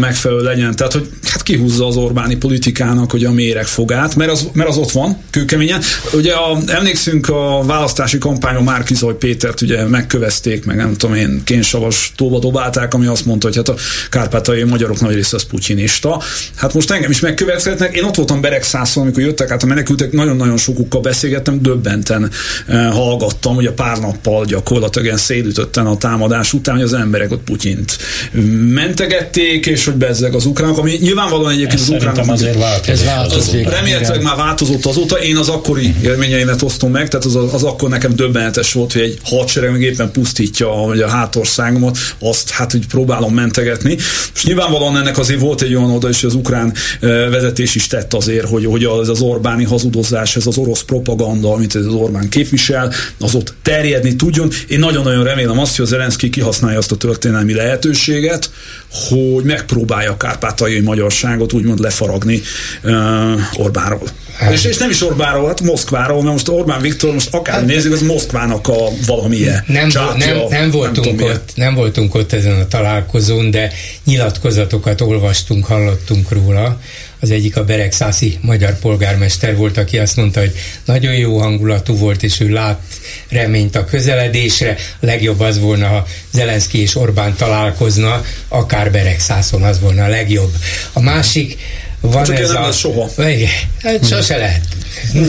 megfelelő 0.00 0.39
legyen. 0.42 0.74
Tehát, 0.74 0.92
hogy 0.92 1.08
hát 1.22 1.42
kihúzza 1.42 1.86
az 1.86 1.96
Orbáni 1.96 2.36
politikának 2.36 3.10
hogy 3.10 3.24
a 3.24 3.32
méreg 3.32 3.66
fogát, 3.66 4.16
mert 4.16 4.30
az, 4.30 4.48
mert 4.52 4.68
az 4.68 4.76
ott 4.76 4.90
van, 4.90 5.16
kőkeményen. 5.30 5.80
Ugye 6.12 6.32
a, 6.32 6.58
emlékszünk 6.66 7.28
a 7.28 7.62
választási 7.66 8.18
kampányon 8.18 8.62
Márkizaj 8.62 9.14
Pétert 9.14 9.60
ugye 9.60 9.84
megkövezték, 9.84 10.64
meg 10.64 10.76
nem 10.76 10.96
tudom 10.96 11.16
én, 11.16 11.40
kénsavas 11.44 12.12
tóba 12.16 12.38
dobálták, 12.38 12.94
ami 12.94 13.06
azt 13.06 13.26
mondta, 13.26 13.46
hogy 13.46 13.56
hát 13.56 13.68
a 13.68 13.74
kárpátai 14.10 14.62
magyarok 14.62 15.00
nagy 15.00 15.14
része 15.14 15.36
az 15.36 15.42
putyinista. 15.42 16.22
Hát 16.54 16.74
most 16.74 16.90
engem 16.90 17.10
is 17.10 17.20
megkövethetnek. 17.20 17.96
Én 17.96 18.04
ott 18.04 18.14
voltam 18.14 18.40
Beregszászon, 18.40 19.02
amikor 19.02 19.22
jöttek 19.22 19.50
át 19.50 19.62
a 19.62 19.66
menekültek, 19.66 20.12
nagyon-nagyon 20.12 20.56
sokukkal 20.56 21.00
beszélgettem, 21.00 21.62
döbbenten 21.62 22.30
eh, 22.66 22.92
hallgattam, 22.92 23.54
hogy 23.54 23.66
a 23.66 23.72
pár 23.72 23.98
nappal 23.98 24.44
gyakorlatilag 24.44 25.06
ilyen 25.06 25.18
szédütötten 25.18 25.86
a 25.86 25.96
támadás 25.96 26.52
után, 26.52 26.74
hogy 26.74 26.84
az 26.84 26.92
emberek 26.92 27.32
ott 27.32 27.42
Putyint 27.44 27.98
mentegették, 28.68 29.66
és 29.66 29.84
hogy 29.84 29.94
bezzeg 29.94 30.29
főleg 30.30 30.46
az 30.46 30.46
ukránok, 30.46 30.78
ami 30.78 30.98
nyilvánvalóan 31.00 31.50
egyébként 31.50 31.80
Ez 31.80 31.88
az 31.88 31.88
ukránok. 31.88 32.28
azért 32.28 32.58
változik. 32.58 32.88
Ez 32.88 33.04
változik. 33.04 33.68
Remélhetőleg 33.68 34.22
már 34.22 34.36
változott 34.36 34.86
azóta. 34.86 35.16
Én 35.16 35.36
az 35.36 35.48
akkori 35.48 35.94
élményeimet 36.02 36.62
osztom 36.62 36.90
meg, 36.90 37.08
tehát 37.08 37.26
az, 37.26 37.54
az 37.54 37.62
akkor 37.62 37.88
nekem 37.88 38.14
döbbenetes 38.16 38.72
volt, 38.72 38.92
hogy 38.92 39.02
egy 39.02 39.18
hadsereg 39.24 39.70
meg 39.70 39.82
éppen 39.82 40.10
pusztítja 40.10 40.84
a, 40.84 40.90
a 40.90 41.08
hátországomat, 41.08 41.98
azt 42.18 42.50
hát 42.50 42.74
úgy 42.74 42.86
próbálom 42.86 43.34
mentegetni. 43.34 43.96
És 44.34 44.44
nyilvánvalóan 44.44 44.96
ennek 44.96 45.18
azért 45.18 45.40
volt 45.40 45.62
egy 45.62 45.74
olyan 45.74 45.90
oda, 45.90 46.08
és 46.08 46.24
az 46.24 46.34
ukrán 46.34 46.74
vezetés 47.30 47.74
is 47.74 47.86
tett 47.86 48.14
azért, 48.14 48.48
hogy, 48.48 48.64
hogy 48.64 48.84
az, 48.84 49.08
az 49.08 49.20
Orbáni 49.20 49.64
hazudozás, 49.64 50.36
ez 50.36 50.46
az 50.46 50.56
orosz 50.58 50.82
propaganda, 50.82 51.52
amit 51.52 51.74
az 51.74 51.86
Orbán 51.86 52.28
képvisel, 52.28 52.92
az 53.20 53.34
ott 53.34 53.54
terjedni 53.62 54.16
tudjon. 54.16 54.50
Én 54.68 54.78
nagyon-nagyon 54.78 55.24
remélem 55.24 55.58
azt, 55.58 55.76
hogy 55.76 55.84
az 55.84 55.90
Zelenszky 55.90 56.30
kihasználja 56.30 56.78
azt 56.78 56.92
a 56.92 56.96
történelmi 56.96 57.54
lehetőséget, 57.54 58.50
hogy 59.08 59.44
megpróbálja 59.44 60.16
kárpátaljai 60.20 60.80
magyarságot 60.80 61.52
úgymond 61.52 61.80
lefaragni 61.80 62.40
uh, 62.82 62.92
Orbánról. 63.54 64.08
Hát. 64.36 64.52
És, 64.52 64.64
és 64.64 64.76
nem 64.76 64.90
is 64.90 65.02
Orbánról, 65.02 65.46
hát 65.46 65.60
Moszkváról, 65.60 66.22
mert 66.22 66.32
most 66.32 66.48
Orbán 66.48 66.80
Viktor, 66.80 67.12
most 67.12 67.34
akár 67.34 67.64
nézzük, 67.64 67.92
az 67.92 68.02
Moszkvának 68.02 68.68
a 68.68 68.88
valamilyen 69.06 69.64
nem, 69.66 69.88
csátja, 69.88 70.34
nem, 70.34 70.46
nem, 70.48 70.70
voltunk 70.70 71.20
nem, 71.20 71.30
ott, 71.30 71.50
nem 71.54 71.74
voltunk 71.74 72.14
ott 72.14 72.32
ezen 72.32 72.60
a 72.60 72.66
találkozón, 72.68 73.50
de 73.50 73.72
nyilatkozatokat 74.04 75.00
olvastunk, 75.00 75.64
hallottunk 75.64 76.30
róla. 76.30 76.80
Az 77.20 77.30
egyik 77.30 77.56
a 77.56 77.64
Beregszászi 77.64 78.38
magyar 78.40 78.78
polgármester 78.78 79.56
volt, 79.56 79.76
aki 79.76 79.98
azt 79.98 80.16
mondta, 80.16 80.40
hogy 80.40 80.52
nagyon 80.84 81.14
jó 81.14 81.38
hangulatú 81.38 81.96
volt, 81.96 82.22
és 82.22 82.40
ő 82.40 82.48
lát 82.48 82.80
reményt 83.28 83.76
a 83.76 83.84
közeledésre. 83.84 84.76
A 85.00 85.06
legjobb 85.06 85.40
az 85.40 85.58
volna, 85.58 85.86
ha 85.86 86.06
Zelenszky 86.32 86.80
és 86.80 86.96
Orbán 86.96 87.36
találkozna, 87.36 88.24
akár 88.48 88.90
Beregszászon 88.90 89.62
az 89.62 89.80
volna 89.80 90.04
a 90.04 90.08
legjobb. 90.08 90.52
A 90.92 91.00
másik, 91.00 91.58
van 92.00 92.24
Csak 92.24 92.38
ez 92.38 92.50
a... 92.50 92.60
lesz 92.60 92.76
soha. 92.76 93.28
Igen, 93.28 93.50
hát 93.82 94.08
sose 94.08 94.36
lehet. 94.36 94.66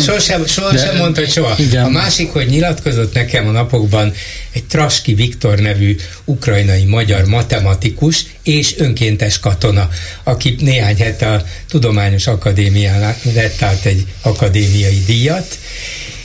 Sosem, 0.01 0.45
soha 0.45 0.93
mondta, 0.97 1.19
hogy 1.19 1.31
soha. 1.31 1.55
Igen. 1.57 1.83
A 1.83 1.89
másik, 1.89 2.31
hogy 2.31 2.47
nyilatkozott 2.47 3.13
nekem 3.13 3.47
a 3.47 3.51
napokban 3.51 4.13
egy 4.51 4.63
Traski 4.63 5.13
Viktor 5.13 5.59
nevű 5.59 5.95
ukrajnai 6.25 6.83
magyar 6.83 7.25
matematikus 7.25 8.25
és 8.43 8.77
önkéntes 8.77 9.39
katona, 9.39 9.89
aki 10.23 10.55
néhány 10.59 10.97
hete 10.97 11.31
a 11.31 11.43
Tudományos 11.69 12.27
Akadémián 12.27 13.15
vett 13.33 13.61
át 13.61 13.85
egy 13.85 14.05
akadémiai 14.21 15.03
díjat, 15.05 15.57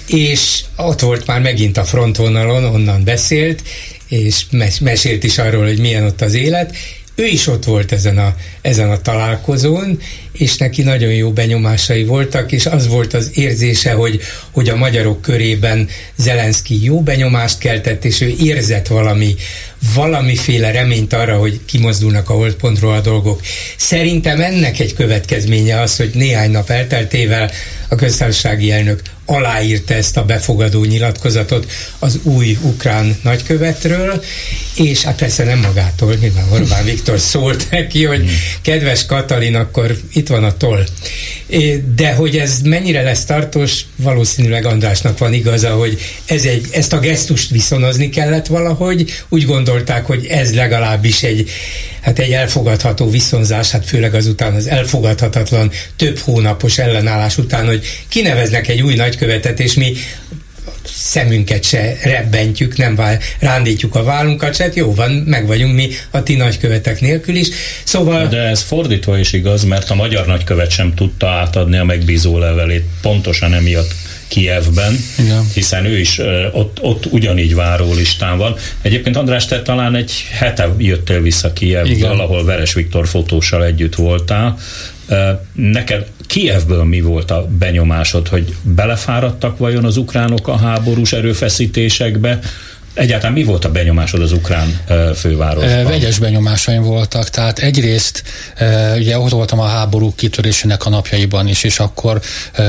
és 0.06 0.60
ott 0.76 1.00
volt 1.00 1.26
már 1.26 1.40
megint 1.40 1.76
a 1.76 1.84
frontvonalon, 1.84 2.64
onnan 2.64 3.04
beszélt, 3.04 3.62
és 4.08 4.44
mesélt 4.80 5.24
is 5.24 5.38
arról, 5.38 5.64
hogy 5.64 5.78
milyen 5.78 6.04
ott 6.04 6.20
az 6.20 6.34
élet, 6.34 6.76
ő 7.14 7.24
is 7.24 7.46
ott 7.46 7.64
volt 7.64 7.92
ezen 7.92 8.18
a, 8.18 8.34
ezen 8.60 8.90
a 8.90 9.00
találkozón, 9.00 9.98
és 10.36 10.56
neki 10.56 10.82
nagyon 10.82 11.12
jó 11.12 11.30
benyomásai 11.30 12.04
voltak, 12.04 12.52
és 12.52 12.66
az 12.66 12.88
volt 12.88 13.14
az 13.14 13.30
érzése, 13.34 13.92
hogy, 13.92 14.20
hogy 14.50 14.68
a 14.68 14.76
magyarok 14.76 15.22
körében 15.22 15.88
Zelenszky 16.16 16.84
jó 16.84 17.02
benyomást 17.02 17.58
keltett, 17.58 18.04
és 18.04 18.20
ő 18.20 18.34
érzett 18.40 18.86
valami, 18.86 19.34
valamiféle 19.94 20.70
reményt 20.70 21.12
arra, 21.12 21.38
hogy 21.38 21.60
kimozdulnak 21.64 22.30
a 22.30 22.34
holdpontról 22.34 22.92
a 22.92 23.00
dolgok. 23.00 23.40
Szerintem 23.76 24.40
ennek 24.40 24.78
egy 24.78 24.94
következménye 24.94 25.80
az, 25.80 25.96
hogy 25.96 26.10
néhány 26.14 26.50
nap 26.50 26.70
elteltével 26.70 27.50
a 27.88 27.94
köztársasági 27.94 28.72
elnök 28.72 29.00
aláírta 29.26 29.94
ezt 29.94 30.16
a 30.16 30.24
befogadó 30.24 30.84
nyilatkozatot 30.84 31.70
az 31.98 32.18
új 32.22 32.58
ukrán 32.62 33.16
nagykövetről, 33.22 34.24
és 34.76 35.02
hát 35.02 35.18
persze 35.18 35.44
nem 35.44 35.58
magától, 35.58 36.14
nyilván 36.14 36.52
Orbán 36.52 36.84
Viktor 36.84 37.18
szólt 37.18 37.70
neki, 37.70 38.04
hogy 38.04 38.30
kedves 38.62 39.06
Katalin, 39.06 39.54
akkor 39.54 39.96
itt 40.12 40.28
van 40.28 40.44
a 40.44 40.56
toll. 40.56 40.84
De 41.96 42.12
hogy 42.12 42.36
ez 42.36 42.60
mennyire 42.60 43.02
lesz 43.02 43.24
tartós, 43.24 43.84
valószínűleg 43.96 44.64
Andrásnak 44.64 45.18
van 45.18 45.32
igaza, 45.32 45.70
hogy 45.70 45.98
ez 46.24 46.44
egy, 46.44 46.66
ezt 46.70 46.92
a 46.92 46.98
gesztust 46.98 47.50
viszonozni 47.50 48.08
kellett 48.08 48.46
valahogy, 48.46 49.12
úgy 49.28 49.44
gondolták, 49.44 50.06
hogy 50.06 50.26
ez 50.26 50.54
legalábbis 50.54 51.22
egy, 51.22 51.50
hát 52.00 52.18
egy 52.18 52.32
elfogadható 52.32 53.10
viszonzás, 53.10 53.70
hát 53.70 53.86
főleg 53.86 54.14
azután 54.14 54.54
az 54.54 54.66
elfogadhatatlan 54.66 55.70
több 55.96 56.18
hónapos 56.18 56.78
ellenállás 56.78 57.38
után, 57.38 57.66
hogy 57.66 57.86
kineveznek 58.08 58.68
egy 58.68 58.82
új 58.82 58.94
nagykövetet, 58.94 59.60
és 59.60 59.74
mi 59.74 59.92
szemünket 61.06 61.64
se 61.64 61.96
rebbentjük, 62.02 62.76
nem 62.76 62.94
vál, 62.94 63.18
rándítjuk 63.38 63.94
a 63.94 64.02
vállunkat 64.02 64.54
se, 64.54 64.62
hát 64.62 64.74
jó 64.74 64.94
van, 64.94 65.10
meg 65.10 65.46
vagyunk 65.46 65.74
mi 65.74 65.88
a 66.10 66.22
ti 66.22 66.34
nagykövetek 66.34 67.00
nélkül 67.00 67.36
is. 67.36 67.48
Szóval... 67.84 68.26
De 68.26 68.42
ez 68.42 68.62
fordítva 68.62 69.18
is 69.18 69.32
igaz, 69.32 69.64
mert 69.64 69.90
a 69.90 69.94
magyar 69.94 70.26
nagykövet 70.26 70.70
sem 70.70 70.94
tudta 70.94 71.28
átadni 71.28 71.78
a 71.78 71.84
megbízó 71.84 72.38
levelét 72.38 72.84
pontosan 73.02 73.54
emiatt 73.54 73.94
Kievben, 74.28 74.96
Igen. 75.18 75.46
hiszen 75.54 75.84
ő 75.84 75.98
is 75.98 76.20
ott, 76.52 76.78
ott 76.82 77.06
ugyanígy 77.06 77.54
várólistán 77.54 78.38
van. 78.38 78.54
Egyébként 78.82 79.16
András, 79.16 79.46
te 79.46 79.62
talán 79.62 79.94
egy 79.94 80.12
hete 80.30 80.74
jöttél 80.78 81.20
vissza 81.20 81.52
Kievből, 81.52 82.20
ahol 82.20 82.44
Veres 82.44 82.74
Viktor 82.74 83.08
fotóssal 83.08 83.64
együtt 83.64 83.94
voltál. 83.94 84.58
Neked 85.52 86.06
Kievből 86.26 86.84
mi 86.84 87.00
volt 87.00 87.30
a 87.30 87.48
benyomásod, 87.58 88.28
hogy 88.28 88.54
belefáradtak 88.62 89.58
vajon 89.58 89.84
az 89.84 89.96
ukránok 89.96 90.48
a 90.48 90.56
háborús 90.56 91.12
erőfeszítésekbe, 91.12 92.38
Egyáltalán 92.96 93.32
mi 93.32 93.44
volt 93.44 93.64
a 93.64 93.70
benyomásod 93.70 94.20
az 94.20 94.32
ukrán 94.32 94.80
fővárosban? 95.16 95.84
Vegyes 95.84 96.18
benyomásaim 96.18 96.82
voltak, 96.82 97.28
tehát 97.28 97.58
egyrészt 97.58 98.22
ugye 98.96 99.18
ott 99.18 99.30
voltam 99.30 99.60
a 99.60 99.66
háború 99.66 100.14
kitörésének 100.14 100.86
a 100.86 100.88
napjaiban 100.88 101.48
is, 101.48 101.64
és 101.64 101.78
akkor 101.78 102.20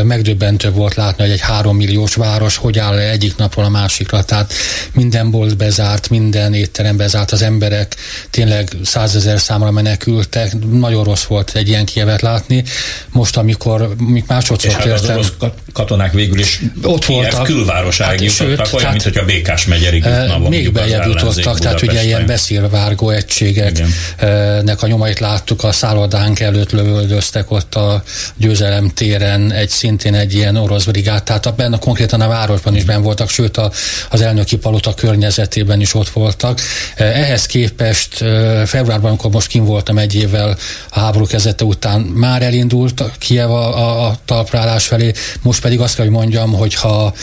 megdöbbentő 0.04 0.72
volt 0.72 0.96
látni, 0.96 1.24
hogy 1.24 1.32
egy 1.32 1.42
három 1.42 1.76
milliós 1.76 2.16
város 2.16 2.56
hogy 2.56 2.80
áll 2.80 2.98
egyik 2.98 3.36
napról 3.36 3.66
a 3.66 3.70
másikra, 3.70 4.24
tehát 4.24 4.54
minden 4.94 5.32
bolt 5.32 5.58
bezárt, 5.58 6.10
minden 6.10 6.54
étterem 6.54 6.98
bezárt, 6.98 7.32
az 7.32 7.42
emberek 7.42 7.96
tényleg 8.30 8.70
százezer 8.84 9.40
számra 9.40 9.72
menekültek, 9.72 10.52
nagyon 10.72 11.04
rossz 11.04 11.24
volt 11.24 11.52
egy 11.56 11.68
ilyen 11.68 11.86
kievet 11.86 12.22
látni. 12.22 12.64
Most, 13.10 13.38
amikor 13.38 13.96
másodszor 14.28 14.70
és 14.70 14.76
hát 14.76 15.10
az 15.10 15.34
katonák 15.74 16.12
végül 16.12 16.40
is 16.40 16.62
ott 16.84 17.06
Kiev 17.06 17.22
voltak, 17.22 17.44
külvárosáig 17.44 18.20
hát, 18.20 18.40
jutottak, 18.40 18.74
olyan, 18.74 18.92
mint 18.92 19.04
hogy 19.04 19.18
a 19.18 19.26
Békás 19.26 19.66
megyerig 19.66 20.06
még 20.50 20.72
beljebb 20.72 21.06
jutottak, 21.06 21.60
tehát 21.60 21.82
ugye 21.82 22.04
ilyen 22.04 22.26
beszélvárgó 22.26 23.10
egységeknek 23.10 24.82
a 24.82 24.88
nyomait 24.88 25.20
láttuk, 25.20 25.64
a 25.64 25.72
szállodánk 25.72 26.40
előtt 26.40 26.72
lövöldöztek 26.72 27.52
ott 27.52 27.76
a 27.76 28.04
győzelem 28.38 28.90
téren 28.90 29.52
egy 29.52 29.70
szintén 29.70 30.14
egy 30.14 30.34
ilyen 30.34 30.56
orosz 30.56 30.84
brigát, 30.84 31.24
tehát 31.24 31.56
benne 31.56 31.78
konkrétan 31.78 32.22
a 32.22 32.28
városban 32.28 32.76
is 32.76 32.84
ben 32.84 33.02
voltak, 33.02 33.30
sőt 33.30 33.58
a, 33.58 33.72
az 34.10 34.22
elnöki 34.22 34.58
palota 34.58 34.94
környezetében 34.94 35.82
is 35.82 35.94
ott 35.94 36.10
voltak. 36.10 36.62
Ehhez 36.96 37.46
képest 37.46 38.18
februárban, 38.66 39.10
amikor 39.10 39.32
most 39.32 39.48
kim 39.48 39.66
voltam 39.66 39.98
egy 39.98 40.16
évvel 40.16 40.58
a 40.90 41.00
háború 41.00 41.26
kezdete 41.26 41.64
után, 41.64 42.02
már 42.02 42.42
elindult 42.42 43.04
Kiev 43.18 43.52
a, 43.52 43.78
a, 43.78 44.08
a 44.08 44.18
talprálás 44.26 44.88
felé, 44.88 45.12
most 45.42 45.62
pedig 45.62 45.80
azt 45.80 45.96
kell, 45.96 46.06
hogy 46.06 46.14
mondjam, 46.14 46.54
hogy 46.54 46.74
ha 46.74 47.14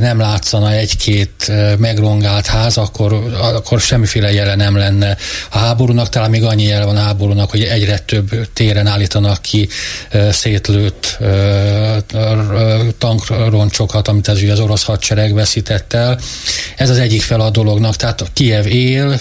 nem 0.00 0.18
látszana 0.18 0.72
egy-két 0.72 1.52
megrongást, 1.78 2.09
elrongált 2.10 2.46
ház, 2.46 2.76
akkor, 2.76 3.12
akkor 3.40 3.80
semmiféle 3.80 4.32
jele 4.32 4.54
nem 4.54 4.76
lenne 4.76 5.16
a 5.50 5.58
háborúnak, 5.58 6.08
talán 6.08 6.30
még 6.30 6.44
annyi 6.44 6.62
jel 6.62 6.86
van 6.86 6.96
a 6.96 7.00
háborúnak, 7.00 7.50
hogy 7.50 7.62
egyre 7.62 7.98
több 7.98 8.52
téren 8.52 8.86
állítanak 8.86 9.42
ki 9.42 9.68
szétlőtt 10.30 11.18
tankroncsokat, 12.98 14.08
amit 14.08 14.28
az, 14.28 14.42
az 14.50 14.60
orosz 14.60 14.82
hadsereg 14.82 15.34
veszített 15.34 15.92
el. 15.92 16.18
Ez 16.76 16.90
az 16.90 16.98
egyik 16.98 17.22
fel 17.22 17.40
a 17.40 17.50
dolognak, 17.50 17.96
tehát 17.96 18.30
Kiev 18.32 18.66
él, 18.66 19.20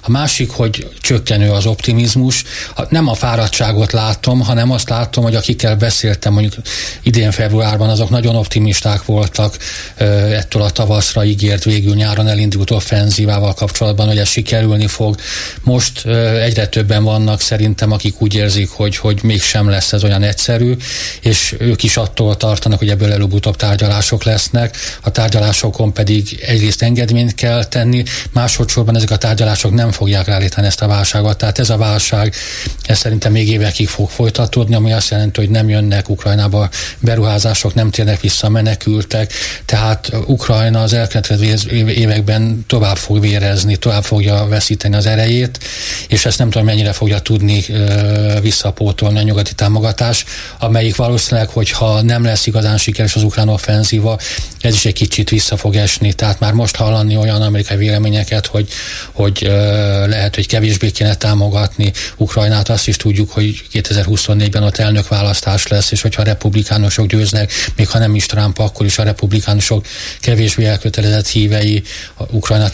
a 0.00 0.10
másik, 0.10 0.50
hogy 0.50 0.88
csökkenő 1.00 1.50
az 1.50 1.66
optimizmus. 1.66 2.44
Nem 2.88 3.08
a 3.08 3.14
fáradtságot 3.14 3.92
látom, 3.92 4.40
hanem 4.40 4.70
azt 4.70 4.88
látom, 4.88 5.24
hogy 5.24 5.34
akikkel 5.34 5.76
beszéltem 5.76 6.32
mondjuk 6.32 6.54
idén 7.02 7.30
februárban, 7.30 7.88
azok 7.88 8.10
nagyon 8.10 8.36
optimisták 8.36 9.04
voltak 9.04 9.56
ettől 9.96 10.62
a 10.62 10.70
tavaszra 10.70 11.24
ígért 11.24 11.64
végül 11.64 11.85
végül 11.86 12.00
nyáron 12.00 12.28
elindult 12.28 12.70
offenzívával 12.70 13.54
kapcsolatban, 13.54 14.06
hogy 14.06 14.18
ez 14.18 14.28
sikerülni 14.28 14.86
fog. 14.86 15.16
Most 15.62 16.06
egyre 16.42 16.66
többen 16.66 17.04
vannak 17.04 17.40
szerintem, 17.40 17.92
akik 17.92 18.20
úgy 18.20 18.34
érzik, 18.34 18.68
hogy, 18.70 18.96
hogy 18.96 19.18
mégsem 19.22 19.68
lesz 19.68 19.92
ez 19.92 20.04
olyan 20.04 20.22
egyszerű, 20.22 20.76
és 21.20 21.54
ők 21.58 21.82
is 21.82 21.96
attól 21.96 22.36
tartanak, 22.36 22.78
hogy 22.78 22.88
ebből 22.88 23.12
előbb-utóbb 23.12 23.56
tárgyalások 23.56 24.24
lesznek. 24.24 24.76
A 25.02 25.10
tárgyalásokon 25.10 25.92
pedig 25.92 26.40
egyrészt 26.46 26.82
engedményt 26.82 27.34
kell 27.34 27.64
tenni, 27.64 28.02
másodszorban 28.32 28.96
ezek 28.96 29.10
a 29.10 29.16
tárgyalások 29.16 29.72
nem 29.72 29.90
fogják 29.90 30.28
állítani 30.28 30.66
ezt 30.66 30.82
a 30.82 30.86
válságot. 30.86 31.36
Tehát 31.36 31.58
ez 31.58 31.70
a 31.70 31.76
válság, 31.76 32.34
ez 32.86 32.98
szerintem 32.98 33.32
még 33.32 33.48
évekig 33.48 33.88
fog 33.88 34.10
folytatódni, 34.10 34.74
ami 34.74 34.92
azt 34.92 35.10
jelenti, 35.10 35.40
hogy 35.40 35.50
nem 35.50 35.68
jönnek 35.68 36.08
Ukrajnába 36.08 36.68
beruházások, 36.98 37.74
nem 37.74 37.90
térnek 37.90 38.20
vissza 38.20 38.48
menekültek. 38.48 39.32
Tehát 39.64 40.12
Ukrajna 40.26 40.82
az 40.82 40.92
elkövetkező 40.92 41.44
években 41.76 42.64
tovább 42.66 42.96
fog 42.96 43.20
vérezni, 43.20 43.76
tovább 43.76 44.04
fogja 44.04 44.46
veszíteni 44.48 44.96
az 44.96 45.06
erejét, 45.06 45.58
és 46.08 46.26
ezt 46.26 46.38
nem 46.38 46.50
tudom 46.50 46.66
mennyire 46.66 46.92
fogja 46.92 47.18
tudni 47.18 47.64
visszapótolni 48.40 49.18
a 49.18 49.22
nyugati 49.22 49.54
támogatás, 49.54 50.24
amelyik 50.58 50.96
valószínűleg, 50.96 51.48
hogyha 51.48 52.02
nem 52.02 52.24
lesz 52.24 52.46
igazán 52.46 52.76
sikeres 52.76 53.14
az 53.14 53.22
ukrán 53.22 53.48
offenzíva, 53.48 54.18
ez 54.60 54.74
is 54.74 54.84
egy 54.84 54.92
kicsit 54.92 55.30
vissza 55.30 55.56
fog 55.56 55.76
esni. 55.76 56.12
Tehát 56.12 56.40
már 56.40 56.52
most 56.52 56.76
hallani 56.76 57.16
olyan 57.16 57.42
amerikai 57.42 57.76
véleményeket, 57.76 58.46
hogy, 58.46 58.68
hogy 59.12 59.38
lehet, 60.06 60.34
hogy 60.34 60.46
kevésbé 60.46 60.90
kéne 60.90 61.14
támogatni 61.14 61.92
Ukrajnát, 62.16 62.68
azt 62.68 62.88
is 62.88 62.96
tudjuk, 62.96 63.30
hogy 63.30 63.62
2024-ben 63.72 64.62
ott 64.62 64.76
elnökválasztás 64.76 65.66
lesz, 65.66 65.92
és 65.92 66.02
hogyha 66.02 66.22
a 66.22 66.24
republikánusok 66.24 67.06
győznek, 67.06 67.52
még 67.76 67.88
ha 67.88 67.98
nem 67.98 68.14
is 68.14 68.26
Trump, 68.26 68.58
akkor 68.58 68.86
is 68.86 68.98
a 68.98 69.02
republikánusok 69.02 69.86
kevésbé 70.20 70.64
elkötelezett 70.64 71.28
hívei 71.28 71.55
európai 71.56 71.82
Ukrajna 72.30 72.68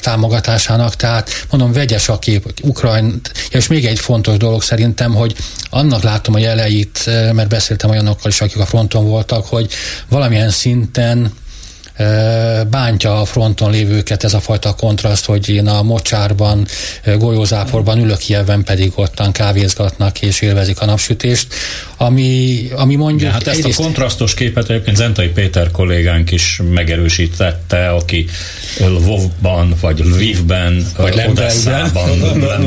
támogatásának, 0.00 0.96
tehát 0.96 1.46
mondom, 1.50 1.72
vegyes 1.72 2.08
a 2.08 2.18
kép 2.18 2.52
Ukrajn, 2.62 3.20
és 3.50 3.66
még 3.66 3.86
egy 3.86 3.98
fontos 3.98 4.36
dolog 4.36 4.62
szerintem, 4.62 5.14
hogy 5.14 5.34
annak 5.70 6.02
látom 6.02 6.34
a 6.34 6.38
jeleit, 6.38 7.06
mert 7.06 7.48
beszéltem 7.48 7.90
olyanokkal 7.90 8.30
is, 8.30 8.40
akik 8.40 8.58
a 8.58 8.66
fronton 8.66 9.04
voltak, 9.04 9.46
hogy 9.46 9.68
valamilyen 10.08 10.50
szinten 10.50 11.32
bántja 12.70 13.20
a 13.20 13.24
fronton 13.24 13.70
lévőket 13.70 14.24
ez 14.24 14.34
a 14.34 14.40
fajta 14.40 14.74
kontraszt, 14.74 15.24
hogy 15.24 15.48
én 15.48 15.66
a 15.66 15.82
mocsárban, 15.82 16.66
golyózáporban 17.18 17.98
ülök, 17.98 18.18
Kievben 18.18 18.64
pedig 18.64 18.92
ottan 18.94 19.32
kávézgatnak 19.32 20.22
és 20.22 20.40
élvezik 20.40 20.80
a 20.80 20.84
napsütést, 20.84 21.46
ami, 21.96 22.68
ami 22.74 22.94
mondjuk... 22.94 23.20
Ja, 23.20 23.30
hát 23.30 23.46
ezt 23.46 23.58
egyrészt... 23.58 23.78
a 23.78 23.82
kontrasztos 23.82 24.34
képet 24.34 24.70
egyébként 24.70 24.96
Zentai 24.96 25.28
Péter 25.28 25.70
kollégánk 25.70 26.30
is 26.30 26.60
megerősítette, 26.70 27.88
aki 27.88 28.26
Lvovban, 28.78 29.74
vagy 29.80 29.98
Lvivben, 29.98 30.86
vagy 30.96 31.22
Odesszában, 31.28 32.18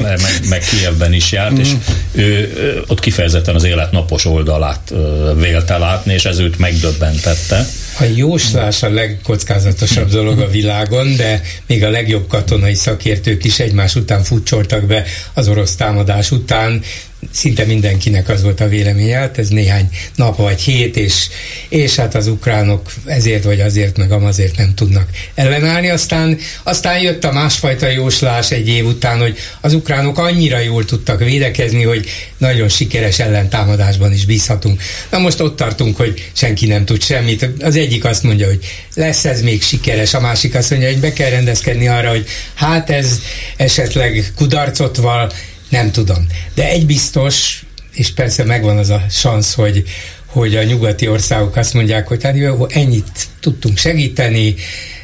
meg, 0.02 0.20
meg 0.50 0.64
Kievben 0.70 1.14
is 1.14 1.32
járt, 1.32 1.58
és 1.58 1.72
ő 2.12 2.54
ott 2.88 3.00
kifejezetten 3.00 3.56
az 3.56 3.64
élet 3.64 3.92
napos 3.92 4.26
oldalát 4.26 4.94
vélte 5.36 5.78
látni, 5.78 6.14
és 6.14 6.26
ez 6.26 6.40
őt 6.40 6.58
megdöbbentette. 6.60 7.66
A 8.00 8.04
jóslás 8.16 8.84
a 8.84 8.90
legkockázatosabb 8.90 10.10
dolog 10.10 10.40
a 10.40 10.48
világon, 10.48 11.16
de 11.16 11.42
még 11.68 11.84
a 11.84 11.90
legjobb 11.90 12.28
katonai 12.28 12.74
szakértők 12.74 13.44
is 13.44 13.60
egymás 13.60 13.96
után 13.96 14.24
futcsoltak 14.24 14.86
be 14.86 15.04
az 15.34 15.48
orosz 15.48 15.76
támadás 15.76 16.32
után, 16.32 16.82
szinte 17.32 17.66
mindenkinek 17.66 18.30
az 18.30 18.44
volt 18.44 18.60
a 18.60 18.68
véleménye, 18.68 19.18
hát 19.18 19.38
ez 19.38 19.48
néhány 19.50 19.90
nap 20.16 20.38
vagy 20.38 20.62
hét, 20.62 20.98
és, 20.98 21.28
és 21.70 21.96
hát 21.96 22.16
az 22.16 22.28
ukránok 22.28 22.92
ezért 23.06 23.44
vagy 23.44 23.62
azért, 23.62 23.98
meg 23.98 24.12
amazért 24.12 24.58
nem 24.58 24.74
tudnak 24.76 25.10
ellenállni. 25.36 25.90
Aztán, 25.90 26.38
aztán 26.64 27.02
jött 27.02 27.24
a 27.24 27.32
másfajta 27.32 27.88
jóslás 27.88 28.52
egy 28.52 28.68
év 28.68 28.86
után, 28.86 29.20
hogy 29.20 29.38
az 29.62 29.74
ukránok 29.74 30.18
annyira 30.18 30.60
jól 30.60 30.86
tudtak 30.86 31.20
védekezni, 31.20 31.84
hogy 31.84 32.10
nagyon 32.38 32.70
sikeres 32.70 33.20
ellentámadásban 33.20 34.14
is 34.14 34.26
bízhatunk. 34.26 34.82
Na 35.10 35.18
most 35.18 35.40
ott 35.40 35.56
tartunk, 35.56 35.98
hogy 35.98 36.30
senki 36.34 36.66
nem 36.66 36.86
tud 36.86 37.04
semmit. 37.04 37.50
Az 37.60 37.76
egyik 37.76 38.06
azt 38.06 38.24
mondja, 38.24 38.48
hogy 38.48 38.60
lesz 38.96 39.26
ez 39.26 39.42
még 39.42 39.62
sikeres, 39.62 40.14
a 40.14 40.20
másik 40.20 40.56
azt 40.56 40.70
mondja, 40.70 40.90
hogy 40.90 41.00
be 41.00 41.14
kell 41.14 41.30
rendezkedni 41.30 41.88
arra, 41.88 42.10
hogy 42.10 42.26
hát 42.54 42.90
ez 42.90 43.20
esetleg 43.58 44.32
kudarcot 44.36 44.98
val, 44.98 45.32
nem 45.74 45.92
tudom. 45.92 46.28
De 46.54 46.70
egy 46.70 46.86
biztos, 46.86 47.66
és 47.94 48.14
persze 48.14 48.44
megvan 48.44 48.78
az 48.78 48.90
a 48.90 49.04
szansz, 49.10 49.54
hogy, 49.54 49.84
hogy 50.26 50.56
a 50.56 50.64
nyugati 50.64 51.08
országok 51.08 51.56
azt 51.56 51.74
mondják, 51.74 52.08
hogy 52.08 52.24
hát 52.24 52.36
jó, 52.36 52.68
ennyit 52.70 53.28
tudtunk 53.40 53.78
segíteni, 53.78 54.56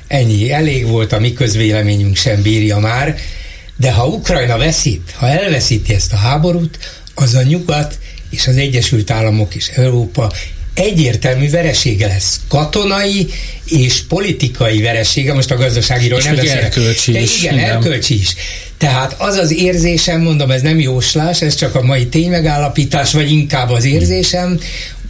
ennyi 0.08 0.52
elég 0.52 0.88
volt, 0.88 1.12
a 1.12 1.20
mi 1.20 1.34
közvéleményünk 1.34 2.16
sem 2.16 2.42
bírja 2.42 2.80
már, 2.80 3.16
de 3.76 3.92
ha 3.92 4.08
Ukrajna 4.08 4.58
veszít, 4.58 5.12
ha 5.16 5.28
elveszíti 5.28 5.94
ezt 5.94 6.14
a 6.14 6.18
háborút, 6.18 6.80
az 7.16 7.34
a 7.36 7.44
nyugat 7.44 8.00
és 8.30 8.48
az 8.48 8.56
Egyesült 8.56 9.12
Államok 9.12 9.56
és 9.56 9.68
Európa 9.68 10.32
egyértelmű 10.80 11.50
veresége 11.50 12.08
lesz. 12.08 12.40
Katonai 12.48 13.28
és 13.66 14.02
politikai 14.08 14.82
veresége, 14.82 15.34
most 15.34 15.52
a 15.52 15.56
gazdaságiról 15.56 16.20
és 16.20 16.26
nem 16.26 16.36
beszélek. 16.36 16.64
Erkölcsi 16.64 17.12
de 17.12 17.22
is. 17.22 17.42
Igen, 17.42 17.54
igen, 17.54 17.70
erkölcsi 17.70 18.20
is. 18.20 18.36
Tehát 18.78 19.16
az 19.18 19.36
az 19.36 19.52
érzésem, 19.52 20.22
mondom, 20.22 20.52
ez 20.52 20.62
nem 20.62 20.80
jóslás, 20.80 21.42
ez 21.42 21.56
csak 21.56 21.76
a 21.76 21.82
mai 21.82 22.08
ténymegállapítás, 22.08 23.14
vagy 23.14 23.32
inkább 23.32 23.70
az 23.70 23.86
érzésem, 23.86 24.60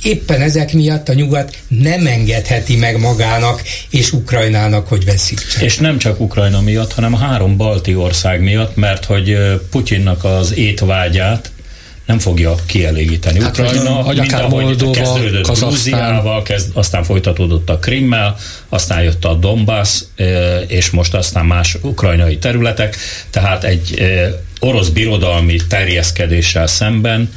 éppen 0.03 0.41
ezek 0.41 0.73
miatt 0.73 1.09
a 1.09 1.13
nyugat 1.13 1.57
nem 1.67 2.07
engedheti 2.07 2.75
meg 2.75 2.99
magának 2.99 3.61
és 3.89 4.11
Ukrajnának, 4.11 4.87
hogy 4.87 5.05
veszítsen. 5.05 5.63
És 5.63 5.77
nem 5.77 5.97
csak 5.97 6.19
Ukrajna 6.19 6.61
miatt, 6.61 6.93
hanem 6.93 7.13
a 7.13 7.17
három 7.17 7.57
balti 7.57 7.95
ország 7.95 8.41
miatt, 8.41 8.75
mert 8.75 9.05
hogy 9.05 9.37
Putyinnak 9.69 10.23
az 10.23 10.57
étvágyát 10.57 11.51
nem 12.09 12.19
fogja 12.19 12.55
kielégíteni. 12.65 13.41
Hát, 13.41 13.57
Ukrajna, 13.57 14.03
vagy, 14.03 14.19
akár 14.19 14.47
Moldova, 14.47 15.19
Grúziával, 15.41 16.43
kezd, 16.43 16.69
aztán 16.73 17.03
folytatódott 17.03 17.69
a 17.69 17.79
Krimmel, 17.79 18.35
aztán 18.69 19.03
jött 19.03 19.25
a 19.25 19.33
Donbass, 19.33 20.01
és 20.67 20.89
most 20.89 21.13
aztán 21.13 21.45
más 21.45 21.77
ukrajnai 21.81 22.37
területek, 22.37 22.95
tehát 23.29 23.63
egy 23.63 24.01
orosz 24.59 24.87
birodalmi 24.87 25.59
terjeszkedéssel 25.67 26.67
szemben 26.67 27.31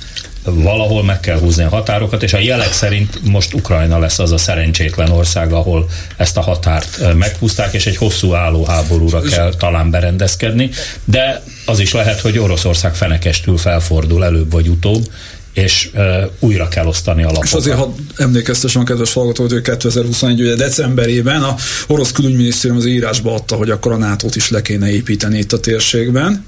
valahol 0.45 1.05
meg 1.05 1.21
kell 1.21 1.39
húzni 1.39 1.65
a 1.65 1.69
határokat, 1.69 2.23
és 2.23 2.33
a 2.33 2.39
jelek 2.39 2.73
szerint 2.73 3.19
most 3.23 3.55
Ukrajna 3.55 3.99
lesz 3.99 4.19
az 4.19 4.33
a 4.33 4.39
szerencsétlen 4.39 5.11
ország, 5.11 5.53
ahol 5.53 5.89
ezt 6.17 6.37
a 6.37 6.41
határt 6.41 7.15
meghúzták, 7.15 7.73
és 7.73 7.87
egy 7.87 7.97
hosszú 7.97 8.35
álló 8.35 8.65
háborúra 8.65 9.21
kell 9.21 9.55
talán 9.55 9.91
berendezkedni, 9.91 10.71
de 11.05 11.43
az 11.67 11.79
is 11.79 11.93
lehet, 11.93 12.21
hogy 12.21 12.39
Oroszország 12.39 12.95
fenekestül 12.95 13.57
felfordul 13.57 14.25
előbb 14.25 14.53
vagy 14.53 14.69
utóbb, 14.69 15.11
és 15.53 15.91
uh, 15.95 16.05
újra 16.39 16.69
kell 16.69 16.87
osztani 16.87 17.23
a 17.23 17.27
lapokat. 17.27 17.49
És 17.49 17.53
azért, 17.53 17.77
ha 17.77 17.95
emlékeztessem 18.17 18.83
a 18.83 18.85
kedves 18.85 19.13
hallgató, 19.13 19.43
hogy 19.43 19.61
2021 19.61 20.41
ugye 20.41 20.55
decemberében 20.55 21.43
a 21.43 21.55
orosz 21.87 22.13
külügyminisztérium 22.13 22.79
az 22.79 22.87
írásba 22.87 23.35
adta, 23.35 23.57
hogy 23.57 23.71
akkor 23.71 23.93
a 23.93 23.97
nato 23.97 24.27
is 24.35 24.51
le 24.51 24.63
kéne 24.63 24.91
építeni 24.91 25.39
itt 25.39 25.53
a 25.53 25.61
térségben, 25.61 26.45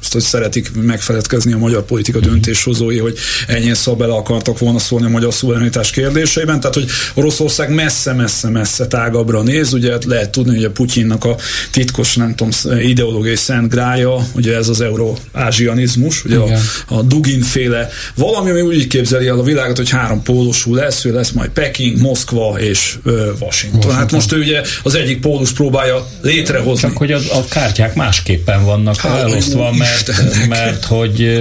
azt, 0.00 0.12
hogy 0.12 0.22
szeretik 0.22 0.70
megfeledkezni 0.82 1.52
a 1.52 1.58
magyar 1.58 1.84
politika 1.84 2.20
döntéshozói, 2.20 2.98
hogy 2.98 3.18
ennyi 3.46 3.74
szab 3.74 3.98
bele 3.98 4.14
akartak 4.14 4.58
volna 4.58 4.78
szólni 4.78 5.06
a 5.06 5.08
magyar 5.08 5.34
szuverenitás 5.34 5.90
kérdéseiben, 5.90 6.60
tehát 6.60 6.74
hogy 6.74 6.88
Oroszország 7.14 7.74
messze-messze-messze 7.74 8.86
tágabbra 8.86 9.42
néz, 9.42 9.72
ugye 9.72 9.90
hát 9.90 10.04
lehet 10.04 10.30
tudni, 10.30 10.54
hogy 10.54 10.64
a 10.64 10.70
Putyinnak 10.70 11.24
a 11.24 11.36
titkos, 11.70 12.16
nem 12.16 12.34
tudom, 12.34 12.52
ideológiai 12.80 13.36
szent 13.36 13.70
grája, 13.70 14.26
ugye 14.34 14.56
ez 14.56 14.68
az 14.68 14.80
euró-ázsianizmus, 14.80 16.24
ugye 16.24 16.36
a, 16.36 16.48
a 16.86 17.02
Dugin 17.02 17.42
féle 17.42 17.88
valami, 18.14 18.50
ami 18.50 18.60
úgy 18.60 18.86
képzeli 18.86 19.26
el 19.26 19.38
a 19.38 19.42
világot, 19.42 19.76
hogy 19.76 19.90
három 19.90 20.22
pólusú 20.22 20.74
lesz, 20.74 21.04
ő 21.04 21.12
lesz 21.12 21.30
majd 21.30 21.50
Peking, 21.50 22.00
Moszkva 22.00 22.60
és 22.60 22.98
ö, 23.04 23.32
Washington. 23.40 23.76
Washington. 23.76 23.94
Hát 23.94 24.12
most 24.12 24.32
ő 24.32 24.38
ugye 24.38 24.62
az 24.82 24.94
egyik 24.94 25.20
pólus 25.20 25.52
próbálja 25.52 26.06
létrehozni. 26.20 26.88
Csak 26.88 26.96
hogy 26.96 27.12
a, 27.12 27.18
a 27.32 27.44
kártyák 27.48 27.94
másképpen 27.94 28.64
vannak 28.64 28.96
hát, 28.96 29.35
elosztva, 29.36 29.72
mert, 29.72 30.12
mert 30.48 30.84
hogy, 30.84 31.38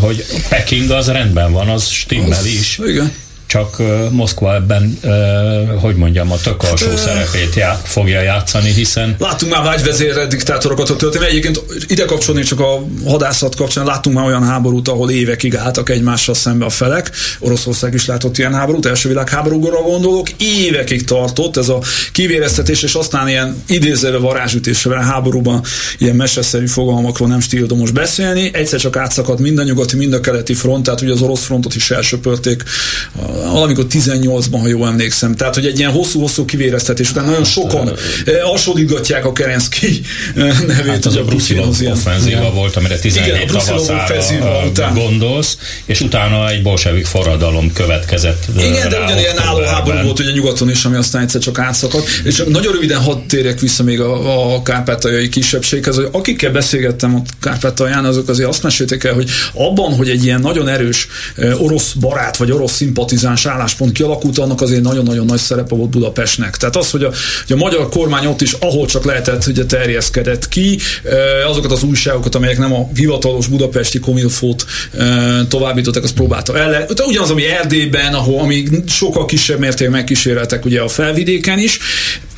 hogy 0.00 0.24
Peking 0.48 0.90
az 0.90 1.08
rendben 1.08 1.52
van, 1.52 1.68
az 1.68 1.88
stimmel 1.88 2.38
az, 2.38 2.46
is. 2.46 2.80
Igen 2.86 3.12
csak 3.48 3.82
Moszkva 4.10 4.54
ebben, 4.54 4.98
hogy 5.80 5.94
mondjam, 5.94 6.32
a 6.32 6.36
tök 6.36 6.62
alsó 6.62 6.88
hát, 6.88 6.98
szerepét 6.98 7.54
já, 7.54 7.80
fogja 7.84 8.20
játszani, 8.20 8.72
hiszen... 8.72 9.16
Láttunk 9.18 9.52
már 9.52 9.62
vágyvezérre 9.62 10.26
diktátorokat 10.26 10.90
a 10.90 10.96
történet. 10.96 11.28
Egyébként 11.28 11.62
ide 11.86 12.04
kapcsolni 12.04 12.42
csak 12.42 12.60
a 12.60 12.86
hadászat 13.06 13.54
kapcsán 13.54 13.84
láttunk 13.84 14.16
már 14.16 14.26
olyan 14.26 14.44
háborút, 14.44 14.88
ahol 14.88 15.10
évekig 15.10 15.56
álltak 15.56 15.88
egymással 15.88 16.34
szembe 16.34 16.64
a 16.64 16.70
felek. 16.70 17.10
Oroszország 17.38 17.94
is 17.94 18.06
látott 18.06 18.38
ilyen 18.38 18.54
háborút, 18.54 18.86
első 18.86 19.08
világháborúra 19.08 19.82
gondolok. 19.82 20.30
Évekig 20.38 21.04
tartott 21.04 21.56
ez 21.56 21.68
a 21.68 21.82
kivéreztetés, 22.12 22.82
és 22.82 22.94
aztán 22.94 23.28
ilyen 23.28 23.62
idézőve 23.68 24.18
varázsütésre 24.18 25.02
háborúban 25.02 25.64
ilyen 25.98 26.16
meseszerű 26.16 26.66
fogalmakról 26.66 27.28
nem 27.28 27.40
stíldomos 27.40 27.90
beszélni. 27.90 28.50
Egyszer 28.52 28.80
csak 28.80 28.96
átszakadt 28.96 29.40
mind 29.40 29.58
a 29.58 29.62
nyugati, 29.62 29.96
mind 29.96 30.12
a 30.12 30.20
keleti 30.20 30.54
front, 30.54 30.84
tehát 30.84 31.00
ugye 31.00 31.12
az 31.12 31.22
orosz 31.22 31.44
frontot 31.44 31.74
is 31.74 31.90
elsöpörték 31.90 32.62
valamikor 33.52 33.86
18-ban, 33.90 34.58
ha 34.60 34.66
jól 34.66 34.86
emlékszem. 34.86 35.36
Tehát, 35.36 35.54
hogy 35.54 35.66
egy 35.66 35.78
ilyen 35.78 35.90
hosszú-hosszú 35.90 36.44
kivéreztetés 36.44 37.10
után 37.10 37.24
nagyon 37.24 37.44
sokan 37.44 37.92
hasonlítgatják 38.42 39.24
a 39.24 39.32
Kerenszki 39.32 40.00
nevét. 40.66 40.86
Hát 40.86 41.06
az 41.06 41.16
a 41.16 41.22
Bruszilov 41.22 41.76
offenzíva 41.90 42.50
volt, 42.52 42.76
amire 42.76 42.98
17 42.98 43.34
Igen, 43.34 43.46
tavaszára 43.46 44.92
gondolsz, 44.94 45.58
és 45.84 46.00
utána 46.00 46.48
egy 46.48 46.62
bolsevik 46.62 47.06
forradalom 47.06 47.72
következett. 47.72 48.46
Igen, 48.58 48.88
de 48.88 49.04
ugyanilyen 49.04 49.38
álló 49.38 49.62
háború 49.62 49.98
volt 50.02 50.18
ugye 50.18 50.30
nyugaton 50.30 50.70
is, 50.70 50.84
ami 50.84 50.96
aztán 50.96 51.22
egyszer 51.22 51.40
csak 51.40 51.58
átszakadt. 51.58 52.06
És 52.24 52.34
csak 52.34 52.48
nagyon 52.48 52.72
röviden 52.72 53.00
hadd 53.00 53.18
térjek 53.26 53.60
vissza 53.60 53.82
még 53.82 54.00
a, 54.00 54.54
a 54.54 54.62
kárpátaljai 54.62 55.28
kisebbséghez, 55.28 55.94
hogy 55.94 56.08
akikkel 56.12 56.50
beszélgettem 56.50 57.14
ott 57.14 57.26
Kárpátalján, 57.40 58.04
azok 58.04 58.28
azért 58.28 58.48
azt 58.48 58.62
mesélték 58.62 59.04
el, 59.04 59.14
hogy 59.14 59.30
abban, 59.54 59.94
hogy 59.94 60.08
egy 60.08 60.24
ilyen 60.24 60.40
nagyon 60.40 60.68
erős 60.68 61.08
orosz 61.58 61.92
barát 61.92 62.36
vagy 62.36 62.50
orosz 62.50 62.72
szimpatizál 62.72 63.27
domináns 63.28 63.46
álláspont 63.46 63.92
kialakult, 63.92 64.38
annak 64.38 64.60
azért 64.60 64.82
nagyon-nagyon 64.82 65.26
nagy 65.26 65.38
szerepe 65.38 65.74
volt 65.74 65.90
Budapestnek. 65.90 66.56
Tehát 66.56 66.76
az, 66.76 66.90
hogy 66.90 67.04
a, 67.04 67.12
hogy 67.46 67.56
a 67.56 67.58
magyar 67.58 67.88
kormány 67.88 68.26
ott 68.26 68.40
is, 68.40 68.52
ahol 68.52 68.86
csak 68.86 69.04
lehetett, 69.04 69.46
ugye 69.46 69.64
terjeszkedett 69.64 70.48
ki, 70.48 70.78
azokat 71.48 71.72
az 71.72 71.82
újságokat, 71.82 72.34
amelyek 72.34 72.58
nem 72.58 72.74
a 72.74 72.88
hivatalos 72.94 73.46
budapesti 73.46 73.98
komilfót 73.98 74.64
továbbítottak, 75.48 76.04
azt 76.04 76.14
próbálta 76.14 76.58
el. 76.58 76.70
De 76.70 77.04
ugyanaz, 77.04 77.30
ami 77.30 77.46
Erdélyben, 77.46 78.14
ahol 78.14 78.40
ami 78.40 78.64
sokkal 78.86 79.24
kisebb 79.24 79.58
mértékben 79.58 79.96
megkíséreltek 79.96 80.64
ugye 80.64 80.80
a 80.80 80.88
felvidéken 80.88 81.58
is. 81.58 81.78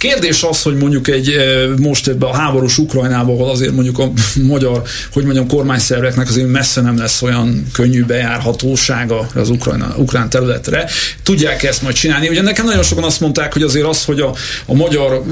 Kérdés 0.00 0.42
az, 0.42 0.62
hogy 0.62 0.76
mondjuk 0.76 1.08
egy 1.08 1.36
most 1.78 2.08
ebbe 2.08 2.26
a 2.26 2.34
háborús 2.34 2.78
Ukrajnában, 2.78 3.34
ahol 3.34 3.50
azért 3.50 3.72
mondjuk 3.72 3.98
a 3.98 4.12
magyar, 4.52 4.82
hogy 5.12 5.24
mondjam, 5.24 5.46
kormányszerveknek 5.46 6.28
azért 6.28 6.48
messze 6.48 6.80
nem 6.80 6.98
lesz 6.98 7.22
olyan 7.22 7.66
könnyű 7.72 8.04
bejárhatósága 8.04 9.28
az 9.34 9.48
Ukrajna, 9.48 9.94
ukrán 9.96 10.28
területre, 10.30 10.90
tudják 11.22 11.62
ezt 11.62 11.82
majd 11.82 11.94
csinálni. 11.94 12.28
Ugye 12.28 12.42
nekem 12.42 12.64
nagyon 12.64 12.82
sokan 12.82 13.04
azt 13.04 13.20
mondták, 13.20 13.52
hogy 13.52 13.62
azért 13.62 13.86
az, 13.86 14.04
hogy 14.04 14.20
a, 14.20 14.34
a 14.66 14.74
magyar 14.74 15.22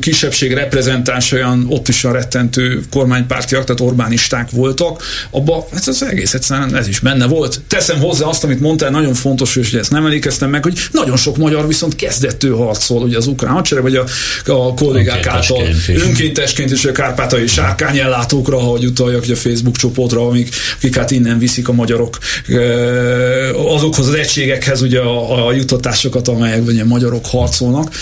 kisebbség 0.00 0.52
reprezentáns 0.52 1.32
olyan 1.32 1.66
ott 1.68 1.88
is 1.88 2.04
a 2.04 2.12
rettentő 2.12 2.82
kormánypártiak, 2.90 3.64
tehát 3.64 3.80
Orbánisták 3.80 4.50
voltak, 4.50 5.02
abban 5.30 5.64
hát 5.72 5.86
az 5.86 6.02
egész 6.02 6.34
egyszerűen 6.34 6.76
ez 6.76 6.88
is 6.88 7.00
benne 7.00 7.26
volt. 7.26 7.60
Teszem 7.68 7.98
hozzá 7.98 8.26
azt, 8.26 8.44
amit 8.44 8.60
mondtál, 8.60 8.90
nagyon 8.90 9.14
fontos, 9.14 9.56
és 9.56 9.72
ezt 9.72 9.90
nem 9.90 10.04
emlékeztem 10.04 10.50
meg, 10.50 10.62
hogy 10.62 10.78
nagyon 10.92 11.16
sok 11.16 11.36
magyar 11.36 11.66
viszont 11.66 11.96
kezdettő 11.96 12.50
harcol, 12.50 13.02
ugye 13.02 13.16
az 13.16 13.26
ukrán 13.26 13.52
hadsereg, 13.52 13.82
vagy 13.82 13.92
a, 13.96 14.06
a 14.46 14.74
kollégák 14.74 15.26
által 15.26 15.66
önkéntesként 15.88 16.70
is 16.70 16.84
a 16.84 16.92
kárpátai 16.92 17.46
sárkányellátókra, 17.46 18.56
ahogy 18.56 18.84
utaljak 18.84 19.24
a 19.28 19.36
Facebook 19.36 19.76
csoportra, 19.76 20.26
amik, 20.26 20.48
akik 20.76 20.96
hát 20.96 21.10
innen 21.10 21.38
viszik 21.38 21.68
a 21.68 21.72
magyarok 21.72 22.18
azokhoz 23.54 24.08
az 24.08 24.14
egységekhez, 24.14 24.82
ugye 24.82 25.00
a, 25.00 25.46
a 25.46 25.52
jutatásokat, 25.52 26.28
amelyekben 26.28 26.74
ugye 26.74 26.84
magyarok 26.84 27.26
harcolnak. 27.26 27.92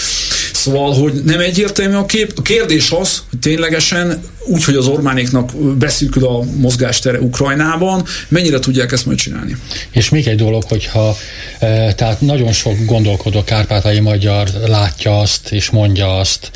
Szóval, 0.62 0.92
hogy 0.92 1.12
nem 1.24 1.40
egyértelmű 1.40 1.94
a 1.94 2.06
kép. 2.06 2.32
A 2.36 2.42
kérdés 2.42 2.90
az, 2.90 3.22
hogy 3.30 3.38
ténylegesen 3.38 4.22
úgy, 4.46 4.64
hogy 4.64 4.74
az 4.74 4.86
Orbánéknak 4.86 5.56
beszűkül 5.56 6.26
a 6.26 6.42
mozgástere 6.56 7.18
Ukrajnában, 7.20 8.04
mennyire 8.28 8.58
tudják 8.58 8.92
ezt 8.92 9.06
majd 9.06 9.18
csinálni? 9.18 9.56
És 9.90 10.08
még 10.08 10.26
egy 10.26 10.36
dolog, 10.36 10.62
hogyha 10.68 11.16
e, 11.58 11.94
tehát 11.94 12.20
nagyon 12.20 12.52
sok 12.52 12.84
gondolkodó 12.84 13.44
kárpátai 13.44 14.00
magyar 14.00 14.48
látja 14.66 15.18
azt 15.18 15.52
és 15.52 15.70
mondja 15.70 16.16
azt, 16.16 16.50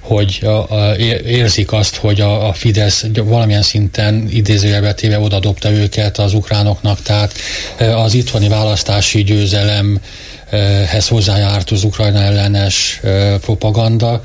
hogy 0.00 0.38
a, 0.42 0.48
a, 0.48 0.96
érzik 1.26 1.72
azt, 1.72 1.96
hogy 1.96 2.20
a, 2.20 2.48
a 2.48 2.52
Fidesz 2.52 3.04
valamilyen 3.24 3.62
szinten 3.62 4.28
idézőjelbe 4.30 4.94
téve 4.94 5.18
oda 5.18 5.38
dobta 5.38 5.70
őket 5.70 6.18
az 6.18 6.34
ukránoknak, 6.34 7.02
tehát 7.02 7.34
e, 7.76 7.96
az 7.98 8.14
itthoni 8.14 8.48
választási 8.48 9.22
győzelemhez 10.52 11.08
hozzájárt 11.08 11.70
az 11.70 11.84
Ukrajna 11.84 12.18
ellenes 12.18 13.00
propaganda, 13.40 14.20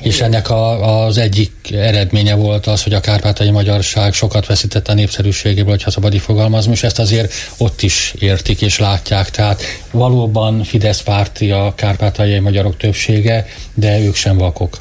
és 0.00 0.20
ennek 0.20 0.50
a, 0.50 1.04
az 1.04 1.18
egyik 1.18 1.52
eredménye 1.72 2.34
volt 2.34 2.66
az, 2.66 2.82
hogy 2.82 2.92
a 2.92 3.00
kárpátai 3.00 3.50
magyarság 3.50 4.12
sokat 4.12 4.46
veszített 4.46 4.88
a 4.88 4.94
népszerűségéből, 4.94 5.70
hogyha 5.70 5.90
szabadi 5.90 6.18
fogalmazom, 6.18 6.72
és 6.72 6.82
ezt 6.82 6.98
azért 6.98 7.32
ott 7.56 7.82
is 7.82 8.14
értik 8.18 8.62
és 8.62 8.78
látják. 8.78 9.30
Tehát 9.30 9.62
valóban 9.90 10.64
Fidesz 10.64 11.02
párti 11.02 11.50
a 11.50 11.72
kárpátai 11.74 12.38
magyarok 12.38 12.76
többsége, 12.76 13.46
de 13.74 13.98
ők 13.98 14.14
sem 14.14 14.36
vakok. 14.36 14.78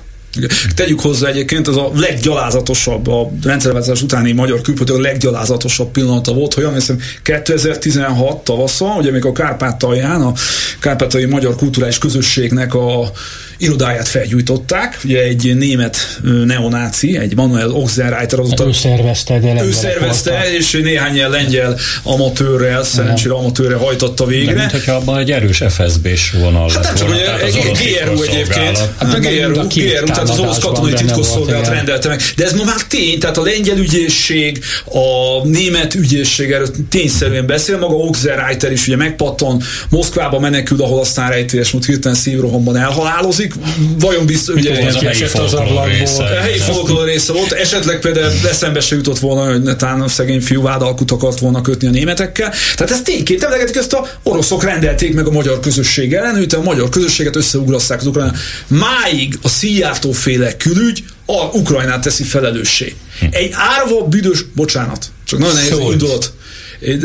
Tegyük 0.76 1.00
hozzá 1.00 1.28
egyébként, 1.28 1.68
az 1.68 1.78
a 1.78 1.92
leggyalázatosabb, 1.96 3.08
a 3.08 3.32
rendszerváltozás 3.44 4.02
utáni 4.02 4.32
magyar 4.32 4.62
külpolitika 4.62 4.98
a 4.98 5.02
leggyalázatosabb 5.02 5.92
pillanata 5.92 6.34
volt, 6.34 6.54
hogy 6.54 6.68
hiszem 6.74 7.00
2016 7.24 8.44
tavaszon, 8.44 8.98
ugye 8.98 9.12
még 9.12 9.26
a 9.26 9.32
Kárpátalján, 9.32 10.22
a 10.22 10.34
Kárpátai 10.80 11.26
Magyar 11.26 11.56
Kulturális 11.56 11.98
Közösségnek 11.98 12.74
a 12.74 13.12
irodáját 13.60 14.08
felgyújtották, 14.08 15.00
ugye 15.04 15.22
egy 15.22 15.56
német 15.58 16.20
neonáci, 16.46 17.18
egy 17.18 17.36
Manuel 17.36 17.72
Oxenreiter 17.72 18.40
azóta. 18.40 18.68
Ő 18.68 18.72
szervezte, 18.72 19.40
de 19.40 19.64
Ő 19.64 19.72
szervezte, 19.72 20.32
voltak. 20.32 20.52
és 20.52 20.72
néhány 20.72 21.14
ilyen 21.14 21.30
lengyel 21.30 21.78
amatőrrel, 22.04 22.84
szerencsére 22.84 23.34
amatőrre 23.34 23.76
hajtotta 23.76 24.26
végre. 24.26 24.54
De 24.54 24.60
mint 24.60 24.72
hogyha 24.72 24.94
abban 24.94 25.18
egy 25.18 25.32
erős 25.32 25.64
FSB-s 25.68 26.32
vonal 26.32 26.70
hát 26.70 26.84
lett 26.84 27.00
volna. 27.00 27.40
Egy, 27.40 27.56
egy 27.56 27.78
GRU 27.78 28.22
egyébként. 28.22 28.78
Hát 28.98 29.14
a 29.14 29.20
GRU, 29.20 29.68
GRU, 29.68 30.12
tehát 30.22 30.40
az 30.40 30.40
orosz 30.40 30.60
katonai 30.60 30.94
titkosszolgálat 30.94 31.68
rendelte 31.68 32.08
meg. 32.08 32.22
De 32.36 32.46
ez 32.46 32.54
ma 32.54 32.64
már 32.64 32.84
tény, 32.88 33.20
tehát 33.20 33.38
a 33.38 33.44
lengyel 33.44 33.78
ügyészség, 33.78 34.64
a 34.86 35.48
német 35.48 35.96
ügyészség 35.96 36.52
erről 36.52 36.70
tényszerűen 36.90 37.46
beszél, 37.46 37.78
maga 37.78 37.96
Oxenreiter 37.96 38.72
is 38.72 38.88
ugye 38.88 38.96
megpattan, 38.96 39.62
Moszkvába 39.90 40.40
menekül, 40.40 40.82
ahol 40.82 41.00
aztán 41.00 41.30
rejtélyes 41.30 41.72
mód 41.72 41.86
hirtelen 41.86 42.18
szívrohamban 42.18 42.78
elhalálozik, 42.78 43.54
vajon 44.00 44.26
biztos, 44.26 44.56
ugye 44.56 44.86
ez 44.86 44.96
a 44.96 45.00
helyi 45.00 45.24
az 45.24 45.54
ablakból. 45.54 46.26
A 46.26 46.42
helyi 46.42 46.58
folklór 46.58 47.06
része 47.06 47.34
volt, 47.34 47.52
esetleg 47.52 48.00
például 48.00 48.32
eszembe 48.50 48.80
se 48.80 48.96
jutott 48.96 49.20
volna, 49.20 49.52
hogy 49.52 49.62
netán 49.62 50.02
a 50.02 50.08
szegény 50.08 50.42
fiú 50.42 50.62
vádalkut 50.62 51.12
akart 51.12 51.40
volna 51.40 51.62
kötni 51.62 51.88
a 51.88 51.92
németekkel. 51.92 52.54
Tehát 52.76 52.92
ezt 52.92 53.04
tényként 53.04 53.44
emlegetik, 53.44 53.76
ezt 53.76 53.94
a 53.94 54.08
oroszok 54.24 54.64
rendelték 54.64 55.14
meg 55.14 55.28
a 55.28 55.32
magyar 55.32 55.60
közösség 55.60 56.14
ellen, 56.14 56.36
hogy 56.36 56.54
a 56.54 56.62
magyar 56.62 56.90
közösséget 56.90 57.36
összeugrasszák 57.36 58.00
az 58.00 58.08
ukrán. 58.08 58.36
Máig 58.68 59.40
a 59.42 59.50
Szijjártó 59.50 60.09
féle 60.12 60.58
külügy 60.58 61.04
a 61.26 61.44
Ukrajnát 61.44 62.02
teszi 62.02 62.24
felelőssé. 62.24 62.96
Hm. 63.20 63.26
Egy 63.32 63.52
árva 63.54 64.02
büdös, 64.02 64.46
bocsánat, 64.56 65.06
csak 65.26 65.40
nagyon 65.40 65.56
nehéz 65.56 65.80
indulat 65.92 66.34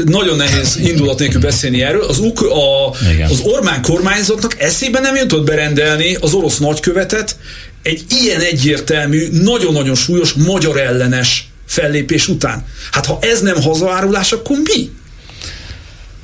nagyon 0.05 0.37
nehéz 0.37 0.77
indulat 0.77 1.19
nélkül 1.19 1.41
beszélni 1.41 1.83
erről. 1.83 2.03
Az, 2.03 2.19
uk, 2.19 2.43
a, 2.43 2.91
az 3.31 3.41
Orbán 3.43 3.83
kormányzatnak 3.83 4.61
eszébe 4.61 5.01
nem 5.01 5.15
jutott 5.15 5.45
berendelni 5.45 6.15
az 6.15 6.33
orosz 6.33 6.59
nagykövetet 6.59 7.37
egy 7.83 8.05
ilyen 8.09 8.41
egyértelmű, 8.41 9.29
nagyon-nagyon 9.31 9.95
súlyos 9.95 10.33
magyar 10.33 10.81
ellenes 10.81 11.49
fellépés 11.67 12.29
után. 12.29 12.67
Hát 12.91 13.07
ha 13.07 13.19
ez 13.21 13.41
nem 13.41 13.63
hazaárulás, 13.63 14.33
akkor 14.33 14.57
mi? 14.75 14.91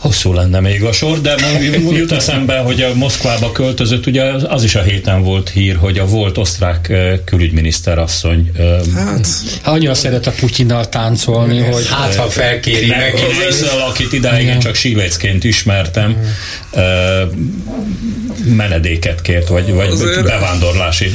Hosszú 0.01 0.32
lenne 0.32 0.60
még 0.60 0.85
a 0.85 0.93
sor, 0.93 1.20
de 1.20 1.35
jut 1.90 2.12
eszembe, 2.12 2.59
hogy 2.59 2.82
a 2.82 2.94
Moszkvába 2.94 3.52
költözött, 3.52 4.06
ugye 4.06 4.22
az 4.48 4.64
is 4.64 4.74
a 4.74 4.82
héten 4.82 5.22
volt 5.22 5.48
hír, 5.48 5.77
hogy 5.77 5.98
a 5.98 6.06
volt 6.06 6.39
osztrák 6.39 6.93
külügyminiszter 7.24 7.98
asszony. 7.98 8.51
Hát, 8.94 9.28
annyira 9.64 9.94
szeret 9.94 10.27
a 10.27 10.31
Putyinnal 10.31 10.89
táncolni, 10.89 11.59
hogy 11.59 11.86
hát 11.90 12.14
ha 12.14 12.28
felkéri 12.28 12.86
meg. 12.86 13.14
Az 13.14 13.47
ezzel, 13.48 13.81
akit 13.89 14.12
idáig 14.12 14.47
én 14.47 14.59
csak 14.59 14.74
sívécként 14.74 15.44
ismertem, 15.44 16.16
menedéket 18.44 19.20
kért, 19.22 19.48
vagy, 19.48 19.72
vagy 19.72 19.90
bevándorlási 20.22 21.12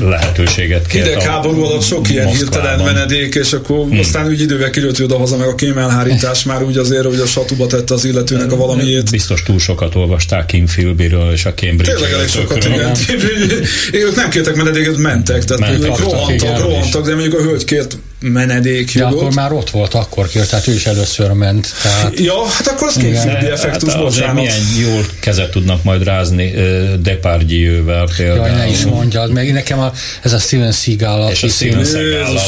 lehetőséget 0.00 0.86
kért. 0.86 1.06
Hidegháború 1.06 1.62
alatt 1.62 1.82
sok 1.82 2.10
ilyen 2.10 2.26
hirtelen 2.26 2.80
menedék, 2.80 3.34
és 3.34 3.52
akkor 3.52 3.84
hmm. 3.84 3.98
aztán 3.98 4.26
úgy 4.26 4.40
idővel 4.40 4.70
kirőtt 4.70 5.02
oda 5.02 5.18
haza, 5.18 5.36
meg 5.36 5.48
a 5.48 5.54
kémelhárítás 5.54 6.44
már 6.50 6.62
úgy 6.62 6.76
azért, 6.76 7.04
hogy 7.04 7.18
a 7.18 7.26
satuba 7.26 7.66
tette 7.66 7.94
az 7.94 8.04
illetőnek 8.08 8.52
a 8.52 8.56
valamiét. 8.56 9.10
Biztos 9.10 9.42
túl 9.42 9.58
sokat 9.58 9.94
olvasták 9.94 10.46
Kim 10.46 10.66
Philbyről 10.66 11.32
és 11.32 11.44
a 11.44 11.54
Cambridge. 11.54 11.92
Tényleg 11.92 12.12
elég 12.12 12.28
sokat, 12.28 12.64
igen. 12.64 12.96
Ők 13.92 14.14
nem 14.14 14.30
kértek 14.30 14.56
menedéket, 14.56 14.96
mentek, 14.96 15.44
tehát 15.44 15.72
mentek, 15.72 15.98
rohantak, 15.98 16.60
rohantak, 16.60 17.06
de 17.06 17.14
mondjuk 17.14 17.34
a 17.34 17.42
hölgy 17.42 17.64
kért 17.64 17.98
menedékjogot. 18.20 19.10
De 19.10 19.16
akkor 19.16 19.34
már 19.34 19.52
ott 19.52 19.70
volt 19.70 19.94
akkor 19.94 20.28
kért, 20.28 20.50
tehát 20.50 20.66
ő 20.66 20.74
is 20.74 20.86
először 20.86 21.30
ment. 21.30 21.74
Tehát... 21.82 22.20
Ja, 22.20 22.46
hát 22.46 22.66
akkor 22.66 22.88
az 22.88 22.94
kényszerű 22.94 23.46
effektus, 23.46 23.92
hát 23.92 24.02
bocsánat. 24.02 24.34
Milyen 24.34 24.60
jól 24.80 25.06
kezet 25.20 25.50
tudnak 25.50 25.82
majd 25.82 26.04
rázni 26.04 26.52
uh, 26.54 26.94
Depardieu-vel 26.94 28.08
például. 28.16 28.46
Jaj, 28.46 28.56
ne 28.56 28.68
is 28.68 28.84
mondjad, 28.84 29.32
meg 29.32 29.52
nekem 29.52 29.78
a, 29.78 29.92
ez 30.22 30.32
a 30.32 30.38
Steven 30.38 30.72
Seagal, 30.72 31.30
és 31.30 31.42
a 31.42 31.48
Steven 31.48 31.84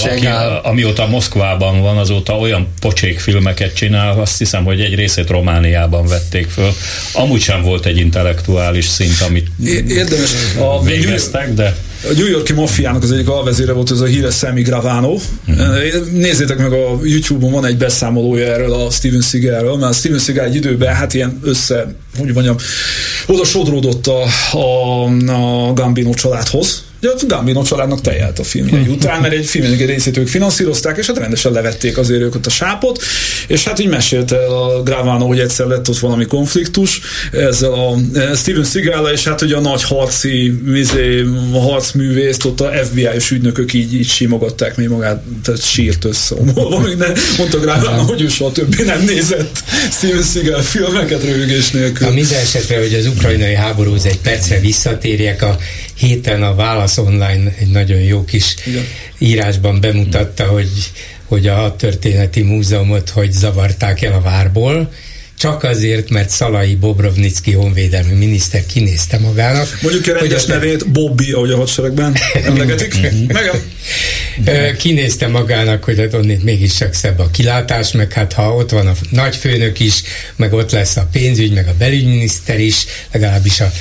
Seagal, 0.02 0.60
amióta 0.64 1.06
Moszkvában 1.06 1.80
van, 1.80 1.96
azóta 1.96 2.38
olyan 2.38 2.68
pocsék 2.80 3.20
filmeket 3.20 3.74
csinál, 3.74 4.20
azt 4.20 4.38
hiszem, 4.38 4.64
hogy 4.64 4.80
egy 4.80 4.94
részét 4.94 5.28
Romániában 5.28 6.06
vették 6.06 6.48
föl. 6.48 6.72
Amúgy 7.12 7.40
sem 7.40 7.62
volt 7.62 7.86
egy 7.86 7.98
intellektuális 7.98 8.86
szint, 8.86 9.20
amit 9.28 9.46
Érdemes. 9.88 10.30
A 10.58 10.82
végeztek, 10.82 11.54
de 11.54 11.76
a 12.02 12.12
New 12.16 12.26
Yorki 12.26 12.52
maffiának 12.52 13.02
az 13.02 13.12
egyik 13.12 13.28
alvezére 13.28 13.72
volt 13.72 13.90
ez 13.90 14.00
a 14.00 14.04
híres 14.04 14.34
Sammy 14.34 14.62
Gravano. 14.62 15.16
Mm. 15.50 15.54
Nézzétek 16.12 16.58
meg 16.58 16.72
a 16.72 16.98
YouTube-on 17.02 17.52
van 17.52 17.64
egy 17.64 17.76
beszámolója 17.76 18.52
erről 18.52 18.72
a 18.72 18.90
Steven 18.90 19.20
Seagalről, 19.20 19.76
mert 19.76 19.94
Steven 19.94 20.18
Seagal 20.18 20.44
egy 20.44 20.54
időben 20.54 20.94
hát 20.94 21.14
ilyen 21.14 21.40
össze, 21.42 21.94
hogy 22.18 22.32
mondjam, 22.32 22.56
oda 23.26 23.44
sodródott 23.44 24.06
a, 24.06 24.22
a, 24.56 25.04
a 25.32 25.72
Gambino 25.72 26.14
családhoz, 26.14 26.84
Ugye 27.02 27.10
a 27.10 27.26
Gambino 27.26 27.62
családnak 27.62 28.00
tejelt 28.00 28.38
a 28.38 28.44
filmjei 28.44 28.86
után, 28.86 29.20
mert 29.20 29.34
egy 29.34 29.46
filmjének 29.46 29.80
egy 29.80 29.86
részét 29.86 30.16
ők 30.16 30.28
finanszírozták, 30.28 30.96
és 30.98 31.06
hát 31.06 31.18
rendesen 31.18 31.52
levették 31.52 31.98
azért 31.98 32.20
őket 32.20 32.46
a 32.46 32.50
sápot, 32.50 33.02
és 33.46 33.64
hát 33.64 33.78
így 33.78 33.88
mesélte 33.88 34.36
a 34.36 34.82
Gravano, 34.82 35.26
hogy 35.26 35.38
egyszer 35.38 35.66
lett 35.66 35.88
ott 35.88 35.98
valami 35.98 36.24
konfliktus 36.24 37.00
ezzel 37.32 37.72
a 37.72 37.96
e, 38.14 38.34
Steven 38.34 38.64
seagal 38.64 39.08
és 39.08 39.24
hát 39.24 39.42
ugye 39.42 39.56
a 39.56 39.60
nagy 39.60 39.82
harci 39.82 40.60
mizé, 40.64 41.24
harcművészt 41.52 42.44
ott 42.44 42.60
a 42.60 42.70
FBI-s 42.84 43.30
ügynökök 43.30 43.72
így, 43.72 43.94
így 43.94 44.08
simogatták 44.08 44.76
még 44.76 44.88
magát, 44.88 45.22
tehát 45.44 45.62
sírt 45.62 46.04
össze. 46.04 46.34
Mondta 47.38 47.58
Gravano, 47.60 48.02
hogy 48.02 48.20
ő 48.20 48.28
soha 48.28 48.52
többé 48.52 48.82
nem 48.84 49.04
nézett 49.04 49.62
Steven 49.90 50.22
Seagal 50.22 50.60
filmeket 50.60 51.24
röhögés 51.24 51.70
nélkül. 51.70 52.06
A 52.06 52.10
minden 52.10 52.40
esetre, 52.40 52.78
hogy 52.78 52.94
az 52.94 53.06
ukrajnai 53.06 53.54
háborúhoz 53.54 54.06
egy 54.06 54.18
percre 54.18 54.60
visszatérjek, 54.60 55.42
a 55.42 55.56
héten 55.94 56.42
a 56.42 56.54
Válasz 56.54 56.89
Online 56.98 57.54
egy 57.58 57.70
nagyon 57.70 58.00
jó 58.00 58.24
kis 58.24 58.54
Igen. 58.66 58.84
írásban 59.18 59.80
bemutatta, 59.80 60.44
hogy, 60.44 60.70
hogy 61.24 61.46
a 61.46 61.76
történeti 61.76 62.42
múzeumot 62.42 63.08
hogy 63.08 63.32
zavarták 63.32 64.02
el 64.02 64.12
a 64.12 64.20
várból, 64.20 64.90
csak 65.40 65.62
azért, 65.62 66.10
mert 66.10 66.30
Szalai 66.30 66.74
Bobrovnicki 66.74 67.52
honvédelmi 67.52 68.12
miniszter 68.12 68.66
kinézte 68.66 69.18
magának. 69.18 69.78
Mondjuk 69.82 70.06
a 70.06 70.18
rendes 70.18 70.44
nevét 70.44 70.90
Bobby, 70.90 71.32
ahogy 71.32 71.50
a 71.50 71.56
hadseregben 71.56 72.16
emlegetik. 72.44 72.94
kinézte 74.78 75.26
magának, 75.26 75.84
hogy 75.84 75.98
hát 75.98 76.14
onnét 76.14 76.44
mégiscsak 76.44 76.94
szebb 76.94 77.18
a 77.18 77.30
kilátás, 77.30 77.92
meg 77.92 78.12
hát 78.12 78.32
ha 78.32 78.54
ott 78.54 78.70
van 78.70 78.86
a 78.86 78.92
nagyfőnök 79.10 79.80
is, 79.80 80.02
meg 80.36 80.52
ott 80.52 80.70
lesz 80.70 80.96
a 80.96 81.08
pénzügy, 81.12 81.52
meg 81.52 81.68
a 81.68 81.74
belügyminiszter 81.78 82.60
is, 82.60 82.84
legalábbis 83.12 83.60
a 83.60 83.72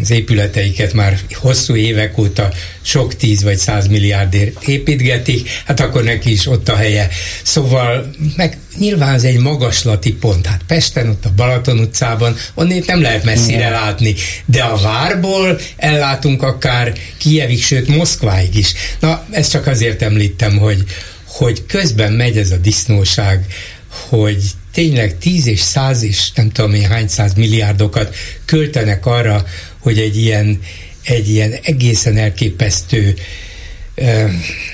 az 0.00 0.10
épületeiket 0.10 0.92
már 0.92 1.18
hosszú 1.32 1.74
évek 1.76 2.18
óta 2.18 2.52
sok 2.82 3.16
tíz 3.16 3.42
vagy 3.42 3.56
száz 3.56 3.86
milliárdért 3.86 4.62
építgetik, 4.62 5.50
hát 5.64 5.80
akkor 5.80 6.02
neki 6.02 6.32
is 6.32 6.46
ott 6.46 6.68
a 6.68 6.76
helye. 6.76 7.08
Szóval 7.42 8.10
meg 8.36 8.58
nyilván 8.78 9.14
ez 9.14 9.24
egy 9.24 9.38
magaslati 9.38 10.12
pont. 10.12 10.46
Hát 10.46 10.60
Pesten, 10.66 11.08
ott 11.08 11.24
a 11.24 11.32
Balaton 11.36 11.78
utcában, 11.78 12.36
onnét 12.54 12.86
nem 12.86 13.00
lehet 13.00 13.24
messzire 13.24 13.68
látni, 13.68 14.14
de 14.44 14.62
a 14.62 14.76
várból 14.76 15.58
ellátunk 15.76 16.42
akár 16.42 16.92
Kijevig, 17.18 17.62
sőt 17.62 17.88
Moszkváig 17.88 18.56
is. 18.56 18.72
Na, 19.00 19.24
ezt 19.30 19.50
csak 19.50 19.66
azért 19.66 20.02
említem, 20.02 20.58
hogy, 20.58 20.84
hogy 21.26 21.66
közben 21.66 22.12
megy 22.12 22.38
ez 22.38 22.50
a 22.50 22.56
disznóság, 22.56 23.46
hogy 24.08 24.42
tényleg 24.74 25.18
10 25.18 25.46
és 25.46 25.60
100 25.60 26.02
és 26.02 26.30
nem 26.34 26.50
tudom 26.50 26.74
én 26.74 26.88
hány 26.88 27.08
száz 27.08 27.34
milliárdokat 27.34 28.14
költenek 28.44 29.06
arra, 29.06 29.44
hogy 29.78 29.98
egy 29.98 30.16
ilyen, 30.16 30.60
egy 31.04 31.30
ilyen 31.30 31.52
egészen 31.62 32.16
elképesztő 32.16 33.14
uh, 33.96 34.30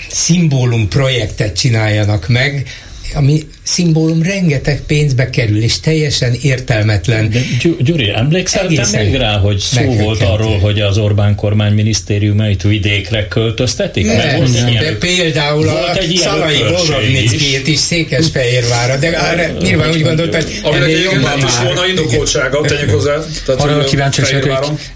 szimbólum 0.08 0.88
projektet 0.88 1.56
csináljanak 1.56 2.28
meg, 2.28 2.66
ami 3.14 3.46
szimbólum 3.62 4.22
rengeteg 4.22 4.80
pénzbe 4.86 5.30
kerül, 5.30 5.62
és 5.62 5.80
teljesen 5.80 6.34
értelmetlen. 6.42 7.30
De 7.30 7.40
Gyuri, 7.78 8.10
emlékszel 8.14 8.66
te 8.66 8.86
még 8.98 9.14
rá, 9.14 9.38
hogy 9.38 9.58
szó 9.58 9.82
volt 9.82 10.22
arról, 10.22 10.58
hogy 10.58 10.80
az 10.80 10.98
Orbán 10.98 11.34
kormány 11.34 11.72
minisztériumait 11.72 12.62
vidékre 12.62 13.28
költöztetik? 13.28 14.06
Nem, 14.06 14.42
nem, 14.42 14.72
de 14.72 14.96
például 14.98 15.68
a 15.68 15.96
Szalai 16.16 16.58
Borovnickét 16.58 17.66
is 17.66 17.78
Székesfehérvára, 17.78 18.96
de 18.96 19.08
arra 19.08 19.58
nyilván 19.60 19.90
úgy 19.90 20.02
gondolt, 20.02 20.34
hogy 20.34 20.60
ennél 20.74 20.98
jobban 20.98 21.38
már. 21.38 21.64
volna 21.64 21.86
indokoltsága, 21.86 22.60
tegyük 22.60 22.90
hozzá. 22.90 23.16
Arra 23.46 23.84
kíváncsi 23.84 24.22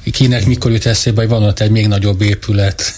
hogy 0.04 0.12
kinek 0.12 0.46
mikor 0.46 0.70
jut 0.70 0.86
eszébe, 0.86 1.20
hogy 1.20 1.30
van 1.30 1.42
ott 1.42 1.60
egy 1.60 1.70
még 1.70 1.86
nagyobb 1.86 2.22
épület, 2.22 2.94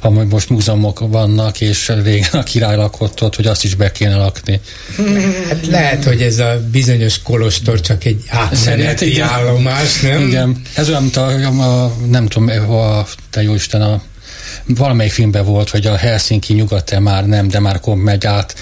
amely 0.00 0.24
most 0.24 0.48
múzeumok 0.48 0.98
vannak, 0.98 1.60
és 1.60 1.92
régen 2.04 2.28
a 2.32 2.42
király 2.42 2.76
lakott 2.76 3.22
ott, 3.22 3.36
hogy 3.36 3.46
azt 3.46 3.64
is 3.64 3.74
be 3.74 3.92
kéne 3.92 4.16
lakni. 4.16 4.60
Hát 5.48 5.66
lehet, 5.66 6.04
hogy 6.04 6.22
ez 6.22 6.38
a 6.38 6.60
bizonyos 6.70 7.22
kolostor 7.22 7.80
csak 7.80 8.04
egy 8.04 8.22
átmeneti 8.28 9.20
állomás, 9.20 10.00
nem? 10.00 10.26
Igen. 10.26 10.62
Ez 10.74 10.88
olyan, 10.88 11.02
mint 11.02 11.16
a, 11.16 11.26
a 11.60 11.92
nem 12.10 12.26
tudom, 12.26 12.70
a, 12.70 13.06
te 13.30 13.42
jó 13.42 13.54
Isten, 13.54 13.82
a 13.82 14.02
valamelyik 14.66 15.12
filmben 15.12 15.44
volt, 15.44 15.70
hogy 15.70 15.86
a 15.86 15.96
Helsinki 15.96 16.52
nyugat 16.52 17.00
már 17.00 17.26
nem, 17.26 17.48
de 17.48 17.60
már 17.60 17.80
kom 17.80 17.98
megy 17.98 18.26
át 18.26 18.54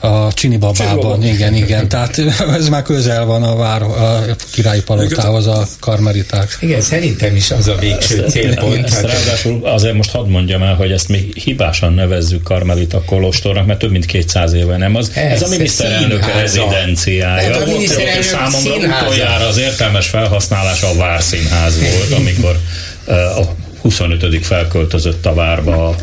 a 0.00 0.32
Csinibabában. 0.32 1.24
Igen, 1.24 1.54
igen. 1.54 1.88
Tehát 1.88 2.18
ez 2.58 2.68
már 2.68 2.82
közel 2.82 3.24
van 3.24 3.42
a, 3.42 3.56
vár, 3.56 3.82
a 3.82 4.24
királyi 4.52 4.82
palotához 4.82 5.46
a 5.46 5.66
karmeliták. 5.80 6.56
Igen, 6.60 6.80
szerintem 6.80 7.36
is 7.36 7.50
az 7.50 7.68
a 7.68 7.74
végső 7.74 8.24
ezt, 8.24 8.32
célpont. 8.32 8.84
Ezt, 8.84 8.94
ezt 8.94 9.02
ráadásul 9.02 9.66
azért 9.66 9.94
most 9.94 10.10
hadd 10.10 10.28
mondjam 10.28 10.62
el, 10.62 10.74
hogy 10.74 10.90
ezt 10.90 11.08
még 11.08 11.36
hibásan 11.36 11.92
nevezzük 11.92 12.42
karmelita 12.42 13.02
kolostornak, 13.04 13.66
mert 13.66 13.78
több 13.78 13.90
mint 13.90 14.06
200 14.06 14.52
éve 14.52 14.76
nem 14.76 14.94
az. 14.94 15.10
Ez, 15.14 15.32
ez 15.32 15.42
a 15.42 15.48
miniszterelnök 15.48 16.26
rezidenciája. 16.34 17.52
Hát 17.52 17.62
a 17.62 17.66
miniszterelnök 17.66 18.22
számomra 18.22 18.74
utoljára 18.76 19.46
az 19.46 19.58
értelmes 19.58 20.06
felhasználása 20.06 20.88
a 20.88 20.94
Várszínház 20.94 21.78
volt, 21.80 22.20
amikor 22.20 22.58
a 23.06 23.63
25. 23.84 24.46
felköltözött 24.46 25.26
a 25.26 25.34
várba 25.34 25.88
a, 25.88 25.94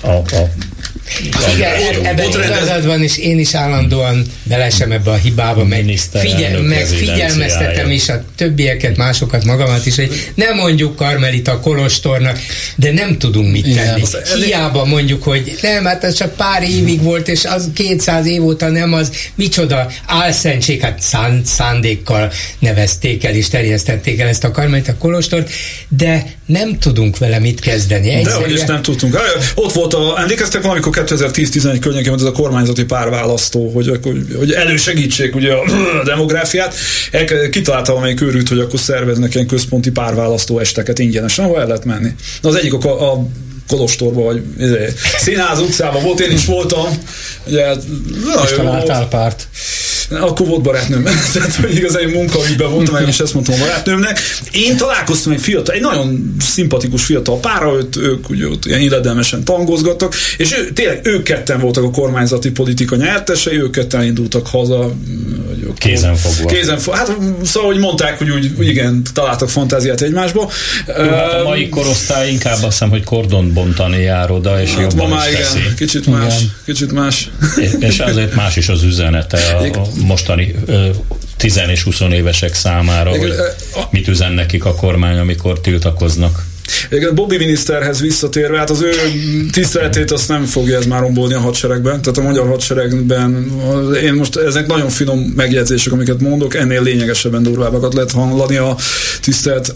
a, 0.00 0.16
a 0.16 0.48
igen, 1.54 2.04
ebben 2.04 2.28
igazad 2.28 2.86
van, 2.86 3.02
és 3.02 3.18
én 3.18 3.38
is 3.38 3.54
állandóan 3.54 4.26
belesem 4.42 4.92
ebbe 4.92 5.10
a 5.10 5.14
hibába, 5.14 5.64
meg, 5.64 5.84
figyel, 6.12 6.60
meg 6.60 6.86
figyelmeztetem 6.86 7.90
is 7.90 8.08
a 8.08 8.24
többieket, 8.36 8.96
másokat, 8.96 9.44
magamat 9.44 9.86
is, 9.86 9.96
hogy 9.96 10.32
ne 10.34 10.50
mondjuk 10.50 10.96
Karmelita 10.96 11.60
Kolostornak, 11.60 12.38
de 12.76 12.92
nem 12.92 13.18
tudunk 13.18 13.50
mit 13.52 13.74
tenni. 13.74 14.02
Hiába 14.44 14.84
mondjuk, 14.84 15.22
hogy 15.22 15.58
nem, 15.62 15.84
hát 15.84 16.04
ez 16.04 16.14
csak 16.14 16.36
pár 16.36 16.62
évig 16.62 17.02
volt, 17.02 17.28
és 17.28 17.44
az 17.44 17.70
200 17.74 18.26
év 18.26 18.44
óta 18.44 18.68
nem 18.68 18.92
az, 18.92 19.12
micsoda 19.34 19.90
álszentség, 20.06 20.80
hát 20.80 21.00
szánd, 21.00 21.46
szándékkal 21.46 22.32
nevezték 22.58 23.24
el 23.24 23.34
és 23.34 23.48
terjesztették 23.48 24.20
el 24.20 24.28
ezt 24.28 24.44
a 24.44 24.50
Karmelita 24.50 24.94
Kolostort, 24.98 25.50
de 25.88 26.26
nem 26.46 26.78
tudunk 26.78 27.18
vele 27.18 27.38
mit 27.38 27.60
kezdeni. 27.60 28.10
Egyszerűen. 28.10 28.40
De 28.40 28.44
hogy 28.44 28.52
is 28.52 28.64
nem 28.64 28.82
tudtunk. 28.82 29.18
Ott 29.54 29.72
volt 29.72 29.94
a, 29.94 30.14
emlékeztek 30.18 30.62
valamikor 30.62 30.93
2010-11 30.94 31.76
környékén 31.80 32.08
volt 32.08 32.20
ez 32.20 32.26
a 32.26 32.32
kormányzati 32.32 32.84
párválasztó, 32.84 33.70
hogy, 33.70 33.98
hogy, 34.02 34.26
hogy 34.38 34.52
elősegítsék 34.52 35.34
ugye 35.34 35.52
a 35.52 35.64
demográfiát. 36.04 36.74
Kitalálta 37.50 37.92
valamelyik 37.92 38.20
őrült, 38.20 38.48
hogy 38.48 38.58
akkor 38.58 38.78
szerveznek 38.78 39.34
ilyen 39.34 39.46
központi 39.46 39.90
párválasztó 39.90 40.58
esteket 40.58 40.98
ingyenesen, 40.98 41.44
ahol 41.44 41.60
el 41.60 41.66
lehet 41.66 41.84
menni. 41.84 42.10
Na 42.40 42.48
az 42.48 42.54
egyik 42.54 42.72
a, 42.72 43.12
a 43.12 43.26
Kolostorba, 43.68 44.22
vagy 44.22 44.42
izé, 44.58 44.88
Színház 45.18 45.60
utcában 45.60 46.02
volt, 46.02 46.20
én 46.20 46.30
is 46.30 46.44
voltam. 46.44 46.86
Ugye, 47.46 47.72
és 48.44 48.50
találtál 48.56 49.08
párt 49.08 49.48
akkor 50.28 50.46
volt 50.46 50.62
barátnőm. 50.62 51.02
Tehát, 51.32 51.54
hogy 51.54 51.76
igazán 51.76 52.02
egy 52.02 52.12
munkaügyben 52.12 52.70
voltam, 52.70 52.94
meg 52.94 53.08
is 53.08 53.20
ezt 53.20 53.34
mondtam 53.34 53.54
a 53.54 53.58
barátnőmnek. 53.58 54.20
Én 54.52 54.76
találkoztam 54.76 55.32
egy 55.32 55.40
fiatal, 55.40 55.74
egy 55.74 55.80
nagyon 55.80 56.36
szimpatikus 56.40 57.04
fiatal 57.04 57.40
pára, 57.40 57.76
őt, 57.76 57.96
ők 57.96 58.30
ugye 58.30 58.48
ott 58.48 58.64
ilyen 58.64 58.80
illedelmesen 58.80 59.44
tangozgattak, 59.44 60.14
és 60.36 60.56
ő, 60.58 60.72
tényleg 60.72 61.00
ők 61.02 61.22
ketten 61.22 61.60
voltak 61.60 61.84
a 61.84 61.90
kormányzati 61.90 62.50
politika 62.50 62.96
nyertesei, 62.96 63.60
ők 63.60 63.70
ketten 63.70 64.04
indultak 64.04 64.46
haza. 64.46 64.92
Kézen 65.78 66.16
fogva. 66.16 66.48
Kézen 66.48 66.78
fogva. 66.78 66.98
Hát 66.98 67.16
szóval, 67.44 67.72
hogy 67.72 67.80
mondták, 67.80 68.18
hogy 68.18 68.30
úgy, 68.30 68.52
úgy 68.58 68.68
igen, 68.68 69.02
találtak 69.12 69.48
fantáziát 69.48 70.00
egymásba. 70.00 70.50
Hát 70.86 71.32
a 71.32 71.42
mai 71.44 71.68
korosztály 71.68 72.30
inkább 72.30 72.54
azt 72.54 72.62
hiszem, 72.62 72.90
hogy 72.90 73.04
kordon 73.04 73.52
bontani 73.52 74.02
jár 74.02 74.30
oda, 74.30 74.62
és 74.62 74.70
hát 74.70 74.80
jobban 74.80 75.08
ma 75.08 75.14
már 75.14 75.28
igen, 75.28 75.40
teszi. 75.40 75.58
kicsit 75.76 76.06
más, 76.06 76.40
igen. 76.40 76.54
kicsit 76.64 76.92
más. 76.92 77.30
És 77.78 77.98
azért 77.98 78.34
más 78.34 78.56
is 78.56 78.68
az 78.68 78.82
üzenete 78.82 79.38
a, 79.38 79.78
a 79.78 79.88
mostani 80.02 80.54
10 81.36 81.60
és 81.68 81.82
20 81.82 82.00
évesek 82.00 82.54
számára, 82.54 83.10
hogy 83.10 83.32
mit 83.90 84.08
üzen 84.08 84.32
nekik 84.32 84.64
a 84.64 84.74
kormány, 84.74 85.18
amikor 85.18 85.60
tiltakoznak. 85.60 86.44
Igen, 86.90 87.14
Bobby 87.14 87.36
miniszterhez 87.36 88.00
visszatérve, 88.00 88.58
hát 88.58 88.70
az 88.70 88.80
ő 88.80 88.90
tiszteletét 89.52 90.10
azt 90.10 90.28
nem 90.28 90.44
fogja 90.44 90.78
ez 90.78 90.86
már 90.86 91.00
rombolni 91.00 91.34
a 91.34 91.40
hadseregben, 91.40 92.02
tehát 92.02 92.18
a 92.18 92.22
magyar 92.22 92.46
hadseregben 92.46 93.52
én 94.02 94.12
most 94.12 94.36
ezek 94.36 94.66
nagyon 94.66 94.88
finom 94.88 95.18
megjegyzések, 95.36 95.92
amiket 95.92 96.20
mondok, 96.20 96.54
ennél 96.54 96.82
lényegesebben 96.82 97.42
durvábbakat 97.42 97.94
lehet 97.94 98.10
hallani 98.10 98.56
a 98.56 98.76
tisztelt. 99.20 99.74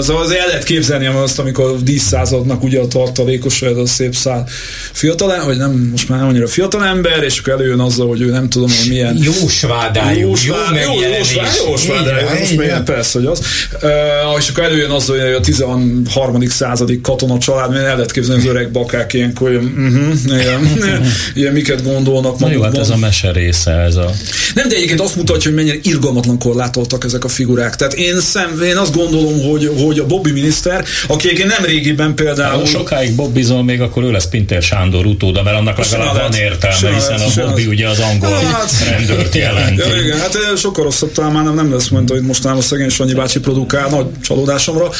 szóval 0.00 0.22
azért 0.22 0.40
el 0.40 0.46
lehet 0.46 0.64
képzelni 0.64 1.06
azt, 1.06 1.38
amikor 1.38 1.82
díszszázadnak 1.82 2.62
ugye 2.62 2.80
a 2.80 2.88
tartalékos, 2.88 3.62
ez 3.62 3.76
a 3.76 3.86
szép 3.86 4.14
szál 4.14 4.48
fiatal, 4.92 5.44
vagy 5.44 5.56
nem, 5.56 5.88
most 5.90 6.08
már 6.08 6.18
nem 6.18 6.28
annyira 6.28 6.46
fiatal 6.46 6.84
ember, 6.84 7.22
és 7.22 7.38
akkor 7.38 7.52
előjön 7.52 7.80
azzal, 7.80 8.08
hogy 8.08 8.20
ő 8.20 8.30
nem 8.30 8.48
tudom, 8.48 8.68
hogy 8.68 8.88
milyen 8.88 9.18
jósvádájú, 9.22 10.20
jó, 10.20 10.34
jó, 10.44 10.54
jó, 10.84 11.00
jó, 11.00 11.68
jósvádájú, 11.68 12.38
most 12.38 12.56
milyen 12.56 12.84
persze, 12.84 13.18
hogy 13.18 13.28
az. 13.28 13.40
Uh, 13.82 14.38
és 14.38 14.48
akkor 14.48 14.64
előjön 14.64 14.90
azzal, 14.90 15.20
hogy 15.20 15.32
a 15.32 15.40
16 15.40 15.80
harmadik 16.14 16.50
századik 16.50 17.00
katona 17.00 17.38
család, 17.38 17.70
mert 17.70 17.84
el 17.84 17.94
lehet 17.94 18.12
képzelni 18.12 18.42
az 18.42 18.48
öreg 18.48 18.70
bakák 18.70 19.12
ilyenkor, 19.12 19.50
ilyen, 19.50 19.64
uh-huh, 19.64 20.40
ilyen, 20.40 21.02
ilyen, 21.34 21.52
miket 21.52 21.82
gondolnak 21.82 22.38
magukban. 22.38 22.52
Jó, 22.52 22.62
hát 22.62 22.78
ez 22.78 22.90
a 22.90 22.96
mese 22.96 23.32
része, 23.32 23.70
ez 23.70 23.96
a... 23.96 24.10
Nem, 24.54 24.68
de 24.68 24.74
egyébként 24.74 25.00
azt 25.00 25.16
mutatja, 25.16 25.50
hogy 25.50 25.54
mennyire 25.54 25.78
irgalmatlan 25.82 26.38
korlátoltak 26.38 27.04
ezek 27.04 27.24
a 27.24 27.28
figurák. 27.28 27.76
Tehát 27.76 27.94
én, 27.94 28.20
szem, 28.20 28.62
én 28.62 28.76
azt 28.76 28.94
gondolom, 28.94 29.42
hogy, 29.42 29.70
hogy 29.84 29.98
a 29.98 30.06
Bobby 30.06 30.30
miniszter, 30.30 30.84
aki 31.06 31.26
egyébként 31.26 31.58
nem 31.58 31.64
régiben 31.64 32.14
például... 32.14 32.60
Ha 32.60 32.66
sokáig 32.66 33.14
Bobbizol, 33.14 33.64
még 33.64 33.80
akkor 33.80 34.02
ő 34.02 34.10
lesz 34.10 34.28
Pinter 34.28 34.62
Sándor 34.62 35.06
utóda, 35.06 35.42
mert 35.42 35.56
annak 35.56 35.90
legalább 35.90 36.16
van 36.16 36.32
értelme, 36.32 36.94
hiszen 36.94 37.20
a 37.20 37.46
Bobby 37.46 37.66
ugye 37.66 37.88
az 37.88 37.98
angol 37.98 38.30
hát, 38.30 38.70
rendőrt 38.88 39.34
jelenti. 39.34 39.88
Ja, 39.88 40.02
igen, 40.02 40.18
hát 40.18 40.38
sokkal 40.56 40.84
rosszabb 40.84 41.12
talán 41.12 41.32
már 41.32 41.44
nem, 41.44 41.54
nem 41.54 41.72
lesz, 41.72 41.88
mondta, 41.88 42.14
hogy 42.14 42.22
mostanában 42.22 42.62
a 42.62 42.66
szegény 42.66 42.88
Sanyi 42.88 43.14
bácsi 43.14 43.40
produkál, 43.40 43.88
nagy 43.88 44.06
csalódásomra. 44.22 44.90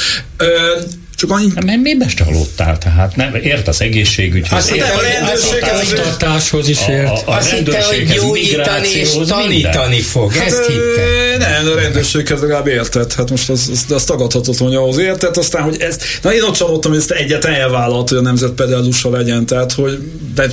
Csak 1.24 1.36
annyi... 1.36 1.46
Nem, 1.54 1.80
miben 1.80 2.08
csalódtál? 2.08 2.78
Tehát 2.78 3.16
nem, 3.16 3.34
ért 3.34 3.68
az 3.68 3.80
egészségügyhöz. 3.80 4.72
Ért, 4.72 4.82
a 4.82 5.00
rendőrséghez 5.00 6.68
is 6.68 6.88
ért. 6.88 7.06
A, 7.06 7.12
a, 7.12 7.30
a 7.30 7.36
Azt 7.36 7.50
hitte, 7.50 7.82
hogy 7.82 8.06
gyógyítani 8.14 8.88
és 8.88 9.08
tanítani 9.28 10.00
fog. 10.00 10.32
Hát, 10.32 10.46
Ezt 10.46 10.66
hitte. 10.66 11.36
Nem, 11.38 11.72
a 11.72 11.80
rendőrséghez 11.80 12.40
legalább 12.40 12.66
értett. 12.66 13.12
Hát 13.12 13.30
most 13.30 13.50
az, 13.50 13.68
az, 13.72 13.92
az 13.92 14.04
tagadhatatlan, 14.04 14.68
hogy 14.68 14.76
ahhoz 14.76 14.98
értett. 14.98 15.36
Aztán, 15.36 15.62
hogy 15.62 15.76
ez... 15.80 15.98
Na 16.22 16.34
én 16.34 16.42
ott 16.42 16.54
csalódtam, 16.54 16.90
hogy 16.90 17.00
ezt 17.00 17.10
egyet 17.10 17.44
elvállalt, 17.44 18.08
hogy 18.08 18.18
a 18.18 18.22
nemzet 18.22 18.50
pedellusa 18.50 19.10
legyen. 19.10 19.46
Tehát, 19.46 19.72
hogy 19.72 19.98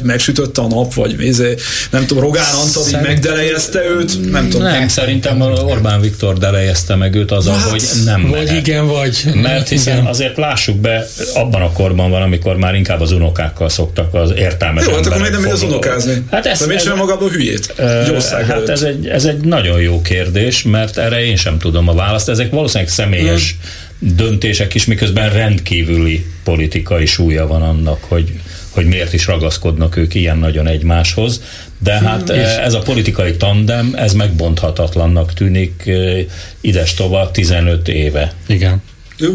megsütötte 0.03 0.61
a 0.61 0.67
nap, 0.67 0.93
vagy 0.93 1.25
izé, 1.25 1.55
nem 1.89 2.05
tudom, 2.05 2.23
Rogán 2.23 2.53
Antal 2.65 2.83
így 2.87 3.01
megdelejezte 3.01 3.79
őt. 3.89 4.31
Nem 4.31 4.49
tudom. 4.49 4.67
Nem, 4.67 4.87
szerintem 4.87 5.41
Orbán 5.41 6.01
Viktor 6.01 6.37
delejezte 6.37 6.95
meg 6.95 7.15
őt 7.15 7.31
az, 7.31 7.47
hát, 7.47 7.69
hogy 7.69 7.83
nem 8.05 8.29
Vagy 8.29 8.55
igen, 8.55 8.87
vagy. 8.87 9.23
Mert 9.33 9.69
hiszen 9.69 10.05
azért 10.05 10.37
láss 10.37 10.60
lássuk 10.61 10.81
be, 10.81 11.07
abban 11.33 11.61
a 11.61 11.71
korban 11.71 12.09
van, 12.09 12.21
amikor 12.21 12.57
már 12.57 12.75
inkább 12.75 13.01
az 13.01 13.11
unokákkal 13.11 13.69
szoktak 13.69 14.13
az 14.13 14.33
értelmes 14.35 14.85
Jó, 14.85 14.93
hát 14.93 15.05
akkor 15.05 15.19
miért 15.19 15.41
nem 15.41 15.51
az 15.51 15.61
unokázni? 15.61 16.23
Hát 16.31 16.45
ez, 16.45 16.65
De 16.65 16.77
sem 16.77 16.97
magából 16.97 17.29
hülyét? 17.29 17.73
hát 18.47 18.69
ez 18.69 18.81
egy, 18.81 19.07
ez 19.07 19.25
egy 19.25 19.37
nagyon 19.39 19.81
jó 19.81 20.01
kérdés, 20.01 20.63
mert 20.63 20.97
erre 20.97 21.23
én 21.25 21.35
sem 21.35 21.57
tudom 21.57 21.87
a 21.87 21.93
választ. 21.93 22.29
Ezek 22.29 22.51
valószínűleg 22.51 22.93
személyes 22.93 23.55
hmm. 23.99 24.15
döntések 24.15 24.73
is, 24.73 24.85
miközben 24.85 25.29
rendkívüli 25.29 26.25
politikai 26.43 27.05
súlya 27.05 27.47
van 27.47 27.61
annak, 27.61 28.03
hogy 28.07 28.31
hogy 28.69 28.85
miért 28.85 29.13
is 29.13 29.25
ragaszkodnak 29.25 29.95
ők 29.95 30.15
ilyen 30.15 30.37
nagyon 30.37 30.67
egymáshoz, 30.67 31.41
de 31.79 31.91
hát 31.91 32.29
hmm, 32.29 32.39
ez 32.39 32.73
a 32.73 32.79
politikai 32.79 33.35
tandem, 33.35 33.93
ez 33.95 34.13
megbonthatatlannak 34.13 35.33
tűnik 35.33 35.91
ides 36.61 36.93
tovább 36.93 37.31
15 37.31 37.87
éve. 37.87 38.33
Igen. 38.47 38.81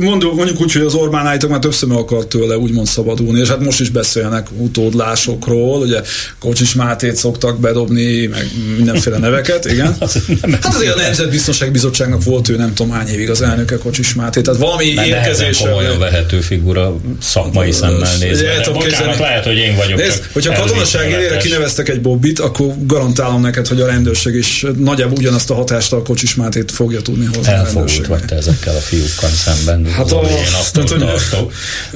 Mondjuk, 0.00 0.34
mondjuk 0.34 0.60
úgy, 0.60 0.72
hogy 0.72 0.82
az 0.82 0.94
Orbán 0.94 1.26
állítólag 1.26 1.50
már 1.50 1.60
többször 1.60 1.88
meg 1.88 1.98
akart 1.98 2.26
tőle 2.26 2.58
úgymond 2.58 2.86
szabadulni, 2.86 3.40
és 3.40 3.48
hát 3.48 3.60
most 3.60 3.80
is 3.80 3.90
beszélnek 3.90 4.46
utódlásokról, 4.56 5.80
ugye 5.80 6.00
Kocsis 6.38 6.74
Mátét 6.74 7.16
szoktak 7.16 7.60
bedobni, 7.60 8.26
meg 8.26 8.50
mindenféle 8.76 9.18
neveket, 9.18 9.64
igen. 9.64 9.96
Hát 10.50 10.74
azért 10.74 10.94
a 10.94 11.00
Nemzetbiztonsági 11.00 11.70
Bizottságnak 11.70 12.24
volt 12.24 12.48
ő 12.48 12.56
nem 12.56 12.74
tudom 12.74 12.92
hány 12.92 13.08
évig 13.08 13.30
az 13.30 13.42
elnöke 13.42 13.76
Kocsis 13.76 14.14
Máté, 14.14 14.40
tehát 14.40 14.60
valami 14.60 14.92
Mert 14.94 15.08
érkezése. 15.08 15.68
komolyan 15.68 15.98
vehető 15.98 16.40
figura 16.40 16.96
szakmai 17.22 17.72
szemmel 17.72 18.16
nézve. 18.20 18.60
De, 18.64 18.70
bocsánat, 18.70 19.18
lehet, 19.18 19.44
hogy 19.44 19.56
én 19.56 19.76
vagyok. 19.76 19.98
Nézd, 19.98 20.24
hogyha 20.32 20.54
katonaság 20.54 21.36
kineveztek 21.42 21.88
egy 21.88 22.00
Bobbit, 22.00 22.38
akkor 22.38 22.74
garantálom 22.86 23.40
neked, 23.40 23.66
hogy 23.66 23.80
a 23.80 23.86
rendőrség 23.86 24.34
is 24.34 24.66
nagyjából 24.78 25.16
ugyanazt 25.18 25.50
a 25.50 25.54
hatást 25.54 25.92
a 25.92 26.02
Kocsis 26.02 26.34
Mátét 26.34 26.70
fogja 26.70 27.02
tudni 27.02 27.24
hozni. 27.24 27.52
Elfogult 27.52 28.06
vagy 28.06 28.24
te 28.24 28.36
ezekkel 28.36 28.76
a 28.76 28.80
fiúkkal 28.80 29.30
szemben 29.30 29.75
nem 29.80 29.92
hát 29.92 30.12
a, 30.12 30.20
én 30.20 30.54
azt 30.60 30.72
tehát, 30.72 30.90
hogy, 30.90 30.98
tartok, 30.98 31.52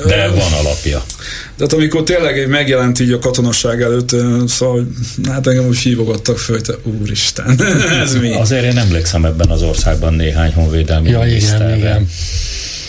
de 0.07 0.29
van 0.29 0.53
alapja. 0.53 1.05
Tehát 1.57 1.73
amikor 1.73 2.03
tényleg 2.03 2.49
megjelent 2.49 3.01
így 3.01 3.13
a 3.13 3.19
katonasság 3.19 3.83
előtt, 3.83 4.11
szóval 4.49 4.87
hát 5.29 5.47
engem 5.47 5.67
úgy 5.67 5.79
hívogattak 5.79 6.39
föl, 6.39 6.61
te 6.61 6.73
úristen, 6.83 7.61
ez 8.05 8.15
mi? 8.15 8.35
Azért 8.35 8.65
én 8.65 8.79
emlékszem 8.79 9.25
ebben 9.25 9.51
az 9.51 9.63
országban 9.63 10.15
néhány 10.15 10.53
honvédelmi 10.53 11.09
ja, 11.09 11.27
igen, 11.27 11.77
igen. 11.77 12.09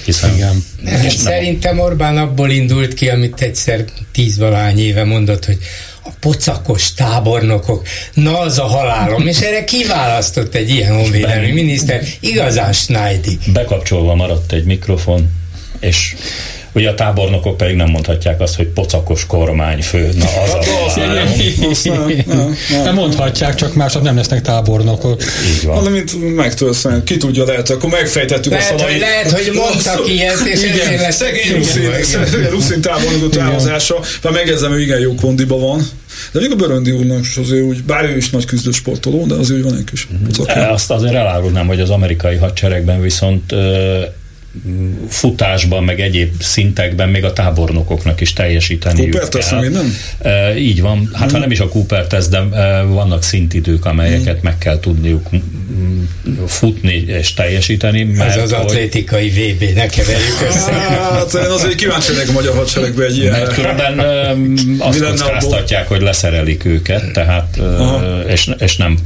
Hiszen 0.06 0.36
igen. 0.36 0.64
És 1.04 1.14
Szerintem 1.14 1.80
Orbán 1.80 2.18
abból 2.18 2.50
indult 2.50 2.94
ki, 2.94 3.10
amit 3.10 3.42
egyszer 3.42 3.86
tízvalány 4.12 4.80
éve 4.80 5.04
mondott, 5.04 5.46
hogy 5.46 5.58
a 6.04 6.10
pocakos 6.20 6.94
tábornokok, 6.94 7.88
na 8.14 8.40
az 8.40 8.60
a 8.60 8.66
halálom, 8.66 9.28
és 9.28 9.40
erre 9.40 9.64
kiválasztott 9.64 10.56
egy 10.56 10.70
ilyen 10.70 10.96
honvédelmi 10.96 11.52
miniszter, 11.52 12.04
igazán 12.20 12.74
Schneidig. 12.74 13.40
Bekapcsolva 13.54 14.16
maradt 14.16 14.52
egy 14.52 14.64
mikrofon, 14.64 15.32
és 15.80 16.16
Ugye 16.74 16.90
a 16.90 16.94
tábornokok 16.94 17.58
pedig 17.58 17.76
nem 17.76 17.90
mondhatják 17.90 18.42
azt, 18.42 18.56
hogy 18.56 18.68
pocakos 18.68 19.26
kormányfő. 19.26 20.10
Na 20.18 20.26
az 20.44 20.52
hát, 20.52 20.68
a 21.88 22.84
Nem 22.84 22.96
mondhatják, 22.96 23.56
csak 23.56 23.74
mások 23.74 24.02
nem 24.02 24.16
lesznek 24.16 24.42
tábornokok. 24.42 25.22
Így 25.56 25.66
van. 25.66 25.76
Valamint 25.76 26.36
megtölsz, 26.36 26.86
ki 27.04 27.18
tudja, 27.18 27.46
lehet, 27.46 27.70
akkor 27.70 27.90
megfejtettük 27.90 28.52
lehet, 28.52 28.74
a 28.74 28.78
szalai. 28.78 28.92
Hogy 28.92 29.02
lehet, 29.02 29.32
hogy 29.32 29.52
mondtak 29.54 30.08
ilyet, 30.08 30.46
és 30.46 30.64
igen, 30.64 31.02
lesz 31.02 31.16
szegény 31.16 31.56
Ruszin, 31.56 32.50
Ruszin 32.50 32.82
tábornokú 32.82 33.30
távozása, 33.30 34.00
mert 34.22 34.36
megjegyzem, 34.36 34.72
hogy 34.72 34.82
igen 34.82 35.00
jó 35.00 35.16
kondiba 35.16 35.58
van. 35.58 35.90
De 36.32 36.40
még 36.40 36.52
a 36.52 36.56
Böröndi 36.56 36.92
úrnak 36.92 37.22
is 37.22 37.38
azért 37.38 37.64
úgy, 37.64 37.84
bár 37.84 38.04
ő 38.04 38.18
is 38.18 38.30
nagy 38.30 38.46
küzdősportoló, 38.46 39.26
de 39.26 39.36
azért 39.36 39.64
van 39.64 39.76
egy 39.78 39.84
kis 39.84 40.08
uh-huh. 40.30 40.72
Azt 40.72 40.92
azért 40.92 41.14
elárulnám, 41.14 41.68
hogy 41.68 41.80
az 41.80 41.90
amerikai 41.90 42.36
hadseregben 42.36 43.02
viszont 43.02 43.54
futásban, 45.10 45.84
meg 45.84 46.00
egyéb 46.00 46.42
szintekben 46.42 47.10
még 47.10 47.24
a 47.24 47.34
tábornokoknak 47.34 48.22
is 48.22 48.34
teljesíteni 48.34 49.10
Cooper 49.10 49.44
kell. 49.44 49.70
nem? 49.70 49.96
E, 50.20 50.58
így 50.58 50.82
van. 50.82 51.10
Hát 51.14 51.24
hmm. 51.24 51.34
ha 51.34 51.38
nem 51.38 51.52
is 51.52 51.60
a 51.60 51.68
Cooper 51.68 52.08
tesz, 52.08 52.28
de 52.28 52.38
e, 52.38 52.82
vannak 52.82 53.24
szintidők, 53.24 53.86
amelyeket 53.86 54.34
hmm. 54.34 54.44
meg 54.44 54.58
kell 54.58 54.80
tudniuk 54.80 55.30
futni 56.48 57.04
és 57.08 57.34
teljesíteni. 57.34 58.04
Mert 58.04 58.36
Ez 58.36 58.44
az 58.44 58.52
hogy... 58.52 58.66
atlétikai 58.66 59.30
VB, 59.30 59.76
ne 59.76 59.86
keverjük 59.86 60.42
össze. 60.48 60.72
Hát 61.12 61.34
én 61.34 61.50
azért 61.50 61.76
kíváncsi 61.76 62.12
a 62.28 62.32
magyar 62.32 62.56
hadseregbe 62.56 63.06
egy 63.06 63.18
ilyen. 63.18 63.32
Mert 63.32 63.54
különben 63.54 64.00
e, 64.00 64.36
azt 64.88 65.04
kockáztatják, 65.04 65.88
hogy 65.88 66.02
leszerelik 66.02 66.66
őket, 66.66 67.12
tehát 67.12 67.60
és, 68.28 68.50
és 68.58 68.78
nem 68.78 68.98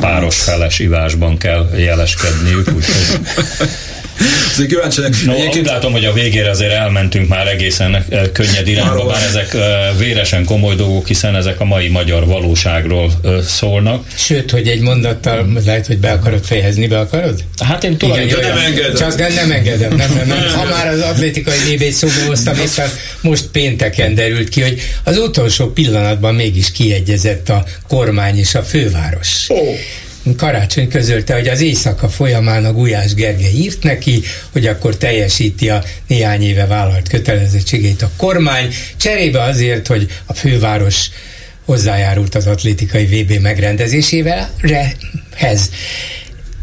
páros 0.00 0.40
feles 0.40 0.78
ivásban 0.78 1.36
kell 1.36 1.70
jeleskedniük, 1.76 2.72
úgyhogy 2.74 3.18
Azért 4.50 4.68
kíváncsiak. 4.68 5.24
No, 5.24 5.32
Egyébként... 5.32 5.56
úgy 5.56 5.66
látom, 5.66 5.92
hogy 5.92 6.04
a 6.04 6.12
végére 6.12 6.50
azért 6.50 6.72
elmentünk 6.72 7.28
már 7.28 7.46
egészen 7.46 7.94
eh, 7.94 8.22
könnyed 8.32 8.68
irányba, 8.68 9.06
bár 9.06 9.22
ezek 9.22 9.54
eh, 9.54 9.62
véresen 9.98 10.44
komoly 10.44 10.74
dolgok, 10.74 11.06
hiszen 11.06 11.36
ezek 11.36 11.60
a 11.60 11.64
mai 11.64 11.88
magyar 11.88 12.26
valóságról 12.26 13.12
eh, 13.24 13.40
szólnak. 13.40 14.06
Sőt, 14.14 14.50
hogy 14.50 14.68
egy 14.68 14.80
mondattal 14.80 15.48
lehet, 15.64 15.86
hogy 15.86 15.98
be 15.98 16.12
akarod 16.12 16.44
fejezni, 16.44 16.86
be 16.86 16.98
akarod? 16.98 17.44
Hát 17.64 17.84
én 17.84 17.96
tulajdonképpen 17.96 18.54
nem 18.54 18.64
engedem. 18.64 18.94
Csak 18.94 19.18
nem, 19.18 19.32
nem 19.34 19.50
engedem. 19.50 19.96
Nem, 19.96 20.12
nem, 20.14 20.26
nem. 20.26 20.48
Ha 20.54 20.64
már 20.64 20.86
az 20.86 21.00
atlétikai 21.00 21.56
vb 21.74 21.90
szóba 21.90 22.26
hoztam, 22.26 22.54
éppen 22.54 22.88
most 23.20 23.46
pénteken 23.46 24.14
derült 24.14 24.48
ki, 24.48 24.60
hogy 24.60 24.80
az 25.04 25.18
utolsó 25.18 25.66
pillanatban 25.66 26.34
mégis 26.34 26.72
kiegyezett 26.72 27.48
a 27.48 27.64
kormány 27.88 28.38
és 28.38 28.54
a 28.54 28.62
főváros. 28.62 29.44
Oh. 29.48 29.76
Karácsony 30.36 30.88
közölte, 30.88 31.34
hogy 31.34 31.48
az 31.48 31.60
éjszaka 31.60 32.08
folyamán 32.08 32.64
a 32.64 32.72
Gulyás 32.72 33.14
Gergely 33.14 33.52
írt 33.52 33.82
neki, 33.82 34.22
hogy 34.52 34.66
akkor 34.66 34.96
teljesíti 34.96 35.70
a 35.70 35.82
néhány 36.06 36.42
éve 36.42 36.66
vállalt 36.66 37.08
kötelezettségét 37.08 38.02
a 38.02 38.10
kormány, 38.16 38.74
cserébe 38.96 39.42
azért, 39.42 39.86
hogy 39.86 40.06
a 40.26 40.32
főváros 40.32 41.10
hozzájárult 41.64 42.34
az 42.34 42.46
atlétikai 42.46 43.04
VB 43.04 43.40
megrendezésével, 43.40 44.50
hez. 45.34 45.70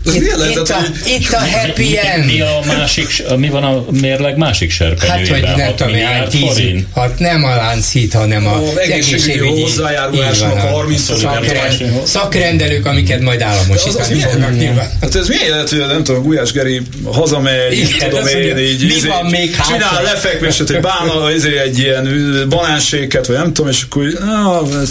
Ez 0.10 0.16
itt, 0.16 0.36
lehetett, 0.36 0.68
itt, 0.68 0.70
a, 0.70 0.76
hogy... 0.76 1.12
itt 1.12 1.32
a 1.32 1.40
happy 1.40 1.98
end. 1.98 2.26
Mi, 2.26 2.42
a 2.42 2.60
másik, 2.68 3.24
mi 3.38 3.50
van 3.50 3.64
a 3.64 3.86
mérleg 3.92 4.38
másik 4.38 4.72
serpenyőjében? 4.72 5.44
Hát, 5.44 5.56
hogy 5.56 5.58
nem 5.58 5.76
tudom, 5.76 5.94
hány 5.94 6.28
tíz, 6.30 6.84
hát 6.96 7.20
nem 7.20 7.44
a 7.44 7.56
láncít, 7.56 8.14
hanem 8.14 8.48
a, 8.48 8.56
a 8.56 8.78
egészségügyi 8.78 9.62
hozzájárulásnak 9.62 10.56
a 10.56 10.60
30 10.60 11.02
szakrend, 11.02 12.02
szakrendelők, 12.04 12.86
amiket 12.86 13.22
majd 13.22 13.42
államosítani 13.42 14.20
fognak 14.20 14.58
nyilván. 14.58 14.90
Hát 15.02 15.16
ez 15.16 15.28
milyen 15.28 15.50
lehet, 15.50 15.70
hogy 15.70 15.80
nem 15.80 16.04
tudom, 16.04 16.24
Gulyás 16.24 16.52
Geri 16.52 16.82
hazamegy, 17.06 17.78
Igen, 17.78 18.10
tudom 18.10 18.28
én, 18.28 18.58
így, 18.58 18.86
mi 18.86 19.08
van 19.08 19.26
még 19.26 19.56
csinál 19.68 20.04
lefekvéset, 20.04 20.70
hogy 20.70 20.80
bánal 20.80 21.32
izé 21.32 21.58
egy 21.58 21.80
ilyen 21.80 22.46
banánséket, 22.50 23.28
vagy 23.28 23.36
nem 23.36 23.54
tudom, 23.54 23.72
és 23.72 23.86
akkor 23.90 24.08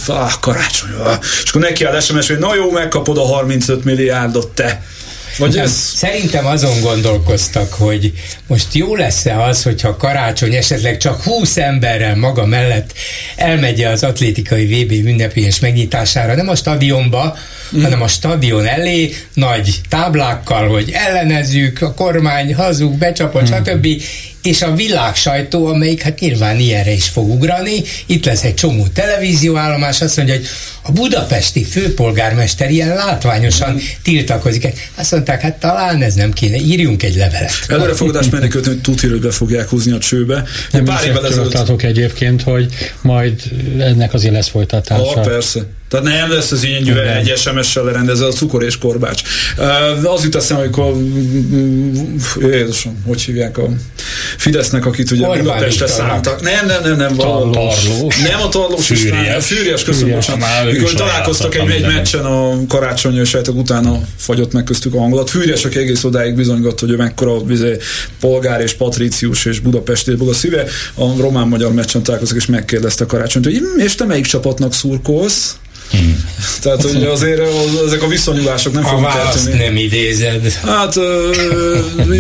ah, 0.06 0.32
karácsony, 0.40 0.90
és 1.44 1.48
akkor 1.48 1.60
neki 1.60 1.84
áll 1.84 2.00
SMS, 2.00 2.28
hogy 2.28 2.38
na 2.38 2.54
jó, 2.54 2.70
megkapod 2.70 3.18
a 3.18 3.26
35 3.26 3.84
milliárdot, 3.84 4.48
te. 4.48 4.82
Vagy 5.38 5.58
ez... 5.58 5.70
Szerintem 5.94 6.46
azon 6.46 6.80
gondolkoztak, 6.80 7.72
hogy 7.72 8.12
most 8.46 8.74
jó 8.74 8.94
lesz-e 8.94 9.42
az, 9.42 9.62
hogyha 9.62 9.96
karácsony 9.96 10.54
esetleg 10.54 10.96
csak 10.96 11.22
20 11.22 11.56
emberrel 11.56 12.16
maga 12.16 12.46
mellett 12.46 12.92
elmegy 13.36 13.82
az 13.82 14.02
atlétikai 14.02 14.66
VB 14.66 15.06
ünnepélyes 15.06 15.58
megnyitására, 15.58 16.34
nem 16.34 16.48
a 16.48 16.54
stadionba, 16.54 17.36
mm. 17.76 17.82
hanem 17.82 18.02
a 18.02 18.08
stadion 18.08 18.66
elé 18.66 19.14
nagy 19.34 19.80
táblákkal, 19.88 20.68
hogy 20.68 20.90
ellenezzük, 20.92 21.82
a 21.82 21.94
kormány 21.94 22.54
hazug, 22.54 22.98
becsapott, 22.98 23.50
mm. 23.50 23.54
stb 23.54 23.86
és 24.42 24.62
a 24.62 24.74
világ 24.74 25.14
sajtó, 25.14 25.66
amelyik 25.66 26.02
hát 26.02 26.18
nyilván 26.18 26.58
ilyenre 26.58 26.92
is 26.92 27.08
fog 27.08 27.30
ugrani, 27.30 27.82
itt 28.06 28.24
lesz 28.24 28.42
egy 28.42 28.54
csomó 28.54 28.86
televízióállomás, 28.92 30.00
azt 30.00 30.16
mondja, 30.16 30.34
hogy 30.34 30.46
a 30.82 30.92
budapesti 30.92 31.64
főpolgármester 31.64 32.70
ilyen 32.70 32.94
látványosan 32.94 33.80
tiltakozik. 34.02 34.68
Azt 34.94 35.12
mondták, 35.12 35.40
hát 35.40 35.56
talán 35.56 36.02
ez 36.02 36.14
nem 36.14 36.32
kéne, 36.32 36.56
írjunk 36.56 37.02
egy 37.02 37.16
levelet. 37.16 37.52
Előrefogadás 37.68 38.28
menekült, 38.28 38.66
hogy 38.66 38.80
tudja, 38.80 39.10
hogy 39.10 39.20
be 39.20 39.30
fogják 39.30 39.68
húzni 39.68 39.92
a 39.92 39.98
csőbe. 39.98 40.44
Nem 40.70 40.84
pár 40.84 41.04
évvel 41.04 41.26
ezelőtt... 41.26 41.82
egyébként, 41.82 42.42
hogy 42.42 42.66
majd 43.00 43.42
ennek 43.78 44.14
azért 44.14 44.32
lesz 44.32 44.48
folytatása. 44.48 45.02
Ha, 45.02 45.20
persze. 45.20 45.66
Tehát 45.88 46.06
nem 46.06 46.32
lesz 46.32 46.50
az 46.50 46.64
ilyen 46.64 46.82
gyűve 46.82 47.16
egy 47.16 47.32
SMS-sel 47.36 47.84
lerendezve 47.84 48.26
a 48.26 48.32
cukor 48.32 48.62
és 48.62 48.78
korbács. 48.78 49.22
Az 50.04 50.22
jut 50.22 50.34
eszem, 50.34 50.56
amikor 50.56 50.94
Jézusom, 52.40 53.02
hogy 53.06 53.20
hívják 53.20 53.58
a 53.58 53.68
Fidesznek, 54.36 54.86
akit 54.86 55.10
ugye 55.10 55.26
Budapestre 55.26 55.86
szálltak. 55.86 56.42
Nem, 56.42 56.66
nem, 56.66 56.82
nem, 56.82 56.96
nem. 56.96 57.16
Tarlós. 57.16 57.86
Nem 58.30 58.40
a 58.40 58.48
Tarlós 58.48 58.86
Fűriás. 58.86 59.46
Fűriás, 59.46 59.84
köszönöm. 59.84 60.18
Mikor 60.72 60.92
találkoztak 60.92 61.54
egy, 61.54 61.70
egy 61.70 61.86
meccsen 61.86 62.24
a 62.24 62.66
karácsony 62.68 63.18
és 63.18 63.36
utána 63.48 64.00
fagyott 64.16 64.52
meg 64.52 64.64
köztük 64.64 64.94
a 64.94 64.98
hangulat. 64.98 65.30
Fűriás, 65.30 65.64
aki 65.64 65.78
egész 65.78 66.04
odáig 66.04 66.34
bizonygatott, 66.34 66.80
hogy 66.80 66.90
ő 66.90 66.96
mekkora 66.96 67.40
bizony, 67.40 67.76
polgár 68.20 68.60
és 68.60 68.72
patricius 68.72 69.44
és 69.44 69.60
Budapesti 69.60 70.16
a 70.30 70.34
szíve. 70.34 70.64
A 70.94 71.20
román-magyar 71.20 71.72
meccsen 71.72 72.02
találkoztak 72.02 72.38
és 72.38 72.46
megkérdezte 72.46 73.04
a 73.04 73.06
karácsonyt, 73.06 73.44
hogy 73.44 73.62
és 73.76 73.94
te 73.94 74.04
melyik 74.04 74.26
csapatnak 74.26 74.74
szurkolsz? 74.74 75.56
Hmm. 75.90 76.24
Tehát, 76.60 76.82
hogy 76.82 77.04
azért 77.04 77.40
az, 77.40 77.82
ezek 77.86 78.02
a 78.02 78.06
viszonyulások 78.06 78.72
nem 78.72 78.82
fognak 78.82 79.14
eltűnni. 79.16 79.64
nem 79.64 79.76
idézed. 79.76 80.52
Hát 80.52 80.94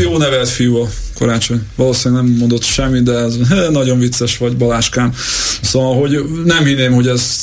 jó 0.02 0.18
nevelt 0.18 0.48
fiú 0.48 0.76
a 0.76 0.88
karácsony. 1.18 1.60
Valószínűleg 1.76 2.24
nem 2.24 2.32
mondott 2.32 2.62
semmit, 2.62 3.02
de 3.02 3.12
ez 3.12 3.36
nagyon 3.70 3.98
vicces 3.98 4.36
vagy, 4.36 4.56
Baláskám. 4.56 5.14
Szóval, 5.60 6.00
hogy 6.00 6.18
nem 6.44 6.64
hinném, 6.64 6.92
hogy 6.92 7.06
ez 7.06 7.42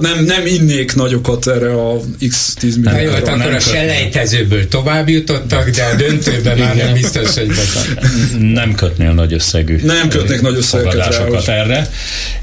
nem, 0.00 0.24
nem 0.24 0.46
innék 0.46 0.94
nagyokat 0.94 1.46
erre 1.46 1.72
a 1.72 2.00
x 2.28 2.54
10 2.54 2.76
millió. 2.76 2.98
Jó, 2.98 3.10
hát 3.10 3.28
akkor 3.28 3.54
a 3.54 3.60
selejtezőből 3.60 4.68
tovább 4.68 5.08
jutottak, 5.08 5.70
de 5.70 5.84
a 5.84 5.96
döntőben 5.96 6.58
már 6.58 6.76
nem 6.76 6.92
biztos, 6.92 7.34
hogy 7.34 7.50
Nem 8.38 8.74
kötnél 8.74 9.12
nagy 9.12 9.32
összegű 9.32 9.78
nem 9.82 10.08
kötnék 10.08 10.40
nagy 10.40 10.56
összegeket 10.56 11.48
erre. 11.48 11.90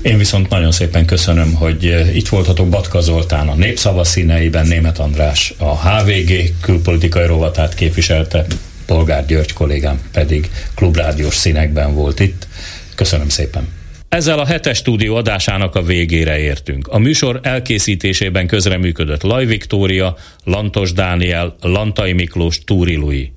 Én 0.01 0.17
viszont 0.17 0.49
nagyon 0.49 0.71
szépen 0.71 1.05
köszönöm, 1.05 1.53
hogy 1.53 2.07
itt 2.13 2.27
voltatok 2.27 2.69
Batka 2.69 3.01
Zoltán 3.01 3.47
a 3.47 3.55
Népszava 3.55 4.03
színeiben, 4.03 4.67
Német 4.67 4.99
András 4.99 5.53
a 5.57 5.89
HVG 5.89 6.53
külpolitikai 6.61 7.25
rovatát 7.25 7.73
képviselte, 7.73 8.45
Polgár 8.87 9.25
György 9.25 9.53
kollégám 9.53 10.01
pedig 10.11 10.49
klubrádiós 10.75 11.35
színekben 11.35 11.93
volt 11.93 12.19
itt. 12.19 12.47
Köszönöm 12.95 13.29
szépen! 13.29 13.67
Ezzel 14.09 14.39
a 14.39 14.45
hetes 14.45 14.77
stúdió 14.77 15.15
adásának 15.15 15.75
a 15.75 15.81
végére 15.81 16.39
értünk. 16.39 16.87
A 16.87 16.97
műsor 16.97 17.39
elkészítésében 17.43 18.47
közreműködött 18.47 19.21
Laj 19.21 19.45
Viktória, 19.45 20.15
Lantos 20.43 20.93
Dániel, 20.93 21.55
Lantai 21.61 22.13
Miklós, 22.13 22.63
Túri 22.63 22.95
Lui. 22.95 23.31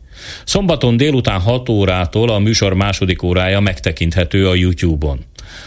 Szombaton 0.45 0.97
délután 0.97 1.41
6 1.41 1.69
órától 1.69 2.31
a 2.31 2.39
műsor 2.39 2.75
második 2.75 3.23
órája 3.23 3.61
megtekinthető 3.61 4.49
a 4.49 4.55
YouTube-on. 4.55 5.19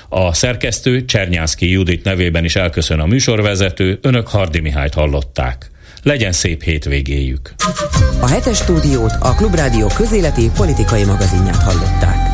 A 0.09 0.33
szerkesztő 0.33 1.05
Csernyánszki 1.05 1.69
Judit 1.69 2.03
nevében 2.03 2.43
is 2.43 2.55
elköszön 2.55 2.99
a 2.99 3.05
műsorvezető, 3.05 3.99
önök 4.01 4.27
Hardi 4.27 4.59
Mihályt 4.59 4.93
hallották. 4.93 5.71
Legyen 6.03 6.31
szép 6.31 6.61
hétvégéjük! 6.61 7.53
A 8.21 8.27
hetes 8.27 8.57
stúdiót 8.57 9.11
a 9.19 9.33
Klubrádió 9.35 9.87
közéleti 9.95 10.49
politikai 10.55 11.03
magazinját 11.03 11.63
hallották. 11.63 12.32